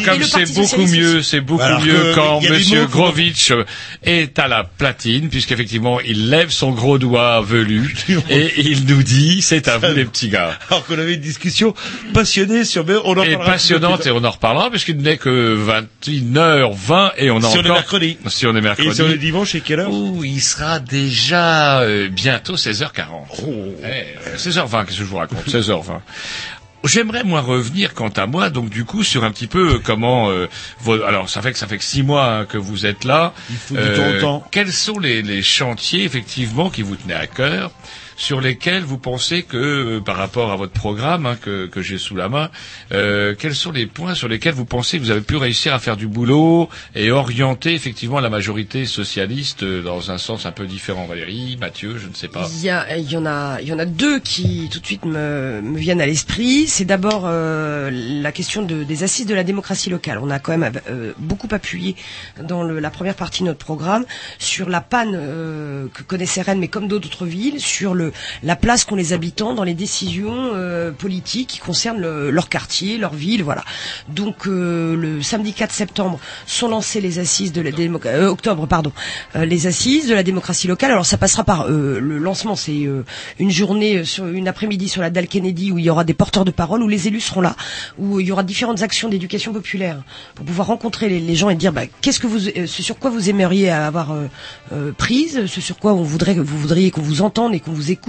Et 0.00 0.02
et 0.02 0.06
comme 0.06 0.22
c'est 0.22 0.54
beaucoup 0.54 0.86
mieux, 0.86 1.22
c'est 1.22 1.40
beaucoup 1.40 1.62
Alors 1.62 1.80
mieux 1.82 2.12
quand 2.14 2.40
Monsieur 2.40 2.86
Grovitch 2.86 3.52
est 4.02 4.38
à 4.38 4.48
la 4.48 4.64
platine, 4.64 5.28
puisqu'effectivement 5.28 6.00
il 6.00 6.30
lève 6.30 6.50
son 6.50 6.72
gros 6.72 6.98
doigt 6.98 7.40
velu 7.42 7.94
et 8.30 8.52
il 8.60 8.86
nous 8.86 9.02
dit 9.02 9.42
c'est 9.42 9.68
à 9.68 9.78
vous 9.78 9.94
les 9.94 10.04
petits 10.04 10.28
gars. 10.28 10.58
Alors 10.70 10.84
qu'on 10.86 10.98
avait 10.98 11.14
une 11.14 11.20
discussion 11.20 11.74
passionnée 12.14 12.64
sur, 12.64 12.84
mais 12.84 12.94
on 13.04 13.12
en 13.16 13.22
Et 13.22 13.36
passionnante 13.36 14.06
et 14.06 14.10
on 14.10 14.24
en 14.24 14.30
reparlera 14.30 14.70
puisqu'il 14.70 14.96
n'est 14.98 15.16
que 15.16 15.56
21h20 16.02 17.12
et 17.18 17.30
on 17.30 17.38
a 17.38 17.42
Si 17.42 17.58
on 17.58 17.62
est 17.62 17.64
encore 17.64 17.74
mercredi. 17.74 18.18
si 18.28 18.46
on 18.46 18.56
est 18.56 18.60
mercredi. 18.60 18.88
Et 18.88 18.94
sur 18.94 19.08
le 19.08 19.16
dimanche, 19.16 19.52
c'est 19.52 19.60
quelle 19.60 19.80
heure? 19.80 19.92
Ouh, 19.92 20.24
il 20.24 20.40
sera 20.40 20.80
déjà 20.80 21.80
euh, 21.80 22.08
bientôt 22.08 22.56
16h40. 22.56 22.84
Eh, 23.40 23.86
euh, 23.86 24.36
16h20, 24.36 24.86
qu'est-ce 24.86 24.98
que 24.98 25.04
je 25.04 25.04
vous 25.04 25.16
raconte? 25.16 25.46
16h20. 25.48 26.00
J'aimerais 26.84 27.24
moi 27.24 27.42
revenir 27.42 27.92
quant 27.94 28.08
à 28.08 28.26
moi 28.26 28.48
donc 28.48 28.70
du 28.70 28.84
coup 28.86 29.04
sur 29.04 29.22
un 29.24 29.30
petit 29.30 29.46
peu 29.46 29.74
euh, 29.74 29.78
comment 29.84 30.30
euh, 30.30 30.46
vos- 30.80 31.02
alors 31.02 31.28
ça 31.28 31.42
fait 31.42 31.52
que 31.52 31.58
ça 31.58 31.66
fait 31.66 31.76
que 31.76 31.84
six 31.84 32.02
mois 32.02 32.24
hein, 32.32 32.44
que 32.46 32.56
vous 32.56 32.86
êtes 32.86 33.04
là. 33.04 33.34
Il 33.50 33.56
faut 33.56 33.74
du 33.76 33.82
temps 33.96 34.08
au 34.16 34.20
temps. 34.20 34.46
Quels 34.50 34.72
sont 34.72 34.98
les, 34.98 35.20
les 35.22 35.42
chantiers 35.42 36.04
effectivement 36.04 36.70
qui 36.70 36.80
vous 36.82 36.96
tenaient 36.96 37.14
à 37.14 37.26
cœur? 37.26 37.70
Sur 38.20 38.42
lesquels 38.42 38.82
vous 38.82 38.98
pensez 38.98 39.44
que 39.44 39.56
euh, 39.56 40.00
par 40.00 40.16
rapport 40.16 40.52
à 40.52 40.56
votre 40.56 40.74
programme 40.74 41.24
hein, 41.24 41.36
que, 41.40 41.70
j'ai 41.80 41.96
sous 41.96 42.14
la 42.14 42.28
main, 42.28 42.50
euh, 42.92 43.34
quels 43.36 43.54
sont 43.54 43.72
les 43.72 43.86
points 43.86 44.14
sur 44.14 44.28
lesquels 44.28 44.52
vous 44.52 44.66
pensez 44.66 44.98
que 44.98 45.04
vous 45.04 45.10
avez 45.10 45.22
pu 45.22 45.36
réussir 45.36 45.72
à 45.72 45.78
faire 45.78 45.96
du 45.96 46.06
boulot 46.06 46.68
et 46.94 47.10
orienter 47.10 47.72
effectivement 47.72 48.20
la 48.20 48.28
majorité 48.28 48.84
socialiste 48.84 49.62
euh, 49.62 49.82
dans 49.82 50.10
un 50.10 50.18
sens 50.18 50.44
un 50.44 50.52
peu 50.52 50.66
différent 50.66 51.06
Valérie, 51.06 51.56
Mathieu, 51.58 51.96
je 51.96 52.08
ne 52.08 52.14
sais 52.14 52.28
pas. 52.28 52.46
Il 52.52 52.62
y, 52.62 53.16
en 53.16 53.24
a, 53.24 53.86
deux 53.86 54.20
qui 54.20 54.68
tout 54.70 54.80
de 54.80 54.86
suite 54.86 55.06
me, 55.06 55.62
viennent 55.76 56.02
à 56.02 56.06
l'esprit. 56.06 56.66
C'est 56.66 56.84
d'abord 56.84 57.26
la 57.26 58.32
question 58.32 58.62
de, 58.62 58.84
des 58.84 59.02
assises 59.02 59.26
de 59.26 59.34
la 59.34 59.44
démocratie 59.44 59.88
locale. 59.88 60.18
On 60.22 60.28
a 60.28 60.38
quand 60.38 60.56
même 60.56 60.72
beaucoup 61.16 61.48
appuyé 61.52 61.96
dans 62.42 62.62
la 62.64 62.90
première 62.90 63.14
partie 63.14 63.42
de 63.42 63.48
notre 63.48 63.64
programme 63.64 64.04
sur 64.38 64.68
la 64.68 64.82
panne 64.82 65.12
que 65.94 66.02
connaissait 66.02 66.42
Rennes, 66.42 66.60
mais 66.60 66.68
comme 66.68 66.86
d'autres 66.86 67.24
villes, 67.24 67.60
sur 67.60 67.94
le, 67.94 68.09
la 68.42 68.56
place 68.56 68.84
qu'ont 68.84 68.96
les 68.96 69.12
habitants 69.12 69.54
dans 69.54 69.64
les 69.64 69.74
décisions 69.74 70.50
euh, 70.54 70.90
politiques 70.92 71.48
qui 71.48 71.58
concernent 71.58 72.00
le- 72.00 72.30
leur 72.30 72.48
quartier, 72.48 72.98
leur 72.98 73.14
ville, 73.14 73.42
voilà. 73.42 73.64
Donc 74.08 74.46
euh, 74.46 74.96
le 74.96 75.22
samedi 75.22 75.52
4 75.52 75.72
septembre 75.72 76.18
sont 76.46 76.68
lancées 76.68 77.00
les 77.00 77.18
assises 77.18 77.52
de 77.52 77.60
la 77.60 77.70
démocratie, 77.70 78.24
octobre 78.24 78.66
pardon, 78.66 78.92
euh, 79.36 79.44
les 79.44 79.66
assises 79.66 80.08
de 80.08 80.14
la 80.14 80.22
démocratie 80.22 80.68
locale. 80.68 80.90
Alors 80.92 81.06
ça 81.06 81.16
passera 81.18 81.44
par 81.44 81.66
euh, 81.70 81.98
le 82.00 82.18
lancement, 82.18 82.56
c'est 82.56 82.84
euh, 82.86 83.04
une 83.38 83.50
journée 83.50 83.98
euh, 83.98 84.04
sur 84.04 84.26
une 84.26 84.48
après-midi 84.48 84.88
sur 84.88 85.02
la 85.02 85.10
dalle 85.10 85.26
Kennedy 85.28 85.72
où 85.72 85.78
il 85.78 85.84
y 85.84 85.90
aura 85.90 86.04
des 86.04 86.14
porteurs 86.14 86.44
de 86.44 86.50
parole, 86.50 86.82
où 86.82 86.88
les 86.88 87.08
élus 87.08 87.20
seront 87.20 87.40
là, 87.40 87.56
où 87.98 88.20
il 88.20 88.26
y 88.26 88.32
aura 88.32 88.42
différentes 88.42 88.82
actions 88.82 89.08
d'éducation 89.08 89.52
populaire 89.52 90.02
pour 90.34 90.44
pouvoir 90.44 90.68
rencontrer 90.68 91.08
les, 91.08 91.36
gens 91.36 91.50
et 91.50 91.54
dire 91.54 91.72
bah, 91.72 91.82
qu'est-ce 92.00 92.20
que 92.20 92.26
vous, 92.26 92.48
euh, 92.48 92.66
ce 92.66 92.82
sur 92.82 92.98
quoi 92.98 93.10
vous 93.10 93.28
aimeriez 93.30 93.70
avoir 93.70 94.12
euh, 94.12 94.26
euh, 94.72 94.92
prise, 94.92 95.46
ce 95.46 95.60
sur 95.60 95.78
quoi 95.78 95.92
on 95.94 96.02
voudrait, 96.02 96.34
vous 96.34 96.58
voudriez 96.58 96.90
qu'on 96.90 97.02
vous 97.02 97.22
entende 97.22 97.54
et 97.54 97.60
qu'on 97.60 97.72
vous 97.72 97.90
écoute. 97.90 97.99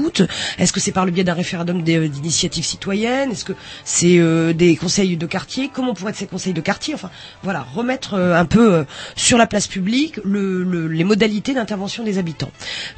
Est-ce 0.57 0.71
que 0.73 0.79
c'est 0.79 0.91
par 0.91 1.05
le 1.05 1.11
biais 1.11 1.23
d'un 1.23 1.33
référendum 1.33 1.83
euh, 1.87 2.07
d'initiative 2.07 2.63
citoyenne? 2.65 3.31
Est-ce 3.31 3.45
que 3.45 3.53
c'est 3.83 4.19
euh, 4.19 4.53
des 4.53 4.75
conseils 4.75 5.17
de 5.17 5.25
quartier? 5.25 5.69
Comment 5.73 5.93
pourraient 5.93 6.11
être 6.11 6.17
ces 6.17 6.27
conseils 6.27 6.53
de 6.53 6.61
quartier? 6.61 6.93
Enfin, 6.93 7.09
voilà, 7.43 7.65
remettre 7.73 8.13
euh, 8.13 8.35
un 8.35 8.45
peu 8.45 8.85
sur 9.15 9.37
la 9.37 9.47
place 9.47 9.67
publique 9.67 10.19
le, 10.23 10.63
le- 10.63 10.87
les 10.87 11.03
modalités 11.03 11.53
d'intervention 11.53 12.03
des 12.03 12.17
habitants. 12.17 12.51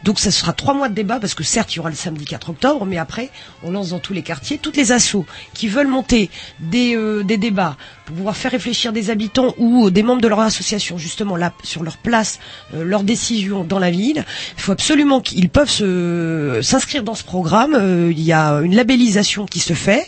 Donc 0.03 0.19
ça 0.19 0.31
sera 0.31 0.53
trois 0.53 0.73
mois 0.73 0.89
de 0.89 0.93
débat 0.93 1.19
parce 1.19 1.33
que 1.33 1.43
certes 1.43 1.73
il 1.73 1.77
y 1.77 1.79
aura 1.79 1.89
le 1.89 1.95
samedi 1.95 2.25
4 2.25 2.49
octobre, 2.51 2.85
mais 2.85 2.97
après 2.97 3.29
on 3.63 3.71
lance 3.71 3.89
dans 3.89 3.99
tous 3.99 4.13
les 4.13 4.21
quartiers 4.23 4.57
toutes 4.57 4.77
les 4.77 4.91
assos 4.91 5.25
qui 5.53 5.67
veulent 5.67 5.87
monter 5.87 6.29
des 6.59 6.95
débats 7.37 7.77
pour 8.05 8.15
pouvoir 8.15 8.35
faire 8.35 8.51
réfléchir 8.51 8.91
des 8.93 9.09
habitants 9.09 9.53
ou 9.57 9.89
des 9.89 10.03
membres 10.03 10.21
de 10.21 10.27
leur 10.27 10.39
association 10.39 10.97
justement 10.97 11.35
là 11.35 11.53
sur 11.63 11.83
leur 11.83 11.97
place, 11.97 12.39
euh, 12.73 12.83
leurs 12.83 13.03
décisions 13.03 13.63
dans 13.63 13.79
la 13.79 13.91
ville. 13.91 14.25
Il 14.57 14.61
faut 14.61 14.71
absolument 14.71 15.21
qu'ils 15.21 15.49
peuvent 15.49 15.69
s'inscrire 15.69 17.03
dans 17.03 17.15
ce 17.15 17.23
programme. 17.23 17.75
Euh, 17.75 18.11
il 18.11 18.21
y 18.21 18.33
a 18.33 18.59
une 18.61 18.75
labellisation 18.75 19.45
qui 19.45 19.59
se 19.59 19.73
fait 19.73 20.07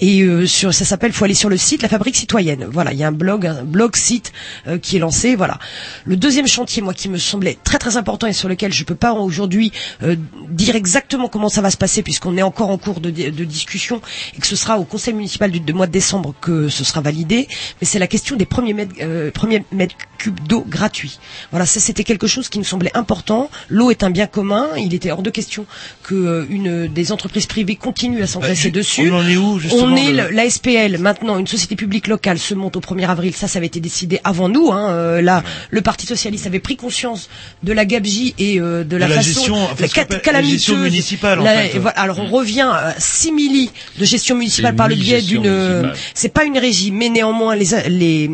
et 0.00 0.22
euh, 0.22 0.46
sur, 0.46 0.74
ça 0.74 0.84
s'appelle. 0.84 1.12
faut 1.12 1.24
aller 1.24 1.34
sur 1.34 1.48
le 1.48 1.56
site 1.56 1.82
La 1.82 1.88
Fabrique 1.88 2.16
Citoyenne. 2.16 2.66
Voilà, 2.70 2.92
il 2.92 2.98
y 2.98 3.04
a 3.04 3.08
un 3.08 3.12
blog, 3.12 3.46
un 3.46 3.64
blog 3.64 3.96
site 3.96 4.32
qui 4.82 4.96
est 4.96 5.00
lancé. 5.00 5.36
Voilà. 5.36 5.58
Le 6.04 6.16
deuxième 6.16 6.46
chantier, 6.46 6.82
moi, 6.82 6.94
qui 6.94 7.08
me 7.08 7.18
semblait 7.18 7.58
très 7.62 7.78
très 7.78 7.96
important 7.96 8.26
et 8.26 8.32
sur 8.32 8.48
lequel 8.48 8.72
je 8.72 8.84
peux 8.84 8.94
pas 8.94 9.12
aujourd'hui 9.12 9.72
dire 10.50 10.76
exactement 10.76 11.28
comment 11.28 11.48
ça 11.48 11.60
va 11.60 11.70
se 11.70 11.76
passer 11.76 12.02
puisqu'on 12.02 12.36
est 12.36 12.42
encore 12.42 12.70
en 12.70 12.78
cours 12.78 13.00
de, 13.00 13.10
de 13.10 13.44
discussion 13.44 14.00
et 14.36 14.40
que 14.40 14.46
ce 14.46 14.56
sera 14.56 14.78
au 14.78 14.84
conseil 14.84 15.14
municipal 15.14 15.50
du 15.50 15.60
de 15.60 15.72
mois 15.72 15.86
de 15.86 15.92
décembre 15.92 16.34
que 16.40 16.68
ce 16.68 16.84
sera 16.84 17.00
validé. 17.00 17.35
Mais 17.80 17.86
c'est 17.86 17.98
la 17.98 18.06
question 18.06 18.36
des 18.36 18.46
premiers 18.46 18.72
mètres, 18.72 18.94
euh, 19.02 19.30
premiers 19.30 19.62
mètres 19.72 19.94
cubes 20.18 20.40
d'eau 20.48 20.64
gratuits. 20.66 21.18
Voilà, 21.50 21.66
ça 21.66 21.78
c'était 21.80 22.04
quelque 22.04 22.26
chose 22.26 22.48
qui 22.48 22.58
me 22.58 22.64
semblait 22.64 22.90
important. 22.94 23.50
L'eau 23.68 23.90
est 23.90 24.02
un 24.02 24.10
bien 24.10 24.26
commun. 24.26 24.66
Il 24.78 24.94
était 24.94 25.10
hors 25.10 25.22
de 25.22 25.30
question 25.30 25.66
que 26.02 26.14
euh, 26.14 26.46
une 26.48 26.86
des 26.86 27.12
entreprises 27.12 27.46
privées 27.46 27.76
continue 27.76 28.22
à 28.22 28.26
s'engraisser 28.26 28.70
Bah, 28.70 28.78
dessus. 28.78 29.10
on 29.10 29.16
en 29.18 29.28
est 29.28 29.36
où, 29.36 29.58
justement, 29.58 29.82
On 29.84 29.96
est 29.96 30.12
le- 30.12 30.30
la 30.30 30.48
SPL 30.48 30.98
maintenant, 30.98 31.38
une 31.38 31.46
société 31.46 31.76
publique 31.76 32.06
locale 32.06 32.38
se 32.38 32.54
monte 32.54 32.76
au 32.76 32.80
1er 32.80 33.06
avril. 33.08 33.34
Ça, 33.36 33.46
ça 33.48 33.58
avait 33.58 33.66
été 33.66 33.80
décidé 33.80 34.20
avant 34.24 34.48
nous. 34.48 34.72
Hein. 34.72 34.90
Euh, 34.90 35.20
là, 35.22 35.42
le 35.70 35.80
Parti 35.82 36.06
socialiste 36.06 36.46
avait 36.46 36.60
pris 36.60 36.76
conscience 36.76 37.28
de 37.62 37.72
la 37.72 37.84
gabegie 37.84 38.34
et 38.38 38.58
de 38.58 38.96
la, 38.96 39.08
façon 39.08 39.20
gestion, 39.22 39.54
enfin, 39.56 39.74
la 39.80 39.88
cat- 39.88 40.42
gestion 40.42 40.76
municipale, 40.78 41.40
en 41.40 41.44
La- 41.44 41.56
fait. 41.62 41.76
et 41.76 41.78
voilà, 41.78 41.98
alors 42.00 42.18
on 42.20 42.26
revient 42.28 42.68
à 42.72 42.94
simili 42.98 43.70
de 43.98 44.04
gestion 44.04 44.36
municipale 44.36 44.74
par 44.76 44.88
le 44.88 44.94
biais 44.94 45.20
d'une. 45.22 45.92
C'est 46.14 46.28
pas 46.32 46.44
une 46.44 46.58
régie, 46.58 46.90
mais 46.90 47.08
néanmoins 47.08 47.25
les 47.54 47.66
les 47.88 48.28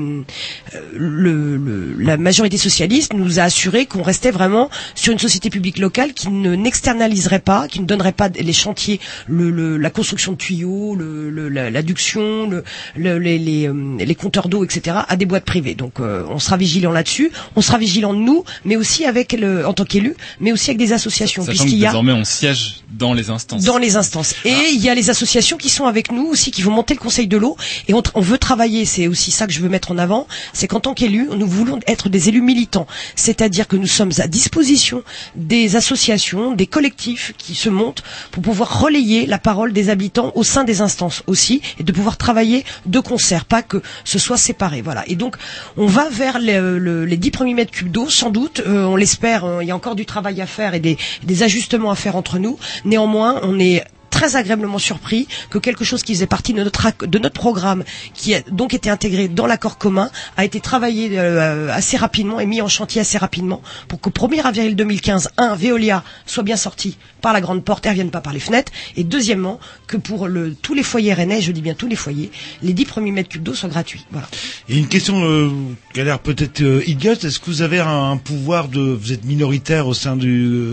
euh, 0.74 0.80
le, 0.92 1.56
le- 1.56 1.94
la 1.98 2.16
majorité 2.16 2.56
socialiste 2.58 3.12
nous 3.14 3.38
a 3.38 3.42
assuré 3.44 3.86
qu'on 3.86 4.02
restait 4.02 4.30
vraiment 4.30 4.70
sur 4.94 5.12
une 5.12 5.18
société 5.18 5.50
publique 5.50 5.78
locale 5.78 6.12
qui 6.14 6.28
ne 6.28 6.54
n'externaliserait 6.54 7.38
pas, 7.40 7.68
qui 7.68 7.80
ne 7.80 7.86
donnerait 7.86 8.12
pas 8.12 8.28
les 8.28 8.52
chantiers, 8.52 9.00
le, 9.26 9.76
la 9.76 9.90
construction 9.90 10.32
de 10.32 10.36
tuyaux, 10.36 10.96
l'adduction, 10.96 12.62
les, 12.96 13.38
les, 13.38 13.68
euh, 13.68 13.96
les 13.98 14.14
compteurs 14.14 14.48
d'eau, 14.48 14.64
etc. 14.64 14.96
à 15.08 15.16
des 15.16 15.26
boîtes 15.26 15.44
privées. 15.44 15.74
Donc 15.74 16.00
euh, 16.00 16.24
on 16.28 16.38
sera 16.38 16.56
vigilant 16.56 16.92
là-dessus. 16.92 17.30
On 17.56 17.60
sera 17.60 17.78
vigilant 17.78 18.12
nous, 18.12 18.44
mais 18.64 18.76
aussi 18.76 19.04
avec 19.04 19.32
le, 19.32 19.66
en 19.66 19.72
tant 19.72 19.84
qu'élu, 19.84 20.14
mais 20.40 20.52
aussi 20.52 20.70
avec 20.70 20.78
des 20.78 20.92
associations, 20.92 21.44
puisqu'il 21.44 21.78
y 21.78 21.86
a 21.86 21.90
désormais 21.90 22.12
on 22.12 22.24
siège 22.24 22.76
dans 22.90 23.14
les 23.14 23.30
instances. 23.30 23.64
dans 23.64 23.78
les 23.78 23.96
instances. 23.96 24.34
Et 24.44 24.54
il 24.72 24.80
y 24.80 24.88
a 24.88 24.94
les 24.94 25.10
associations 25.10 25.56
qui 25.56 25.68
sont 25.68 25.86
avec 25.86 26.10
nous 26.12 26.26
aussi, 26.26 26.50
qui 26.50 26.62
vont 26.62 26.72
monter 26.72 26.94
le 26.94 27.00
Conseil 27.00 27.26
de 27.26 27.36
l'eau. 27.36 27.56
Et 27.88 27.94
on 27.94 28.20
veut 28.20 28.38
travailler, 28.38 28.81
c'est 28.84 29.06
aussi 29.08 29.30
ça 29.30 29.46
que 29.46 29.52
je 29.52 29.60
veux 29.60 29.68
mettre 29.68 29.90
en 29.92 29.98
avant, 29.98 30.26
c'est 30.52 30.68
qu'en 30.68 30.80
tant 30.80 30.94
qu'élus, 30.94 31.28
nous 31.36 31.46
voulons 31.46 31.80
être 31.86 32.08
des 32.08 32.28
élus 32.28 32.42
militants. 32.42 32.86
C'est-à-dire 33.16 33.68
que 33.68 33.76
nous 33.76 33.86
sommes 33.86 34.12
à 34.18 34.26
disposition 34.26 35.02
des 35.36 35.76
associations, 35.76 36.52
des 36.52 36.66
collectifs 36.66 37.32
qui 37.38 37.54
se 37.54 37.68
montent 37.68 38.02
pour 38.30 38.42
pouvoir 38.42 38.80
relayer 38.80 39.26
la 39.26 39.38
parole 39.38 39.72
des 39.72 39.88
habitants 39.90 40.32
au 40.34 40.42
sein 40.44 40.64
des 40.64 40.80
instances 40.80 41.22
aussi, 41.26 41.60
et 41.78 41.82
de 41.82 41.92
pouvoir 41.92 42.16
travailler 42.16 42.64
de 42.86 43.00
concert, 43.00 43.44
pas 43.44 43.62
que 43.62 43.82
ce 44.04 44.18
soit 44.18 44.36
séparé. 44.36 44.82
Voilà. 44.82 45.04
Et 45.08 45.16
donc, 45.16 45.36
on 45.76 45.86
va 45.86 46.08
vers 46.10 46.38
le- 46.38 46.78
le- 46.78 47.04
les 47.04 47.16
10 47.16 47.30
premiers 47.30 47.54
mètres 47.54 47.70
cubes 47.72 47.90
d'eau, 47.90 48.08
sans 48.08 48.30
doute. 48.30 48.62
Euh, 48.66 48.84
on 48.84 48.96
l'espère. 48.96 49.44
euh, 49.44 49.62
il 49.62 49.68
y 49.68 49.70
a 49.70 49.76
encore 49.76 49.94
du 49.94 50.06
travail 50.06 50.40
à 50.40 50.46
faire 50.46 50.74
et 50.74 50.80
des 50.80 51.42
ajustements 51.42 51.90
à 51.90 51.94
faire 51.94 52.16
entre 52.16 52.38
nous. 52.38 52.58
Néanmoins, 52.84 53.40
on 53.42 53.58
est 53.58 53.84
très 54.22 54.36
agréablement 54.36 54.78
surpris 54.78 55.26
que 55.50 55.58
quelque 55.58 55.84
chose 55.84 56.04
qui 56.04 56.14
faisait 56.14 56.28
partie 56.28 56.52
de 56.52 56.62
notre 56.62 56.92
de 57.04 57.18
notre 57.18 57.34
programme, 57.34 57.82
qui 58.14 58.36
a 58.36 58.40
donc 58.52 58.72
été 58.72 58.88
intégré 58.88 59.26
dans 59.26 59.46
l'accord 59.46 59.78
commun, 59.78 60.10
a 60.36 60.44
été 60.44 60.60
travaillé 60.60 61.18
euh, 61.18 61.68
assez 61.72 61.96
rapidement 61.96 62.38
et 62.38 62.46
mis 62.46 62.62
en 62.62 62.68
chantier 62.68 63.00
assez 63.00 63.18
rapidement 63.18 63.62
pour 63.88 63.98
qu'au 64.00 64.10
1er 64.10 64.42
avril 64.42 64.76
2015, 64.76 65.30
un 65.38 65.56
Veolia 65.56 66.04
soit 66.24 66.44
bien 66.44 66.56
sorti 66.56 66.98
par 67.22 67.32
la 67.32 67.40
grande 67.40 67.64
porte 67.64 67.86
et 67.86 67.88
ne 67.88 67.92
revienne 67.94 68.10
pas 68.10 68.20
par 68.20 68.32
les 68.34 68.40
fenêtres, 68.40 68.70
et 68.96 69.04
deuxièmement 69.04 69.58
que 69.86 69.96
pour 69.96 70.28
le, 70.28 70.54
tous 70.60 70.74
les 70.74 70.82
foyers 70.82 71.14
rennais, 71.14 71.40
je 71.40 71.52
dis 71.52 71.62
bien 71.62 71.74
tous 71.74 71.86
les 71.88 71.96
foyers, 71.96 72.30
les 72.62 72.72
10 72.74 72.84
premiers 72.84 73.12
mètres 73.12 73.28
cubes 73.30 73.42
d'eau 73.42 73.54
soient 73.54 73.68
gratuits. 73.70 74.04
Voilà. 74.10 74.28
Et 74.68 74.76
une 74.76 74.88
question 74.88 75.24
euh, 75.24 75.48
qui 75.94 76.00
a 76.00 76.04
l'air 76.04 76.18
peut-être 76.18 76.60
euh, 76.60 76.82
idiote, 76.86 77.24
est-ce 77.24 77.38
que 77.40 77.46
vous 77.46 77.62
avez 77.62 77.78
un, 77.80 78.10
un 78.10 78.16
pouvoir 78.18 78.68
de, 78.68 78.80
vous 78.80 79.12
êtes 79.12 79.24
minoritaire 79.24 79.86
au 79.86 79.94
sein 79.94 80.16
du 80.16 80.72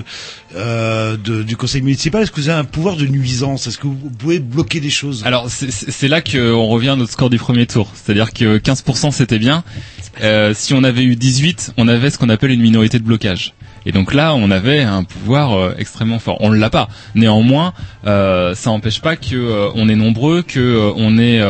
euh, 0.55 1.15
de- 1.17 1.43
du 1.43 1.55
conseil 1.55 1.81
municipal, 1.81 2.23
est-ce 2.23 2.31
que 2.31 2.41
vous 2.41 2.49
avez 2.49 2.59
un 2.59 2.63
pouvoir 2.65 2.95
de 2.95 3.05
nuisance? 3.05 3.67
Est-ce 3.67 3.77
que 3.77 3.87
vous 3.87 3.95
pouvez 4.17 4.39
bloquer 4.39 4.79
des 4.79 4.89
choses? 4.89 5.21
Alors 5.25 5.49
c'est- 5.49 5.69
c'est 5.71 5.91
c'est 5.91 6.07
là 6.07 6.21
qu'on 6.21 6.65
revient 6.67 6.89
à 6.89 6.95
notre 6.95 7.11
score 7.11 7.29
du 7.29 7.37
premier 7.37 7.67
tour. 7.67 7.87
C'est-à-dire 7.93 8.33
que 8.33 8.57
15% 8.57 9.11
c'était 9.11 9.37
bien. 9.39 9.63
Euh, 10.21 10.53
si 10.55 10.73
on 10.73 10.83
avait 10.83 11.03
eu 11.03 11.15
18, 11.15 11.73
on 11.77 11.87
avait 11.87 12.09
ce 12.09 12.17
qu'on 12.17 12.29
appelle 12.29 12.51
une 12.51 12.61
minorité 12.61 12.97
de 12.99 13.03
blocage. 13.03 13.53
Et 13.85 13.91
donc 13.91 14.13
là, 14.13 14.33
on 14.35 14.51
avait 14.51 14.81
un 14.81 15.03
pouvoir 15.03 15.53
euh, 15.53 15.75
extrêmement 15.77 16.19
fort. 16.19 16.37
On 16.39 16.49
ne 16.49 16.57
l'a 16.57 16.69
pas. 16.69 16.89
Néanmoins, 17.15 17.73
euh, 18.05 18.55
ça 18.55 18.69
n'empêche 18.69 19.01
pas 19.01 19.15
que 19.15 19.35
euh, 19.35 19.69
on 19.75 19.89
est 19.89 19.95
nombreux, 19.95 20.41
que 20.41 20.91
on 20.95 21.17
est 21.17 21.41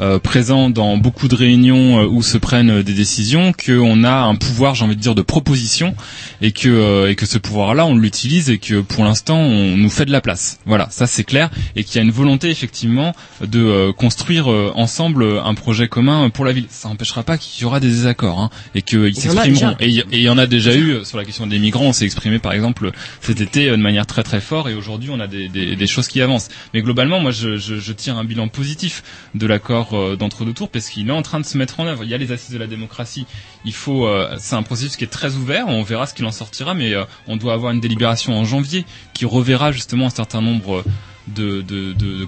euh, 0.00 0.18
présent 0.18 0.70
dans 0.70 0.96
beaucoup 0.96 1.28
de 1.28 1.34
réunions 1.34 2.00
euh, 2.02 2.06
où 2.06 2.22
se 2.22 2.38
prennent 2.38 2.70
euh, 2.70 2.82
des 2.82 2.94
décisions, 2.94 3.52
qu'on 3.52 4.04
a 4.04 4.12
un 4.22 4.34
pouvoir, 4.34 4.74
j'ai 4.74 4.84
envie 4.84 4.96
de 4.96 5.00
dire, 5.00 5.14
de 5.14 5.22
proposition, 5.22 5.94
et 6.42 6.52
que 6.52 6.68
euh, 6.68 7.10
et 7.10 7.14
que 7.14 7.26
ce 7.26 7.38
pouvoir-là, 7.38 7.86
on 7.86 7.94
l'utilise 7.94 8.50
et 8.50 8.58
que 8.58 8.80
pour 8.80 9.04
l'instant, 9.04 9.38
on 9.38 9.76
nous 9.76 9.90
fait 9.90 10.04
de 10.04 10.12
la 10.12 10.20
place. 10.20 10.58
Voilà, 10.66 10.88
ça 10.90 11.06
c'est 11.06 11.24
clair, 11.24 11.50
et 11.76 11.84
qu'il 11.84 11.96
y 11.96 11.98
a 11.98 12.02
une 12.02 12.10
volonté 12.10 12.50
effectivement 12.50 13.14
de 13.40 13.60
euh, 13.60 13.92
construire 13.92 14.50
euh, 14.50 14.72
ensemble 14.74 15.24
un 15.44 15.54
projet 15.54 15.88
commun 15.88 16.30
pour 16.30 16.44
la 16.44 16.52
ville. 16.52 16.66
Ça 16.70 16.88
n'empêchera 16.88 17.22
pas 17.22 17.38
qu'il 17.38 17.62
y 17.62 17.64
aura 17.64 17.80
des 17.80 17.88
désaccords, 17.88 18.40
hein, 18.40 18.50
et 18.74 18.82
qu'ils 18.82 19.14
s'exprimeront. 19.14 19.76
Et 19.80 19.88
il 19.88 20.20
y- 20.20 20.28
en 20.28 20.38
a 20.38 20.46
déjà 20.46 20.74
eu 20.74 21.04
sur 21.04 21.18
la 21.18 21.24
question 21.24 21.46
des 21.46 21.58
migrants. 21.58 21.84
On 21.84 21.92
s'est 21.92 22.04
exprimé 22.06 22.38
par 22.38 22.52
exemple 22.52 22.90
cet 23.20 23.40
été 23.40 23.70
de 23.70 23.76
manière 23.76 24.06
très 24.06 24.22
très 24.22 24.40
forte, 24.40 24.68
et 24.68 24.74
aujourd'hui 24.74 25.10
on 25.12 25.20
a 25.20 25.26
des, 25.28 25.48
des, 25.48 25.76
des 25.76 25.86
choses 25.86 26.08
qui 26.08 26.20
avancent. 26.20 26.48
Mais 26.72 26.82
globalement, 26.82 27.20
moi 27.20 27.30
je, 27.30 27.56
je, 27.56 27.78
je 27.78 27.92
tire 27.92 28.16
un 28.18 28.24
bilan 28.24 28.48
positif 28.48 29.02
de 29.34 29.46
l'accord 29.46 29.83
euh, 29.92 30.16
d'entre-deux 30.16 30.52
tours 30.52 30.68
parce 30.68 30.88
qu'il 30.88 31.08
est 31.08 31.12
en 31.12 31.22
train 31.22 31.40
de 31.40 31.44
se 31.44 31.58
mettre 31.58 31.80
en 31.80 31.86
œuvre. 31.86 32.04
Il 32.04 32.10
y 32.10 32.14
a 32.14 32.18
les 32.18 32.32
assises 32.32 32.54
de 32.54 32.58
la 32.58 32.66
démocratie. 32.66 33.26
Il 33.64 33.74
faut, 33.74 34.06
euh, 34.06 34.34
c'est 34.38 34.56
un 34.56 34.62
processus 34.62 34.96
qui 34.96 35.04
est 35.04 35.08
très 35.08 35.34
ouvert. 35.34 35.68
On 35.68 35.82
verra 35.82 36.06
ce 36.06 36.14
qu'il 36.14 36.24
en 36.24 36.32
sortira, 36.32 36.74
mais 36.74 36.94
euh, 36.94 37.04
on 37.26 37.36
doit 37.36 37.52
avoir 37.52 37.72
une 37.72 37.80
délibération 37.80 38.32
en 38.34 38.44
janvier 38.44 38.84
qui 39.12 39.24
reverra 39.24 39.72
justement 39.72 40.06
un 40.06 40.10
certain 40.10 40.40
nombre 40.40 40.84
de, 41.26 41.64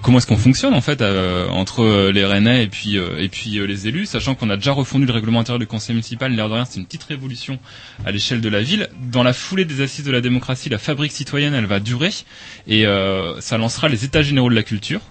comment 0.01 0.17
est-ce 0.17 0.25
qu'on 0.25 0.37
fonctionne 0.37 0.73
en 0.73 0.81
fait 0.81 1.03
entre 1.51 2.09
les 2.09 2.25
Rennais 2.25 2.63
et 2.63 2.67
puis 2.67 2.95
et 2.95 3.29
puis 3.29 3.51
les 3.67 3.87
élus, 3.87 4.07
sachant 4.07 4.33
qu'on 4.33 4.49
a 4.49 4.55
déjà 4.55 4.71
refondu 4.71 5.05
le 5.05 5.13
règlement 5.13 5.39
intérieur 5.39 5.59
du 5.59 5.67
conseil 5.67 5.93
municipal. 5.93 6.31
L'air 6.31 6.49
de 6.49 6.55
rien, 6.55 6.65
c'est 6.65 6.79
une 6.79 6.85
petite 6.87 7.03
révolution 7.03 7.59
à 8.07 8.11
l'échelle 8.11 8.41
de 8.41 8.49
la 8.49 8.63
ville. 8.63 8.89
Dans 9.11 9.21
la 9.21 9.33
foulée 9.33 9.65
des 9.65 9.81
assises 9.81 10.03
de 10.03 10.11
la 10.11 10.19
démocratie, 10.19 10.69
la 10.69 10.79
fabrique 10.79 11.11
citoyenne, 11.11 11.53
elle 11.53 11.67
va 11.67 11.79
durer 11.79 12.09
et 12.65 12.85
ça 13.39 13.57
lancera 13.59 13.87
les 13.87 14.03
états 14.03 14.23
généraux 14.23 14.49
de 14.49 14.55
la 14.55 14.63
culture. 14.63 15.01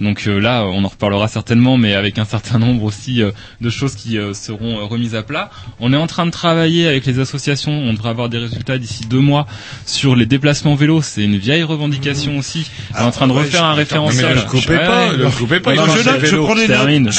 Donc 0.00 0.26
euh, 0.26 0.38
là, 0.38 0.64
on 0.66 0.84
en 0.84 0.88
reparlera 0.88 1.28
certainement, 1.28 1.76
mais 1.76 1.94
avec 1.94 2.18
un 2.18 2.24
certain 2.24 2.58
nombre 2.58 2.82
aussi 2.84 3.22
euh, 3.22 3.30
de 3.60 3.70
choses 3.70 3.94
qui 3.94 4.18
euh, 4.18 4.34
seront 4.34 4.78
euh, 4.80 4.84
remises 4.84 5.14
à 5.14 5.22
plat. 5.22 5.50
On 5.80 5.92
est 5.92 5.96
en 5.96 6.06
train 6.06 6.26
de 6.26 6.30
travailler 6.30 6.86
avec 6.88 7.06
les 7.06 7.18
associations. 7.18 7.72
On 7.72 7.92
devrait 7.92 8.10
avoir 8.10 8.28
des 8.28 8.38
résultats 8.38 8.78
d'ici 8.78 9.04
deux 9.08 9.20
mois 9.20 9.46
sur 9.86 10.16
les 10.16 10.26
déplacements 10.26 10.74
vélo. 10.74 11.02
C'est 11.02 11.24
une 11.24 11.36
vieille 11.36 11.62
revendication 11.62 12.38
aussi. 12.38 12.70
On 12.94 12.98
est 12.98 13.02
en 13.02 13.10
train 13.10 13.26
de 13.26 13.32
Ah, 13.32 13.36
ouais, 13.36 13.42
refaire 13.42 13.60
je- 13.60 13.64
un 13.66 13.72
référentiel. 13.74 14.36
ne 14.36 14.40
coupez 14.42 14.76
pas, 14.78 15.12
ne 15.16 15.30
coupez 15.30 15.60
pas, 15.60 15.74
Non, 15.74 15.84
je, 15.86 16.36
prends 16.36 16.54
des 16.54 16.66
termine. 16.66 17.10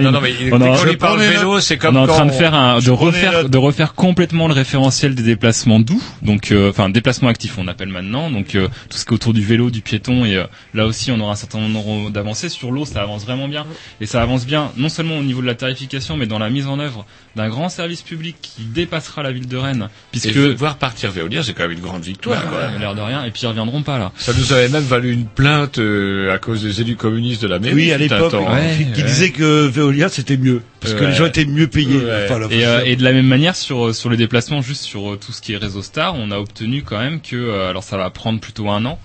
Non, 0.00 0.10
non, 0.12 0.20
mais 0.20 0.32
On 0.52 0.60
est 0.60 0.68
en- 0.68 0.74
quand 0.76 0.90
il 0.90 0.98
parle 0.98 1.20
vélo, 1.20 1.60
c'est 1.60 1.76
comme 1.76 1.96
on 1.96 2.00
est 2.06 2.10
en 2.10 2.14
train 2.14 2.26
de 2.26 2.32
faire 2.32 2.54
un, 2.54 2.78
de 2.80 2.90
refaire, 2.90 3.48
de 3.48 3.58
refaire 3.58 3.94
complètement 3.94 4.48
le 4.48 4.54
référentiel 4.54 5.14
des 5.14 5.22
déplacements 5.22 5.80
doux. 5.80 6.02
Donc, 6.22 6.50
euh, 6.52 6.70
enfin, 6.70 6.88
déplacements 6.88 7.28
actifs, 7.28 7.58
on 7.58 7.68
appelle 7.68 7.88
maintenant. 7.88 8.30
Donc, 8.30 8.54
euh, 8.54 8.68
tout 8.88 8.98
ce 8.98 9.04
qui 9.04 9.10
est 9.10 9.14
autour 9.14 9.32
du 9.32 9.42
vélo, 9.44 9.70
du 9.70 9.80
piéton. 9.82 10.24
Et 10.24 10.36
euh, 10.36 10.44
là 10.74 10.86
aussi, 10.86 11.10
on 11.10 11.20
aura 11.20 11.32
un 11.32 11.36
certain 11.36 11.58
nombre 11.60 11.72
d'avancées. 12.10 12.48
Sur 12.48 12.70
l'eau, 12.70 12.84
ça 12.84 13.02
avance 13.02 13.24
vraiment 13.24 13.48
bien. 13.48 13.66
Et 14.00 14.06
ça 14.06 14.22
avance 14.22 14.46
bien, 14.46 14.72
non 14.76 14.88
seulement 14.88 15.18
au 15.18 15.22
niveau 15.22 15.40
de 15.42 15.46
la 15.46 15.54
tarification, 15.54 16.16
mais 16.16 16.26
dans 16.26 16.38
la 16.38 16.50
mise 16.50 16.66
en 16.66 16.78
œuvre 16.78 17.06
d'un 17.36 17.48
grand 17.48 17.68
service 17.68 18.02
public 18.02 18.36
qui 18.42 18.62
dépassera 18.64 19.22
la 19.22 19.32
ville 19.32 19.48
de 19.48 19.56
Rennes. 19.56 19.88
Puisque 20.10 20.36
Et 20.36 20.54
voir 20.54 20.76
partir 20.76 21.10
Veolia, 21.10 21.42
c'est 21.42 21.54
quand 21.54 21.62
même 21.62 21.72
une 21.72 21.80
grande 21.80 22.02
victoire. 22.02 22.42
Ouais, 22.44 22.58
ouais, 22.74 22.78
l'air 22.78 22.94
de 22.94 23.00
rien. 23.00 23.24
Et 23.24 23.30
puis 23.30 23.42
ils 23.42 23.46
reviendront 23.46 23.82
pas 23.82 23.98
là. 23.98 24.12
Ça 24.16 24.32
nous 24.36 24.52
avait 24.52 24.68
même 24.68 24.84
valu 24.84 25.12
une 25.12 25.26
plainte 25.26 25.78
euh, 25.78 26.32
à 26.34 26.38
cause 26.38 26.62
des 26.62 26.80
élus 26.80 26.96
communistes 26.96 27.42
de 27.42 27.48
la 27.48 27.58
mairie. 27.58 27.74
Oui, 27.74 27.92
à 27.92 27.98
l'époque, 27.98 28.32
temps. 28.32 28.46
qui, 28.76 28.92
qui 28.92 29.02
disait 29.02 29.30
que 29.30 29.66
Veolia 29.66 30.08
c'était 30.08 30.36
mieux 30.36 30.62
parce 30.80 30.94
que 30.94 31.00
Ouais. 31.02 31.10
les 31.10 31.14
gens 31.14 31.26
étaient 31.26 31.44
mieux 31.44 31.68
payés. 31.68 31.96
Ouais. 31.96 32.26
Enfin, 32.28 32.38
la 32.38 32.46
Et, 32.52 32.66
euh, 32.66 32.82
et 32.84 32.96
de 32.96 33.02
la 33.04 33.12
même 33.12 33.26
manière 33.26 33.56
sur 33.56 33.86
euh, 33.86 33.92
sur 33.92 34.10
les 34.10 34.16
déplacements, 34.16 34.60
juste 34.62 34.82
sur 34.82 35.16
tout 35.18 35.32
ce 35.32 35.40
qui 35.40 35.52
est 35.54 35.56
réseau 35.56 35.80
Star, 35.82 36.14
on 36.16 36.30
a 36.30 36.38
obtenu 36.38 36.82
quand 36.82 36.98
même 36.98 37.20
que, 37.20 37.68
alors 37.68 37.82
ça 37.84 37.96
va 37.96 38.10
prendre 38.10 38.40
plutôt 38.40 38.68
un 38.68 38.84
an, 38.84 38.98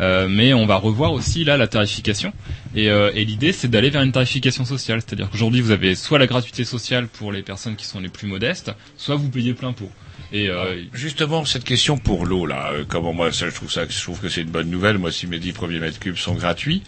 euh, 0.00 0.26
mais 0.28 0.52
on 0.54 0.66
va 0.66 0.76
revoir 0.76 1.12
aussi 1.12 1.44
là 1.44 1.56
la 1.56 1.66
tarification. 1.68 2.19
Et, 2.74 2.90
euh, 2.90 3.10
et 3.14 3.24
l'idée 3.24 3.52
c'est 3.52 3.68
d'aller 3.68 3.90
vers 3.90 4.02
une 4.02 4.12
tarification 4.12 4.64
sociale, 4.64 5.00
c'est-à-dire 5.04 5.30
qu'aujourd'hui 5.30 5.60
vous 5.60 5.70
avez 5.70 5.94
soit 5.94 6.18
la 6.18 6.26
gratuité 6.26 6.64
sociale 6.64 7.08
pour 7.08 7.32
les 7.32 7.42
personnes 7.42 7.76
qui 7.76 7.86
sont 7.86 8.00
les 8.00 8.08
plus 8.08 8.28
modestes, 8.28 8.72
soit 8.96 9.16
vous 9.16 9.28
payez 9.28 9.54
plein 9.54 9.72
pot. 9.72 9.90
Et 10.32 10.48
euh, 10.48 10.82
Justement, 10.92 11.44
cette 11.44 11.64
question 11.64 11.98
pour 11.98 12.24
l'eau, 12.24 12.46
là, 12.46 12.70
euh, 12.72 12.84
comment 12.86 13.12
moi, 13.12 13.32
ça, 13.32 13.48
je 13.48 13.54
trouve 13.54 13.70
ça, 13.70 13.82
je 13.88 14.00
trouve 14.00 14.20
que 14.20 14.28
c'est 14.28 14.42
une 14.42 14.50
bonne 14.50 14.70
nouvelle. 14.70 14.98
Moi, 14.98 15.10
si 15.10 15.26
mes 15.26 15.38
10 15.38 15.52
premiers 15.52 15.80
mètres 15.80 15.98
cubes 15.98 16.16
sont 16.16 16.34
gratuits. 16.34 16.82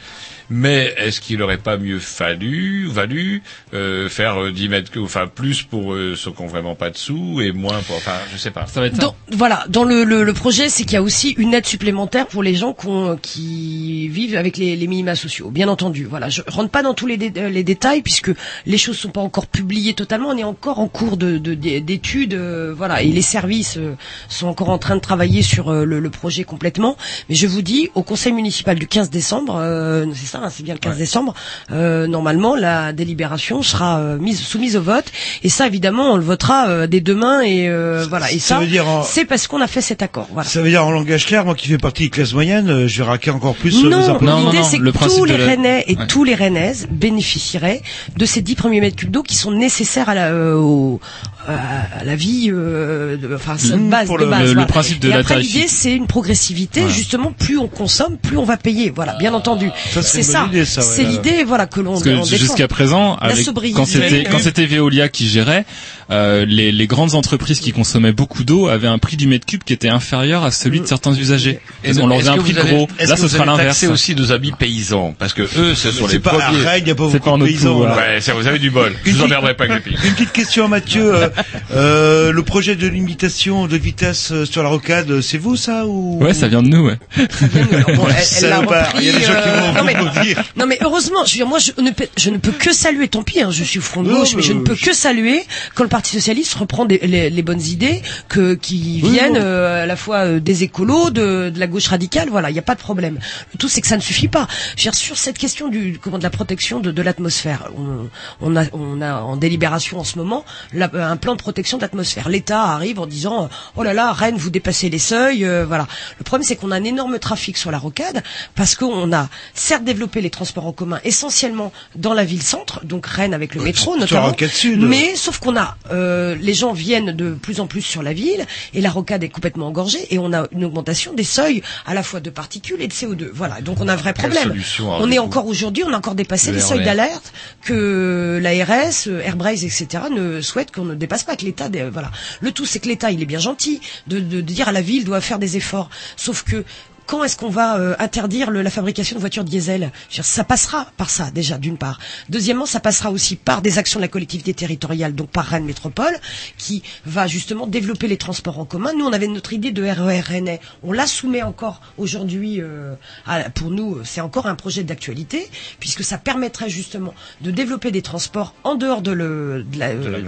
Mais 0.54 0.94
est-ce 0.98 1.20
qu'il 1.22 1.38
n'aurait 1.38 1.56
pas 1.56 1.78
mieux 1.78 1.98
fallu, 1.98 2.86
valu, 2.86 3.42
euh, 3.72 4.08
faire 4.10 4.40
euh, 4.42 4.52
10 4.52 4.68
mètres 4.68 4.90
cubes, 4.90 5.02
enfin, 5.04 5.26
plus 5.26 5.62
pour 5.62 5.94
euh, 5.94 6.14
ceux 6.14 6.30
qui 6.30 6.42
n'ont 6.42 6.48
vraiment 6.48 6.74
pas 6.74 6.90
de 6.90 6.96
sous 6.98 7.40
et 7.40 7.52
moins 7.52 7.78
pour, 7.86 7.96
enfin, 7.96 8.16
je 8.32 8.36
sais 8.36 8.50
pas. 8.50 8.66
Ça 8.66 8.80
va 8.80 8.86
être 8.86 8.98
Dans- 8.98 9.16
voilà, 9.30 9.64
dans 9.70 9.84
le, 9.84 10.04
le, 10.04 10.22
le 10.24 10.32
projet, 10.34 10.68
c'est 10.68 10.84
qu'il 10.84 10.92
y 10.92 10.96
a 10.96 11.02
aussi 11.02 11.30
une 11.38 11.54
aide 11.54 11.64
supplémentaire 11.66 12.26
pour 12.26 12.42
les 12.42 12.54
gens 12.54 12.74
qui 13.22 14.08
vivent 14.08 14.36
avec 14.36 14.56
les, 14.58 14.76
les 14.76 14.86
minima 14.86 15.14
sociaux. 15.14 15.50
Bien 15.50 15.68
entendu, 15.68 16.04
voilà. 16.04 16.28
Je 16.28 16.42
rentre 16.46 16.70
pas 16.70 16.82
dans 16.82 16.94
tous 16.94 17.06
les, 17.06 17.16
dé- 17.16 17.32
euh, 17.38 17.48
les 17.48 17.64
détails 17.64 18.02
puisque 18.02 18.30
les 18.66 18.78
choses 18.78 18.98
sont 18.98 19.08
pas 19.10 19.20
encore 19.22 19.46
publiées 19.46 19.94
totalement. 19.94 20.28
On 20.28 20.36
est 20.36 20.44
encore 20.44 20.78
en 20.80 20.88
cours 20.88 21.16
de 21.16 21.38
de- 21.38 21.54
d'études, 21.54 22.34
euh, 22.34 22.74
voilà, 22.76 23.02
et 23.02 23.08
les 23.08 23.22
services 23.22 23.76
euh, 23.78 23.94
sont 24.28 24.48
encore 24.48 24.68
en 24.68 24.78
train 24.78 24.96
de 24.96 25.00
travailler 25.00 25.42
sur 25.42 25.70
euh, 25.70 25.84
le, 25.84 25.98
le 26.00 26.10
projet 26.10 26.44
complètement. 26.44 26.96
Mais 27.28 27.34
je 27.34 27.46
vous 27.46 27.62
dis, 27.62 27.88
au 27.94 28.02
conseil 28.02 28.32
municipal 28.32 28.78
du 28.78 28.86
15 28.86 29.08
décembre, 29.10 29.56
euh, 29.56 30.04
c'est 30.14 30.26
ça, 30.26 30.41
hein, 30.42 30.48
c'est 30.50 30.62
bien 30.62 30.74
le 30.74 30.80
15 30.80 30.96
décembre. 30.98 31.34
euh, 31.70 32.06
normalement, 32.06 32.54
la 32.56 32.92
délibération 32.92 33.62
sera 33.62 33.98
euh, 33.98 34.18
mise 34.18 34.40
soumise 34.40 34.76
au 34.76 34.82
vote, 34.82 35.06
et 35.42 35.48
ça, 35.48 35.66
évidemment, 35.66 36.12
on 36.12 36.16
le 36.16 36.22
votera 36.24 36.68
euh, 36.68 36.86
dès 36.86 37.00
demain, 37.00 37.40
et 37.42 37.68
euh, 37.68 38.04
voilà. 38.08 38.30
Et 38.32 38.38
ça 38.38 38.56
ça, 38.56 38.60
veut 38.60 38.66
dire 38.66 38.86
en- 38.88 39.02
c'est 39.02 39.24
parce 39.24 39.46
qu'on 39.46 39.60
a 39.60 39.66
fait 39.66 39.80
cet 39.80 40.02
accord. 40.02 40.28
Voilà. 40.32 40.48
Ça 40.48 40.60
veut 40.62 40.68
dire 40.70 40.84
en 40.86 40.90
langage 40.90 41.26
clair, 41.26 41.44
moi 41.44 41.54
qui 41.54 41.68
fais 41.68 41.78
partie 41.78 42.04
des 42.04 42.10
classes 42.10 42.32
moyennes, 42.34 42.68
euh, 42.70 42.88
je 42.88 42.98
vais 43.02 43.08
raquer 43.08 43.30
encore 43.30 43.54
plus 43.54 43.82
Non, 43.84 44.18
l'idée 44.46 44.62
c'est 44.64 44.78
que 44.78 44.90
tous 45.16 45.24
les 45.24 45.36
Rennais 45.36 45.84
et 45.88 45.96
Ouais. 45.96 46.06
tous 46.06 46.24
les 46.24 46.34
Rennaises 46.34 46.86
bénéficieraient 46.90 47.82
de 48.16 48.24
ces 48.26 48.40
10 48.42 48.54
premiers 48.54 48.80
mètres 48.80 48.96
cubes 48.96 49.10
d'eau 49.10 49.22
qui 49.22 49.34
sont 49.36 49.50
nécessaires 49.52 50.08
à 50.08 50.14
la, 50.14 50.26
euh, 50.28 50.54
au- 50.56 51.00
à 51.48 52.04
la 52.04 52.14
vie, 52.16 52.50
euh, 52.52 53.16
de, 53.16 53.34
enfin, 53.34 53.54
c'est 53.58 53.76
Mmh, 53.76 53.90
base 53.90 54.06
pour 54.06 54.18
de 54.18 54.24
le- 54.24 54.30
base. 54.30 54.40
le 54.42 54.52
voilà. 54.52 54.66
principe 54.66 55.00
de 55.00 55.08
et 55.08 55.10
la 55.10 55.18
après, 55.18 55.40
l'idée 55.40 55.66
c'est 55.68 55.92
une 55.94 56.06
progressivité. 56.06 56.80
Voilà. 56.80 56.94
Justement, 56.94 57.32
plus 57.32 57.58
on 57.58 57.68
consomme, 57.68 58.16
plus 58.18 58.36
on 58.38 58.44
va 58.44 58.56
payer. 58.56 58.90
Voilà, 58.94 59.14
bien 59.18 59.34
entendu. 59.34 59.70
Ça, 59.92 60.02
c'est 60.02 60.22
c'est 60.22 60.32
ça. 60.32 60.40
bonne 60.42 60.50
idée, 60.50 60.64
ça, 60.64 60.80
ouais, 60.80 60.86
c'est 60.88 61.02
là. 61.02 61.08
l'idée, 61.10 61.44
voilà, 61.44 61.66
que 61.66 61.80
l'on 61.80 61.96
jusqu'à 62.24 62.68
présent, 62.68 63.16
avec, 63.16 63.44
quand 63.74 63.84
c'était 63.86 64.24
quand 64.24 64.38
c'était 64.38 64.66
Veolia 64.66 65.08
qui 65.08 65.28
gérait, 65.28 65.64
euh, 66.10 66.44
les, 66.46 66.72
les 66.72 66.86
grandes 66.86 67.14
entreprises 67.14 67.60
qui 67.60 67.72
consommaient 67.72 68.12
beaucoup 68.12 68.44
d'eau 68.44 68.68
avaient 68.68 68.88
un 68.88 68.98
prix 68.98 69.16
du 69.16 69.26
mètre 69.26 69.46
cube 69.46 69.62
qui 69.64 69.72
était 69.72 69.88
inférieur 69.88 70.44
à 70.44 70.50
celui 70.50 70.80
de 70.80 70.86
certains 70.86 71.14
usagers. 71.14 71.58
Et 71.84 71.96
on 71.98 72.06
leur 72.06 72.18
faisait 72.18 72.30
un 72.30 72.36
prix 72.38 72.56
avez- 72.58 72.70
gros. 72.74 72.88
Là, 73.00 73.16
ce 73.16 73.28
sera 73.28 73.44
l'inverse. 73.46 73.66
taxé 73.80 73.86
aussi 73.88 74.14
nos 74.14 74.32
amis 74.32 74.52
paysans, 74.52 75.14
parce 75.18 75.32
que 75.32 75.42
eux, 75.42 75.74
ce 75.74 75.90
sont 75.90 76.06
C'est 76.06 76.14
les 76.14 76.18
premiers. 76.20 76.42
Rennes, 76.64 76.82
il 76.82 76.88
y 76.88 76.90
a 76.90 76.94
pas 76.94 77.08
C'est 77.10 77.18
pas 77.20 77.30
en 77.30 77.38
de 77.38 77.44
notre 77.44 77.52
paysans. 77.52 77.80
Ouais, 77.80 78.20
vous 78.36 78.46
avez 78.46 78.58
du 78.58 78.70
bol. 78.70 78.92
Je 79.04 79.10
Une 79.10 79.16
vous 79.16 79.22
emmerderai 79.24 79.54
pas 79.56 79.64
avec 79.64 79.86
les. 79.86 79.92
Une 79.92 80.14
petite 80.14 80.32
question 80.32 80.66
à 80.66 80.68
Mathieu. 80.68 81.12
euh, 81.72 82.32
le 82.32 82.42
projet 82.42 82.76
de 82.76 82.86
limitation 82.86 83.66
de 83.66 83.76
vitesse 83.76 84.30
euh, 84.32 84.44
sur 84.44 84.62
la 84.62 84.68
rocade, 84.68 85.10
euh, 85.10 85.22
c'est 85.22 85.38
vous 85.38 85.56
ça 85.56 85.86
ou 85.86 86.18
Ouais, 86.22 86.34
ça 86.34 86.48
vient 86.48 86.62
de 86.62 86.68
nous, 86.68 86.86
ouais. 86.86 86.98
Bon, 87.16 88.06
elle- 88.08 88.14
elle 88.36 88.48
l'a 88.50 88.56
Salopard, 88.56 88.92
il 88.96 89.04
y 89.04 89.08
a 89.10 89.12
des 89.12 89.18
repris, 89.18 89.24
gens 89.26 89.42
qui 89.42 89.48
vont 89.48 89.72
non, 89.74 89.84
mais, 89.84 89.94
vous 89.94 90.20
dire. 90.22 90.44
non 90.56 90.66
mais 90.66 90.78
heureusement, 90.82 91.24
je 91.24 91.32
veux 91.32 91.36
dire, 91.36 91.46
moi 91.46 91.58
je 91.58 91.72
ne 91.80 91.90
peux, 91.90 92.06
je 92.16 92.30
ne 92.30 92.38
peux 92.38 92.52
que 92.52 92.72
saluer, 92.72 93.08
tant 93.08 93.22
pis, 93.22 93.40
hein, 93.40 93.50
je 93.50 93.64
suis 93.64 93.78
au 93.78 93.82
front 93.82 94.02
de 94.02 94.10
Non, 94.10 94.18
gauche, 94.20 94.30
mais 94.32 94.36
mais 94.36 94.42
je 94.42 94.52
ne 94.52 94.60
peux 94.62 94.74
je- 94.74 94.84
que 94.86 94.92
saluer 94.94 95.42
quand 95.74 95.82
le 95.82 95.88
Parti 95.88 96.12
socialiste 96.16 96.54
reprend 96.54 96.84
des- 96.84 96.98
les, 97.02 97.30
les 97.30 97.42
bonnes 97.42 97.60
idées 97.62 98.02
que 98.28 98.54
qui 98.54 99.00
Oui, 99.02 99.10
viennent 99.10 99.36
euh, 99.38 99.82
à 99.84 99.86
la 99.86 99.96
fois 99.96 100.18
euh, 100.26 100.40
des 100.40 100.62
écolos, 100.62 101.10
de, 101.10 101.50
de 101.50 101.58
la 101.60 101.66
gauche 101.66 101.86
radicale, 101.88 102.28
voilà, 102.30 102.50
il 102.50 102.52
n'y 102.54 102.58
a 102.58 102.62
pas 102.62 102.74
de 102.74 102.80
problème. 102.80 103.18
Le 103.52 103.58
tout 103.58 103.68
c'est 103.68 103.80
que 103.80 103.86
ça 103.86 103.96
ne 103.96 104.02
suffit 104.02 104.28
pas. 104.28 104.46
Je 104.76 104.82
veux 104.84 104.90
dire, 104.90 104.94
sur 104.94 105.16
cette 105.16 105.38
question 105.38 105.68
du 105.68 105.98
comment 106.00 106.18
de 106.18 106.22
la 106.22 106.30
protection 106.30 106.80
de, 106.80 106.90
de 106.90 107.02
l'atmosphère, 107.02 107.68
on, 107.76 108.08
on 108.40 108.56
a 108.56 108.64
on 108.72 109.00
a 109.00 109.14
en 109.20 109.36
délibération 109.36 109.98
en 109.98 110.04
ce 110.04 110.18
moment 110.18 110.44
la- 110.72 110.90
un 110.94 111.16
plan 111.22 111.32
de 111.34 111.40
protection 111.40 111.78
de 111.78 111.82
l'atmosphère. 111.82 112.28
L'État 112.28 112.62
arrive 112.64 112.98
en 113.00 113.06
disant 113.06 113.48
oh 113.76 113.82
là 113.82 113.94
là 113.94 114.12
Rennes 114.12 114.36
vous 114.36 114.50
dépassez 114.50 114.90
les 114.90 114.98
seuils, 114.98 115.44
euh, 115.46 115.64
voilà. 115.64 115.86
Le 116.18 116.24
problème 116.24 116.44
c'est 116.46 116.56
qu'on 116.56 116.70
a 116.72 116.76
un 116.76 116.84
énorme 116.84 117.18
trafic 117.18 117.56
sur 117.56 117.70
la 117.70 117.78
rocade 117.78 118.22
parce 118.56 118.74
qu'on 118.74 119.12
a 119.12 119.28
certes 119.54 119.84
développé 119.84 120.20
les 120.20 120.30
transports 120.30 120.66
en 120.66 120.72
commun 120.72 121.00
essentiellement 121.04 121.72
dans 121.96 122.12
la 122.12 122.24
ville 122.24 122.42
centre, 122.42 122.84
donc 122.84 123.06
Rennes 123.06 123.32
avec 123.34 123.54
le 123.54 123.62
métro 123.62 123.96
notamment. 123.96 124.34
sud. 124.48 124.80
Mais 124.82 125.14
sauf 125.16 125.38
qu'on 125.38 125.56
a 125.56 125.76
euh, 125.92 126.34
les 126.40 126.54
gens 126.54 126.72
viennent 126.72 127.12
de 127.12 127.30
plus 127.32 127.60
en 127.60 127.66
plus 127.66 127.82
sur 127.82 128.02
la 128.02 128.12
ville 128.12 128.44
et 128.74 128.80
la 128.80 128.90
rocade 128.90 129.22
est 129.22 129.28
complètement 129.28 129.68
engorgée 129.68 130.04
et 130.10 130.18
on 130.18 130.32
a 130.32 130.46
une 130.52 130.64
augmentation 130.64 131.14
des 131.14 131.24
seuils 131.24 131.62
à 131.86 131.94
la 131.94 132.02
fois 132.02 132.18
de 132.20 132.30
particules 132.30 132.82
et 132.82 132.88
de 132.88 132.92
CO2. 132.92 133.28
Voilà, 133.32 133.60
donc 133.60 133.78
on 133.80 133.86
a 133.86 133.92
un 133.92 133.96
vrai 133.96 134.12
problème. 134.12 134.48
solution, 134.48 134.92
alors, 134.92 135.06
on 135.06 135.10
est 135.12 135.20
encore 135.20 135.46
aujourd'hui, 135.46 135.84
on 135.86 135.92
a 135.92 135.96
encore 135.96 136.16
dépassé 136.16 136.50
Le 136.50 136.56
les 136.56 136.62
seuils 136.62 136.78
RER. 136.80 136.84
d'alerte 136.84 137.32
que 137.64 138.40
l'ARS, 138.42 139.06
euh, 139.06 139.22
Airbrace, 139.22 139.62
etc. 139.62 139.86
ne 140.10 140.40
souhaitent 140.40 140.72
qu'on 140.74 140.84
ne 140.84 140.94
dépasse 140.96 141.11
pas, 141.26 141.36
que 141.36 141.44
l'État, 141.44 141.68
voilà. 141.90 142.10
Le 142.40 142.52
tout, 142.52 142.66
c'est 142.66 142.80
que 142.80 142.88
l'État, 142.88 143.10
il 143.10 143.22
est 143.22 143.26
bien 143.26 143.38
gentil 143.38 143.80
de, 144.06 144.18
de, 144.18 144.36
de 144.36 144.40
dire 144.40 144.68
à 144.68 144.72
la 144.72 144.80
ville 144.82 145.04
doit 145.04 145.20
faire 145.20 145.38
des 145.38 145.56
efforts, 145.56 145.90
sauf 146.16 146.42
que 146.42 146.64
quand 147.12 147.24
est-ce 147.24 147.36
qu'on 147.36 147.50
va 147.50 147.76
euh, 147.78 147.94
interdire 147.98 148.50
le- 148.50 148.62
la 148.62 148.70
fabrication 148.70 149.16
de 149.16 149.20
voitures 149.20 149.44
diesel? 149.44 149.92
Dire, 150.10 150.24
Ça 150.24 150.44
passera 150.44 150.86
par 150.96 151.10
ça 151.10 151.30
déjà, 151.30 151.58
d'une 151.58 151.76
part. 151.76 151.98
Deuxièmement, 152.30 152.64
ça 152.64 152.80
passera 152.80 153.10
aussi 153.10 153.36
par 153.36 153.60
des 153.60 153.76
actions 153.76 154.00
de 154.00 154.04
la 154.04 154.08
collectivité 154.08 154.54
territoriale, 154.54 155.14
donc 155.14 155.28
par 155.28 155.44
Rennes 155.44 155.66
Métropole, 155.66 156.14
qui 156.56 156.82
va 157.04 157.26
justement 157.26 157.66
développer 157.66 158.08
les 158.08 158.16
transports 158.16 158.58
en 158.58 158.64
commun. 158.64 158.92
Nous, 158.96 159.04
on 159.04 159.12
avait 159.12 159.26
notre 159.26 159.52
idée 159.52 159.72
de 159.72 159.82
RER 159.82 160.20
Rennais. 160.20 160.58
On 160.82 160.92
la 160.92 161.06
soumet 161.06 161.42
encore 161.42 161.82
aujourd'hui. 161.98 162.62
euh, 162.62 162.94
à- 163.26 163.50
pour 163.50 163.68
nous, 163.70 163.98
c'est 164.04 164.22
encore 164.22 164.46
un 164.46 164.54
projet 164.54 164.82
d'actualité, 164.82 165.46
puisque 165.80 166.04
ça 166.04 166.16
permettrait 166.16 166.70
justement 166.70 167.12
de 167.42 167.50
développer 167.50 167.90
des 167.90 168.00
transports 168.00 168.54
en 168.64 168.74
dehors 168.74 169.02
de, 169.02 169.10
le, 169.12 169.66
de, 169.70 169.78
la, 169.78 169.92
De 169.94 170.00
euh, 170.06 170.22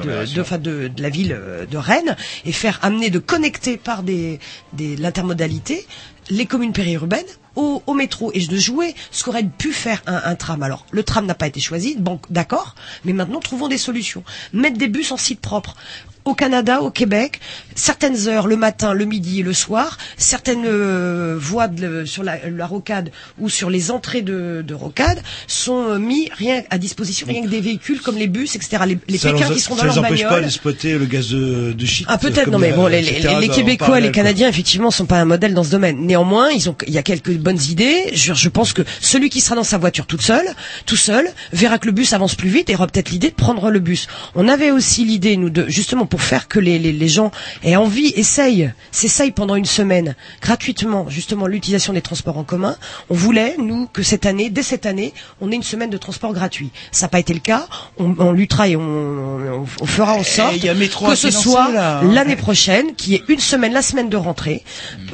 de- 0.90 1.08
ville 1.08 1.32
euh, 1.32 1.64
de 1.64 1.76
Rennes 1.78 2.14
et 2.44 2.52
faire 2.52 2.78
amener 2.82 3.08
de 3.08 3.18
connecter 3.18 3.78
par 3.78 4.02
des, 4.02 4.38
des 4.74 4.96
l'intermodalité 4.96 5.86
les 6.30 6.46
communes 6.46 6.72
périurbaines 6.72 7.24
au, 7.56 7.82
métro 7.94 8.32
et 8.34 8.44
de 8.44 8.56
jouer 8.56 8.94
ce 9.10 9.22
qu'aurait 9.22 9.44
pu 9.44 9.72
faire 9.72 10.02
un, 10.06 10.20
un 10.24 10.34
tram. 10.34 10.62
Alors 10.62 10.86
le 10.90 11.02
tram 11.02 11.26
n'a 11.26 11.34
pas 11.34 11.46
été 11.46 11.60
choisi, 11.60 11.94
bon 11.96 12.20
d'accord, 12.30 12.74
mais 13.04 13.12
maintenant 13.12 13.40
trouvons 13.40 13.68
des 13.68 13.78
solutions. 13.78 14.24
Mettre 14.52 14.78
des 14.78 14.88
bus 14.88 15.12
en 15.12 15.16
site 15.16 15.40
propre. 15.40 15.76
Au 16.24 16.34
Canada, 16.34 16.80
au 16.80 16.90
Québec, 16.90 17.38
certaines 17.74 18.28
heures, 18.28 18.46
le 18.46 18.56
matin, 18.56 18.94
le 18.94 19.04
midi 19.04 19.40
et 19.40 19.42
le 19.42 19.52
soir, 19.52 19.98
certaines 20.16 20.64
euh, 20.64 21.36
voies 21.38 21.68
de- 21.68 22.04
sur 22.06 22.22
la, 22.22 22.38
la 22.48 22.66
rocade 22.66 23.10
ou 23.38 23.50
sur 23.50 23.68
les 23.68 23.90
entrées 23.90 24.22
de, 24.22 24.64
de 24.66 24.74
rocade 24.74 25.20
sont 25.46 25.84
euh, 25.90 25.98
mis 25.98 26.30
rien 26.38 26.62
à 26.70 26.78
disposition, 26.78 27.26
rien 27.28 27.42
que 27.42 27.48
des 27.48 27.60
véhicules 27.60 28.00
comme 28.00 28.16
les 28.16 28.26
bus, 28.26 28.56
etc. 28.56 28.84
Les, 28.86 28.98
les 29.06 29.18
Ça 29.18 29.32
Pékins 29.32 29.44
leur- 29.48 29.54
qui 29.54 29.60
seront 29.60 29.76
ça 29.76 29.82
dans 29.86 29.88
les 29.88 29.94
leur 29.96 30.04
empêche 30.06 30.22
pas 30.22 30.28
bagnole. 30.30 30.44
d'exploiter 30.44 30.98
le 30.98 31.04
gaz 31.04 31.28
de, 31.28 31.72
de 31.72 31.86
shit. 31.86 32.06
Ah 32.08 32.16
peut-être 32.16 32.44
comme 32.44 32.54
non 32.54 32.58
mais 32.58 32.72
bon 32.72 32.86
les, 32.86 33.02
les, 33.02 33.20
les 33.40 33.48
Québécois, 33.48 33.86
parallèle, 33.88 34.04
les. 34.06 34.12
Canadiens 34.12 34.48
effectivement 34.48 34.90
sont 34.90 35.04
pas 35.06 35.20
un 35.20 35.24
modèle 35.26 35.52
dans 35.52 35.64
ce 35.64 35.70
domaine. 35.70 36.06
Néanmoins 36.06 36.48
ils 36.50 36.70
ont 36.70 36.76
il 36.86 36.94
y 36.94 36.98
a 36.98 37.02
quelques 37.02 37.32
bonnes 37.36 37.60
idées. 37.68 38.10
Je, 38.14 38.32
je 38.32 38.48
pense 38.48 38.72
que 38.72 38.80
celui 39.02 39.28
qui 39.28 39.42
sera 39.42 39.56
dans 39.56 39.62
sa 39.64 39.76
voiture 39.76 40.06
toute 40.06 40.22
seule, 40.22 40.46
tout 40.86 40.96
seul, 40.96 41.26
verra 41.52 41.78
que 41.78 41.84
le 41.86 41.92
bus 41.92 42.14
avance 42.14 42.34
plus 42.34 42.48
vite 42.48 42.70
et 42.70 42.76
aura 42.76 42.86
peut-être 42.86 43.10
l'idée 43.10 43.28
de 43.28 43.34
prendre 43.34 43.70
le 43.70 43.78
bus. 43.80 44.06
On 44.34 44.48
avait 44.48 44.70
aussi 44.70 45.04
l'idée 45.04 45.36
nous 45.36 45.50
de 45.50 45.66
justement 45.68 46.06
pour 46.14 46.22
faire 46.22 46.46
que 46.46 46.60
les, 46.60 46.78
les, 46.78 46.92
les 46.92 47.08
gens 47.08 47.32
aient 47.64 47.74
envie, 47.74 48.12
essayent, 48.14 48.72
s'essayent 48.92 49.32
pendant 49.32 49.56
une 49.56 49.64
semaine 49.64 50.14
gratuitement 50.40 51.08
justement 51.08 51.48
l'utilisation 51.48 51.92
des 51.92 52.02
transports 52.02 52.38
en 52.38 52.44
commun. 52.44 52.76
On 53.10 53.14
voulait 53.14 53.56
nous 53.58 53.88
que 53.92 54.04
cette 54.04 54.24
année, 54.24 54.48
dès 54.48 54.62
cette 54.62 54.86
année, 54.86 55.12
on 55.40 55.50
ait 55.50 55.56
une 55.56 55.64
semaine 55.64 55.90
de 55.90 55.96
transport 55.96 56.32
gratuit. 56.32 56.70
Ça 56.92 57.06
n'a 57.06 57.08
pas 57.08 57.18
été 57.18 57.34
le 57.34 57.40
cas. 57.40 57.66
On, 57.98 58.14
on 58.20 58.30
luttera 58.30 58.68
et 58.68 58.76
on, 58.76 58.80
on, 58.82 59.66
on 59.80 59.86
fera 59.86 60.14
en 60.14 60.22
sorte 60.22 60.54
Eh, 60.62 60.68
à 60.68 60.74
que 60.74 61.14
ce 61.16 61.32
soit 61.32 61.72
là. 61.72 62.00
l'année 62.04 62.36
prochaine, 62.36 62.94
qui 62.94 63.16
est 63.16 63.22
une 63.26 63.40
semaine, 63.40 63.72
la 63.72 63.82
semaine 63.82 64.08
de 64.08 64.16
rentrée, 64.16 64.62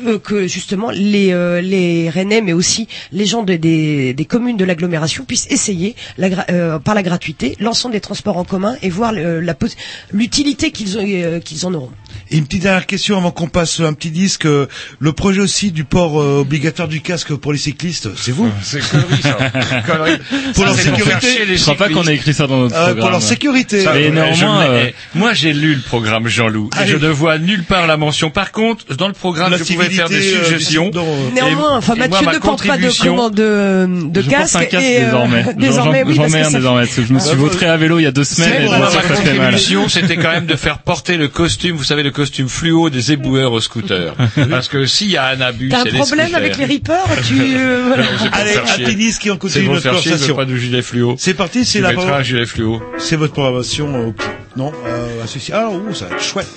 euh, 0.06 0.18
que 0.18 0.46
justement 0.48 0.90
les 0.90 1.32
euh, 1.32 1.62
les 1.62 2.10
Rennais, 2.10 2.42
mais 2.42 2.52
aussi 2.52 2.88
les 3.10 3.24
gens 3.24 3.42
de- 3.42 3.56
des, 3.56 4.12
des 4.12 4.24
communes 4.26 4.58
de 4.58 4.66
l'agglomération 4.66 5.24
puissent 5.24 5.46
essayer 5.48 5.96
la 6.18 6.28
euh, 6.50 6.78
par 6.78 6.94
la 6.94 7.02
gratuité 7.02 7.56
l'ensemble 7.58 7.94
des 7.94 8.00
transports 8.02 8.36
en 8.36 8.44
commun 8.44 8.76
et 8.82 8.90
voir 8.90 9.12
l'utilité 10.12 10.70
qu'ils 10.72 10.89
ont 10.98 11.04
euh, 11.06 11.40
qu'ils 11.40 11.66
en 11.66 11.74
auront. 11.74 11.90
Et 12.32 12.38
une 12.38 12.44
petite 12.46 12.62
dernière 12.62 12.86
question 12.86 13.16
avant 13.18 13.30
qu'on 13.32 13.48
passe 13.48 13.80
un 13.80 13.92
petit 13.92 14.10
disque. 14.10 14.44
Le 14.46 15.12
projet 15.12 15.40
aussi 15.40 15.72
du 15.72 15.84
port 15.84 16.20
euh, 16.20 16.40
obligatoire 16.40 16.86
du 16.88 17.00
casque 17.00 17.34
pour 17.34 17.52
les 17.52 17.58
cyclistes, 17.58 18.08
c'est 18.16 18.30
vous 18.32 18.48
C'est 18.62 18.80
connerie, 18.88 19.22
ça. 19.22 19.36
Connerie. 19.86 20.18
Pour 20.54 20.64
Ça, 20.64 20.70
leur 20.70 20.74
sécurité. 20.78 21.44
les 21.46 21.56
Je 21.56 21.62
crois 21.62 21.74
pas 21.74 21.88
qu'on 21.88 22.04
ait 22.06 22.14
écrit 22.14 22.34
ça 22.34 22.46
dans 22.46 22.58
notre 22.58 22.74
Euh, 22.76 22.78
programme. 22.78 22.98
pour 23.00 23.10
leur 23.10 23.22
sécurité. 23.22 23.82
Ça, 23.84 23.92
Mais 23.94 24.10
néanmoins, 24.10 24.34
je- 24.34 24.70
euh, 24.70 24.84
eh, 24.88 25.18
moi 25.18 25.32
j'ai 25.34 25.52
lu 25.52 25.74
le 25.74 25.80
programme 25.80 26.28
Jean-Loup 26.28 26.70
et 26.82 26.86
je 26.88 26.96
ne 26.96 27.08
vois 27.08 27.38
nulle 27.38 27.64
part 27.64 27.86
la 27.86 27.96
mention. 27.96 28.30
Par 28.30 28.52
contre, 28.52 28.94
dans 28.96 29.08
le 29.08 29.14
programme, 29.14 29.50
La 29.52 29.58
je 29.58 29.64
pouvais 29.64 29.90
faire 29.90 30.08
des 30.08 30.34
euh, 30.34 30.44
suggestions. 30.44 30.90
euh, 30.94 31.00
Néanmoins, 31.34 31.76
enfin 31.78 31.94
Mathieu 31.96 32.24
ma 32.26 32.34
ne 32.34 32.38
porte 32.38 32.66
pas 32.66 32.78
de 32.78 32.88
comment 33.02 33.30
de, 33.30 33.86
de 34.08 34.22
je 34.22 34.28
casque, 34.30 34.52
porte 34.52 34.64
un 34.64 34.66
casque 34.68 34.84
et 34.86 34.98
euh, 34.98 35.04
désormais. 35.06 35.44
Désormais 35.56 36.02
oui 36.04 36.16
parce 36.16 36.32
que 36.32 36.54
désormais 36.54 36.82
parce 36.84 36.94
que 36.96 37.04
je 37.04 37.12
me 37.12 37.18
suis 37.18 37.30
Ah, 37.32 37.36
vautré 37.36 37.66
à 37.66 37.76
vélo 37.76 37.98
il 37.98 38.02
y 38.02 38.06
a 38.06 38.12
deux 38.12 38.24
semaines 38.24 38.62
et 38.62 38.66
moi, 38.66 38.78
ça, 38.78 38.80
ma 38.80 38.90
ça 38.90 39.00
fait 39.00 39.24
mal. 39.34 39.36
contribution, 39.38 39.88
c'était 39.88 40.16
quand 40.16 40.30
même 40.30 40.46
de 40.46 40.56
faire 40.56 40.78
porter 40.84 41.16
le 41.16 41.28
costume, 41.28 41.76
vous 41.76 41.84
savez, 41.84 42.02
le 42.02 42.10
costume 42.10 42.48
fluo 42.48 42.90
des 42.90 43.12
éboueurs 43.12 43.52
aux 43.52 43.60
scooters. 43.60 44.14
Parce 44.50 44.68
que 44.68 44.86
s'il 44.86 45.10
y 45.10 45.16
a 45.16 45.26
un 45.28 45.40
abus, 45.40 45.68
T'as 45.68 45.82
c'est 45.84 45.94
un 45.94 45.98
problème 46.04 46.26
scooters. 46.28 46.36
avec 46.36 46.56
les 46.56 46.64
Reapers 46.66 47.04
Tu 47.26 47.34
euh, 47.56 47.84
voilà. 47.86 48.04
Allez, 48.32 48.56
un 48.56 48.66
chier. 48.66 48.94
disque 48.94 49.22
qui 49.22 49.30
en 49.30 49.36
continue 49.36 49.68
notre 49.68 49.82
faire 49.82 49.94
chier, 49.98 50.10
conversation. 50.12 50.36
pas 50.36 50.44
de 50.44 50.56
gilet 50.56 50.82
fluo. 50.82 51.14
C'est 51.18 51.34
parti, 51.34 51.64
c'est 51.64 51.78
Tu 51.78 51.82
la 51.82 51.90
mettras 51.92 52.18
un 52.18 52.22
gilet 52.22 52.46
fluo. 52.46 52.82
C'est 52.98 53.16
votre 53.16 53.32
programmation 53.32 53.94
euh, 53.94 54.12
Non, 54.56 54.72
euh, 54.86 55.22
associé. 55.24 55.54
Ah, 55.54 55.68
ouh, 55.70 55.94
ça 55.94 56.06
va 56.06 56.16
être 56.16 56.22
chouette. 56.22 56.48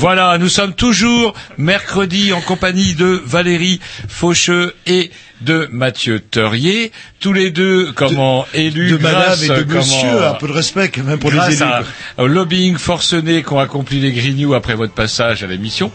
Voilà, 0.00 0.38
nous 0.38 0.48
sommes 0.48 0.72
toujours 0.72 1.34
mercredi 1.58 2.32
en 2.32 2.40
compagnie 2.40 2.94
de 2.94 3.20
Valérie 3.26 3.80
Faucheux 4.08 4.74
et 4.86 5.10
de 5.42 5.68
Mathieu 5.72 6.20
Teurier, 6.20 6.90
tous 7.20 7.34
les 7.34 7.50
deux 7.50 7.92
comment 7.92 8.46
élus 8.54 8.92
de 8.92 8.96
madame 8.96 9.22
grâce, 9.24 9.42
et 9.42 9.48
de 9.48 9.62
comment, 9.64 9.76
monsieur, 9.80 10.24
un 10.26 10.34
peu 10.34 10.48
de 10.48 10.52
respect 10.52 10.88
quand 10.88 11.02
même 11.04 11.18
pour 11.18 11.30
les 11.30 11.38
élus. 11.52 11.62
à- 11.62 11.82
au 12.16 12.26
lobbying 12.26 12.78
forcené 12.78 13.42
qu'ont 13.42 13.58
accompli 13.58 14.00
les 14.00 14.12
Grignoux 14.12 14.54
après 14.54 14.74
votre 14.74 14.94
passage 14.94 15.42
à 15.42 15.46
l'émission. 15.46 15.92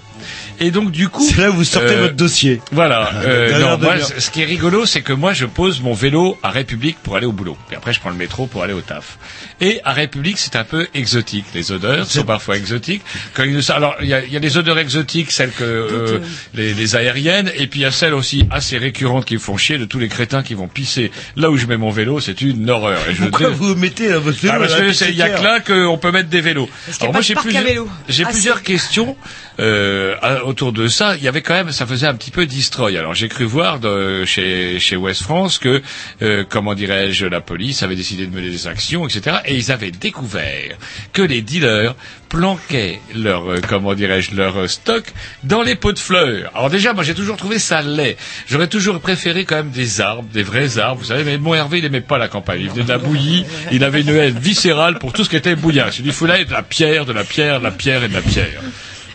Et 0.60 0.72
donc 0.72 0.92
du 0.92 1.10
coup, 1.10 1.26
C'est 1.28 1.42
là 1.42 1.50
où 1.50 1.54
vous 1.54 1.64
sortez 1.64 1.94
euh, 1.96 2.02
votre 2.02 2.16
dossier. 2.16 2.62
Voilà. 2.72 3.10
Ah, 3.12 3.16
euh, 3.26 3.60
non, 3.60 3.78
moi, 3.78 3.96
ce 4.00 4.30
qui 4.30 4.42
est 4.42 4.46
rigolo, 4.46 4.86
c'est 4.86 5.02
que 5.02 5.14
moi, 5.14 5.34
je 5.34 5.46
pose 5.46 5.82
mon 5.82 5.94
vélo 5.94 6.38
à 6.44 6.50
République 6.50 6.98
pour 7.04 7.16
aller 7.16 7.26
au 7.26 7.32
boulot. 7.32 7.58
Puis 7.68 7.76
après, 7.76 7.94
je 7.94 8.00
prends 8.00 8.10
le 8.10 8.16
métro 8.16 8.46
pour 8.48 8.64
aller 8.64 8.74
au 8.74 8.82
taf. 8.82 9.18
Et 9.62 9.82
à 9.84 9.94
République, 9.94 10.38
c'est 10.38 10.56
un 10.56 10.64
peu 10.64 10.88
exotique. 10.94 11.46
Les 11.54 11.72
odeurs 11.72 12.06
sont 12.08 12.24
parfois 12.24 12.58
exotiques. 12.58 13.02
Quand 13.34 13.44
il- 13.44 13.62
alors, 13.72 13.96
il 14.02 14.08
y 14.08 14.14
a, 14.14 14.24
il 14.24 14.32
y 14.32 14.38
a 14.38 14.40
les 14.40 14.58
odeurs 14.58 14.78
exotiques, 14.80 15.32
celles 15.32 15.52
que 15.52 15.64
euh, 15.64 16.20
les, 16.54 16.74
les 16.74 16.96
aériennes, 16.96 17.52
et 17.56 17.68
puis 17.68 17.82
il 17.82 17.84
y 17.84 17.86
a 17.86 17.92
celles 17.92 18.14
aussi 18.14 18.46
assez 18.52 18.78
récurrentes 18.78 19.26
qui 19.26 19.36
me 19.36 19.40
font 19.40 19.58
chier 19.58 19.78
de 19.78 19.86
tous 19.86 20.00
les 20.00 20.08
crétins 20.10 20.44
qui 20.44 20.54
vont 20.54 20.68
pisser 20.68 21.12
là 21.36 21.50
où 21.50 21.58
je 21.58 21.66
mets 21.66 21.78
mon 21.78 21.90
vélo. 21.92 22.20
C'est 22.20 22.42
une 22.42 22.70
horreur. 22.70 23.00
Et 23.10 23.16
je 23.16 23.24
Pourquoi 23.24 23.50
dé- 23.50 23.56
vous 23.56 23.76
mettez 23.76 24.10
là, 24.10 24.20
votre 24.20 24.40
vélo 24.40 24.54
ah, 24.56 24.60
parce 24.60 24.74
à 24.74 24.80
la 24.80 24.86
que 24.88 24.94
c'est- 24.94 25.10
il 25.10 25.16
y 25.16 25.22
a 25.22 25.30
que 25.30 25.44
là 25.44 25.60
qu'on 25.60 25.98
peut 25.98 26.12
mettre 26.12 26.30
des 26.30 26.42
vélos. 26.42 26.70
Parce 26.86 26.98
qu'il 26.98 27.06
y 27.06 27.08
a 27.08 27.10
Alors 27.10 27.12
pas 27.14 27.18
moi 27.18 27.22
j'ai 27.22 27.36
plusieurs, 27.36 27.64
vélo. 27.64 27.90
j'ai 28.10 28.24
Assez. 28.24 28.32
plusieurs 28.34 28.62
questions 28.64 29.16
euh, 29.60 30.16
autour 30.46 30.72
de 30.72 30.88
ça. 30.88 31.16
Il 31.16 31.24
y 31.24 31.28
avait 31.28 31.42
quand 31.42 31.54
même, 31.54 31.72
ça 31.72 31.86
faisait 31.86 32.08
un 32.08 32.16
petit 32.16 32.32
peu 32.32 32.46
destroy. 32.46 32.98
Alors 32.98 33.14
j'ai 33.14 33.30
cru 33.30 33.46
voir 33.46 33.80
de, 33.80 34.26
chez 34.26 34.80
chez 34.80 34.96
West 34.96 35.24
France 35.24 35.58
que 35.60 35.82
euh, 36.22 36.44
comment 36.48 36.74
dirais-je, 36.74 37.26
la 37.26 37.42
police 37.42 37.84
avait 37.84 37.96
décidé 37.96 38.26
de 38.26 38.36
mener 38.36 38.50
des 38.50 38.68
actions, 38.68 39.08
etc. 39.08 39.38
Et 39.46 39.56
ils 39.56 39.72
avaient 39.72 39.92
découvert 39.92 40.78
que 41.14 41.22
les 41.22 41.42
dealers 41.42 41.96
planquaient 42.30 43.00
leur 43.16 43.50
euh, 43.50 43.62
comment 43.68 43.94
dirais-je 43.94 44.36
leur 44.36 44.58
euh, 44.58 44.68
stock 44.68 45.06
dans 45.44 45.62
les 45.62 45.76
pots 45.76 45.94
de 45.94 46.00
fleurs. 46.00 46.52
Alors 46.54 46.70
déjà, 46.70 46.94
moi 46.94 47.04
j'ai 47.04 47.14
toujours 47.14 47.38
trouvé 47.38 47.60
ça 47.60 47.82
laid. 47.82 48.18
J'aurais 48.48 48.68
toujours 48.68 49.00
préféré 49.00 49.46
quand 49.46 49.56
même 49.56 49.70
des 49.70 50.02
arbres, 50.02 50.28
des 50.34 50.44
vrais 50.44 50.78
arbres. 50.78 51.00
Vous 51.00 51.08
savez, 51.08 51.24
mais 51.24 51.38
mon 51.38 51.54
Hervé 51.54 51.80
il 51.80 51.86
aimait 51.86 52.02
pas 52.02 52.18
la 52.18 52.28
campagne. 52.28 52.62
Il 52.62 52.70
venait 52.70 52.84
de 52.84 52.90
la 52.90 52.98
bouillie. 52.98 53.46
Il 53.72 53.84
avait 53.84 54.02
une 54.02 54.10
haine 54.10 54.40
viscérale 54.40 55.00
pour 55.00 55.14
tout 55.14 55.24
ce 55.24 55.30
qui 55.30 55.36
était 55.36 55.56
bouillasse. 55.56 56.00
Il 56.00 56.06
lui 56.06 56.12
fallait 56.12 56.46
de 56.46 56.52
la 56.52 56.64
pierre, 56.64 57.06
de 57.06 57.14
la 57.14 57.24
pierre, 57.24 57.60
de 57.60 57.66
la 57.66 57.72
pierre 57.72 58.04
et 58.04 58.08
de 58.08 58.14
la 58.14 58.22
pierre. 58.22 58.62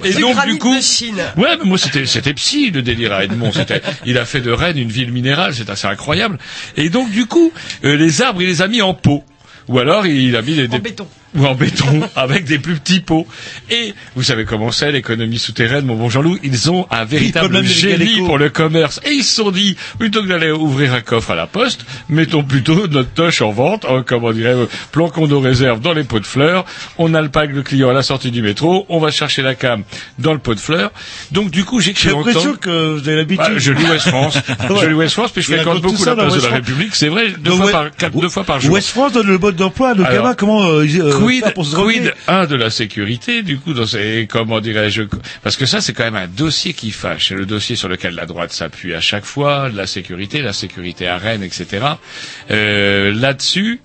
Et 0.04 0.12
donc 0.14 0.44
du 0.46 0.58
coup, 0.58 0.74
de 0.74 0.80
Chine. 0.80 1.20
ouais, 1.36 1.56
mais 1.58 1.64
moi 1.64 1.78
c'était 1.78 2.06
c'était 2.06 2.34
psy 2.34 2.70
le 2.70 2.82
délire 2.82 3.12
à 3.12 3.24
Edmond. 3.24 3.52
C'était, 3.52 3.82
il 4.06 4.18
a 4.18 4.24
fait 4.24 4.40
de 4.40 4.50
Rennes 4.50 4.78
une 4.78 4.90
ville 4.90 5.12
minérale, 5.12 5.54
c'est 5.54 5.70
assez 5.70 5.86
incroyable. 5.86 6.38
Et 6.76 6.88
donc 6.90 7.10
du 7.10 7.26
coup, 7.26 7.52
euh, 7.84 7.96
les 7.96 8.22
arbres 8.22 8.42
il 8.42 8.48
les 8.48 8.62
a 8.62 8.68
mis 8.68 8.82
en 8.82 8.94
pot. 8.94 9.24
Ou 9.68 9.78
alors 9.78 10.06
il 10.06 10.34
a 10.36 10.42
mis 10.42 10.54
des, 10.56 10.66
des- 10.68 10.78
béton. 10.78 11.06
Ou 11.36 11.46
en 11.46 11.54
béton 11.54 12.00
avec 12.16 12.44
des 12.44 12.58
plus 12.58 12.74
petits 12.76 13.00
pots. 13.00 13.26
Et 13.70 13.94
vous 14.16 14.22
savez 14.22 14.44
comment 14.44 14.70
c'est 14.72 14.92
l'économie 14.92 15.38
souterraine, 15.38 15.84
mon 15.84 15.96
bon 15.96 16.08
Jean-Loup, 16.08 16.38
ils 16.42 16.70
ont 16.70 16.86
un 16.90 17.04
véritable 17.04 17.64
génie 17.64 18.18
pour 18.18 18.38
le 18.38 18.50
commerce. 18.50 19.00
Et 19.04 19.10
ils 19.10 19.24
se 19.24 19.36
sont 19.36 19.50
dit, 19.50 19.76
plutôt 19.98 20.22
que 20.22 20.28
d'aller 20.28 20.50
ouvrir 20.50 20.94
un 20.94 21.00
coffre 21.00 21.30
à 21.30 21.34
la 21.34 21.46
poste, 21.46 21.84
mettons 22.08 22.42
plutôt 22.42 22.86
notre 22.88 23.10
toche 23.10 23.42
en 23.42 23.50
vente, 23.50 23.86
hein, 23.88 24.04
comment 24.06 24.32
dirait, 24.32 24.54
euh, 24.54 24.66
planquons 24.92 25.26
nos 25.26 25.40
réserves 25.40 25.80
dans 25.80 25.92
les 25.92 26.04
pots 26.04 26.20
de 26.20 26.26
fleurs, 26.26 26.64
on 26.98 27.14
alpague 27.14 27.54
le 27.54 27.62
client 27.62 27.90
à 27.90 27.92
la 27.92 28.02
sortie 28.02 28.30
du 28.30 28.42
métro, 28.42 28.86
on 28.88 28.98
va 28.98 29.10
chercher 29.10 29.42
la 29.42 29.54
cam 29.54 29.82
dans 30.18 30.32
le 30.32 30.38
pot 30.38 30.54
de 30.54 30.60
fleurs. 30.60 30.90
Donc 31.32 31.50
du 31.50 31.64
coup, 31.64 31.80
j'ai 31.80 31.94
l'impression 32.04 32.54
que 32.54 32.94
vous 32.94 33.08
avez 33.08 33.16
l'habitude. 33.16 33.44
bah, 33.46 33.58
je 33.58 33.72
lis 33.72 33.86
West 33.86 34.08
France. 34.08 34.38
Ouais. 34.70 34.76
Je 34.82 34.86
lis 34.86 34.94
West 34.94 35.14
France, 35.14 35.32
puis 35.32 35.42
je 35.42 35.52
fréquente 35.52 35.80
beaucoup 35.80 36.04
la 36.04 36.14
place 36.14 36.34
de 36.34 36.42
la. 36.42 36.48
République. 36.54 36.94
C'est 36.94 37.08
vrai, 37.08 37.30
deux 37.30 37.50
Donc, 37.50 37.56
fois 37.56 37.66
ouais, 37.66 37.72
par, 37.72 37.90
quatre, 37.90 38.20
deux 38.20 38.28
fois 38.28 38.44
par 38.44 38.60
jour. 38.60 38.74
West 38.74 38.90
France 38.90 39.12
donne 39.12 39.26
le 39.26 39.38
mode 39.38 39.56
d'emploi, 39.56 39.90
Alors, 39.90 40.08
là-bas, 40.08 40.34
comment 40.34 40.62
euh, 40.62 40.86
euh, 40.86 41.19
quid, 41.24 41.44
quid, 41.54 42.14
un 42.28 42.46
de 42.46 42.56
la 42.56 42.70
sécurité, 42.70 43.42
du 43.42 43.58
coup, 43.58 43.74
dans 43.74 43.86
ces, 43.86 44.26
comment 44.30 44.60
dirais-je, 44.60 45.02
parce 45.42 45.56
que 45.56 45.66
ça, 45.66 45.80
c'est 45.80 45.92
quand 45.92 46.04
même 46.04 46.16
un 46.16 46.28
dossier 46.28 46.72
qui 46.72 46.90
fâche. 46.90 47.28
C'est 47.28 47.34
le 47.34 47.46
dossier 47.46 47.76
sur 47.76 47.88
lequel 47.88 48.14
la 48.14 48.26
droite 48.26 48.52
s'appuie 48.52 48.94
à 48.94 49.00
chaque 49.00 49.24
fois, 49.24 49.68
la 49.68 49.86
sécurité, 49.86 50.42
la 50.42 50.52
sécurité 50.52 51.06
à 51.06 51.18
Rennes, 51.18 51.42
etc. 51.42 51.84
Euh, 52.50 53.12
là-dessus, 53.14 53.80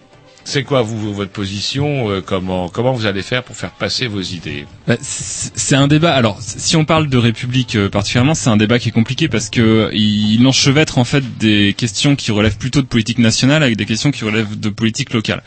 c'est 0.47 0.63
quoi, 0.63 0.83
vous, 0.83 1.11
votre 1.13 1.31
position, 1.31 2.09
euh, 2.11 2.21
comment, 2.21 2.69
comment 2.69 2.93
vous 2.93 3.07
allez 3.07 3.23
faire 3.23 3.43
pour 3.43 3.55
faire 3.55 3.71
passer 3.71 4.05
vos 4.07 4.21
idées? 4.21 4.65
Bah, 4.87 4.95
c'est 5.01 5.51
c'est 5.57 5.75
un 5.75 5.87
débat. 5.87 6.13
Alors, 6.13 6.37
si 6.39 6.75
on 6.75 6.85
parle 6.85 7.09
de 7.09 7.17
République 7.17 7.75
euh, 7.75 7.89
particulièrement, 7.89 8.35
c'est 8.35 8.49
un 8.51 8.57
débat 8.57 8.77
qui 8.77 8.89
est 8.89 8.91
compliqué 8.91 9.27
parce 9.27 9.49
que 9.49 9.89
il 9.93 10.45
enchevêtre 10.45 10.99
en 10.99 11.03
fait 11.03 11.23
des 11.39 11.73
questions 11.75 12.15
qui 12.15 12.31
relèvent 12.31 12.57
plutôt 12.59 12.81
de 12.83 12.85
politique 12.87 13.17
nationale 13.17 13.63
avec 13.63 13.75
des 13.77 13.85
questions 13.87 14.11
qui 14.11 14.23
relèvent 14.23 14.59
de 14.59 14.69
politique 14.69 15.11
locale. 15.13 15.41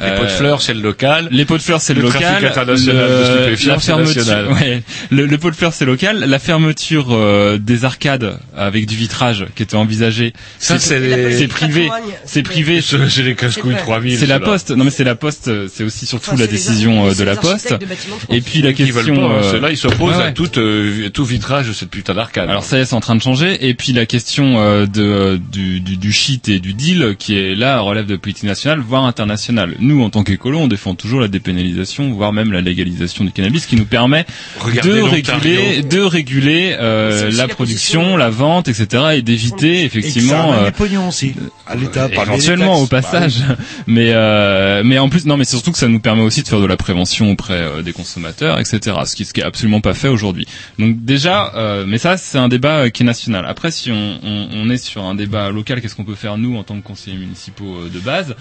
Les 0.00 0.10
pots 0.16 0.24
de 0.24 0.28
fleurs, 0.28 0.62
c'est 0.62 0.74
le 0.74 0.80
local. 0.80 1.28
Les 1.30 1.44
pots 1.44 1.56
de 1.58 1.62
fleurs, 1.62 1.80
c'est 1.80 1.94
le, 1.94 2.00
Le 2.00 2.06
local. 2.06 2.22
trafic 2.22 2.44
international 2.48 3.08
de 3.08 3.24
stupéfiants, 3.24 3.72
la 3.74 3.78
c'est 3.80 3.86
fermeture, 3.86 4.16
national. 4.26 4.52
ouais, 4.52 4.82
le, 5.10 5.26
le 5.26 5.38
pot 5.38 5.50
de 5.50 5.56
fleurs, 5.56 5.72
c'est 5.74 5.84
local. 5.84 6.24
La 6.26 6.38
fermeture 6.38 7.08
euh, 7.12 7.58
des 7.58 7.84
arcades 7.84 8.38
avec 8.56 8.86
du 8.86 8.96
vitrage 8.96 9.46
qui 9.54 9.62
était 9.62 9.76
envisagée, 9.76 10.32
Ça, 10.58 10.78
c'est 10.78 10.98
les- 10.98 11.36
c'est 11.38 11.48
privé, 11.48 11.90
c'est 12.24 12.42
privé. 12.42 12.80
C'est 12.80 13.08
c'est 13.08 13.22
les 13.22 13.34
casse-couilles 13.34 13.74
C'est 13.76 13.82
3000. 13.82 14.18
C'est 14.18 14.26
la 14.26 14.40
poste. 14.40 14.70
Non 14.70 14.84
mais 14.84 14.90
c'est 14.90 15.04
la 15.04 15.14
poste. 15.14 15.48
euh, 15.48 15.68
C'est 15.72 15.84
aussi 15.84 16.06
surtout 16.06 16.30
Enfin, 16.30 16.40
la 16.40 16.46
décision 16.46 17.06
euh, 17.08 17.14
de 17.14 17.24
la 17.24 17.36
poste. 17.36 17.72
de 17.72 17.76
de. 17.78 17.86
Et 18.34 18.40
puis 18.40 18.62
la 18.62 18.72
question. 18.72 19.30
euh, 19.32 19.50
Ceux-là, 19.52 19.70
ils 19.70 19.76
s'opposent 19.76 20.18
à 20.20 20.32
tout, 20.32 20.58
euh, 20.58 21.08
tout 21.10 21.24
vitrage 21.24 21.68
de 21.68 21.72
cette 21.72 21.90
putain 21.90 22.14
d'arcade. 22.14 22.48
Alors 22.48 22.64
ça 22.64 22.78
y 22.78 22.80
est, 22.80 22.84
c'est 22.86 22.94
en 22.94 23.00
train 23.00 23.14
de 23.16 23.22
changer. 23.22 23.68
Et 23.68 23.74
puis 23.74 23.92
la 23.92 24.06
question 24.06 24.58
euh, 24.60 24.86
de, 24.86 25.38
du, 25.52 25.80
du, 25.80 25.96
du 25.96 26.12
shit 26.12 26.48
et 26.48 26.58
du 26.60 26.72
deal, 26.74 27.14
qui 27.18 27.36
est 27.38 27.54
là 27.54 27.80
relève 27.80 28.06
de 28.06 28.16
politique 28.16 28.44
nationale, 28.44 28.80
voire 28.80 29.04
internationale. 29.04 29.74
Nous, 29.82 30.02
en 30.02 30.08
tant 30.10 30.22
qu'écolo, 30.24 30.58
on 30.58 30.68
défend 30.68 30.94
toujours 30.94 31.20
la 31.20 31.28
dépénalisation, 31.28 32.10
voire 32.12 32.32
même 32.32 32.52
la 32.52 32.60
légalisation 32.60 33.24
du 33.24 33.32
cannabis, 33.32 33.66
qui 33.66 33.76
nous 33.76 33.84
permet 33.84 34.24
Regardez 34.60 34.88
de 34.90 35.02
réguler, 35.02 35.82
de 35.82 36.00
réguler 36.00 36.76
euh, 36.80 37.30
la 37.32 37.48
production, 37.48 38.00
position. 38.00 38.16
la 38.16 38.30
vente, 38.30 38.68
etc., 38.68 39.04
et 39.16 39.22
d'éviter 39.22 39.84
Et 39.84 39.88
que 39.88 39.92
ça 39.94 39.98
effectivement. 39.98 40.52
euh, 40.54 41.08
aussi. 41.08 41.34
À 41.66 41.74
l'État, 41.74 42.08
éventuellement 42.10 42.72
taxes. 42.72 42.82
au 42.82 42.86
passage 42.86 43.34
mais 43.86 44.10
euh, 44.12 44.82
mais 44.84 44.98
en 44.98 45.08
plus 45.08 45.26
non 45.26 45.36
mais 45.36 45.44
c'est 45.44 45.56
surtout 45.56 45.72
que 45.72 45.78
ça 45.78 45.88
nous 45.88 46.00
permet 46.00 46.22
aussi 46.22 46.42
de 46.42 46.48
faire 46.48 46.60
de 46.60 46.66
la 46.66 46.76
prévention 46.76 47.30
auprès 47.30 47.54
euh, 47.54 47.82
des 47.82 47.92
consommateurs 47.92 48.58
etc 48.58 48.96
ce 49.06 49.16
qui 49.16 49.24
ce 49.24 49.32
qui 49.32 49.40
est 49.40 49.44
absolument 49.44 49.80
pas 49.80 49.94
fait 49.94 50.08
aujourd'hui 50.08 50.46
donc 50.78 51.04
déjà 51.04 51.52
euh, 51.54 51.84
mais 51.86 51.98
ça 51.98 52.16
c'est 52.16 52.38
un 52.38 52.48
débat 52.48 52.78
euh, 52.84 52.88
qui 52.90 53.02
est 53.02 53.06
national 53.06 53.44
après 53.48 53.70
si 53.70 53.90
on, 53.90 54.18
on, 54.22 54.48
on 54.52 54.70
est 54.70 54.76
sur 54.76 55.02
un 55.04 55.14
débat 55.14 55.50
local 55.50 55.80
qu'est-ce 55.80 55.94
qu'on 55.96 56.04
peut 56.04 56.14
faire 56.14 56.36
nous 56.38 56.56
en 56.56 56.62
tant 56.62 56.76
que 56.78 56.84
conseillers 56.86 57.16
municipaux 57.16 57.76
euh, 57.86 57.88
de 57.92 57.98
base? 57.98 58.34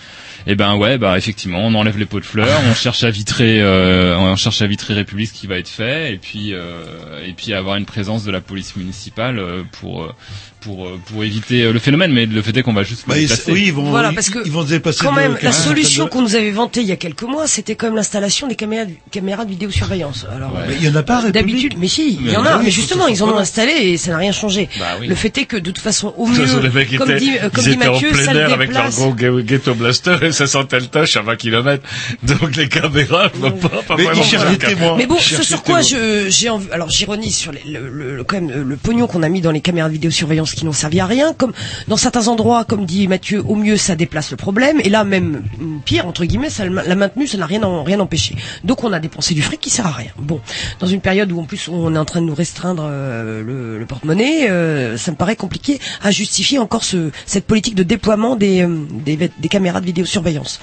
Eh 0.47 0.55
ben 0.55 0.75
ouais 0.75 0.97
bah 0.97 1.17
effectivement 1.17 1.30
on 1.53 1.75
enlève 1.75 1.97
les 1.97 2.05
pots 2.05 2.19
de 2.19 2.25
fleurs 2.25 2.61
on 2.69 2.73
cherche 2.73 3.03
à 3.03 3.09
vitrer 3.09 3.61
euh, 3.61 4.17
on 4.17 4.35
cherche 4.35 4.61
à 4.61 4.67
vitrer 4.67 4.93
République 4.93 5.29
ce 5.29 5.33
qui 5.33 5.47
va 5.47 5.57
être 5.57 5.67
fait 5.67 6.13
et 6.13 6.17
puis 6.17 6.53
euh, 6.53 7.25
et 7.25 7.33
puis 7.33 7.53
avoir 7.53 7.75
une 7.75 7.85
présence 7.85 8.23
de 8.23 8.31
la 8.31 8.41
police 8.41 8.75
municipale 8.75 9.39
euh, 9.39 9.63
pour 9.71 10.03
euh, 10.03 10.13
pour 10.61 10.85
euh, 10.87 10.99
pour 11.05 11.23
éviter 11.23 11.63
euh, 11.63 11.73
le 11.73 11.79
phénomène 11.79 12.11
mais 12.13 12.25
le 12.25 12.41
fait 12.41 12.55
est 12.55 12.61
qu'on 12.63 12.73
va 12.73 12.83
juste 12.83 13.03
Bah, 13.07 13.15
déplacer. 13.15 13.51
oui, 13.51 13.63
ils 13.67 13.73
vont, 13.73 13.83
Voilà, 13.89 14.09
ils- 14.11 14.15
parce 14.15 14.29
que 14.29 14.39
ils 14.45 14.51
vont 14.51 14.63
se 14.63 14.69
déplacer. 14.69 15.03
Quand 15.03 15.11
de 15.11 15.17
même, 15.17 15.37
la 15.41 15.51
solution 15.51 16.07
qu'on 16.07 16.21
nous 16.21 16.35
avait 16.35 16.51
vantée 16.51 16.81
il 16.81 16.87
y 16.87 16.91
a 16.91 16.95
quelques 16.95 17.23
mois, 17.23 17.47
c'était 17.47 17.75
quand 17.75 17.87
même 17.87 17.95
l'installation 17.95 18.47
des 18.47 18.55
caméras, 18.55 18.85
caméras 19.11 19.45
de 19.45 19.49
vidéosurveillance. 19.49 20.25
Alors, 20.33 20.51
de- 20.51 20.57
Mais 20.69 20.75
il 20.79 20.85
y 20.85 20.89
en 20.89 20.95
a 20.95 21.03
pas, 21.03 21.29
d'habitude, 21.31 21.73
mais 21.77 21.87
si, 21.87 22.17
il 22.21 22.31
y 22.31 22.35
en 22.37 22.43
bah 22.43 22.53
a, 22.53 22.57
oui, 22.59 22.65
mais 22.65 22.71
justement, 22.71 23.07
ils 23.07 23.21
en 23.23 23.29
ont 23.29 23.37
installé 23.37 23.71
et 23.71 23.97
ça 23.97 24.11
n'a 24.11 24.17
rien 24.17 24.31
changé. 24.31 24.69
Bah 24.79 24.85
oui. 24.99 25.07
Le 25.07 25.15
fait 25.15 25.35
est 25.37 25.45
que 25.45 25.57
de 25.57 25.71
toute 25.71 25.79
façon, 25.79 26.13
au 26.17 26.27
De 26.27 26.31
mieux, 26.39 26.97
comme 26.97 27.15
dit, 27.17 27.31
euh, 27.41 27.49
comme 27.49 27.63
ils 27.65 27.69
dit 27.69 27.75
étaient 27.75 27.89
Mathieu, 27.89 28.09
en 28.09 28.13
plein 28.13 28.35
air 28.35 28.53
avec 28.53 28.73
leur 28.73 28.89
gros 28.89 29.13
ghetto 29.13 29.73
blaster 29.73 30.17
et 30.21 30.31
ça 30.31 30.47
sentait 30.47 30.79
le 30.79 30.87
touch 30.87 31.17
à 31.17 31.21
20 31.21 31.35
km. 31.37 31.83
Donc 32.23 32.55
les 32.55 32.69
caméras, 32.69 33.29
pas, 33.29 33.95
vraiment. 33.95 34.95
Mais 34.97 35.05
bon, 35.07 35.17
ce 35.19 35.43
sur 35.43 35.63
quoi 35.63 35.81
j'ai 35.81 36.49
envie, 36.49 36.67
alors 36.71 36.89
j'ironise 36.89 37.35
sur 37.35 37.51
le, 37.51 37.59
le- 37.89 38.15
le- 38.17 38.23
quand 38.23 38.39
même 38.39 38.51
le 38.67 38.75
pognon 38.77 39.07
qu'on 39.07 39.23
a 39.23 39.29
mis 39.29 39.41
dans 39.41 39.51
les 39.51 39.61
caméras 39.61 39.87
de 39.87 39.93
vidéosurveillance 39.93 40.50
qui 40.55 40.65
n'ont 40.65 40.73
servi 40.73 40.99
à 40.99 41.05
rien, 41.05 41.33
comme 41.33 41.53
dans 41.87 41.97
certains 41.97 42.27
endroits, 42.27 42.65
comme 42.65 42.85
dit 42.85 43.07
Mathieu, 43.07 43.43
au 43.47 43.55
mieux 43.55 43.77
ça 43.77 43.95
déplace 43.95 44.31
le 44.31 44.37
problème, 44.37 44.79
et 44.83 44.89
là 44.89 45.03
même 45.03 45.43
mm, 45.57 45.79
pire 45.85 46.07
entre 46.07 46.25
guillemets, 46.25 46.49
ça 46.49 46.65
l'a 46.65 46.95
maintenu, 46.95 47.27
ça 47.27 47.37
n'a 47.37 47.45
rien 47.45 47.63
en- 47.63 47.83
rien 47.83 47.99
empêché. 47.99 48.35
Donc 48.63 48.83
on 48.83 48.91
a 48.93 48.99
dépensé 48.99 49.33
du 49.33 49.41
fric 49.41 49.59
qui 49.59 49.69
sert 49.69 49.87
à 49.87 49.91
rien. 49.91 50.11
Bon, 50.17 50.39
dans 50.79 50.87
une 50.87 51.01
période 51.01 51.31
où 51.31 51.39
en 51.39 51.43
plus 51.43 51.67
on 51.67 51.95
est 51.95 51.97
en 51.97 52.05
train 52.05 52.21
de 52.21 52.25
nous 52.25 52.35
restreindre 52.35 52.87
euh, 52.89 53.77
le, 53.79 53.85
porte-monnaie, 53.85 54.49
euh, 54.49 54.97
ça 54.97 55.11
me 55.11 55.17
paraît 55.17 55.35
compliqué 55.35 55.79
à 56.01 56.11
justifier 56.11 56.59
encore 56.59 56.83
ce, 56.83 57.11
cette 57.25 57.45
politique 57.45 57.75
de 57.75 57.83
déploiement 57.83 58.35
des, 58.35 58.63
euh, 58.63 58.85
des, 59.05 59.49
caméras 59.49 59.81
de 59.81 59.85
vidéosurveillance. 59.85 60.61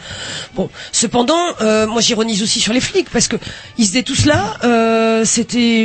Bon, 0.55 0.71
cependant, 0.93 1.37
moi 1.61 2.01
j'ironise 2.01 2.43
aussi 2.43 2.61
sur 2.61 2.73
les 2.73 2.81
flics 2.81 3.11
parce 3.11 3.29
que 3.29 3.37
ils 3.77 3.89
étaient 3.91 4.03
tous 4.03 4.25
là, 4.25 5.25
c'était, 5.25 5.85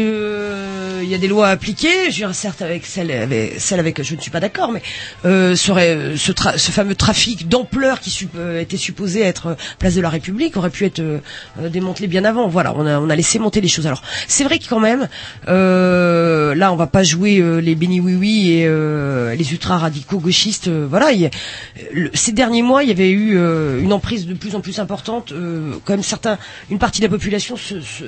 il 1.01 1.09
y 1.09 1.15
a 1.15 1.17
des 1.17 1.27
lois 1.27 1.47
à 1.47 1.51
appliquer. 1.51 2.11
Je 2.11 2.23
certes, 2.31 2.61
avec 2.61 2.85
celle 2.85 3.11
avec 3.11 3.59
celle 3.59 3.79
avec 3.79 3.92
je 4.01 4.15
ne 4.15 4.21
suis 4.21 4.31
pas 4.31 4.39
d'accord, 4.39 4.71
mais 4.71 4.81
euh, 5.25 5.55
serait 5.55 5.95
euh, 5.95 6.17
ce, 6.17 6.31
tra- 6.31 6.57
ce 6.57 6.71
fameux 6.71 6.95
trafic 6.95 7.47
d'ampleur 7.47 7.99
qui 7.99 8.27
euh, 8.37 8.61
était 8.61 8.77
supposé 8.77 9.21
être 9.21 9.47
euh, 9.47 9.55
place 9.77 9.95
de 9.95 10.01
la 10.01 10.09
République 10.09 10.57
aurait 10.57 10.69
pu 10.69 10.85
être 10.85 11.01
démantelé 11.59 12.07
bien 12.07 12.23
avant. 12.25 12.47
Voilà, 12.47 12.73
on 12.75 12.85
a 12.87 12.99
on 12.99 13.09
a 13.09 13.15
laissé 13.15 13.37
monter 13.39 13.61
les 13.61 13.67
choses. 13.67 13.85
Alors 13.87 14.01
c'est 14.27 14.43
vrai 14.43 14.57
que 14.59 14.67
quand 14.67 14.79
même, 14.79 15.07
là 15.47 16.71
on 16.71 16.75
va 16.75 16.87
pas 16.87 17.03
jouer 17.03 17.41
les 17.61 17.75
béni 17.75 17.99
oui 17.99 18.15
oui 18.15 18.51
et 18.51 18.67
les 19.35 19.51
ultra 19.51 19.77
radicaux 19.77 20.19
gauchistes. 20.19 20.69
voilà, 20.69 21.07
ces 22.13 22.31
derniers 22.31 22.61
mois, 22.61 22.83
il 22.83 22.89
y 22.89 22.91
avait 22.91 23.11
eu 23.11 23.37
une 23.79 23.93
emprise 23.93 24.25
de 24.25 24.33
plus 24.33 24.55
en 24.55 24.61
plus 24.61 24.79
importante. 24.79 25.33
Quand 25.85 25.93
même, 25.93 26.03
certains, 26.03 26.37
une 26.69 26.79
partie 26.79 27.01
de 27.01 27.05
la 27.05 27.09
population, 27.09 27.57
se, 27.57 27.81
se- 27.81 28.05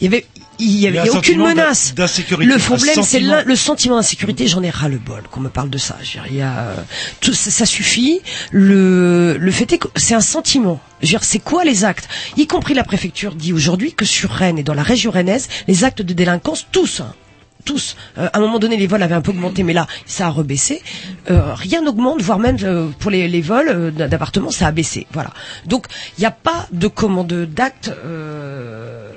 il 0.00 0.04
y 0.04 0.06
avait, 0.06 0.26
il 0.58 0.72
y 0.78 0.86
avait 0.86 0.98
Il 1.04 1.06
y 1.06 1.10
aucune 1.10 1.42
menace. 1.42 1.94
Le 1.96 2.58
problème, 2.58 3.02
c'est 3.02 3.20
le 3.20 3.56
sentiment 3.56 3.96
d'insécurité. 3.96 4.46
J'en 4.46 4.62
ai 4.62 4.70
ras 4.70 4.88
le 4.88 4.98
bol 4.98 5.22
qu'on 5.30 5.40
me 5.40 5.48
parle 5.48 5.70
de 5.70 5.78
ça. 5.78 5.96
Je 6.02 6.18
veux 6.18 6.24
dire, 6.24 6.26
il 6.30 6.36
y 6.36 6.42
a, 6.42 6.58
euh, 6.58 6.76
tout, 7.20 7.32
ça, 7.32 7.50
ça 7.50 7.66
suffit. 7.66 8.20
Le, 8.50 9.36
le 9.38 9.50
fait 9.50 9.72
est 9.72 9.78
que 9.78 9.88
c'est 9.96 10.14
un 10.14 10.20
sentiment. 10.20 10.80
Je 11.00 11.06
veux 11.06 11.10
dire, 11.10 11.24
c'est 11.24 11.38
quoi 11.38 11.64
les 11.64 11.84
actes? 11.84 12.08
Y 12.36 12.46
compris 12.46 12.74
la 12.74 12.84
préfecture 12.84 13.34
dit 13.34 13.52
aujourd'hui 13.52 13.92
que 13.92 14.04
sur 14.04 14.30
Rennes 14.30 14.58
et 14.58 14.62
dans 14.62 14.74
la 14.74 14.82
région 14.82 15.10
rennaise, 15.10 15.48
les 15.68 15.84
actes 15.84 16.02
de 16.02 16.12
délinquance, 16.14 16.66
tous, 16.72 17.00
hein, 17.00 17.12
tous. 17.64 17.96
Euh, 18.16 18.28
à 18.32 18.38
un 18.38 18.40
moment 18.40 18.58
donné, 18.58 18.76
les 18.76 18.86
vols 18.86 19.02
avaient 19.02 19.14
un 19.14 19.20
peu 19.20 19.32
augmenté, 19.32 19.62
mais 19.62 19.72
là, 19.74 19.86
ça 20.06 20.26
a 20.26 20.30
rebaissé. 20.30 20.82
Euh, 21.30 21.52
rien 21.54 21.82
n'augmente, 21.82 22.22
voire 22.22 22.38
même 22.38 22.56
euh, 22.62 22.88
pour 22.98 23.10
les, 23.10 23.28
les 23.28 23.40
vols 23.42 23.68
euh, 23.68 23.90
d'appartements, 23.90 24.50
ça 24.50 24.68
a 24.68 24.72
baissé. 24.72 25.06
Voilà. 25.12 25.30
Donc, 25.66 25.86
il 26.16 26.20
n'y 26.20 26.26
a 26.26 26.30
pas 26.30 26.66
de 26.72 26.86
commande 26.88 27.32
d'actes 27.32 27.90
euh, 28.04 29.10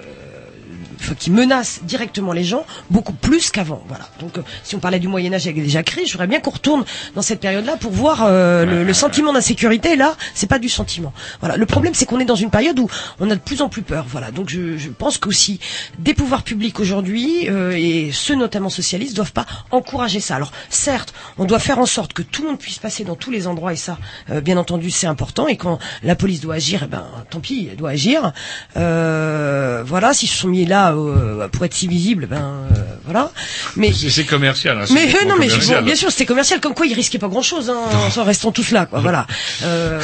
qui 1.17 1.31
menacent 1.31 1.81
directement 1.84 2.34
les 2.34 2.43
gens 2.43 2.65
beaucoup 2.89 3.13
plus 3.13 3.51
qu'avant. 3.51 3.84
Voilà. 3.88 4.05
Donc, 4.19 4.38
euh, 4.38 4.41
si 4.63 4.76
on 4.76 4.80
parlait 4.80 4.99
du 4.99 5.07
Moyen 5.07 5.34
Âge 5.34 5.47
avec 5.47 5.61
des 5.61 5.69
Jacqueries, 5.69 6.05
je 6.05 6.13
voudrais 6.13 6.27
bien 6.27 6.39
qu'on 6.39 6.51
retourne 6.51 6.84
dans 7.15 7.21
cette 7.21 7.39
période-là 7.39 7.77
pour 7.77 7.91
voir 7.91 8.23
euh, 8.23 8.84
le, 8.84 8.93
sentiment 8.93 9.34
d'insécurité. 9.34 9.95
Là, 9.95 10.15
c'est 10.34 10.47
pas 10.47 10.59
du 10.59 10.69
sentiment. 10.69 11.13
Voilà. 11.39 11.57
Le 11.57 11.65
problème, 11.65 11.93
c'est 11.93 12.05
qu'on 12.05 12.19
est 12.19 12.26
dans 12.26 12.35
une 12.35 12.49
période 12.49 12.80
où 12.80 12.89
on 13.19 13.30
a 13.30 13.35
de 13.35 13.39
plus 13.39 13.61
en 13.61 13.69
plus 13.69 13.81
peur. 13.81 14.05
Voilà. 14.09 14.31
Donc, 14.31 14.49
je, 14.49 14.89
pense 14.89 15.17
qu'aussi 15.17 15.59
des 15.99 16.13
pouvoirs 16.13 16.43
publics 16.43 16.80
aujourd'hui 16.80 17.47
euh, 17.49 17.71
et 17.71 18.11
ceux 18.11 18.35
notamment 18.35 18.69
socialistes 18.69 19.15
doivent 19.15 19.31
pas 19.31 19.45
encourager 19.71 20.19
ça. 20.19 20.35
Alors, 20.35 20.51
certes, 20.69 21.13
on 21.38 21.45
doit 21.45 21.59
faire 21.59 21.80
en 21.80 21.85
sorte 21.85 22.13
que 22.13 22.21
tout 22.21 22.41
le 22.41 22.49
monde 22.49 22.59
puisse 22.59 22.80
passer 22.80 23.03
dans 23.03 23.15
tous 23.15 23.31
les 23.31 23.47
endroits 23.47 23.73
et 23.73 23.77
ça, 23.77 23.97
bien 24.43 24.57
entendu, 24.57 24.91
c'est 24.91 25.07
important. 25.07 25.47
Et 25.47 25.57
quand 25.57 25.80
la 26.03 26.15
police 26.15 26.41
doit 26.41 26.55
agir, 26.55 26.81
eh 26.84 26.88
ben, 26.88 27.05
tant 27.30 27.39
pis, 27.39 27.69
elle 27.71 27.77
doit 27.77 27.91
agir. 27.91 28.34
Voilà. 28.76 30.13
S'ils 30.13 30.30
se 30.30 30.38
sont 30.38 30.47
mis 30.47 30.65
là 30.65 30.89
euh, 30.95 31.48
pour 31.48 31.66
être 31.66 31.74
si 31.74 31.88
visibles, 31.88 32.28
ben 32.28 32.38
euh, 32.38 32.76
voilà. 33.06 33.32
Mais 33.76 33.91
C'est 33.94 34.24
commercial. 34.26 34.78
Hein, 34.82 34.86
mais 34.94 35.07
euh, 35.16 35.28
non, 35.28 35.36
mais 35.40 35.48
bon, 35.48 35.82
bien 35.84 35.95
sûr, 35.95 36.11
c'était 36.11 36.26
commercial. 36.26 36.60
Comme 36.60 36.74
quoi, 36.74 36.86
ils 36.86 36.94
risquaient 36.94 37.18
pas 37.20 37.28
grand-chose, 37.28 37.70
hein, 37.70 37.78
en 38.18 38.24
restant 38.24 38.52
tous 38.52 38.72
là, 38.72 38.86
quoi. 38.86 38.99
Voilà, 38.99 39.26
Euh, 39.64 39.99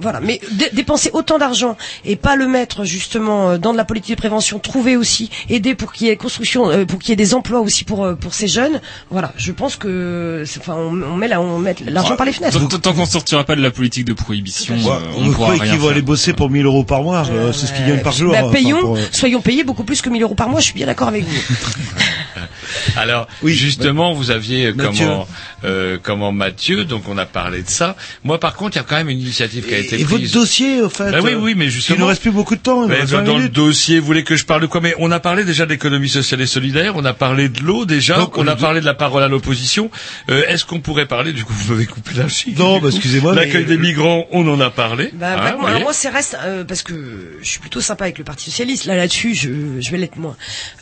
voilà. 0.00 0.20
Mais 0.20 0.40
dé- 0.52 0.70
dépenser 0.72 1.10
autant 1.12 1.38
d'argent 1.38 1.76
et 2.04 2.16
pas 2.16 2.36
le 2.36 2.46
mettre 2.46 2.84
justement 2.84 3.58
dans 3.58 3.72
de 3.72 3.76
la 3.76 3.84
politique 3.84 4.14
de 4.16 4.20
prévention, 4.20 4.58
trouver 4.58 4.96
aussi, 4.96 5.30
aider 5.48 5.74
pour 5.74 5.92
qu'il 5.92 6.06
y 6.06 6.10
ait 6.10 6.16
construction, 6.16 6.70
euh, 6.70 6.84
pour 6.84 6.98
qu'il 7.00 7.10
y 7.10 7.12
ait 7.12 7.16
des 7.16 7.34
emplois 7.34 7.60
aussi 7.60 7.84
pour 7.84 8.06
pour 8.20 8.34
ces 8.34 8.48
jeunes. 8.48 8.80
Voilà, 9.10 9.32
je 9.36 9.52
pense 9.52 9.76
que, 9.76 10.44
enfin, 10.58 10.74
on, 10.76 11.02
on 11.02 11.16
met 11.16 11.28
là, 11.28 11.40
on 11.40 11.58
met 11.58 11.74
l'argent 11.86 12.16
par 12.16 12.26
les 12.26 12.32
fenêtres. 12.32 12.58
Tant, 12.80 12.92
qu'on 12.92 13.06
sortira 13.06 13.44
pas 13.44 13.56
de 13.56 13.60
la 13.62 13.70
politique 13.70 14.04
de 14.04 14.12
prohibition, 14.12 14.74
on 15.16 15.24
me 15.24 15.32
pourra 15.32 15.52
rien 15.52 15.64
qu'ils 15.64 15.78
vont 15.78 15.88
aller 15.88 16.02
bosser 16.02 16.32
pour 16.32 16.50
1000 16.50 16.64
euros 16.66 16.84
par 16.84 17.02
mois, 17.02 17.24
c'est 17.52 17.66
ce 17.66 17.72
qu'ils 17.72 17.86
gagnent 17.86 18.02
par 18.02 18.12
jour. 18.12 18.32
Bah, 18.32 18.40
enfin, 18.44 18.52
payons, 18.52 18.94
soyons 19.10 19.40
payés 19.40 19.64
beaucoup 19.64 19.84
plus 19.84 20.00
que 20.02 20.08
1000 20.10 20.21
euros 20.22 20.34
par 20.34 20.48
mois. 20.48 20.60
Je 20.60 20.66
suis 20.66 20.74
bien 20.74 20.86
d'accord 20.86 21.08
avec 21.08 21.24
vous. 21.24 21.36
Alors, 22.96 23.28
justement, 23.44 24.14
vous 24.14 24.30
aviez 24.30 24.72
Mathieu. 24.72 25.04
comment, 25.06 25.28
euh, 25.64 25.98
comment 26.02 26.32
Mathieu, 26.32 26.84
donc 26.84 27.08
on 27.08 27.18
a 27.18 27.26
parlé 27.26 27.62
de 27.62 27.68
ça. 27.68 27.96
Moi, 28.24 28.38
par 28.40 28.54
contre, 28.54 28.76
il 28.76 28.80
y 28.80 28.82
a 28.82 28.84
quand 28.84 28.96
même 28.96 29.08
une 29.08 29.20
initiative 29.20 29.66
qui 29.66 29.74
a 29.74 29.78
été 29.78 30.00
Et 30.00 30.04
votre 30.04 30.16
prise. 30.18 30.32
dossier, 30.32 30.80
au 30.82 30.88
fait 30.88 31.10
Bah 31.10 31.18
oui, 31.22 31.32
euh, 31.32 31.38
oui, 31.40 31.54
mais 31.56 31.68
justement. 31.68 31.98
Il 31.98 32.02
ne 32.02 32.06
reste 32.06 32.22
plus 32.22 32.30
beaucoup 32.30 32.56
de 32.56 32.60
temps. 32.60 32.86
Mais 32.86 33.00
dans, 33.00 33.06
20 33.18 33.22
dans 33.24 33.38
le 33.38 33.48
dossier, 33.48 33.98
vous 33.98 34.06
voulez 34.06 34.24
que 34.24 34.36
je 34.36 34.44
parle 34.44 34.62
de 34.62 34.66
quoi? 34.66 34.80
Mais 34.80 34.94
on 34.98 35.10
a 35.10 35.20
parlé 35.20 35.44
déjà 35.44 35.64
de 35.66 35.70
l'économie 35.70 36.08
sociale 36.08 36.40
et 36.40 36.46
solidaire, 36.46 36.94
on 36.96 37.04
a 37.04 37.12
parlé 37.12 37.48
de 37.48 37.60
l'eau 37.62 37.84
déjà, 37.84 38.16
Donc, 38.16 38.38
on 38.38 38.46
a 38.46 38.56
parlé 38.56 38.80
de 38.80 38.86
la 38.86 38.94
parole 38.94 39.22
à 39.22 39.28
l'opposition. 39.28 39.90
Euh, 40.30 40.42
Est-ce 40.48 40.64
qu'on 40.64 40.80
pourrait 40.80 41.06
parler, 41.06 41.32
du 41.32 41.44
coup, 41.44 41.52
vous 41.52 41.72
m'avez 41.74 41.86
coupé 41.86 42.12
la 42.16 42.28
chic 42.28 42.58
Non, 42.58 42.78
bah, 42.80 42.88
excusez-moi, 42.90 43.34
L'accueil 43.34 43.62
mais- 43.68 43.76
des 43.76 43.78
migrants, 43.78 44.26
on 44.32 44.46
en 44.48 44.60
a 44.60 44.70
parlé. 44.70 45.10
Bah, 45.12 45.32
hein, 45.32 45.36
bah, 45.36 45.42
moi, 45.42 45.48
alors 45.50 45.60
voyez. 45.60 45.82
moi, 45.84 45.92
c'est 45.92 46.08
reste 46.08 46.36
euh, 46.44 46.64
parce 46.64 46.82
que 46.82 47.38
je 47.42 47.48
suis 47.48 47.60
plutôt 47.60 47.80
sympa 47.80 48.04
avec 48.04 48.18
le 48.18 48.24
Parti 48.24 48.46
socialiste. 48.50 48.84
Là, 48.86 48.96
là-dessus, 48.96 49.34
je, 49.34 49.50
je 49.80 49.90
vais 49.90 49.98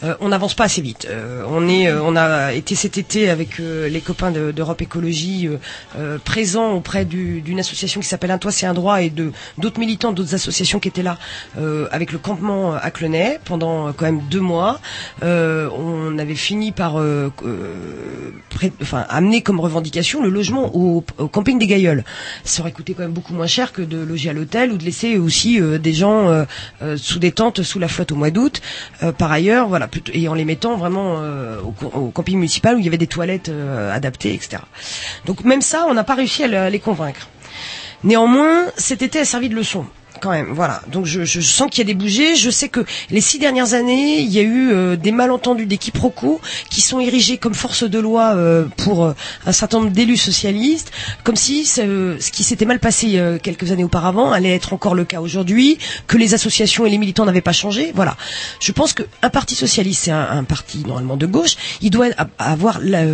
Euh, 0.02 0.15
on 0.20 0.28
n'avance 0.28 0.55
pas 0.55 0.65
assez 0.65 0.81
vite. 0.82 1.07
Euh, 1.09 1.43
euh, 1.44 2.01
on 2.02 2.16
a 2.16 2.52
été 2.52 2.74
cet 2.74 2.98
été 2.98 3.31
avec 3.31 3.59
les 3.59 4.01
copains 4.01 4.31
de- 4.31 4.51
d'Europe 4.51 4.82
Écologie 4.82 5.47
euh, 5.47 5.57
euh, 5.98 6.19
présents 6.24 6.73
auprès 6.73 7.05
du- 7.05 7.40
d'une 7.40 7.61
association 7.61 8.01
qui 8.01 8.09
s'appelle 8.09 8.31
Un 8.31 8.39
toit 8.39 8.51
c'est 8.52 8.66
un 8.66 8.74
droit 8.74 9.02
et 9.02 9.11
de 9.11 9.32
d'autres 9.59 9.78
militants, 9.78 10.12
d'autres 10.12 10.35
associations 10.35 10.81
qui 10.81 10.89
étaient 10.89 11.02
là 11.02 11.19
avec 11.90 12.12
le 12.12 12.19
campement 12.19 12.74
à 12.74 12.90
Clenay 12.90 13.39
pendant 13.44 13.93
quand 13.93 14.05
même 14.05 14.20
deux 14.31 14.40
mois. 14.40 14.81
On 15.23 16.19
avait 16.19 16.35
fini 16.35 16.73
par 16.73 16.97
amener 19.09 19.43
comme 19.43 19.61
revendication 19.61 20.23
le 20.23 20.28
logement 20.31 20.74
au, 20.74 21.05
camping 21.32 21.59
des 21.59 21.66
Gailleuls. 21.66 22.05
Ça 22.44 22.62
aurait 22.62 22.73
coûté 22.73 22.94
quand 22.94 23.02
même 23.02 23.12
beaucoup 23.12 23.35
moins 23.35 23.47
cher 23.47 23.73
que 23.73 23.82
de 23.82 23.98
loger 23.98 24.31
à 24.31 24.32
l'hôtel 24.32 24.73
ou 24.73 24.77
de 24.77 24.85
laisser 24.85 25.19
aussi 25.19 25.61
des 25.61 25.93
gens 25.94 26.44
sous 26.97 27.19
des 27.19 27.32
tentes 27.32 27.62
sous 27.62 27.78
la 27.78 27.89
flotte 27.89 28.12
au 28.12 28.16
mois 28.16 28.31
d'août. 28.31 28.61
Par 29.21 29.31
ailleurs, 29.31 29.69
voilà, 29.69 29.87
et 30.15 30.29
en 30.29 30.35
les 30.35 30.47
mettant 30.47 30.79
vraiment 30.79 31.17
euh, 31.19 31.61
au, 31.61 31.99
au 31.99 32.11
camping 32.11 32.37
municipal 32.37 32.75
où 32.75 32.79
il 32.79 32.87
y 32.87 32.89
avait 32.89 32.97
des 32.97 33.07
toilettes 33.07 33.51
euh, 33.51 33.95
adaptées, 33.95 34.33
etc. 34.33 34.63
Donc 35.27 35.45
même 35.45 35.61
ça, 35.61 35.85
on 35.91 35.93
n'a 35.93 36.05
pas 36.05 36.15
réussi 36.15 36.43
à 36.43 36.71
les 36.71 36.79
convaincre. 36.79 37.29
Néanmoins, 38.03 38.65
cet 38.79 39.03
été 39.03 39.19
a 39.19 39.27
servi 39.27 39.51
de 39.51 39.55
leçon. 39.55 39.85
Quand 40.21 40.31
même, 40.31 40.53
voilà. 40.53 40.83
Donc 40.93 41.07
je, 41.07 41.41
sens 41.41 41.71
qu'il 41.71 41.79
y 41.79 41.81
a 41.81 41.93
des 41.93 41.95
bougées. 41.95 42.37
Je 42.37 42.51
sais 42.51 42.69
que 42.69 42.85
les 43.11 43.23
six 43.23 43.39
dernières 43.39 43.73
années, 43.73 44.19
il 44.19 44.31
y 44.31 44.39
a 44.39 44.43
eu 44.43 44.71
euh, 44.71 44.97
des 44.97 45.13
malentendus, 45.13 45.65
des 45.65 45.79
quiproquos 45.79 46.41
qui 46.69 46.83
sont 46.83 47.01
érigés 47.01 47.39
comme 47.39 47.55
force 47.55 47.85
de 47.85 47.99
loi 47.99 48.35
euh, 48.35 48.67
pour 48.77 49.05
euh, 49.05 49.15
un 49.47 49.53
certain 49.53 49.79
nombre 49.79 49.93
d'élus 49.93 50.19
socialistes, 50.19 50.93
comme 51.25 51.37
si 51.37 51.65
ce, 51.65 52.19
qui 52.31 52.45
s'était 52.45 52.67
mal 52.67 52.81
passé 52.81 53.21
quelques 53.43 53.73
années 53.73 53.85
auparavant 53.85 54.31
allait 54.31 54.55
être 54.55 54.75
encore 54.75 54.95
le 54.95 55.05
cas 55.05 55.21
aujourd'hui, 55.21 55.79
que 56.07 56.19
les 56.19 56.35
associations 56.35 56.85
et 56.85 56.91
les 56.91 56.99
militants 56.99 57.25
n'avaient 57.25 57.41
pas 57.41 57.53
changé. 57.53 57.93
Voilà. 57.95 58.17
Je 58.61 58.73
pense 58.73 58.93
qu'un 58.93 59.31
parti 59.31 59.55
socialiste, 59.55 60.05
c'est 60.05 60.11
un, 60.11 60.45
parti 60.45 60.85
normalement 60.87 61.17
de 61.17 61.27
gauche, 61.27 61.57
il 61.81 61.91
doit 61.91 62.09
avoir 62.39 62.79
la, 62.83 63.05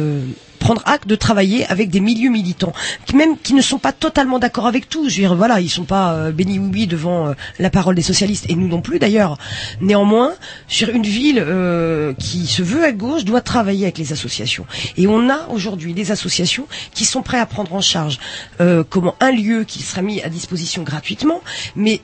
prendre 0.66 0.82
acte 0.84 1.06
de 1.06 1.14
travailler 1.14 1.64
avec 1.66 1.90
des 1.90 2.00
milieux 2.00 2.28
militants, 2.28 2.72
même 3.14 3.38
qui 3.38 3.54
ne 3.54 3.62
sont 3.62 3.78
pas 3.78 3.92
totalement 3.92 4.40
d'accord 4.40 4.66
avec 4.66 4.88
tout. 4.88 5.08
Je 5.08 5.14
veux 5.14 5.20
dire, 5.22 5.36
voilà, 5.36 5.60
ils 5.60 5.68
sont 5.70 5.84
pas 5.84 6.14
euh, 6.14 6.32
bénis 6.32 6.58
oui 6.58 6.88
devant 6.88 7.28
euh, 7.28 7.34
la 7.60 7.70
parole 7.70 7.94
des 7.94 8.02
socialistes 8.02 8.46
et 8.48 8.56
nous 8.56 8.66
non 8.66 8.80
plus 8.80 8.98
d'ailleurs. 8.98 9.38
Néanmoins, 9.80 10.32
sur 10.66 10.88
une 10.88 11.04
ville 11.04 11.38
euh, 11.38 12.14
qui 12.14 12.48
se 12.48 12.62
veut 12.64 12.82
à 12.82 12.90
gauche 12.90 13.24
doit 13.24 13.42
travailler 13.42 13.84
avec 13.84 13.96
les 13.98 14.12
associations. 14.12 14.66
Et 14.96 15.06
on 15.06 15.30
a 15.30 15.46
aujourd'hui 15.50 15.94
des 15.94 16.10
associations 16.10 16.66
qui 16.92 17.04
sont 17.04 17.22
prêtes 17.22 17.42
à 17.42 17.46
prendre 17.46 17.72
en 17.72 17.80
charge 17.80 18.18
euh, 18.60 18.82
comment 18.90 19.14
un 19.20 19.30
lieu 19.30 19.62
qui 19.62 19.82
sera 19.82 20.02
mis 20.02 20.20
à 20.22 20.28
disposition 20.28 20.82
gratuitement, 20.82 21.42
mais 21.76 22.00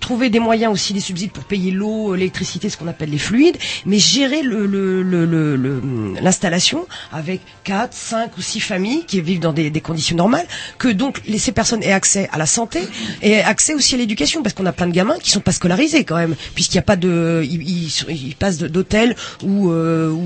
trouver 0.00 0.30
des 0.30 0.38
moyens 0.40 0.72
aussi 0.72 0.92
des 0.92 1.00
subsides 1.00 1.32
pour 1.32 1.44
payer 1.44 1.70
l'eau, 1.70 2.14
l'électricité, 2.14 2.68
ce 2.70 2.76
qu'on 2.76 2.86
appelle 2.88 3.10
les 3.10 3.18
fluides, 3.18 3.56
mais 3.86 3.98
gérer 3.98 4.42
le, 4.42 4.66
le, 4.66 5.02
le, 5.02 5.24
le- 5.26 5.80
l'installation 6.20 6.86
avec 7.12 7.40
quatre, 7.64 7.92
cinq 7.94 8.36
ou 8.38 8.42
six 8.42 8.60
familles 8.60 9.04
qui 9.06 9.20
vivent 9.20 9.40
dans 9.40 9.52
des, 9.52 9.70
conditions 9.80 10.16
normales, 10.16 10.46
que 10.78 10.88
donc 10.88 11.20
ces 11.38 11.52
personnes 11.52 11.82
aient 11.82 11.92
accès 11.92 12.28
à 12.32 12.38
la 12.38 12.46
santé 12.46 12.80
et 13.22 13.40
accès 13.40 13.74
aussi 13.74 13.94
à 13.94 13.98
l'éducation, 13.98 14.42
parce 14.42 14.54
qu'on 14.54 14.66
a 14.66 14.72
plein 14.72 14.86
de 14.86 14.92
gamins 14.92 15.16
qui 15.20 15.30
sont 15.30 15.40
pas 15.40 15.52
scolarisés 15.52 16.04
quand 16.04 16.16
même, 16.16 16.34
puisqu'il 16.54 16.76
n'y 16.76 16.80
a 16.80 16.82
pas 16.82 16.96
de, 16.96 17.42
ils, 17.44 17.62
ils, 17.68 17.92
ils 18.08 18.34
passent 18.36 18.58
d'hôtel 18.58 19.16
ou, 19.42 19.70
euh, 19.70 20.10
ou, 20.10 20.22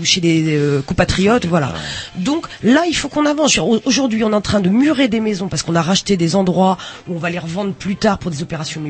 ou 0.00 0.04
chez 0.04 0.20
des 0.20 0.56
euh, 0.56 0.82
compatriotes, 0.82 1.46
voilà. 1.46 1.72
Donc 2.16 2.46
là, 2.62 2.84
il 2.88 2.94
faut 2.94 3.08
qu'on 3.08 3.26
avance. 3.26 3.58
Au- 3.58 3.80
Aujourd'hui, 3.84 4.22
on 4.24 4.30
est 4.32 4.34
en 4.34 4.40
train 4.40 4.60
de 4.60 4.68
murer 4.68 5.08
des 5.08 5.20
maisons 5.20 5.48
parce 5.48 5.62
qu'on 5.62 5.74
a 5.74 5.82
racheté 5.82 6.16
des 6.16 6.34
endroits 6.36 6.78
où 7.08 7.14
on 7.14 7.18
va 7.18 7.30
les 7.30 7.38
revendre 7.38 7.72
plus 7.72 7.96
tard 7.96 8.18
pour 8.18 8.30
des 8.30 8.42
opérations 8.42 8.80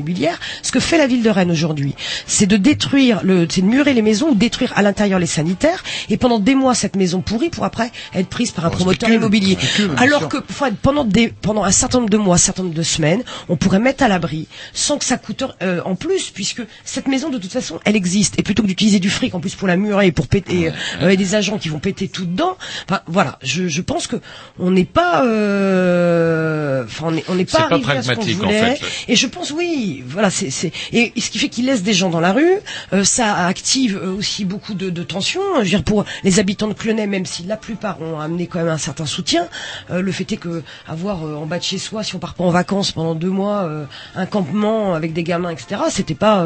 Ce 0.61 0.71
que 0.71 0.79
fait 0.79 0.97
la 0.97 1.07
ville 1.07 1.23
de 1.23 1.29
Rennes 1.29 1.51
aujourd'hui, 1.51 1.95
c'est 2.27 2.45
de 2.45 2.57
détruire, 2.57 3.21
le, 3.23 3.47
c'est 3.49 3.61
de 3.61 3.67
murer 3.67 3.93
les 3.93 4.01
maisons 4.01 4.29
ou 4.29 4.35
détruire 4.35 4.71
à 4.75 4.81
l'intérieur 4.81 5.19
les 5.19 5.25
sanitaires. 5.25 5.83
Et 6.09 6.17
pendant 6.17 6.39
des 6.39 6.55
mois, 6.55 6.73
cette 6.75 6.95
maison 6.95 7.21
pourrie 7.21 7.49
pour 7.49 7.63
après 7.65 7.91
être 8.13 8.27
prise 8.27 8.51
par 8.51 8.65
un 8.65 8.69
promoteur 8.69 9.07
spécule. 9.09 9.15
immobilier. 9.15 9.57
Spécule, 9.59 9.91
Alors 9.97 10.29
que 10.29 10.37
pendant 10.81 11.03
des, 11.03 11.29
pendant 11.29 11.63
un 11.63 11.71
certain 11.71 11.99
nombre 11.99 12.09
de 12.09 12.17
mois, 12.17 12.35
un 12.35 12.39
certain 12.39 12.63
nombre 12.63 12.75
de 12.75 12.83
semaines, 12.83 13.23
on 13.49 13.55
pourrait 13.57 13.79
mettre 13.79 14.03
à 14.03 14.07
l'abri 14.07 14.47
sans 14.73 14.97
que 14.97 15.05
ça 15.05 15.17
coûte 15.17 15.43
euh, 15.61 15.81
en 15.85 15.95
plus, 15.95 16.29
puisque 16.29 16.61
cette 16.85 17.07
maison 17.07 17.29
de 17.29 17.37
toute 17.37 17.51
façon, 17.51 17.79
elle 17.85 17.95
existe. 17.95 18.37
Et 18.39 18.43
plutôt 18.43 18.61
que 18.63 18.67
d'utiliser 18.67 18.99
du 18.99 19.09
fric 19.09 19.33
en 19.35 19.39
plus 19.39 19.55
pour 19.55 19.67
la 19.67 19.75
murer 19.77 20.07
et 20.07 20.11
pour 20.11 20.27
péter 20.27 20.71
euh, 21.01 21.09
et 21.09 21.17
des 21.17 21.35
agents 21.35 21.57
qui 21.57 21.69
vont 21.69 21.79
péter 21.79 22.07
tout 22.07 22.25
dedans, 22.25 22.55
enfin 22.89 23.01
voilà, 23.07 23.39
je, 23.43 23.67
je 23.67 23.81
pense 23.81 24.07
que 24.07 24.17
on 24.59 24.71
n'est 24.71 24.85
pas, 24.85 25.23
euh, 25.25 26.83
enfin 26.85 27.07
on 27.07 27.11
n'est 27.11 27.23
on 27.27 27.35
n'est 27.35 27.45
C'est 27.47 27.57
pas 27.57 27.67
pas 27.69 27.75
arrivé 27.75 27.91
à 27.91 28.01
ce 28.03 28.07
qu'on 28.09 28.15
pragmatique, 28.15 28.43
en 28.43 28.45
voulait. 28.45 28.75
fait. 28.75 29.11
Et 29.11 29.15
je 29.15 29.27
pense 29.27 29.51
oui, 29.51 30.02
voilà, 30.07 30.29
c'est 30.29 30.71
et, 30.91 31.13
et 31.15 31.21
ce 31.21 31.29
qui 31.29 31.39
fait 31.39 31.49
qu'il 31.49 31.65
laisse 31.65 31.83
des 31.83 31.93
gens 31.93 32.09
dans 32.09 32.19
la 32.19 32.31
rue. 32.33 32.53
euh, 32.93 33.03
ça 33.03 33.45
active 33.45 33.99
euh, 34.01 34.15
aussi 34.17 34.45
beaucoup 34.45 34.73
de, 34.73 34.89
tensions. 35.03 35.41
Je 35.63 35.77
veux 35.77 35.83
pour 35.83 36.05
les 36.23 36.39
habitants 36.39 36.67
de 36.67 36.73
Clenay, 36.73 37.07
même 37.07 37.25
si 37.25 37.43
la 37.43 37.57
plupart 37.57 38.01
ont 38.01 38.19
amené 38.19 38.47
quand 38.47 38.59
même 38.59 38.69
un 38.69 38.77
certain 38.77 39.05
soutien, 39.05 39.47
euh, 39.91 40.01
le 40.01 40.11
fait 40.11 40.31
est 40.31 40.37
que 40.37 40.63
avoir 40.87 41.23
en 41.23 41.45
bas 41.45 41.57
de 41.59 41.63
chez 41.63 41.77
soi, 41.77 42.03
si 42.03 42.15
on 42.15 42.19
part 42.19 42.33
pas 42.35 42.43
en 42.43 42.49
vacances 42.49 42.91
pendant 42.91 43.15
deux 43.15 43.29
mois, 43.29 43.69
un 44.15 44.25
campement 44.25 44.93
avec 44.93 45.13
des 45.13 45.23
gamins, 45.23 45.49
etc. 45.49 45.81
C'était 45.89 46.15
pas 46.15 46.45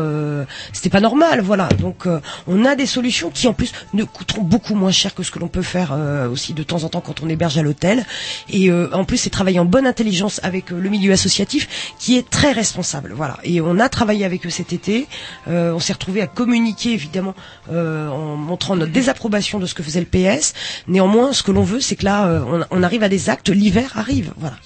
c'était 0.73 0.89
pas 0.89 0.99
normal, 0.99 1.41
voilà. 1.41 1.69
Donc 1.79 2.07
on 2.47 2.65
a 2.65 2.75
des 2.75 2.85
solutions 2.85 3.29
qui 3.29 3.47
en 3.47 3.53
plus 3.53 3.71
ne 3.93 4.03
coûteront 4.03 4.41
beaucoup 4.43 4.75
moins 4.75 4.91
cher 4.91 5.13
que 5.13 5.23
ce 5.23 5.31
que 5.31 5.39
l'on 5.39 5.47
peut 5.47 5.61
faire 5.61 5.95
aussi 6.31 6.53
de 6.53 6.63
temps 6.63 6.83
en 6.83 6.89
temps 6.89 7.01
quand 7.01 7.21
on 7.21 7.29
héberge 7.29 7.57
à 7.57 7.61
l'hôtel. 7.61 8.05
Et 8.49 8.71
en 8.71 9.03
plus 9.05 9.17
c'est 9.17 9.29
travailler 9.29 9.59
en 9.59 9.65
bonne 9.65 9.87
intelligence 9.87 10.39
avec 10.43 10.69
le 10.69 10.89
milieu 10.89 11.11
associatif 11.13 11.93
qui 11.99 12.17
est 12.17 12.29
très 12.29 12.51
responsable, 12.51 13.13
voilà. 13.15 13.37
Et 13.47 13.61
on 13.61 13.79
a 13.79 13.89
travaillé 13.89 14.25
avec 14.25 14.45
eux 14.45 14.49
cet 14.49 14.73
été. 14.73 15.07
Euh, 15.47 15.71
on 15.73 15.79
s'est 15.79 15.93
retrouvé 15.93 16.21
à 16.21 16.27
communiquer 16.27 16.91
évidemment 16.91 17.33
euh, 17.71 18.09
en 18.09 18.35
montrant 18.35 18.75
notre 18.75 18.91
désapprobation 18.91 19.59
de 19.59 19.65
ce 19.65 19.73
que 19.73 19.83
faisait 19.83 20.01
le 20.01 20.05
PS. 20.05 20.53
Néanmoins, 20.87 21.33
ce 21.33 21.43
que 21.43 21.51
l'on 21.51 21.63
veut, 21.63 21.79
c'est 21.79 21.95
que 21.95 22.05
là, 22.05 22.27
euh, 22.27 22.63
on, 22.69 22.79
on 22.79 22.83
arrive 22.83 23.03
à 23.03 23.09
des 23.09 23.29
actes. 23.29 23.49
L'hiver 23.49 23.91
arrive, 23.95 24.33
voilà. 24.37 24.57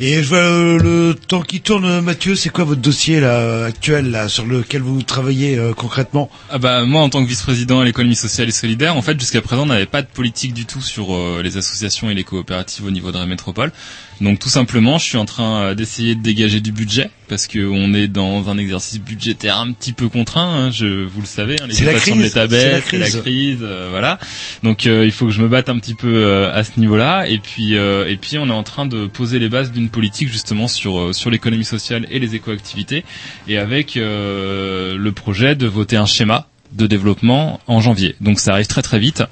Et 0.00 0.22
je 0.22 0.28
vois 0.28 0.38
euh, 0.38 0.78
le 0.78 1.14
temps 1.16 1.42
qui 1.42 1.60
tourne, 1.60 2.00
Mathieu, 2.02 2.36
c'est 2.36 2.50
quoi 2.50 2.62
votre 2.62 2.80
dossier 2.80 3.18
là 3.18 3.64
actuel 3.64 4.12
là 4.12 4.28
sur 4.28 4.46
lequel 4.46 4.80
vous 4.80 5.02
travaillez 5.02 5.58
euh, 5.58 5.72
concrètement? 5.74 6.30
Ah 6.50 6.58
bah 6.58 6.84
moi 6.84 7.00
en 7.02 7.08
tant 7.08 7.20
que 7.24 7.28
vice-président 7.28 7.80
à 7.80 7.84
l'économie 7.84 8.14
sociale 8.14 8.46
et 8.48 8.52
solidaire, 8.52 8.96
en 8.96 9.02
fait 9.02 9.18
jusqu'à 9.18 9.42
présent 9.42 9.62
on 9.62 9.66
n'avait 9.66 9.86
pas 9.86 10.02
de 10.02 10.06
politique 10.06 10.54
du 10.54 10.66
tout 10.66 10.80
sur 10.80 11.16
euh, 11.16 11.40
les 11.42 11.56
associations 11.56 12.08
et 12.10 12.14
les 12.14 12.22
coopératives 12.22 12.84
au 12.86 12.92
niveau 12.92 13.10
de 13.10 13.18
la 13.18 13.26
métropole. 13.26 13.72
Donc 14.20 14.40
tout 14.40 14.48
simplement, 14.48 14.98
je 14.98 15.04
suis 15.04 15.16
en 15.16 15.24
train 15.26 15.62
euh, 15.62 15.74
d'essayer 15.74 16.14
de 16.16 16.22
dégager 16.22 16.60
du 16.60 16.72
budget 16.72 17.10
parce 17.28 17.46
que 17.46 17.58
on 17.60 17.94
est 17.94 18.08
dans 18.08 18.48
un 18.48 18.58
exercice 18.58 19.00
budgétaire 19.00 19.58
un 19.58 19.72
petit 19.72 19.92
peu 19.92 20.08
contraint. 20.08 20.48
hein, 20.48 20.70
je 20.72 21.04
vous 21.04 21.20
le 21.20 21.26
savez, 21.26 21.56
hein, 21.62 21.66
les 21.68 21.74
C'est 21.74 21.84
la 21.84 21.92
de 21.94 21.98
crise, 21.98 22.32
c'est 22.32 22.38
la 22.38 22.48
c'est 22.48 22.98
la 22.98 23.06
crise. 23.06 23.20
crise, 23.20 23.58
euh, 23.62 23.88
voilà. 23.90 24.18
Donc 24.64 24.86
euh, 24.86 25.04
il 25.04 25.12
faut 25.12 25.26
que 25.26 25.32
je 25.32 25.40
me 25.40 25.46
batte 25.48 25.68
un 25.68 25.78
petit 25.78 25.94
peu 25.94 26.08
euh, 26.12 26.52
à 26.52 26.64
ce 26.64 26.80
niveau-là. 26.80 27.28
Et 27.28 27.38
puis 27.38 27.76
euh, 27.76 28.08
et 28.08 28.16
puis 28.16 28.38
on 28.38 28.48
est 28.48 28.52
en 28.52 28.64
train 28.64 28.86
de 28.86 29.06
poser 29.06 29.38
les 29.38 29.48
bases 29.48 29.70
d'une 29.70 29.88
politique 29.88 30.28
justement 30.30 30.66
sur 30.66 30.98
euh, 30.98 31.12
sur 31.12 31.30
l'économie 31.30 31.64
sociale 31.64 32.06
et 32.10 32.18
les 32.18 32.34
écoactivités 32.34 33.04
et 33.46 33.56
avec 33.58 33.96
euh, 33.96 34.96
le 34.96 35.12
projet 35.12 35.54
de 35.54 35.66
voter 35.66 35.96
un 35.96 36.06
schéma 36.06 36.48
de 36.72 36.86
développement 36.86 37.60
en 37.66 37.80
janvier. 37.80 38.14
Donc 38.20 38.40
ça 38.40 38.52
arrive 38.52 38.66
très 38.66 38.82
très 38.82 38.98
vite. 38.98 39.22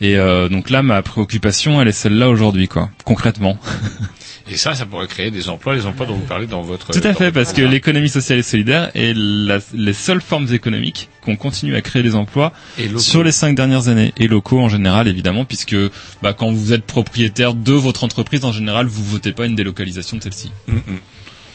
Et 0.00 0.16
euh, 0.16 0.48
donc 0.48 0.68
là, 0.68 0.82
ma 0.82 1.00
préoccupation, 1.02 1.80
elle 1.80 1.88
est 1.88 1.92
celle-là 1.92 2.28
aujourd'hui, 2.28 2.68
quoi, 2.68 2.90
concrètement. 3.04 3.56
Et 4.52 4.56
ça, 4.56 4.74
ça 4.74 4.84
pourrait 4.84 5.06
créer 5.06 5.30
des 5.30 5.48
emplois, 5.48 5.74
les 5.74 5.86
emplois 5.86 6.04
dont 6.04 6.14
vous 6.14 6.26
parlez 6.26 6.46
dans 6.46 6.60
votre... 6.60 6.92
Tout 6.92 7.06
à 7.08 7.14
fait, 7.14 7.32
parce 7.32 7.52
que 7.54 7.62
l'économie 7.62 8.10
sociale 8.10 8.38
et 8.38 8.42
solidaire 8.42 8.90
est 8.94 9.14
la- 9.16 9.60
les 9.72 9.92
seules 9.94 10.20
formes 10.20 10.52
économiques 10.52 11.08
qu'on 11.22 11.36
continue 11.36 11.74
à 11.74 11.80
créer 11.80 12.02
des 12.02 12.14
emplois 12.14 12.52
Et 12.78 12.90
sur 12.98 13.24
les 13.24 13.32
cinq 13.32 13.54
dernières 13.54 13.88
années 13.88 14.12
et 14.18 14.28
locaux 14.28 14.60
en 14.60 14.68
général, 14.68 15.08
évidemment, 15.08 15.44
puisque 15.46 15.74
bah, 16.22 16.34
quand 16.34 16.52
vous 16.52 16.72
êtes 16.74 16.84
propriétaire 16.84 17.54
de 17.54 17.72
votre 17.72 18.04
entreprise, 18.04 18.44
en 18.44 18.52
général, 18.52 18.86
vous 18.86 19.02
votez 19.04 19.32
pas 19.32 19.46
une 19.46 19.54
délocalisation 19.56 20.18
de 20.18 20.22
celle-ci. 20.22 20.52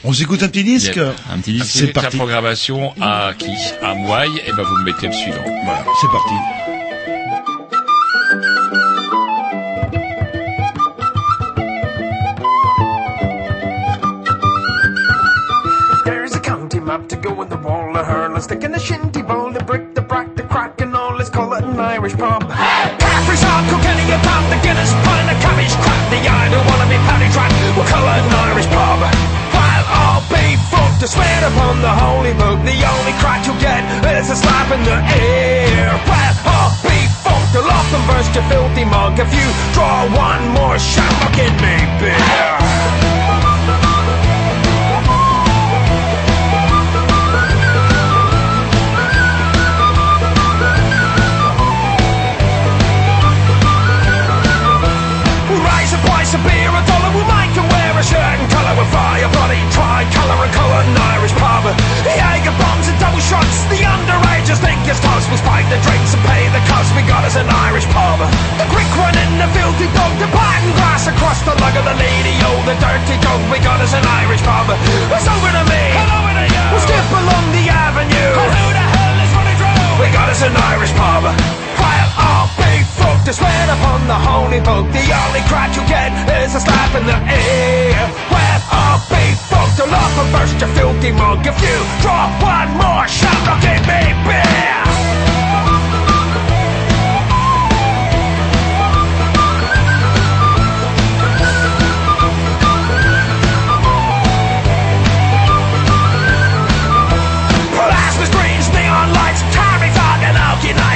On 0.04 0.14
s'écoute 0.14 0.42
un 0.44 0.48
petit 0.50 0.64
disque. 0.64 0.98
Un 0.98 1.38
petit 1.40 1.54
disque. 1.54 1.66
C'est 1.68 1.88
parti. 1.88 2.16
La 2.18 2.24
programmation 2.24 2.94
à 3.02 3.34
qui? 3.38 3.52
À 3.84 3.94
Mouaille, 3.94 4.42
et 4.48 4.52
ben 4.52 4.64
vous 4.64 4.76
me 4.78 4.86
mettez 4.86 5.08
le 5.08 5.14
suivant. 5.14 5.44
Voilà. 5.66 5.86
C'est 6.02 6.08
parti. 6.12 6.34
Her. 18.38 18.42
Stick 18.42 18.64
in 18.64 18.72
the 18.72 18.80
shinty 18.80 19.26
bowl, 19.26 19.52
the 19.52 19.64
brick, 19.64 19.94
the 19.96 20.02
brack, 20.02 20.36
the 20.36 20.44
crack, 20.44 20.80
and 20.82 20.96
all. 20.96 21.16
Let's 21.18 21.30
call 21.30 21.54
it 21.54 21.64
an 21.64 21.80
Irish 21.80 22.14
pub. 22.14 22.42
Caffrey's 23.02 23.42
hard, 23.42 23.66
Kilkenny, 23.70 24.06
a 24.14 24.20
pub, 24.22 24.44
the 24.54 24.58
Guinness, 24.62 24.94
pint, 25.06 25.26
the 25.30 25.36
cabbage, 25.42 25.74
crap, 25.82 26.02
the 26.14 26.20
I 26.22 26.50
don't 26.54 26.66
wanna 26.70 26.88
be 26.90 26.98
paddy 27.10 27.30
track. 27.34 27.52
We'll 27.76 27.90
call 27.90 28.06
it 28.06 28.22
an 28.22 28.34
Irish 28.50 28.70
pub. 28.70 29.00
While 29.54 29.86
all 29.90 30.22
be 30.30 30.56
fucked 30.70 31.02
to 31.02 31.08
swear 31.08 31.40
upon 31.50 31.82
the 31.82 31.94
holy 31.94 32.34
book, 32.34 32.62
the 32.62 32.78
only 32.78 33.14
crack 33.18 33.46
you'll 33.46 33.60
get 33.60 33.84
is 34.06 34.30
a 34.30 34.38
slap 34.38 34.70
in 34.72 34.82
the 34.86 34.98
ear. 35.18 35.90
While 36.06 36.38
all 36.46 36.72
be 36.86 36.98
fucked, 37.26 37.50
they'll 37.54 37.66
often 37.66 38.02
burst 38.06 38.34
your 38.38 38.46
filthy 38.50 38.86
mug 38.86 39.18
if 39.18 39.30
you 39.34 39.48
draw 39.74 40.06
one 40.14 40.44
more 40.54 40.78
shot, 40.78 41.14
fucking 41.26 41.56
me 41.58 41.76
beer. 42.00 43.47
Price 56.28 56.36
of 56.36 56.44
beer, 56.44 56.68
a 56.68 56.84
dollar, 56.84 57.12
we'll 57.16 57.30
make 57.32 57.54
them 57.56 57.68
wear 57.72 57.94
a 57.96 58.04
shirt 58.04 58.20
and 58.20 58.52
colour, 58.52 58.76
fly 58.92 59.24
a 59.24 59.30
bloody 59.32 59.64
tricolour 59.72 60.36
and 60.44 60.52
colour 60.52 60.84
an 60.84 60.98
Irish 61.16 61.32
pub. 61.40 61.64
The 62.04 62.14
Jaeger 62.20 62.52
bombs 62.60 62.88
and 62.92 63.00
double 63.00 63.24
shots, 63.24 63.64
the 63.72 63.80
underagers 63.80 64.60
think 64.60 64.84
it's 64.92 65.00
toast. 65.00 65.32
We'll 65.32 65.40
spike 65.40 65.64
the 65.72 65.80
drinks 65.88 66.12
and 66.12 66.24
pay 66.28 66.52
the 66.52 66.60
cost, 66.68 66.92
we 67.00 67.04
got 67.08 67.24
us 67.24 67.40
an 67.40 67.48
Irish 67.48 67.88
pub. 67.96 68.20
The 68.60 68.68
quick 68.68 68.92
one 69.00 69.16
in 69.16 69.40
the 69.40 69.48
filthy 69.56 69.88
dog, 69.96 70.12
the 70.20 70.28
pattern 70.36 70.76
grass 70.76 71.08
across 71.08 71.40
the 71.48 71.56
lug 71.64 71.76
of 71.80 71.86
the 71.88 71.96
lady, 71.96 72.36
oh, 72.44 72.60
the 72.68 72.76
dirty 72.76 73.16
dog, 73.24 73.40
we 73.48 73.64
got 73.64 73.80
us 73.80 73.96
an 73.96 74.04
Irish 74.04 74.44
pub. 74.44 74.68
It's 74.68 75.28
over 75.32 75.48
to 75.48 75.64
me, 75.72 75.84
hello 75.96 76.28
to 76.28 76.44
you. 76.44 76.66
We'll 76.76 76.84
skip 76.84 77.08
along 77.08 77.46
the 77.56 77.72
avenue. 77.72 78.32
Oh, 78.36 78.52
who 78.52 78.66
the 78.76 78.84
hell 78.84 79.18
is 79.24 79.32
running 79.32 79.56
through? 79.56 80.04
We 80.04 80.12
got 80.12 80.28
us 80.28 80.44
an 80.44 80.52
Irish 80.76 80.92
pub. 80.92 81.24
Big 83.08 83.16
folk 83.16 83.24
to 83.24 83.32
upon 83.72 84.06
the 84.06 84.20
holy 84.20 84.60
book, 84.60 84.86
the 84.92 85.00
only 85.00 85.40
crack 85.48 85.74
you 85.78 85.84
get 85.88 86.12
is 86.44 86.56
a 86.56 86.60
slap 86.60 86.94
in 86.94 87.06
the 87.06 87.16
ear. 87.16 87.96
Big 89.08 89.38
folk 89.48 89.72
to 89.78 89.86
love 89.90 90.18
and 90.20 90.32
burst 90.34 90.60
your 90.60 90.70
filthy 90.76 91.12
mug. 91.14 91.48
If 91.48 91.56
you 91.62 91.78
drop 92.02 92.36
one 92.44 92.76
more 92.76 93.08
shot, 93.08 93.48
I'll 93.48 93.62
give 93.64 93.88
me 93.88 94.12
beer. 94.28 96.07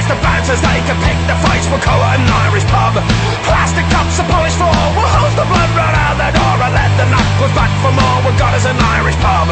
The 0.08 0.18
bouncers, 0.18 0.60
they 0.60 0.80
can 0.82 0.98
pick 0.98 1.18
the 1.30 1.36
fights. 1.40 1.70
We'll 1.70 1.80
call 1.80 1.96
it 2.02 2.18
an 2.18 2.26
Irish 2.26 2.66
pub. 2.66 2.98
Plastic 3.46 3.86
cups, 3.88 4.18
a 4.18 4.24
polished 4.26 4.58
floor. 4.58 4.74
We'll 4.98 5.08
hose 5.08 5.34
the 5.38 5.46
blood 5.46 5.70
right 5.78 5.94
out 5.94 6.18
the 6.18 6.30
door 6.34 6.56
and 6.58 6.74
let 6.74 6.90
the 6.98 7.06
knuckles 7.06 7.54
back 7.54 7.72
for 7.80 7.92
more. 7.94 8.18
We've 8.26 8.36
got 8.36 8.52
us 8.52 8.66
an 8.66 8.76
Irish 8.76 9.16
pub. 9.22 9.48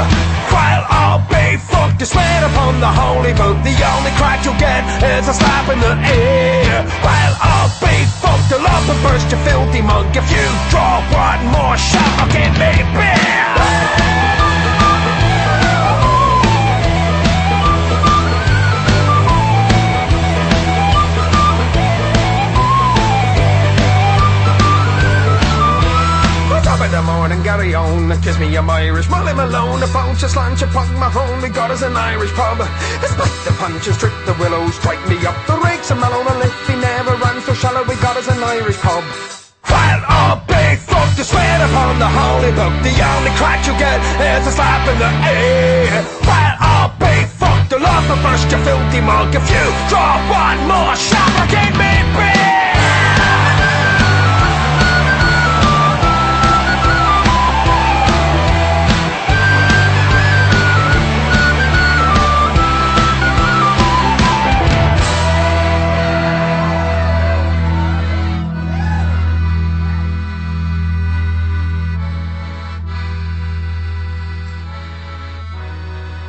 While 0.51 0.85
all 0.91 1.19
be 1.31 1.57
fucked, 1.57 2.03
is 2.03 2.11
swear 2.11 2.45
upon 2.45 2.83
the 2.83 2.91
holy 2.91 3.33
book. 3.33 3.63
The 3.63 3.79
only 3.79 4.13
crack 4.19 4.43
you'll 4.45 4.59
get 4.59 4.83
is 5.01 5.31
a 5.31 5.35
slap 5.35 5.71
in 5.71 5.79
the 5.79 5.95
ear. 5.95 6.83
While 6.99 7.35
all 7.39 7.71
be 7.79 7.95
fucked, 8.19 8.51
up 8.51 8.89
and 8.91 9.03
burst 9.07 9.31
your 9.31 9.41
filthy 9.47 9.83
mug. 9.83 10.11
If 10.17 10.27
you 10.31 10.45
draw 10.71 11.01
one 11.15 11.47
more 11.55 11.77
shot, 11.77 12.11
I'll 12.19 12.31
give 12.33 12.53
me 12.59 12.73
beer. 12.97 14.30
The 26.91 27.03
morning, 27.03 27.41
Gary 27.45 27.73
on, 27.73 28.11
kiss 28.21 28.37
me, 28.41 28.51
I'm 28.59 28.69
Irish. 28.69 29.09
Molly 29.09 29.33
Malone, 29.33 29.81
a 29.81 29.87
bounce, 29.95 30.25
a 30.25 30.29
slant, 30.29 30.61
a 30.61 30.67
punk, 30.67 30.91
my 30.99 31.07
home, 31.07 31.41
we 31.41 31.49
got 31.49 31.71
us 31.71 31.83
an 31.83 31.95
Irish 31.95 32.33
pub. 32.35 32.59
Spike 32.59 33.41
the 33.47 33.55
punches, 33.63 33.97
trip 33.97 34.11
the 34.27 34.35
willows, 34.43 34.75
strike 34.75 34.99
me 35.07 35.15
up 35.23 35.39
the 35.47 35.55
rakes, 35.63 35.93
and 35.93 36.01
Malone, 36.01 36.27
a 36.27 36.35
lift, 36.43 36.59
he 36.67 36.75
never 36.75 37.15
ran 37.23 37.41
so 37.47 37.55
shallow, 37.55 37.87
we 37.87 37.95
got 38.03 38.17
us 38.19 38.27
an 38.27 38.43
Irish 38.43 38.77
pub. 38.83 39.05
While 39.71 40.03
all 40.03 40.43
big 40.51 40.83
folk 40.83 41.15
to 41.15 41.23
swear 41.23 41.63
upon 41.63 42.03
the 42.03 42.11
holy 42.11 42.51
book, 42.59 42.75
the 42.83 42.91
only 42.91 43.33
crack 43.39 43.63
you 43.71 43.75
get 43.79 44.03
is 44.19 44.51
a 44.51 44.53
slap 44.53 44.83
in 44.91 44.99
the 44.99 45.13
ear. 45.31 45.95
While 46.27 46.57
all 46.59 46.91
big 46.99 47.31
folk 47.39 47.71
to 47.71 47.79
love 47.79 48.11
and 48.11 48.19
burst 48.19 48.51
your 48.51 48.59
filthy 48.67 48.99
mug, 48.99 49.31
if 49.31 49.47
you 49.47 49.65
draw 49.87 50.19
one 50.27 50.59
more 50.67 50.99
shot, 50.99 51.31
or 51.39 51.47
give 51.55 51.71
me 51.79 52.40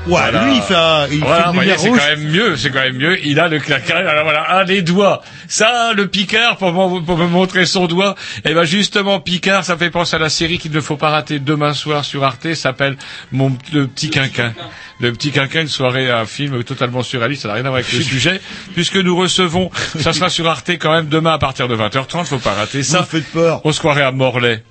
Ouais, 0.07 0.31
lui, 0.31 0.55
il 0.55 0.61
fait 0.63 0.75
un- 0.75 1.07
il 1.11 1.19
voilà, 1.19 1.35
fait 1.35 1.41
une 1.41 1.47
vous 1.47 1.53
voyez, 1.53 1.71
lumière 1.75 1.79
c'est 1.79 1.89
quand 1.89 2.09
même 2.17 2.31
mieux, 2.31 2.57
c'est 2.57 2.71
quand 2.71 2.79
même 2.79 2.97
mieux. 2.97 3.23
Il 3.25 3.39
a 3.39 3.47
le 3.47 3.59
claquin, 3.59 3.97
alors 3.97 4.23
voilà, 4.23 4.57
un 4.59 4.65
des 4.65 4.81
doigts. 4.81 5.21
Ça, 5.47 5.93
le 5.93 6.07
Picard, 6.07 6.57
pour, 6.57 6.71
me 6.73 7.27
montrer 7.27 7.65
son 7.67 7.85
doigt, 7.85 8.15
eh 8.43 8.53
ben 8.53 8.63
justement, 8.63 9.19
Picard, 9.19 9.63
ça 9.63 9.77
fait 9.77 9.91
penser 9.91 10.15
à 10.15 10.19
la 10.19 10.29
série 10.29 10.57
qu'il 10.57 10.71
ne 10.71 10.81
faut 10.81 10.97
pas 10.97 11.09
rater 11.09 11.39
demain 11.39 11.73
soir 11.73 12.03
sur 12.03 12.23
Arte, 12.23 12.53
s'appelle 12.55 12.97
Mon 13.31 13.55
le 13.73 13.85
petit 13.87 14.09
quinquin. 14.09 14.53
Le 14.99 15.11
petit 15.11 15.31
quinquin, 15.31 15.61
une 15.61 15.67
soirée, 15.67 16.09
un 16.09 16.25
film 16.25 16.63
totalement 16.63 17.03
surréaliste, 17.03 17.43
ça 17.43 17.49
n'a 17.49 17.53
rien 17.55 17.65
à 17.65 17.69
voir 17.69 17.79
avec 17.81 17.91
le 17.91 18.01
sujet, 18.01 18.41
puisque 18.73 18.97
nous 18.97 19.15
recevons, 19.15 19.69
ça 19.99 20.13
sera 20.13 20.29
sur 20.29 20.47
Arte 20.47 20.71
quand 20.71 20.93
même 20.93 21.09
demain 21.09 21.33
à 21.33 21.37
partir 21.39 21.67
de 21.67 21.75
20h30, 21.75 22.25
faut 22.25 22.37
pas 22.39 22.53
rater 22.53 22.81
ça. 22.83 22.99
Vous 23.01 23.05
faites 23.05 23.31
peur. 23.31 23.61
On 23.63 23.71
se 23.71 23.79
croirait 23.79 24.03
à 24.03 24.11
Morlaix. 24.11 24.63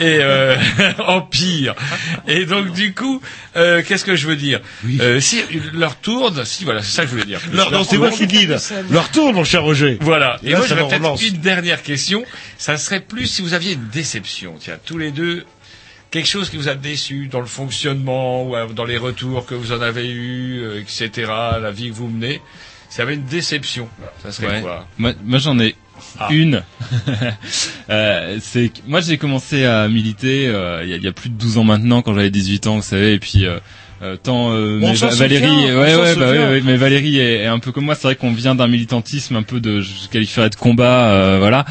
Et 0.00 0.18
euh, 0.20 0.56
Empire. 0.98 1.74
Et 2.28 2.44
donc 2.44 2.72
du 2.72 2.94
coup, 2.94 3.20
euh, 3.56 3.82
qu'est-ce 3.86 4.04
que 4.04 4.16
je 4.16 4.26
veux 4.26 4.36
dire? 4.36 4.60
Euh, 5.00 5.20
Si 5.20 5.42
leur 5.72 5.96
tourne, 5.96 6.44
si 6.44 6.64
voilà, 6.64 6.82
c'est 6.82 6.92
ça 6.92 7.02
que 7.02 7.08
je 7.08 7.12
voulais 7.12 7.24
dire. 7.26 7.40
Leur- 7.52 7.70
non, 7.70 7.84
c'est 7.84 7.98
moi 7.98 8.10
qui 8.10 8.26
là. 8.46 8.56
Leur 8.90 9.10
tourne, 9.10 9.34
mon 9.34 9.44
cher 9.44 9.62
Roger. 9.62 9.98
Voilà. 10.00 10.38
Et 10.42 10.50
Là, 10.50 10.58
moi, 10.58 10.68
ça 10.68 10.76
j'aurais 10.76 10.98
peut-être 10.98 11.22
une 11.22 11.38
dernière 11.40 11.82
question. 11.82 12.24
Ça 12.58 12.76
serait 12.76 13.00
plus 13.00 13.26
si 13.26 13.42
vous 13.42 13.54
aviez 13.54 13.72
une 13.74 13.88
déception, 13.88 14.54
tiens, 14.58 14.78
tous 14.84 14.98
les 14.98 15.10
deux, 15.10 15.44
quelque 16.10 16.28
chose 16.28 16.50
qui 16.50 16.56
vous 16.56 16.68
a 16.68 16.74
déçu 16.74 17.26
dans 17.28 17.40
le 17.40 17.46
fonctionnement 17.46 18.44
ou 18.44 18.56
euh, 18.56 18.66
dans 18.68 18.84
les 18.84 18.96
retours 18.96 19.46
que 19.46 19.54
vous 19.54 19.72
en 19.72 19.80
avez 19.80 20.08
eus, 20.10 20.60
euh, 20.62 20.80
etc., 20.80 21.30
la 21.60 21.70
vie 21.70 21.88
que 21.90 21.94
vous 21.94 22.08
menez. 22.08 22.40
Y 22.96 23.00
avait 23.00 23.14
une 23.14 23.24
déception, 23.26 23.88
ça 24.22 24.30
serait 24.30 24.46
Ouais. 24.46 24.60
quoi? 24.60 24.86
Moi, 24.98 25.12
moi, 25.24 25.38
j'en 25.38 25.58
ai 25.58 25.74
Ah. 26.18 26.28
une. 26.30 26.62
Euh, 27.90 28.38
c'est 28.40 28.72
moi 28.86 29.02
j'ai 29.02 29.18
commencé 29.18 29.66
à 29.66 29.88
militer 29.88 30.46
euh, 30.46 30.82
il 30.82 30.88
y, 30.88 30.94
a, 30.94 30.96
il 30.96 31.02
y 31.02 31.06
a 31.06 31.12
plus 31.12 31.28
de 31.28 31.34
12 31.34 31.58
ans 31.58 31.64
maintenant 31.64 32.00
quand 32.00 32.14
j'avais 32.14 32.30
18 32.30 32.66
ans, 32.66 32.76
vous 32.76 32.82
savez, 32.82 33.12
et 33.12 33.18
puis 33.18 33.44
euh, 34.02 34.16
tant 34.16 34.52
euh, 34.52 34.78
mais 34.80 34.94
Va- 34.94 35.08
Valérie, 35.08 35.46
ouais 35.46 35.94
ouais, 35.94 36.16
bah, 36.16 36.30
ouais, 36.30 36.38
ouais, 36.38 36.60
mais 36.64 36.76
Valérie 36.76 37.18
est, 37.18 37.42
est 37.42 37.46
un 37.46 37.58
peu 37.58 37.72
comme 37.72 37.84
moi. 37.84 37.94
C'est 37.94 38.08
vrai 38.08 38.16
qu'on 38.16 38.32
vient 38.32 38.54
d'un 38.54 38.66
militantisme 38.66 39.36
un 39.36 39.42
peu 39.42 39.60
de, 39.60 39.80
je 39.80 40.08
qualifierais 40.10 40.50
de 40.50 40.54
combat, 40.56 41.10
euh, 41.12 41.38
voilà. 41.38 41.64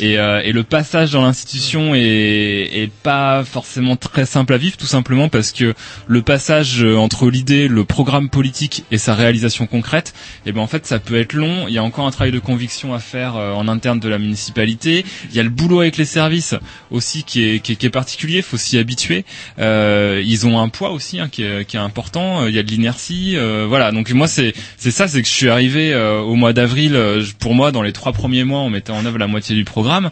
Et, 0.00 0.18
euh, 0.18 0.40
et 0.44 0.52
le 0.52 0.62
passage 0.62 1.12
dans 1.12 1.22
l'institution 1.22 1.94
est, 1.94 2.00
est 2.02 2.90
pas 3.02 3.44
forcément 3.44 3.96
très 3.96 4.26
simple 4.26 4.52
à 4.54 4.56
vivre, 4.58 4.76
tout 4.76 4.86
simplement 4.86 5.28
parce 5.28 5.52
que 5.52 5.74
le 6.06 6.22
passage 6.22 6.82
euh, 6.84 6.96
entre 6.96 7.30
l'idée, 7.30 7.68
le 7.68 7.84
programme 7.84 8.28
politique 8.28 8.84
et 8.90 8.98
sa 8.98 9.14
réalisation 9.14 9.66
concrète, 9.66 10.14
et 10.46 10.52
ben 10.52 10.60
en 10.60 10.66
fait 10.66 10.86
ça 10.86 10.98
peut 10.98 11.18
être 11.18 11.32
long. 11.32 11.66
Il 11.68 11.74
y 11.74 11.78
a 11.78 11.82
encore 11.82 12.06
un 12.06 12.10
travail 12.10 12.32
de 12.32 12.38
conviction 12.38 12.94
à 12.94 12.98
faire 12.98 13.36
euh, 13.36 13.52
en 13.52 13.68
interne 13.68 14.00
de 14.00 14.08
la 14.08 14.18
municipalité. 14.18 15.04
Il 15.30 15.36
y 15.36 15.40
a 15.40 15.42
le 15.42 15.50
boulot 15.50 15.80
avec 15.80 15.96
les 15.96 16.04
services 16.04 16.54
aussi 16.90 17.24
qui 17.24 17.48
est, 17.48 17.60
qui 17.60 17.72
est, 17.72 17.76
qui 17.76 17.86
est 17.86 17.90
particulier. 17.90 18.42
Faut 18.42 18.56
s'y 18.56 18.78
habituer. 18.78 19.24
Euh, 19.58 20.22
ils 20.24 20.46
ont 20.46 20.60
un 20.60 20.68
poids 20.68 20.90
aussi 20.90 21.20
hein, 21.20 21.28
qui, 21.30 21.42
est, 21.42 21.66
qui 21.70 21.76
est 21.76 21.80
important. 21.80 22.46
Il 22.46 22.54
y 22.54 22.58
a 22.58 22.62
de 22.62 22.70
l'inertie. 22.70 23.36
euh, 23.36 23.64
voilà. 23.68 23.92
Donc 23.92 24.10
moi 24.10 24.26
c'est 24.26 24.52
c'est 24.76 24.90
ça, 24.90 25.06
c'est 25.08 25.22
que 25.22 25.28
je 25.28 25.32
suis 25.32 25.48
arrivé 25.48 25.92
euh, 25.92 26.18
au 26.20 26.34
mois 26.34 26.52
d'avril. 26.52 26.94
euh, 26.96 27.22
pour 27.38 27.54
moi, 27.54 27.70
dans 27.72 27.82
les 27.82 27.92
trois 27.92 28.12
premiers 28.12 28.44
mois, 28.44 28.60
on 28.60 28.70
mettait 28.70 28.90
en 28.92 29.04
œuvre 29.06 29.18
la 29.18 29.26
moitié 29.26 29.54
du 29.54 29.64
programme. 29.64 30.10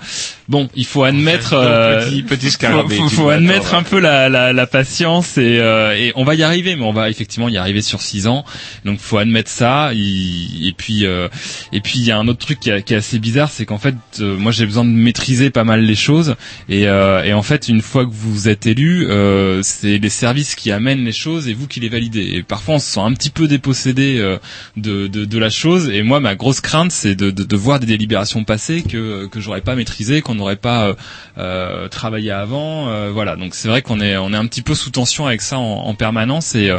Bon, 0.48 0.68
il 0.74 0.86
faut 0.86 1.02
admettre. 1.04 1.54
Euh, 1.54 2.04
petit- 2.08 2.22
petit 2.22 2.50
faut, 2.82 2.88
faut- 2.96 3.08
faut 3.08 3.28
admettre 3.30 3.74
un 3.74 3.82
peu 3.82 3.98
la, 3.98 4.28
la, 4.28 4.52
la 4.52 4.66
patience 4.66 5.36
et, 5.38 5.58
euh, 5.60 5.94
et 5.96 6.12
on 6.14 6.24
va 6.24 6.34
y 6.36 6.42
arriver, 6.42 6.76
mais 6.76 6.84
on 6.84 6.92
va 6.92 7.10
effectivement 7.10 7.48
y 7.48 7.56
arriver 7.58 7.82
sur 7.82 8.00
six 8.00 8.26
ans. 8.28 8.44
Donc 8.84 9.00
faut 9.00 9.18
admettre 9.18 9.50
ça. 9.50 9.90
Il- 9.94 10.66
et 10.68 10.72
puis 10.72 11.04
euh, 11.06 11.28
et 11.72 11.80
puis 11.80 11.98
il 11.98 12.04
y 12.04 12.10
a 12.12 12.18
un 12.18 12.28
autre 12.28 12.38
truc 12.38 12.60
qui, 12.60 12.70
est- 12.70 12.82
qui 12.82 12.94
est 12.94 12.98
assez 12.98 13.18
bizarre, 13.18 13.50
c'est 13.50 13.66
qu'en 13.66 13.78
fait 13.78 13.94
euh, 14.20 14.36
moi 14.36 14.52
j'ai 14.52 14.64
besoin 14.66 14.84
de 14.84 14.90
maîtriser 14.90 15.50
pas 15.50 15.64
mal 15.64 15.82
les 15.82 15.94
choses 15.96 16.36
et, 16.68 16.86
euh, 16.86 17.24
et 17.24 17.32
en 17.32 17.42
fait 17.42 17.68
une 17.68 17.82
fois 17.82 18.04
que 18.06 18.10
vous 18.12 18.48
êtes 18.48 18.66
élu, 18.66 19.06
euh, 19.08 19.60
c'est 19.62 19.98
les 19.98 20.08
services 20.08 20.54
qui 20.54 20.70
amènent 20.70 21.04
les 21.04 21.12
choses 21.12 21.47
et 21.48 21.54
vous 21.54 21.66
qui 21.66 21.80
les 21.80 21.88
validez. 21.88 22.30
Et 22.34 22.42
parfois 22.42 22.76
on 22.76 22.78
se 22.78 22.86
sent 22.92 23.00
un 23.00 23.12
petit 23.12 23.30
peu 23.30 23.48
dépossédé 23.48 24.18
euh, 24.18 24.38
de, 24.76 25.06
de, 25.06 25.38
la 25.38 25.50
chose. 25.50 25.88
Et 25.90 26.02
moi 26.02 26.20
ma 26.20 26.34
grosse 26.34 26.60
crainte 26.60 26.92
c'est 26.92 27.14
de, 27.14 27.30
de, 27.30 27.56
voir 27.56 27.80
des 27.80 27.86
délibérations 27.86 28.44
passer 28.44 28.82
que 28.82 29.26
que 29.26 29.40
j'aurais 29.40 29.60
pas 29.60 29.74
maîtrisé, 29.74 30.22
qu'on 30.22 30.34
n'aurait 30.34 30.56
pas 30.56 30.88
euh, 30.88 30.94
euh, 31.38 31.88
travaillé 31.88 32.30
avant. 32.30 32.88
euh, 32.88 33.10
voilà 33.12 33.36
donc 33.36 33.54
c'est 33.54 33.68
vrai 33.68 33.82
qu'on 33.82 34.00
est 34.00 34.16
on 34.16 34.32
est 34.32 34.36
un 34.36 34.46
petit 34.46 34.62
peu 34.62 34.74
sous 34.74 34.90
tension 34.90 35.26
avec 35.26 35.40
ça 35.42 35.58
en, 35.58 35.62
en 35.86 35.94
permanence 35.94 36.54
et 36.54 36.70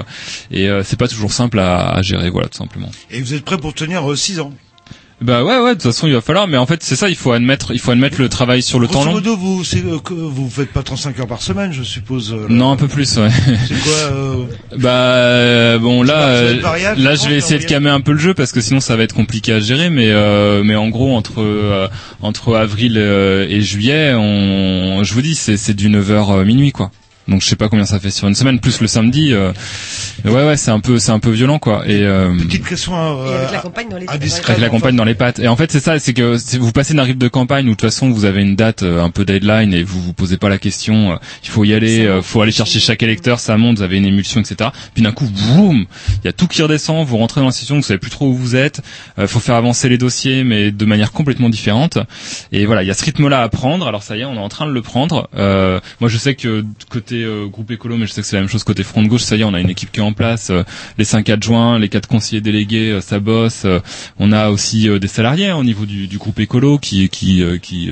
et 0.51 0.69
c'est 0.83 0.97
pas 0.99 1.07
toujours 1.07 1.31
simple 1.31 1.59
à, 1.59 1.89
à 1.89 2.01
gérer. 2.01 2.29
Voilà 2.29 2.47
tout 2.49 2.57
simplement. 2.57 2.89
Et 3.11 3.21
vous 3.21 3.33
êtes 3.33 3.43
prêt 3.45 3.57
pour 3.57 3.73
tenir 3.73 4.03
6 4.17 4.39
ans? 4.39 4.53
Bah 5.21 5.43
ouais 5.43 5.57
ouais 5.59 5.69
de 5.71 5.73
toute 5.73 5.83
façon 5.91 6.07
il 6.07 6.13
va 6.13 6.21
falloir 6.21 6.47
mais 6.47 6.55
en 6.55 6.65
fait 6.65 6.81
c'est 6.81 6.95
ça 6.95 7.09
il 7.09 7.15
faut 7.17 7.33
admettre 7.33 7.71
il 7.73 7.79
faut 7.79 7.91
admettre 7.91 8.21
le 8.21 8.29
travail 8.29 8.61
sur 8.61 8.79
le 8.79 8.87
temps 8.87 9.03
long. 9.03 9.11
modo, 9.13 9.35
vous, 9.35 9.63
c'est, 9.65 9.83
euh, 9.85 9.99
que 9.99 10.13
vous 10.13 10.49
faites 10.49 10.71
pas 10.71 10.81
35 10.81 11.19
heures 11.19 11.27
par 11.27 11.41
semaine, 11.41 11.73
je 11.73 11.83
suppose. 11.83 12.33
euh. 12.33 12.45
Non 12.47 12.71
un 12.71 12.77
peu 12.77 12.87
plus 12.87 13.17
ouais. 13.17 13.27
C'est 13.67 13.81
quoi 13.83 13.93
euh, 14.13 14.35
Bah 14.77 15.77
bon 15.77 16.03
là 16.03 16.53
pas- 16.53 16.69
variable, 16.69 17.01
là 17.01 17.15
je 17.15 17.27
vais 17.27 17.35
essayer 17.35 17.59
de 17.59 17.65
calmer 17.65 17.89
un 17.89 17.99
peu 18.01 18.13
le 18.13 18.17
jeu 18.19 18.33
parce 18.33 18.53
que 18.53 18.61
sinon 18.61 18.79
ça 18.79 18.95
va 18.95 19.03
être 19.03 19.13
compliqué 19.13 19.51
à 19.51 19.59
gérer 19.59 19.89
mais 19.89 20.07
euh, 20.09 20.63
mais 20.63 20.75
en 20.77 20.87
gros 20.87 21.13
entre 21.15 21.41
euh, 21.41 21.87
entre 22.21 22.55
avril 22.55 22.97
et 22.97 23.61
juillet 23.61 24.13
on 24.15 25.03
je 25.03 25.13
vous 25.13 25.21
dis 25.21 25.35
c'est 25.35 25.57
c'est 25.57 25.73
du 25.73 25.89
9h 25.89 26.43
minuit 26.45 26.71
quoi. 26.71 26.91
Donc 27.29 27.41
je 27.41 27.47
sais 27.47 27.55
pas 27.55 27.69
combien 27.69 27.85
ça 27.85 27.99
fait 27.99 28.11
sur 28.11 28.27
une 28.27 28.35
semaine 28.35 28.59
plus 28.59 28.81
le 28.81 28.87
samedi 28.87 29.33
euh, 29.33 29.51
ouais 30.25 30.45
ouais 30.45 30.57
c'est 30.57 30.71
un 30.71 30.79
peu 30.79 30.99
c'est 30.99 31.11
un 31.11 31.19
peu 31.19 31.29
violent 31.29 31.59
quoi 31.59 31.87
et 31.87 32.03
euh, 32.03 32.35
Petite 32.37 32.67
question 32.67 32.95
à, 32.95 33.25
Et 33.27 33.33
avec 33.33 33.51
la 33.51 33.59
campagne 33.59 33.89
dans 33.89 33.97
les 33.97 34.07
avec 34.07 34.59
la 34.59 34.69
campagne 34.69 34.95
dans 34.95 35.03
les 35.03 35.15
pattes. 35.15 35.39
Et 35.39 35.47
en 35.47 35.55
fait, 35.55 35.71
c'est 35.71 35.79
ça, 35.79 35.99
c'est 35.99 36.13
que 36.13 36.37
si 36.37 36.57
vous 36.57 36.71
passez 36.71 36.93
d'un 36.93 37.03
rythme 37.03 37.19
de 37.19 37.27
campagne 37.27 37.65
où 37.65 37.71
de 37.71 37.75
toute 37.75 37.89
façon 37.89 38.09
vous 38.09 38.25
avez 38.25 38.41
une 38.41 38.55
date 38.55 38.83
euh, 38.83 39.03
un 39.03 39.09
peu 39.09 39.25
deadline 39.25 39.73
et 39.73 39.83
vous 39.83 40.01
vous 40.01 40.13
posez 40.13 40.37
pas 40.37 40.49
la 40.49 40.57
question, 40.57 41.13
euh, 41.13 41.15
il 41.43 41.49
faut 41.49 41.63
y 41.63 41.73
aller, 41.73 42.05
euh, 42.05 42.21
faut 42.21 42.41
aller 42.41 42.51
chercher 42.51 42.79
chaque 42.79 43.03
électeur, 43.03 43.39
ça 43.39 43.57
monte, 43.57 43.77
vous 43.77 43.83
avez 43.83 43.97
une 43.97 44.05
émulsion, 44.05 44.41
etc. 44.41 44.69
Puis 44.93 45.03
d'un 45.03 45.11
coup, 45.11 45.25
boum, 45.25 45.85
il 46.23 46.25
y 46.25 46.27
a 46.27 46.33
tout 46.33 46.47
qui 46.47 46.61
redescend, 46.61 47.05
vous 47.05 47.17
rentrez 47.17 47.41
dans 47.41 47.45
l'institution, 47.45 47.75
vous 47.75 47.81
savez 47.81 47.99
plus 47.99 48.11
trop 48.11 48.27
où 48.27 48.33
vous 48.33 48.55
êtes, 48.55 48.81
euh, 49.17 49.27
faut 49.27 49.39
faire 49.39 49.55
avancer 49.55 49.89
les 49.89 49.97
dossiers, 49.97 50.43
mais 50.43 50.71
de 50.71 50.85
manière 50.85 51.11
complètement 51.11 51.49
différente. 51.49 51.97
Et 52.51 52.65
voilà, 52.65 52.83
il 52.83 52.87
y 52.87 52.91
a 52.91 52.95
ce 52.95 53.05
rythme-là 53.05 53.41
à 53.41 53.49
prendre. 53.49 53.87
Alors 53.87 54.03
ça 54.03 54.17
y 54.17 54.21
est, 54.21 54.25
on 54.25 54.35
est 54.35 54.39
en 54.39 54.49
train 54.49 54.65
de 54.65 54.71
le 54.71 54.81
prendre. 54.81 55.29
Euh, 55.35 55.79
moi, 55.99 56.09
je 56.09 56.17
sais 56.17 56.35
que 56.35 56.65
côté 56.89 57.18
euh, 57.23 57.47
groupe 57.47 57.71
écolo, 57.71 57.97
mais 57.97 58.05
je 58.07 58.11
sais 58.13 58.21
que 58.21 58.27
c'est 58.27 58.35
la 58.35 58.41
même 58.41 58.49
chose 58.49 58.63
côté 58.63 58.83
front 58.83 59.01
de 59.03 59.07
gauche. 59.07 59.21
Ça 59.23 59.35
y 59.35 59.41
est, 59.41 59.43
on 59.43 59.53
a 59.53 59.59
une 59.59 59.69
équipe 59.69 59.91
qui 59.91 59.99
est 59.99 60.03
en 60.03 60.13
place. 60.13 60.49
euh, 60.49 60.63
les 60.97 61.05
cinq 61.05 61.29
adjoints, 61.29 61.79
les 61.79 61.89
quatre 61.89 62.07
conseillers 62.07 62.41
délégués, 62.41 62.91
euh, 62.91 63.01
ça 63.01 63.19
bosse. 63.19 63.63
euh, 63.65 63.79
on 64.19 64.31
a 64.31 64.49
aussi 64.49 64.87
euh, 64.89 64.99
des 64.99 65.07
salariés 65.07 65.47
hein, 65.47 65.57
au 65.57 65.63
niveau 65.63 65.85
du, 65.85 66.07
du 66.07 66.17
groupe 66.17 66.39
écolo 66.39 66.77
qui 66.77 67.09
qui 67.09 67.41
euh, 67.43 67.57
qui 67.57 67.89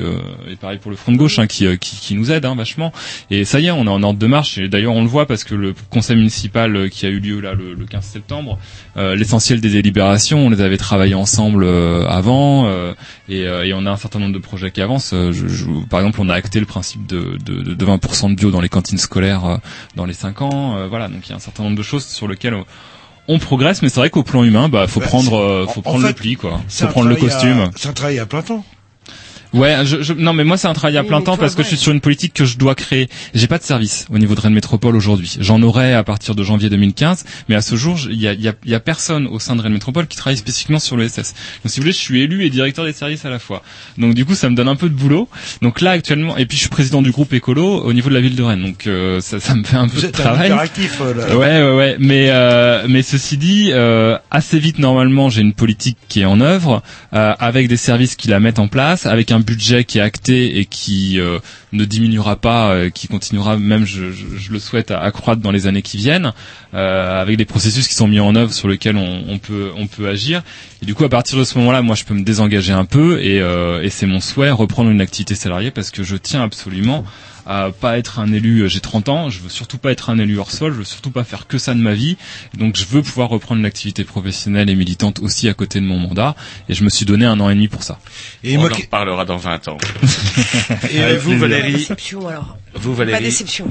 est 0.49 0.55
pareil 0.57 0.79
pour 0.79 0.91
le 0.91 0.97
front 0.97 1.11
de 1.11 1.17
gauche, 1.17 1.39
hein, 1.39 1.47
qui, 1.47 1.65
qui 1.77 1.95
qui 1.97 2.15
nous 2.15 2.31
aide 2.31 2.45
hein, 2.45 2.55
vachement. 2.55 2.91
Et 3.31 3.45
ça 3.45 3.59
y 3.59 3.67
est, 3.67 3.71
on 3.71 3.85
est 3.85 3.89
en 3.89 4.03
ordre 4.03 4.19
de 4.19 4.27
marche. 4.27 4.57
Et 4.57 4.67
d'ailleurs, 4.69 4.93
on 4.93 5.01
le 5.01 5.07
voit 5.09 5.25
parce 5.27 5.43
que 5.43 5.55
le 5.55 5.73
conseil 5.89 6.15
municipal 6.17 6.89
qui 6.89 7.05
a 7.05 7.09
eu 7.09 7.19
lieu 7.19 7.39
là 7.41 7.53
le, 7.53 7.73
le 7.73 7.85
15 7.85 8.03
septembre, 8.03 8.57
l'essentiel 8.95 9.61
des 9.61 9.69
délibérations, 9.69 10.45
on 10.47 10.49
les 10.49 10.61
avait 10.61 10.77
travaillées 10.77 11.15
ensemble 11.15 11.65
avant, 12.07 12.69
et, 13.29 13.41
et 13.41 13.73
on 13.73 13.85
a 13.85 13.91
un 13.91 13.97
certain 13.97 14.19
nombre 14.19 14.33
de 14.33 14.39
projets 14.39 14.71
qui 14.71 14.81
avancent. 14.81 15.13
Je- 15.13 15.47
je- 15.47 15.65
par 15.89 15.99
exemple, 15.99 16.19
on 16.21 16.29
a 16.29 16.33
acté 16.33 16.59
le 16.59 16.65
principe 16.65 17.05
de, 17.07 17.37
de, 17.45 17.61
de 17.73 17.85
20% 17.85 18.29
de 18.31 18.35
bio 18.35 18.51
dans 18.51 18.61
les 18.61 18.69
cantines 18.69 18.97
scolaires 18.97 19.16
euh, 19.23 19.57
dans 19.95 20.05
les 20.05 20.13
5 20.13 20.41
ans. 20.41 20.77
euh, 20.77 20.87
voilà, 20.87 21.07
donc 21.07 21.25
il 21.25 21.29
y 21.29 21.33
a 21.33 21.35
un 21.35 21.39
certain 21.39 21.63
nombre 21.63 21.75
de 21.77 21.83
choses 21.83 22.05
sur 22.05 22.27
lesquelles 22.27 22.53
on, 22.53 22.65
on 23.27 23.39
progresse, 23.39 23.81
mais 23.81 23.89
c'est 23.89 23.99
vrai 23.99 24.09
qu'au 24.09 24.23
plan 24.23 24.43
humain, 24.43 24.69
bah 24.69 24.87
faut 24.87 24.99
Bah, 24.99 25.07
prendre, 25.07 25.37
euh, 25.37 25.65
faut 25.67 25.79
en 25.79 25.83
prendre 25.83 26.01
le 26.01 26.07
fait, 26.09 26.13
pli, 26.13 26.35
quoi. 26.35 26.61
Faut 26.69 26.87
prendre 26.87 27.09
le 27.09 27.15
costume. 27.15 27.69
C'est 27.75 27.89
un 27.89 27.93
travail 27.93 28.19
à 28.19 28.25
plein 28.25 28.41
temps. 28.41 28.63
Ouais, 29.53 29.77
je, 29.85 30.01
je- 30.01 30.13
non 30.13 30.33
mais 30.33 30.43
moi 30.43 30.57
c'est 30.57 30.67
un 30.67 30.73
travail 30.73 30.97
à 30.97 31.03
plein 31.03 31.21
temps 31.21 31.37
parce 31.37 31.55
que 31.55 31.63
je 31.63 31.67
suis 31.69 31.77
sur 31.77 31.91
une 31.91 32.01
politique 32.01 32.33
que 32.33 32.45
je 32.45 32.57
dois 32.57 32.75
créer. 32.75 33.07
J'ai 33.33 33.47
pas 33.47 33.57
de 33.57 33.63
service 33.63 34.05
au 34.11 34.17
niveau 34.17 34.35
de 34.35 34.41
Rennes 34.41 34.53
Métropole 34.53 34.95
aujourd'hui. 34.95 35.37
J'en 35.39 35.61
aurai 35.61 35.93
à 35.93 36.03
partir 36.03 36.35
de 36.35 36.43
janvier 36.43 36.69
2015, 36.69 37.23
mais 37.49 37.55
à 37.55 37.61
ce 37.61 37.75
jour, 37.75 37.97
il 38.09 38.19
y 38.19 38.27
a, 38.27 38.33
il 38.33 38.41
y, 38.41 38.47
a, 38.47 38.53
il 38.65 38.71
y 38.71 38.75
a 38.75 38.79
personne 38.79 39.27
au 39.27 39.39
sein 39.39 39.55
de 39.55 39.61
Rennes 39.61 39.73
Métropole 39.73 40.07
qui 40.07 40.17
travaille 40.17 40.37
spécifiquement 40.37 40.79
sur 40.79 40.97
le 40.97 41.07
SS. 41.07 41.33
Donc 41.63 41.71
si 41.71 41.79
vous 41.79 41.83
voulez, 41.83 41.93
je 41.93 41.97
suis 41.97 42.21
élu 42.21 42.43
et 42.45 42.49
directeur 42.49 42.85
des 42.85 42.93
services 42.93 43.25
à 43.25 43.29
la 43.29 43.39
fois. 43.39 43.63
Donc 43.97 44.13
du 44.13 44.25
coup, 44.25 44.35
ça 44.35 44.49
me 44.49 44.55
donne 44.55 44.67
un 44.67 44.75
peu 44.75 44.89
de 44.89 44.95
boulot. 44.95 45.29
Donc 45.61 45.81
là 45.81 45.91
actuellement, 45.91 46.37
et 46.37 46.45
puis 46.45 46.57
je 46.57 46.61
suis 46.61 46.69
président 46.69 47.01
du 47.01 47.11
groupe 47.11 47.33
écolo 47.33 47.81
au 47.83 47.93
niveau 47.93 48.09
de 48.09 48.13
la 48.15 48.21
ville 48.21 48.35
de 48.35 48.43
Rennes. 48.43 48.61
Donc 48.63 48.87
euh, 48.87 49.21
ça, 49.21 49.39
ça 49.39 49.55
me 49.55 49.63
fait 49.63 49.77
un 49.77 49.87
peu 49.87 49.95
Vous 49.95 50.01
de 50.01 50.07
êtes 50.07 50.13
travail. 50.13 50.51
euh, 50.51 51.13
là. 51.13 51.35
Ouais, 51.37 51.61
ouais, 51.63 51.75
ouais. 51.77 51.95
Mais, 51.99 52.27
euh, 52.29 52.85
mais 52.89 53.01
ceci 53.01 53.37
dit, 53.37 53.69
euh, 53.71 54.17
assez 54.31 54.59
vite, 54.59 54.79
normalement, 54.79 55.29
j'ai 55.29 55.41
une 55.41 55.53
politique 55.53 55.97
qui 56.07 56.21
est 56.21 56.25
en 56.25 56.41
œuvre, 56.41 56.81
euh, 57.13 57.33
avec 57.39 57.67
des 57.67 57.77
services 57.77 58.15
qui 58.15 58.27
la 58.27 58.39
mettent 58.39 58.59
en 58.59 58.67
place, 58.67 59.05
avec 59.05 59.31
un 59.31 59.36
budget 59.39 59.83
qui 59.83 59.97
est 59.99 60.01
acté 60.01 60.59
et 60.59 60.65
qui 60.65 61.19
euh, 61.19 61.39
ne 61.71 61.85
diminuera 61.85 62.35
pas, 62.35 62.71
euh, 62.71 62.89
qui 62.89 63.07
continuera, 63.07 63.57
même, 63.57 63.85
je, 63.85 64.03
le 64.51 64.59
souhaite, 64.59 64.91
à, 64.91 64.99
à 64.99 65.11
croître 65.11 65.41
dans 65.41 65.51
les 65.51 65.67
années 65.67 65.81
qui 65.81 65.97
viennent, 65.97 66.33
euh, 66.73 67.21
avec 67.21 67.37
des 67.37 67.45
processus 67.45 67.87
qui 67.87 67.93
sont 67.93 68.07
mis 68.07 68.19
en 68.19 68.35
œuvre 68.35 68.53
sur 68.53 68.67
lesquels 68.67 68.97
on, 68.97 69.37
peut, 69.39 70.07
agir. 70.07 70.43
Et 70.81 70.85
du 70.85 70.95
coup, 70.95 71.03
à 71.03 71.09
partir 71.09 71.37
de 71.37 71.43
ce 71.43 71.57
moment-là, 71.57 71.81
moi, 71.81 71.95
je 71.95 72.03
peux 72.03 72.13
me 72.13 72.23
désengager 72.23 72.73
un 72.73 72.85
peu, 72.85 73.19
et 73.21 73.89
c'est 73.89 74.05
mon 74.05 74.19
souhait, 74.19 74.51
reprendre 74.51 74.89
une 74.89 75.01
activité 75.01 75.35
salariée, 75.35 75.71
parce 75.71 75.91
que 75.91 76.03
je 76.03 76.15
tiens 76.15 76.43
absolument 76.43 77.03
à 77.47 77.71
pas 77.71 77.97
être 77.97 78.19
un 78.19 78.31
élu, 78.33 78.61
euh, 78.61 78.67
j'ai 78.67 78.79
30 78.81 79.09
ans, 79.09 79.29
je 79.29 79.39
veux 79.39 79.49
surtout 79.49 79.77
pas 79.77 79.91
être 79.91 80.09
un 80.09 80.19
élu 80.19 80.37
hors 80.37 80.51
sol, 80.51 80.73
je 80.73 80.79
veux 80.79 80.83
surtout 80.83 81.11
pas 81.11 81.23
faire 81.23 81.47
que 81.47 81.57
ça 81.57 81.73
de 81.73 81.79
ma 81.79 81.93
vie. 81.93 82.17
Donc 82.57 82.75
je 82.75 82.85
veux 82.85 83.01
pouvoir 83.01 83.29
reprendre 83.29 83.59
une 83.59 83.65
activité 83.65 84.03
professionnelle 84.03 84.69
et 84.69 84.75
militante 84.75 85.19
aussi 85.19 85.47
à 85.47 85.53
côté 85.53 85.79
de 85.79 85.85
mon 85.85 85.97
mandat 85.97 86.35
et 86.69 86.73
je 86.73 86.83
me 86.83 86.89
suis 86.89 87.05
donné 87.05 87.25
un 87.25 87.39
an 87.39 87.49
et 87.49 87.55
demi 87.55 87.67
pour 87.67 87.83
ça. 87.83 87.99
Et 88.43 88.57
On 88.57 88.61
moi 88.61 88.69
en 88.69 88.73
qui- 88.75 88.81
reparlera 88.83 89.23
dans 89.25 89.37
20 89.37 89.67
ans. 89.69 89.77
Et 90.91 91.01
Avec 91.01 91.19
vous, 91.19 91.29
plaisir. 91.29 91.39
Valérie 91.39 91.73
Déception 91.73 92.27
alors. 92.27 92.57
Vous, 92.75 92.91
Pas 92.91 92.97
Valérie 93.05 93.23
déception. 93.23 93.67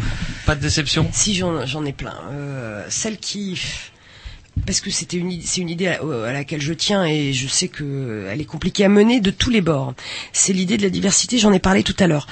Pas 0.47 0.55
de 0.55 0.61
déception 0.61 1.09
Si 1.13 1.35
j'en 1.35 1.65
j'en 1.67 1.85
ai 1.85 1.93
plein. 1.93 2.15
Euh, 2.33 2.85
celle 2.89 3.19
qui 3.19 3.61
parce 4.65 4.81
que 4.81 4.91
c'était 4.91 5.17
une, 5.19 5.41
c'est 5.43 5.61
une 5.61 5.69
idée 5.69 5.87
à, 5.89 6.01
laquelle 6.33 6.61
je 6.61 6.73
tiens 6.73 7.05
et 7.05 7.33
je 7.33 7.47
sais 7.47 7.69
que 7.69 8.27
elle 8.31 8.41
est 8.41 8.45
compliquée 8.47 8.85
à 8.85 8.89
mener 8.89 9.21
de 9.21 9.31
tous 9.31 9.51
les 9.51 9.61
bords. 9.61 9.95
C'est 10.33 10.53
l'idée 10.53 10.77
de 10.77 10.83
la 10.83 10.89
diversité, 10.91 11.39
j'en 11.39 11.53
ai 11.53 11.59
parlé 11.59 11.83
tout 11.83 11.95
à 11.99 12.07
l'heure. 12.07 12.27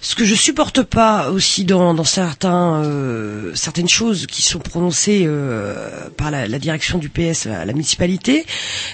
Ce 0.00 0.14
que 0.14 0.24
je 0.24 0.34
supporte 0.34 0.82
pas 0.82 1.30
aussi 1.30 1.64
dans, 1.64 1.94
dans 1.94 2.04
certains, 2.04 2.82
euh, 2.82 3.54
certaines 3.54 3.88
choses 3.88 4.26
qui 4.26 4.42
sont 4.42 4.58
prononcées 4.58 5.24
euh, 5.26 6.08
par 6.16 6.30
la, 6.30 6.46
la 6.48 6.58
direction 6.58 6.98
du 6.98 7.08
PS 7.08 7.46
à 7.46 7.64
la 7.64 7.72
municipalité, 7.72 8.44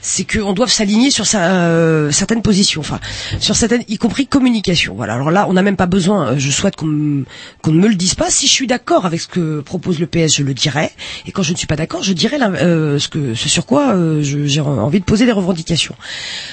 c'est 0.02 0.24
qu'on 0.24 0.52
doit 0.52 0.68
s'aligner 0.68 1.10
sur 1.10 1.26
sa, 1.26 1.66
euh, 1.66 2.10
certaines 2.10 2.42
positions, 2.42 2.80
enfin 2.80 3.00
sur 3.40 3.56
certaines, 3.56 3.84
y 3.88 3.98
compris 3.98 4.26
communication. 4.26 4.94
Voilà. 4.94 5.14
Alors 5.14 5.30
là, 5.30 5.46
on 5.48 5.54
n'a 5.54 5.62
même 5.62 5.76
pas 5.76 5.86
besoin. 5.86 6.32
euh, 6.32 6.34
Je 6.38 6.50
souhaite 6.50 6.76
qu'on 6.76 7.24
qu'on 7.62 7.72
ne 7.72 7.80
me 7.80 7.88
le 7.88 7.94
dise 7.94 8.14
pas. 8.14 8.30
Si 8.30 8.46
je 8.46 8.52
suis 8.52 8.66
d'accord 8.66 9.06
avec 9.06 9.20
ce 9.20 9.28
que 9.28 9.60
propose 9.60 9.98
le 9.98 10.06
PS, 10.06 10.36
je 10.36 10.42
le 10.42 10.54
dirai. 10.54 10.90
Et 11.26 11.32
quand 11.32 11.42
je 11.42 11.52
ne 11.52 11.56
suis 11.56 11.66
pas 11.66 11.76
d'accord, 11.76 12.02
je 12.02 12.12
dirai 12.12 12.38
euh, 12.74 12.98
ce 12.98 13.48
sur 13.48 13.66
quoi 13.66 13.94
euh, 13.94 14.22
j'ai 14.22 14.60
envie 14.60 15.00
de 15.00 15.04
poser 15.04 15.26
des 15.26 15.32
revendications. 15.32 15.94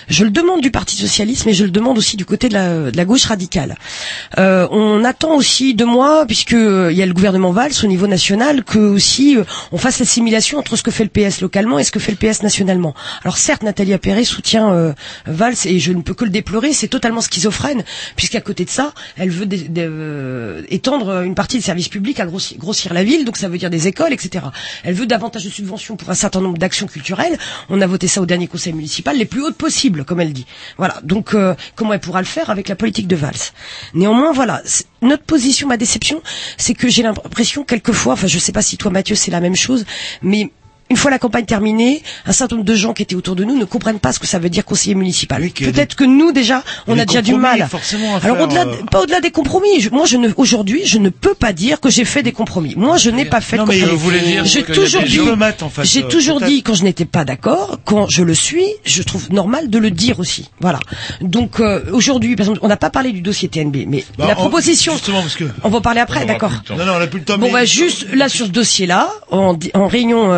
Je 0.08 0.24
le 0.24 0.32
demande 0.32 0.62
du 0.62 0.72
Parti 0.72 0.96
socialiste, 0.96 1.46
mais 1.46 1.54
je 1.54 1.64
le 1.64 1.72
demande 1.72 1.98
aussi 1.98 2.18
du 2.18 2.26
côté 2.26 2.50
de 2.50 2.54
la, 2.96 3.06
gauche 3.06 3.26
radicale. 3.26 3.76
Euh, 4.38 4.68
on 4.72 5.04
attend 5.04 5.36
aussi 5.36 5.74
de 5.74 5.86
moi, 5.86 6.26
puisque 6.28 6.52
il 6.52 6.94
y 6.94 7.02
a 7.02 7.06
le 7.06 7.14
gouvernement 7.14 7.52
Valls 7.52 7.72
au 7.84 7.88
niveau 7.88 8.08
national, 8.08 8.64
que 8.64 8.80
aussi 8.80 9.38
on 9.72 9.78
fasse 9.78 10.00
l'assimilation 10.00 10.60
entre 10.60 10.76
ce 10.76 10.84
que 10.84 10.92
fait 10.92 11.04
le 11.04 11.10
PS 11.10 11.42
localement 11.42 11.80
et 11.80 11.84
ce 11.84 11.92
que 11.92 12.00
fait 12.00 12.12
le 12.12 12.18
PS 12.18 12.44
nationalement. 12.44 12.94
Alors 13.24 13.38
certes, 13.38 13.64
Nathalie 13.64 13.94
Appéré 13.94 14.24
soutient 14.24 14.94
Valls 15.26 15.56
et 15.66 15.80
je 15.80 15.92
ne 15.92 16.02
peux 16.02 16.14
que 16.14 16.26
le 16.26 16.32
déplorer. 16.32 16.74
C'est 16.74 16.88
totalement 16.88 17.22
schizophrène, 17.22 17.84
puisqu'à 18.16 18.42
côté 18.42 18.66
de 18.66 18.70
ça, 18.70 18.94
elle 19.18 19.30
veut 19.32 19.48
étendre 20.70 21.22
une 21.24 21.36
partie 21.36 21.58
des 21.58 21.64
services 21.64 21.90
publics 21.90 22.20
à 22.20 22.26
grossir 22.26 22.94
la 22.94 23.04
ville, 23.04 23.26
donc 23.26 23.38
ça 23.38 23.50
veut 23.50 23.58
dire 23.58 23.70
des 23.70 23.88
écoles, 23.88 24.14
etc. 24.14 24.46
Elle 24.84 24.94
veut 24.94 25.08
davantage 25.08 25.46
de 25.46 25.50
subventions 25.50 25.96
pour 25.96 26.11
un 26.12 26.16
certain 26.16 26.42
nombre 26.42 26.58
d'actions 26.58 26.88
culturelles. 26.88 27.38
On 27.70 27.82
a 27.82 27.88
voté 27.88 28.08
ça 28.08 28.22
au 28.22 28.26
dernier 28.26 28.48
conseil 28.48 28.74
municipal, 28.74 29.18
les 29.18 29.26
plus 29.26 29.42
hautes 29.44 29.58
possibles, 29.58 30.06
comme 30.06 30.20
elle 30.20 30.34
dit. 30.34 30.46
Voilà. 30.78 31.00
Donc 31.04 31.34
euh, 31.34 31.56
comment 31.76 31.94
elle 31.94 32.00
pourra 32.00 32.22
le 32.22 32.28
faire 32.28 32.50
avec 32.50 32.68
la 32.68 32.76
politique 32.76 33.08
de 33.08 33.16
Valls? 33.16 33.52
Néanmoins, 33.94 34.32
voilà. 34.32 34.62
Notre 35.02 35.24
position, 35.24 35.68
ma 35.68 35.78
déception, 35.78 36.22
c'est 36.58 36.74
que 36.74 36.88
j'ai 36.90 37.04
l'impression 37.04 37.64
quelquefois, 37.64 38.14
enfin 38.14 38.28
je 38.28 38.38
sais 38.38 38.52
pas 38.52 38.62
si 38.62 38.78
toi 38.78 38.92
Mathieu 38.92 39.16
c'est 39.16 39.32
la 39.32 39.40
même 39.40 39.56
chose, 39.56 39.86
mais 40.22 40.52
une 40.92 40.98
fois 40.98 41.10
la 41.10 41.20
campagne 41.20 41.46
terminée, 41.46 42.04
un 42.26 42.34
certain 42.34 42.58
nombre 42.58 42.68
de 42.68 42.76
gens 42.76 42.92
qui 42.94 43.02
étaient 43.02 43.16
autour 43.16 43.36
de 43.36 43.44
nous 43.46 43.58
ne 43.58 43.64
comprennent 43.66 44.00
pas 44.00 44.12
ce 44.12 44.20
que 44.20 44.28
ça 44.28 44.40
veut 44.40 44.50
dire 44.50 44.66
conseiller 44.66 44.94
municipal. 44.94 45.42
Peut-être 45.50 45.96
que 45.96 46.04
nous 46.04 46.32
déjà, 46.34 46.64
on 46.88 47.00
a 47.00 47.06
déjà 47.06 47.22
du 47.22 47.34
mal. 47.34 47.68
Alors 48.24 48.42
au-delà, 48.42 48.66
euh. 48.66 48.76
pas 48.92 49.02
au-delà 49.02 49.22
des 49.22 49.32
compromis. 49.32 49.80
je- 49.80 49.90
moi, 49.90 50.06
je 50.06 50.18
ne, 50.18 50.30
aujourd'hui, 50.36 50.82
je 50.86 50.98
ne 50.98 51.10
peux 51.10 51.34
pas 51.34 51.54
dire 51.54 51.80
que 51.80 51.90
j'ai 51.90 52.04
fait 52.06 52.24
des 52.24 52.34
compromis. 52.34 52.74
Moi, 52.76 52.98
je 52.98 53.10
n'ai 53.10 53.24
pas 53.26 53.40
fait 53.42 53.58
Non, 53.58 53.64
de 53.64 53.70
mais, 53.70 53.80
compromis. 53.80 53.94
euh, 53.94 53.98
vous 53.98 54.04
voulez 54.04 54.20
dire 54.20 54.46
j'ai 54.46 54.64
toujours 54.64 55.04
dit, 55.04 55.20
en 55.22 55.70
fait, 55.70 55.84
j'ai 55.86 56.04
euh, 56.04 56.08
toujours 56.08 56.42
dit 56.42 56.62
quand 56.62 56.74
je 56.74 56.84
n'étais 56.84 57.06
pas 57.06 57.24
d'accord, 57.26 57.80
quand 57.86 58.08
je 58.10 58.22
le 58.24 58.34
suis, 58.34 58.66
je 58.84 59.02
trouve 59.04 59.32
normal 59.32 59.70
de 59.70 59.78
le 59.80 59.92
dire 59.92 60.20
aussi. 60.20 60.50
Voilà. 60.60 60.80
Donc 61.22 61.60
euh, 61.62 61.82
aujourd'hui, 61.94 62.36
par 62.36 62.46
exemple, 62.46 62.60
on 62.64 62.68
n'a 62.68 62.78
pas 62.78 62.90
parlé 62.90 63.12
du 63.14 63.22
dossier 63.22 63.48
TNB, 63.50 63.86
mais 63.88 64.04
Bah, 64.18 64.26
la 64.28 64.34
on- 64.34 64.36
proposition. 64.36 64.94
justement, 64.94 65.22
parce 65.22 65.36
que- 65.36 65.46
On 65.64 65.70
va 65.70 65.78
en 65.78 65.82
parler 65.82 66.02
après, 66.02 66.24
On 66.24 66.26
d'accord. 66.28 66.52
Non, 66.70 66.86
non, 66.86 66.94
on 66.98 67.02
a 67.02 67.08
plus 67.08 67.20
le 67.20 67.26
temps, 67.26 67.38
Bon, 67.38 67.48
mais- 67.48 67.54
bah 67.54 67.66
juste 67.66 68.08
là 68.14 68.28
sur 68.30 68.46
ce 68.48 68.52
dossier-là, 68.52 69.10
en, 69.32 69.56
en 69.74 69.88
réunion 69.88 70.32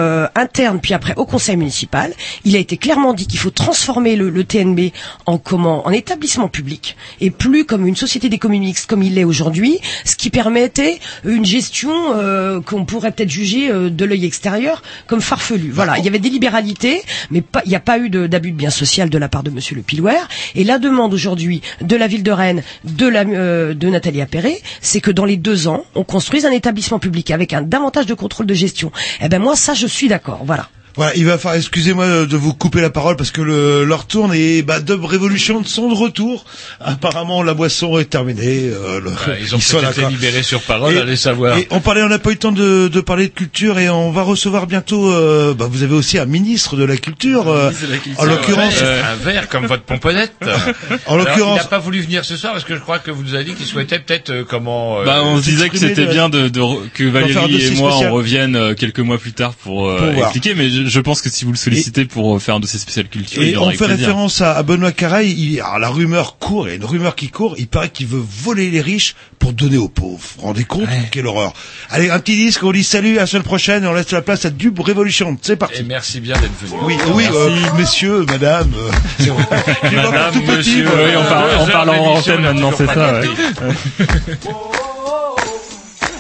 interne, 0.44 0.80
puis 0.82 0.94
après 0.94 1.14
au 1.16 1.26
conseil 1.26 1.56
municipal, 1.58 2.14
il 2.46 2.56
a 2.56 2.60
été 2.60 2.78
clairement 2.78 3.14
dit 3.14 3.26
qu'il 3.28 3.40
faut 3.40 3.50
transformer 3.50 4.16
le, 4.16 4.44
TNB 4.44 4.92
en 5.26 5.38
comment, 5.38 5.88
en 5.88 5.92
établissement 5.92 6.50
public 6.50 6.96
et 7.22 7.32
plus 7.32 7.66
comme 7.66 7.88
une 7.88 7.96
société 7.96 8.28
d'économie 8.30 8.60
mixte 8.60 8.88
comme 8.90 9.02
il 9.04 9.16
l'est 9.16 9.24
aujourd'hui, 9.24 9.80
ce 10.06 10.16
qui 10.16 10.30
permettait 10.30 11.00
une 11.24 11.46
gestion 11.46 11.92
euh, 12.16 12.60
qu'on 12.62 12.84
pourrait 12.86 13.12
peut-être 13.12 13.30
juger 13.30 13.72
euh, 13.72 13.90
de 13.90 14.06
l'œil 14.06 14.26
extérieur 14.26 14.84
comme 15.08 15.22
farfelue. 15.22 15.72
Voilà, 15.72 15.98
il 15.98 16.06
y 16.06 16.08
avait 16.08 16.20
des 16.20 16.30
libéralités, 16.30 17.02
mais 17.32 17.42
il 17.66 17.70
n'y 17.70 17.76
a 17.76 17.80
pas 17.80 17.98
eu 18.00 18.10
de- 18.10 18.28
d'abus 18.28 18.52
de 18.52 18.58
bien 18.58 18.70
social 18.70 19.10
de 19.10 19.18
la 19.18 19.30
part 19.30 19.44
de 19.44 19.50
Monsieur 19.50 19.76
le 19.76 19.82
Pilouer. 19.82 20.20
Et 20.56 20.64
la 20.64 20.78
demande 20.80 21.14
aujourd'hui 21.14 21.62
de 21.82 21.96
la 21.96 22.08
ville 22.08 22.24
de 22.24 22.32
Rennes, 22.32 22.64
de, 22.84 23.08
la, 23.08 23.22
euh, 23.22 23.74
de 23.74 23.88
Nathalie 23.90 24.22
Appéré, 24.22 24.62
c'est 24.82 25.00
que 25.02 25.12
dans 25.12 25.26
les 25.26 25.38
deux 25.38 25.68
ans, 25.68 25.86
on 25.96 26.04
construise 26.04 26.46
un 26.46 26.52
établissement 26.52 27.00
public 27.00 27.32
avec 27.32 27.54
un 27.54 27.62
davantage 27.62 28.06
de 28.06 28.14
contrôle 28.14 28.46
de 28.46 28.54
gestion. 28.54 28.92
Eh 29.22 29.30
ben 29.30 29.40
moi, 29.40 29.56
ça, 29.56 29.74
je 29.74 29.88
suis 29.88 30.08
d'accord. 30.08 30.33
Voilà. 30.42 30.68
Voilà, 30.96 31.16
il 31.16 31.26
va 31.26 31.38
falloir, 31.38 31.56
excusez-moi 31.56 32.26
de 32.26 32.38
vous 32.38 32.54
couper 32.54 32.80
la 32.82 32.90
parole 32.92 33.16
parce 33.16 33.32
que 33.32 33.42
le, 33.42 33.84
leur 33.84 34.06
tourne 34.06 34.34
et 34.34 34.62
bah, 34.62 34.80
Dub 34.80 35.04
Revolution 35.04 35.64
sont 35.64 35.90
de 35.90 35.96
retour. 35.96 36.46
Apparemment, 36.80 37.42
la 37.42 37.54
boisson 37.54 37.98
est 37.98 38.06
terminée. 38.06 38.70
euh, 38.72 39.00
le- 39.02 39.12
ils 39.42 39.56
ont 39.56 39.60
sont 39.62 39.78
peut-être 39.80 40.00
été 40.00 40.10
libérés 40.10 40.44
sur 40.44 40.62
parole, 40.62 40.94
Et- 40.94 41.00
allez 41.00 41.16
savoir. 41.16 41.58
Et 41.58 41.68
on 41.72 41.80
parlait, 41.80 42.04
on 42.04 42.10
n'a 42.10 42.20
pas 42.20 42.30
eu 42.30 42.34
le 42.34 42.40
temps 42.40 42.52
de, 42.52 42.88
de 42.90 43.02
parler 43.02 43.28
de 43.28 43.34
culture 43.34 43.80
et 43.80 43.90
on 43.90 44.12
va 44.12 44.22
recevoir 44.22 44.68
bientôt. 44.68 45.12
euh, 45.12 45.54
bah, 45.54 45.68
vous 45.70 45.84
avez 45.84 45.96
aussi 45.96 46.18
un 46.20 46.26
ministre 46.26 46.76
de 46.76 46.84
la 46.84 46.98
culture, 46.98 47.48
euh, 47.48 47.72
en 48.18 48.26
l'occurrence. 48.26 48.80
Ouais, 48.82 49.02
un 49.04 49.16
verre 49.16 49.50
comme 49.50 49.66
votre 49.66 49.84
pomponnette. 49.84 50.34
En 51.08 51.18
l'occurrence- 51.18 51.58
il 51.60 51.64
n'a 51.64 51.68
pas 51.70 51.80
voulu 51.80 52.02
venir 52.02 52.24
ce 52.26 52.38
soir 52.38 52.54
parce 52.54 52.66
que 52.66 52.76
je 52.76 52.80
crois 52.80 53.00
que 53.00 53.12
vous 53.12 53.24
nous 53.24 53.34
avez 53.34 53.44
dit 53.46 53.54
qu'il 53.54 53.66
souhaitait 53.66 54.00
peut-être 54.00 54.30
euh, 54.30 54.44
comment. 54.48 55.00
euh, 55.00 55.06
Bah, 55.06 55.22
on 55.24 55.38
se 55.40 55.44
disait 55.44 55.70
que 55.70 55.78
c'était 55.78 56.06
de- 56.06 56.12
bien 56.12 56.30
de, 56.30 56.48
de 56.50 56.62
que 56.94 57.04
Valérie 57.06 57.56
et 57.62 57.72
moi 57.72 57.92
spécial. 57.92 58.12
on 58.12 58.16
revienne 58.16 58.56
euh, 58.56 58.74
quelques 58.74 59.00
mois 59.00 59.18
plus 59.18 59.34
tard 59.34 59.54
pour, 59.54 59.88
euh, 59.90 59.98
Pour 59.98 60.12
voir. 60.12 60.24
expliquer, 60.30 60.54
mais 60.56 60.70
je, 60.70 60.83
je 60.88 61.00
pense 61.00 61.22
que 61.22 61.30
si 61.30 61.46
vous 61.46 61.52
le 61.52 61.58
sollicitez 61.58 62.06
pour 62.06 62.36
euh, 62.36 62.40
faire 62.40 62.56
un 62.56 62.60
dossier 62.60 62.80
spécial 62.80 63.08
culture, 63.08 63.42
il 63.44 63.50
Et 63.50 63.52
y 63.52 63.56
aura 63.56 63.68
on 63.68 63.72
fait 63.72 63.78
plaisir. 63.78 63.98
référence 63.98 64.42
à, 64.42 64.54
à 64.58 64.64
Benoît 64.64 64.92
Caraï. 64.92 65.32
Il, 65.32 65.60
alors 65.62 65.80
la 65.80 65.90
rumeur 65.90 66.38
court, 66.38 66.68
il 66.68 66.72
y 66.72 66.74
a 66.74 66.76
une 66.76 66.86
rumeur 66.86 67.16
qui 67.16 67.30
court. 67.30 67.56
Il 67.58 67.68
paraît 67.68 67.90
qu'il 67.90 68.08
veut 68.08 68.24
voler 68.26 68.70
les 68.72 68.82
riches 68.82 69.16
pour 69.40 69.54
donner 69.54 69.78
aux 69.78 69.90
pauvres. 69.90 70.20
Vous 70.20 70.42
vous 70.42 70.48
rendez 70.48 70.64
compte 70.64 70.88
Quelle 71.12 71.28
horreur. 71.28 71.54
Allez, 71.90 72.10
un 72.10 72.20
petit 72.20 72.36
disque, 72.36 72.64
on 72.64 72.72
dit 72.72 72.84
salut, 72.84 73.18
à 73.18 73.22
la 73.22 73.28
semaine 73.28 73.44
prochaine 73.44 73.84
et 73.84 73.88
on 73.88 73.94
laisse 73.94 74.12
la 74.12 74.22
place 74.22 74.46
à 74.46 74.50
Dub 74.50 74.80
Revolution. 74.80 75.38
C'est 75.42 75.56
parti. 75.56 75.80
Et 75.82 75.84
merci 75.84 76.20
bien 76.20 76.36
d'être 76.36 76.52
venu. 76.62 76.80
Oui, 76.84 76.96
oui, 77.14 77.26
euh, 77.34 77.50
messieurs, 77.78 78.26
madame. 78.28 78.72
euh, 78.78 78.92
c'est 79.20 79.30
vrai. 79.30 79.46
J'ai 79.90 79.96
Madame, 79.98 80.34
tout 80.34 80.42
petit, 80.42 80.58
monsieur, 80.58 80.84
moi. 80.86 80.94
oui, 81.06 81.12
on 81.18 81.24
parle, 81.24 81.50
on 81.60 81.66
parle 81.68 81.90
en 81.90 82.06
antenne 82.16 82.42
maintenant, 82.42 82.72
c'est 82.78 82.86
ça. 82.88 83.20
ouais. 83.22 83.28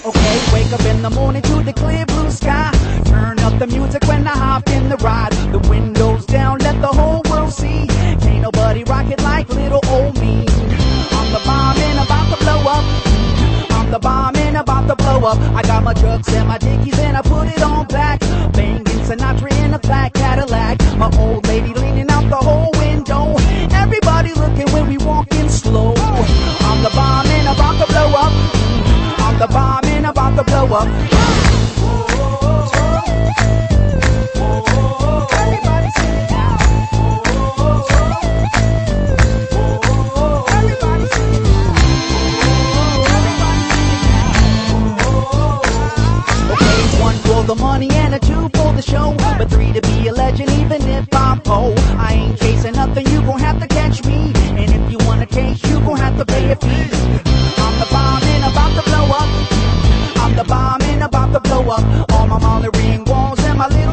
Okay, 0.06 0.38
wake 0.52 0.73
up 0.73 0.81
in 0.85 1.02
the 1.02 1.10
morning 1.10 1.41
to 1.44 1.64
the 1.64 1.72
clear 1.72 2.06
blue 2.07 2.30
sky. 2.30 2.72
Turn 3.14 3.40
up 3.40 3.60
the 3.60 3.68
music 3.68 4.03
when 4.07 4.26
I 4.27 4.35
hop 4.35 4.68
in 4.69 4.90
the 4.90 4.98
ride. 4.98 5.34
The 5.52 5.60
windows 5.69 6.26
down, 6.26 6.57
let 6.60 6.81
the 6.81 6.88
whole 6.88 7.22
world 7.30 7.53
see. 7.53 7.85
Can't 8.23 8.41
nobody 8.41 8.84
rock 8.85 9.07
it 9.11 9.22
like 9.22 9.48
little 9.49 9.81
old 9.90 10.19
me. 10.19 10.45
I'm 11.18 11.30
the 11.35 11.41
bomb 11.45 11.77
and 11.77 11.99
about 12.06 12.27
to 12.31 12.38
blow 12.44 12.61
up. 12.76 12.85
I'm 13.77 13.91
the 13.91 13.99
bomb 13.99 14.35
and 14.35 14.57
about 14.57 14.88
to 14.88 14.95
blow 14.95 15.19
up. 15.31 15.38
I 15.60 15.61
got 15.61 15.84
my 15.84 15.94
drugs 15.94 16.27
and 16.34 16.48
my 16.48 16.57
dickies 16.57 16.98
and 16.98 17.15
I 17.15 17.22
put 17.22 17.48
it 17.56 17.61
on 17.61 17.85
black. 17.85 18.19
Banging 18.52 19.02
Sinatra 19.07 19.52
in 19.64 19.76
a 19.76 19.80
black 19.80 20.14
Cadillac. 20.14 20.81
My 20.98 21.10
old 21.19 21.48
lady 21.48 21.72
leaning 21.76 22.10
out 22.10 22.27
the 22.31 22.41
whole 22.48 22.72
window. 22.80 23.35
Everybody 23.84 24.34
looking 24.34 24.69
when 24.73 24.88
we 24.88 24.98
walking 24.98 25.49
slow. 25.49 25.94
I'm 26.68 26.80
the 26.81 26.91
bomb 26.95 27.27
and 27.27 27.48
about 27.48 27.76
to 27.80 27.85
blow 27.94 28.10
up. 28.26 28.34
I'm 29.26 29.38
the 29.38 29.48
bomb 29.48 29.85
and 29.85 30.07
about 30.07 30.35
to 30.38 30.44
blow 30.44 30.68
up. 30.81 32.12
The 47.55 47.61
money 47.61 47.89
and 47.91 48.15
a 48.15 48.19
two 48.19 48.49
for 48.55 48.73
the 48.73 48.81
show. 48.81 49.15
Three 49.49 49.73
to 49.73 49.81
be 49.81 50.07
a 50.07 50.13
legend, 50.13 50.49
even 50.51 50.81
if 50.87 51.07
I'm. 51.13 51.41
I 51.45 52.13
ain't 52.13 52.39
chasing 52.39 52.73
nothing, 52.73 53.05
you 53.07 53.21
gon' 53.21 53.39
have 53.39 53.59
to 53.59 53.67
catch 53.67 54.03
me. 54.05 54.31
And 54.59 54.69
if 54.77 54.91
you 54.91 54.97
want 55.05 55.21
a 55.21 55.25
case, 55.25 55.61
you 55.69 55.79
gon' 55.81 55.97
have 55.97 56.17
to 56.17 56.25
pay 56.25 56.51
a 56.51 56.55
fee. 56.55 56.89
I'm 57.63 57.75
the 57.79 57.87
bomb 57.91 58.23
and 58.23 58.43
about 58.51 58.71
to 58.77 58.83
blow 58.89 59.05
up. 59.21 59.29
I'm 60.23 60.35
the 60.35 60.43
bomb 60.45 60.81
and 60.81 61.03
about 61.03 61.33
to 61.33 61.39
blow 61.41 61.63
up. 61.69 62.11
All 62.13 62.27
my 62.27 62.42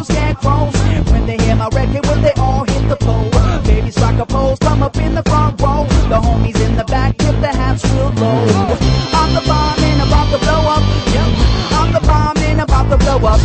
and 0.08 0.38
my 0.42 0.64
little. 0.64 1.12
When 1.12 1.26
they 1.26 1.36
hear 1.36 1.56
my 1.56 1.68
record, 1.68 2.06
will 2.06 2.22
they 2.22 2.32
all 2.38 2.64
hit 2.64 2.88
the 2.88 2.96
pole? 2.96 3.30
Babies 3.64 3.98
rock 3.98 4.18
a 4.18 4.26
pose, 4.26 4.58
come 4.60 4.82
up 4.82 4.96
in 4.96 5.14
the 5.14 5.22
front 5.24 5.60
row. 5.60 5.84
The 6.08 6.16
homies 6.16 6.60
in 6.66 6.76
the 6.76 6.84
back 6.84 7.16
tip 7.18 7.40
the 7.40 7.48
hats 7.48 7.84
real 7.90 8.10
low. 8.10 8.46
I'm 9.12 9.34
the 9.34 9.42
bomb 9.46 9.78
and 9.78 10.02
about 10.02 10.30
to 10.32 10.38
blow 10.38 10.62
up. 10.76 10.82
I'm 11.72 11.92
the 11.92 12.00
bomb 12.00 12.38
and 12.38 12.60
about 12.60 12.88
to 12.90 12.96
blow 12.96 13.18
up. 13.28 13.40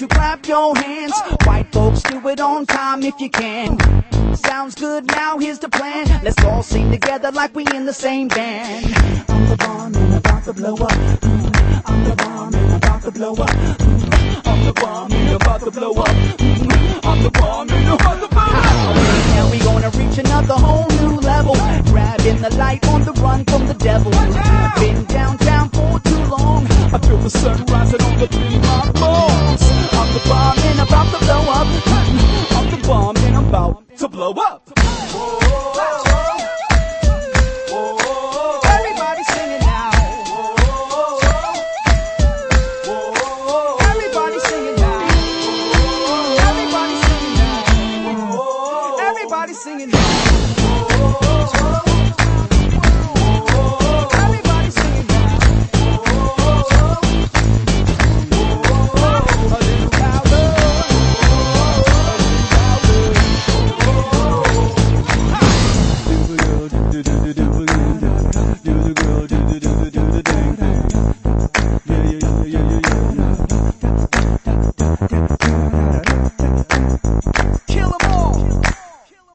you 0.00 0.08
clap 0.08 0.46
your 0.46 0.76
hands. 0.76 1.12
White 1.44 1.72
folks 1.72 2.02
do 2.02 2.26
it 2.28 2.40
on 2.40 2.66
time 2.66 3.02
if 3.02 3.14
you 3.20 3.30
can. 3.30 3.78
Sounds 4.34 4.74
good, 4.74 5.06
now 5.06 5.38
here's 5.38 5.58
the 5.58 5.68
plan. 5.68 6.06
Let's 6.22 6.42
all 6.44 6.62
sing 6.62 6.90
together 6.90 7.30
like 7.32 7.54
we 7.54 7.64
in 7.74 7.84
the 7.84 7.92
same 7.92 8.28
band. 8.28 8.86
I'm 9.28 9.48
the 9.48 9.56
bomb 9.56 9.94
and 9.94 10.14
about 10.14 10.44
to 10.44 10.52
blow 10.52 10.74
up. 10.74 10.90
Mm-hmm. 10.90 11.92
I'm 11.92 12.04
the 12.04 12.16
bomb 12.16 12.54
and 12.54 12.74
about 12.74 12.87
to 13.02 13.10
blow 13.10 13.32
up. 13.32 13.50
Mm, 13.50 14.46
I'm 14.46 14.64
the 14.64 14.72
bomb 14.72 15.12
and 15.12 15.34
about 15.36 15.60
to 15.60 15.70
blow 15.70 15.92
up. 15.92 16.08
Mm, 16.08 17.04
I'm 17.04 17.22
the 17.22 17.30
bomb 17.30 17.70
and 17.70 17.88
about 17.88 18.20
to 18.20 18.28
blow 18.28 18.42
up. 18.42 18.96
Now 19.34 19.50
we 19.50 19.58
gonna 19.58 19.90
reach 19.90 20.18
another 20.18 20.54
whole 20.54 20.88
new 21.00 21.20
level. 21.20 21.54
Grabbing 21.92 22.40
the 22.40 22.54
light 22.56 22.86
on 22.88 23.04
the 23.04 23.12
run 23.12 23.44
from 23.44 23.66
the 23.66 23.74
devil. 23.74 24.10
Been 24.80 25.04
downtown 25.04 25.68
for 25.70 26.00
too 26.00 26.24
long. 26.26 26.66
I 26.92 26.98
feel 26.98 27.18
the 27.18 27.30
sun 27.30 27.64
rising 27.66 28.02
on 28.02 28.18
the 28.18 28.26
three 28.26 28.58
rock 28.58 28.94
balls. 28.94 29.62
I'm 29.92 30.12
the 30.14 30.22
bomb 30.28 30.58
and 30.58 30.80
about 30.80 31.08
to 31.12 31.24
blow 31.24 31.44
up. 31.58 31.68
I'm 32.56 32.70
the 32.70 32.86
bomb 32.86 33.16
and 33.16 33.36
I'm 33.36 33.48
about 33.48 33.98
to 33.98 34.08
blow 34.08 34.32
up. 34.32 34.87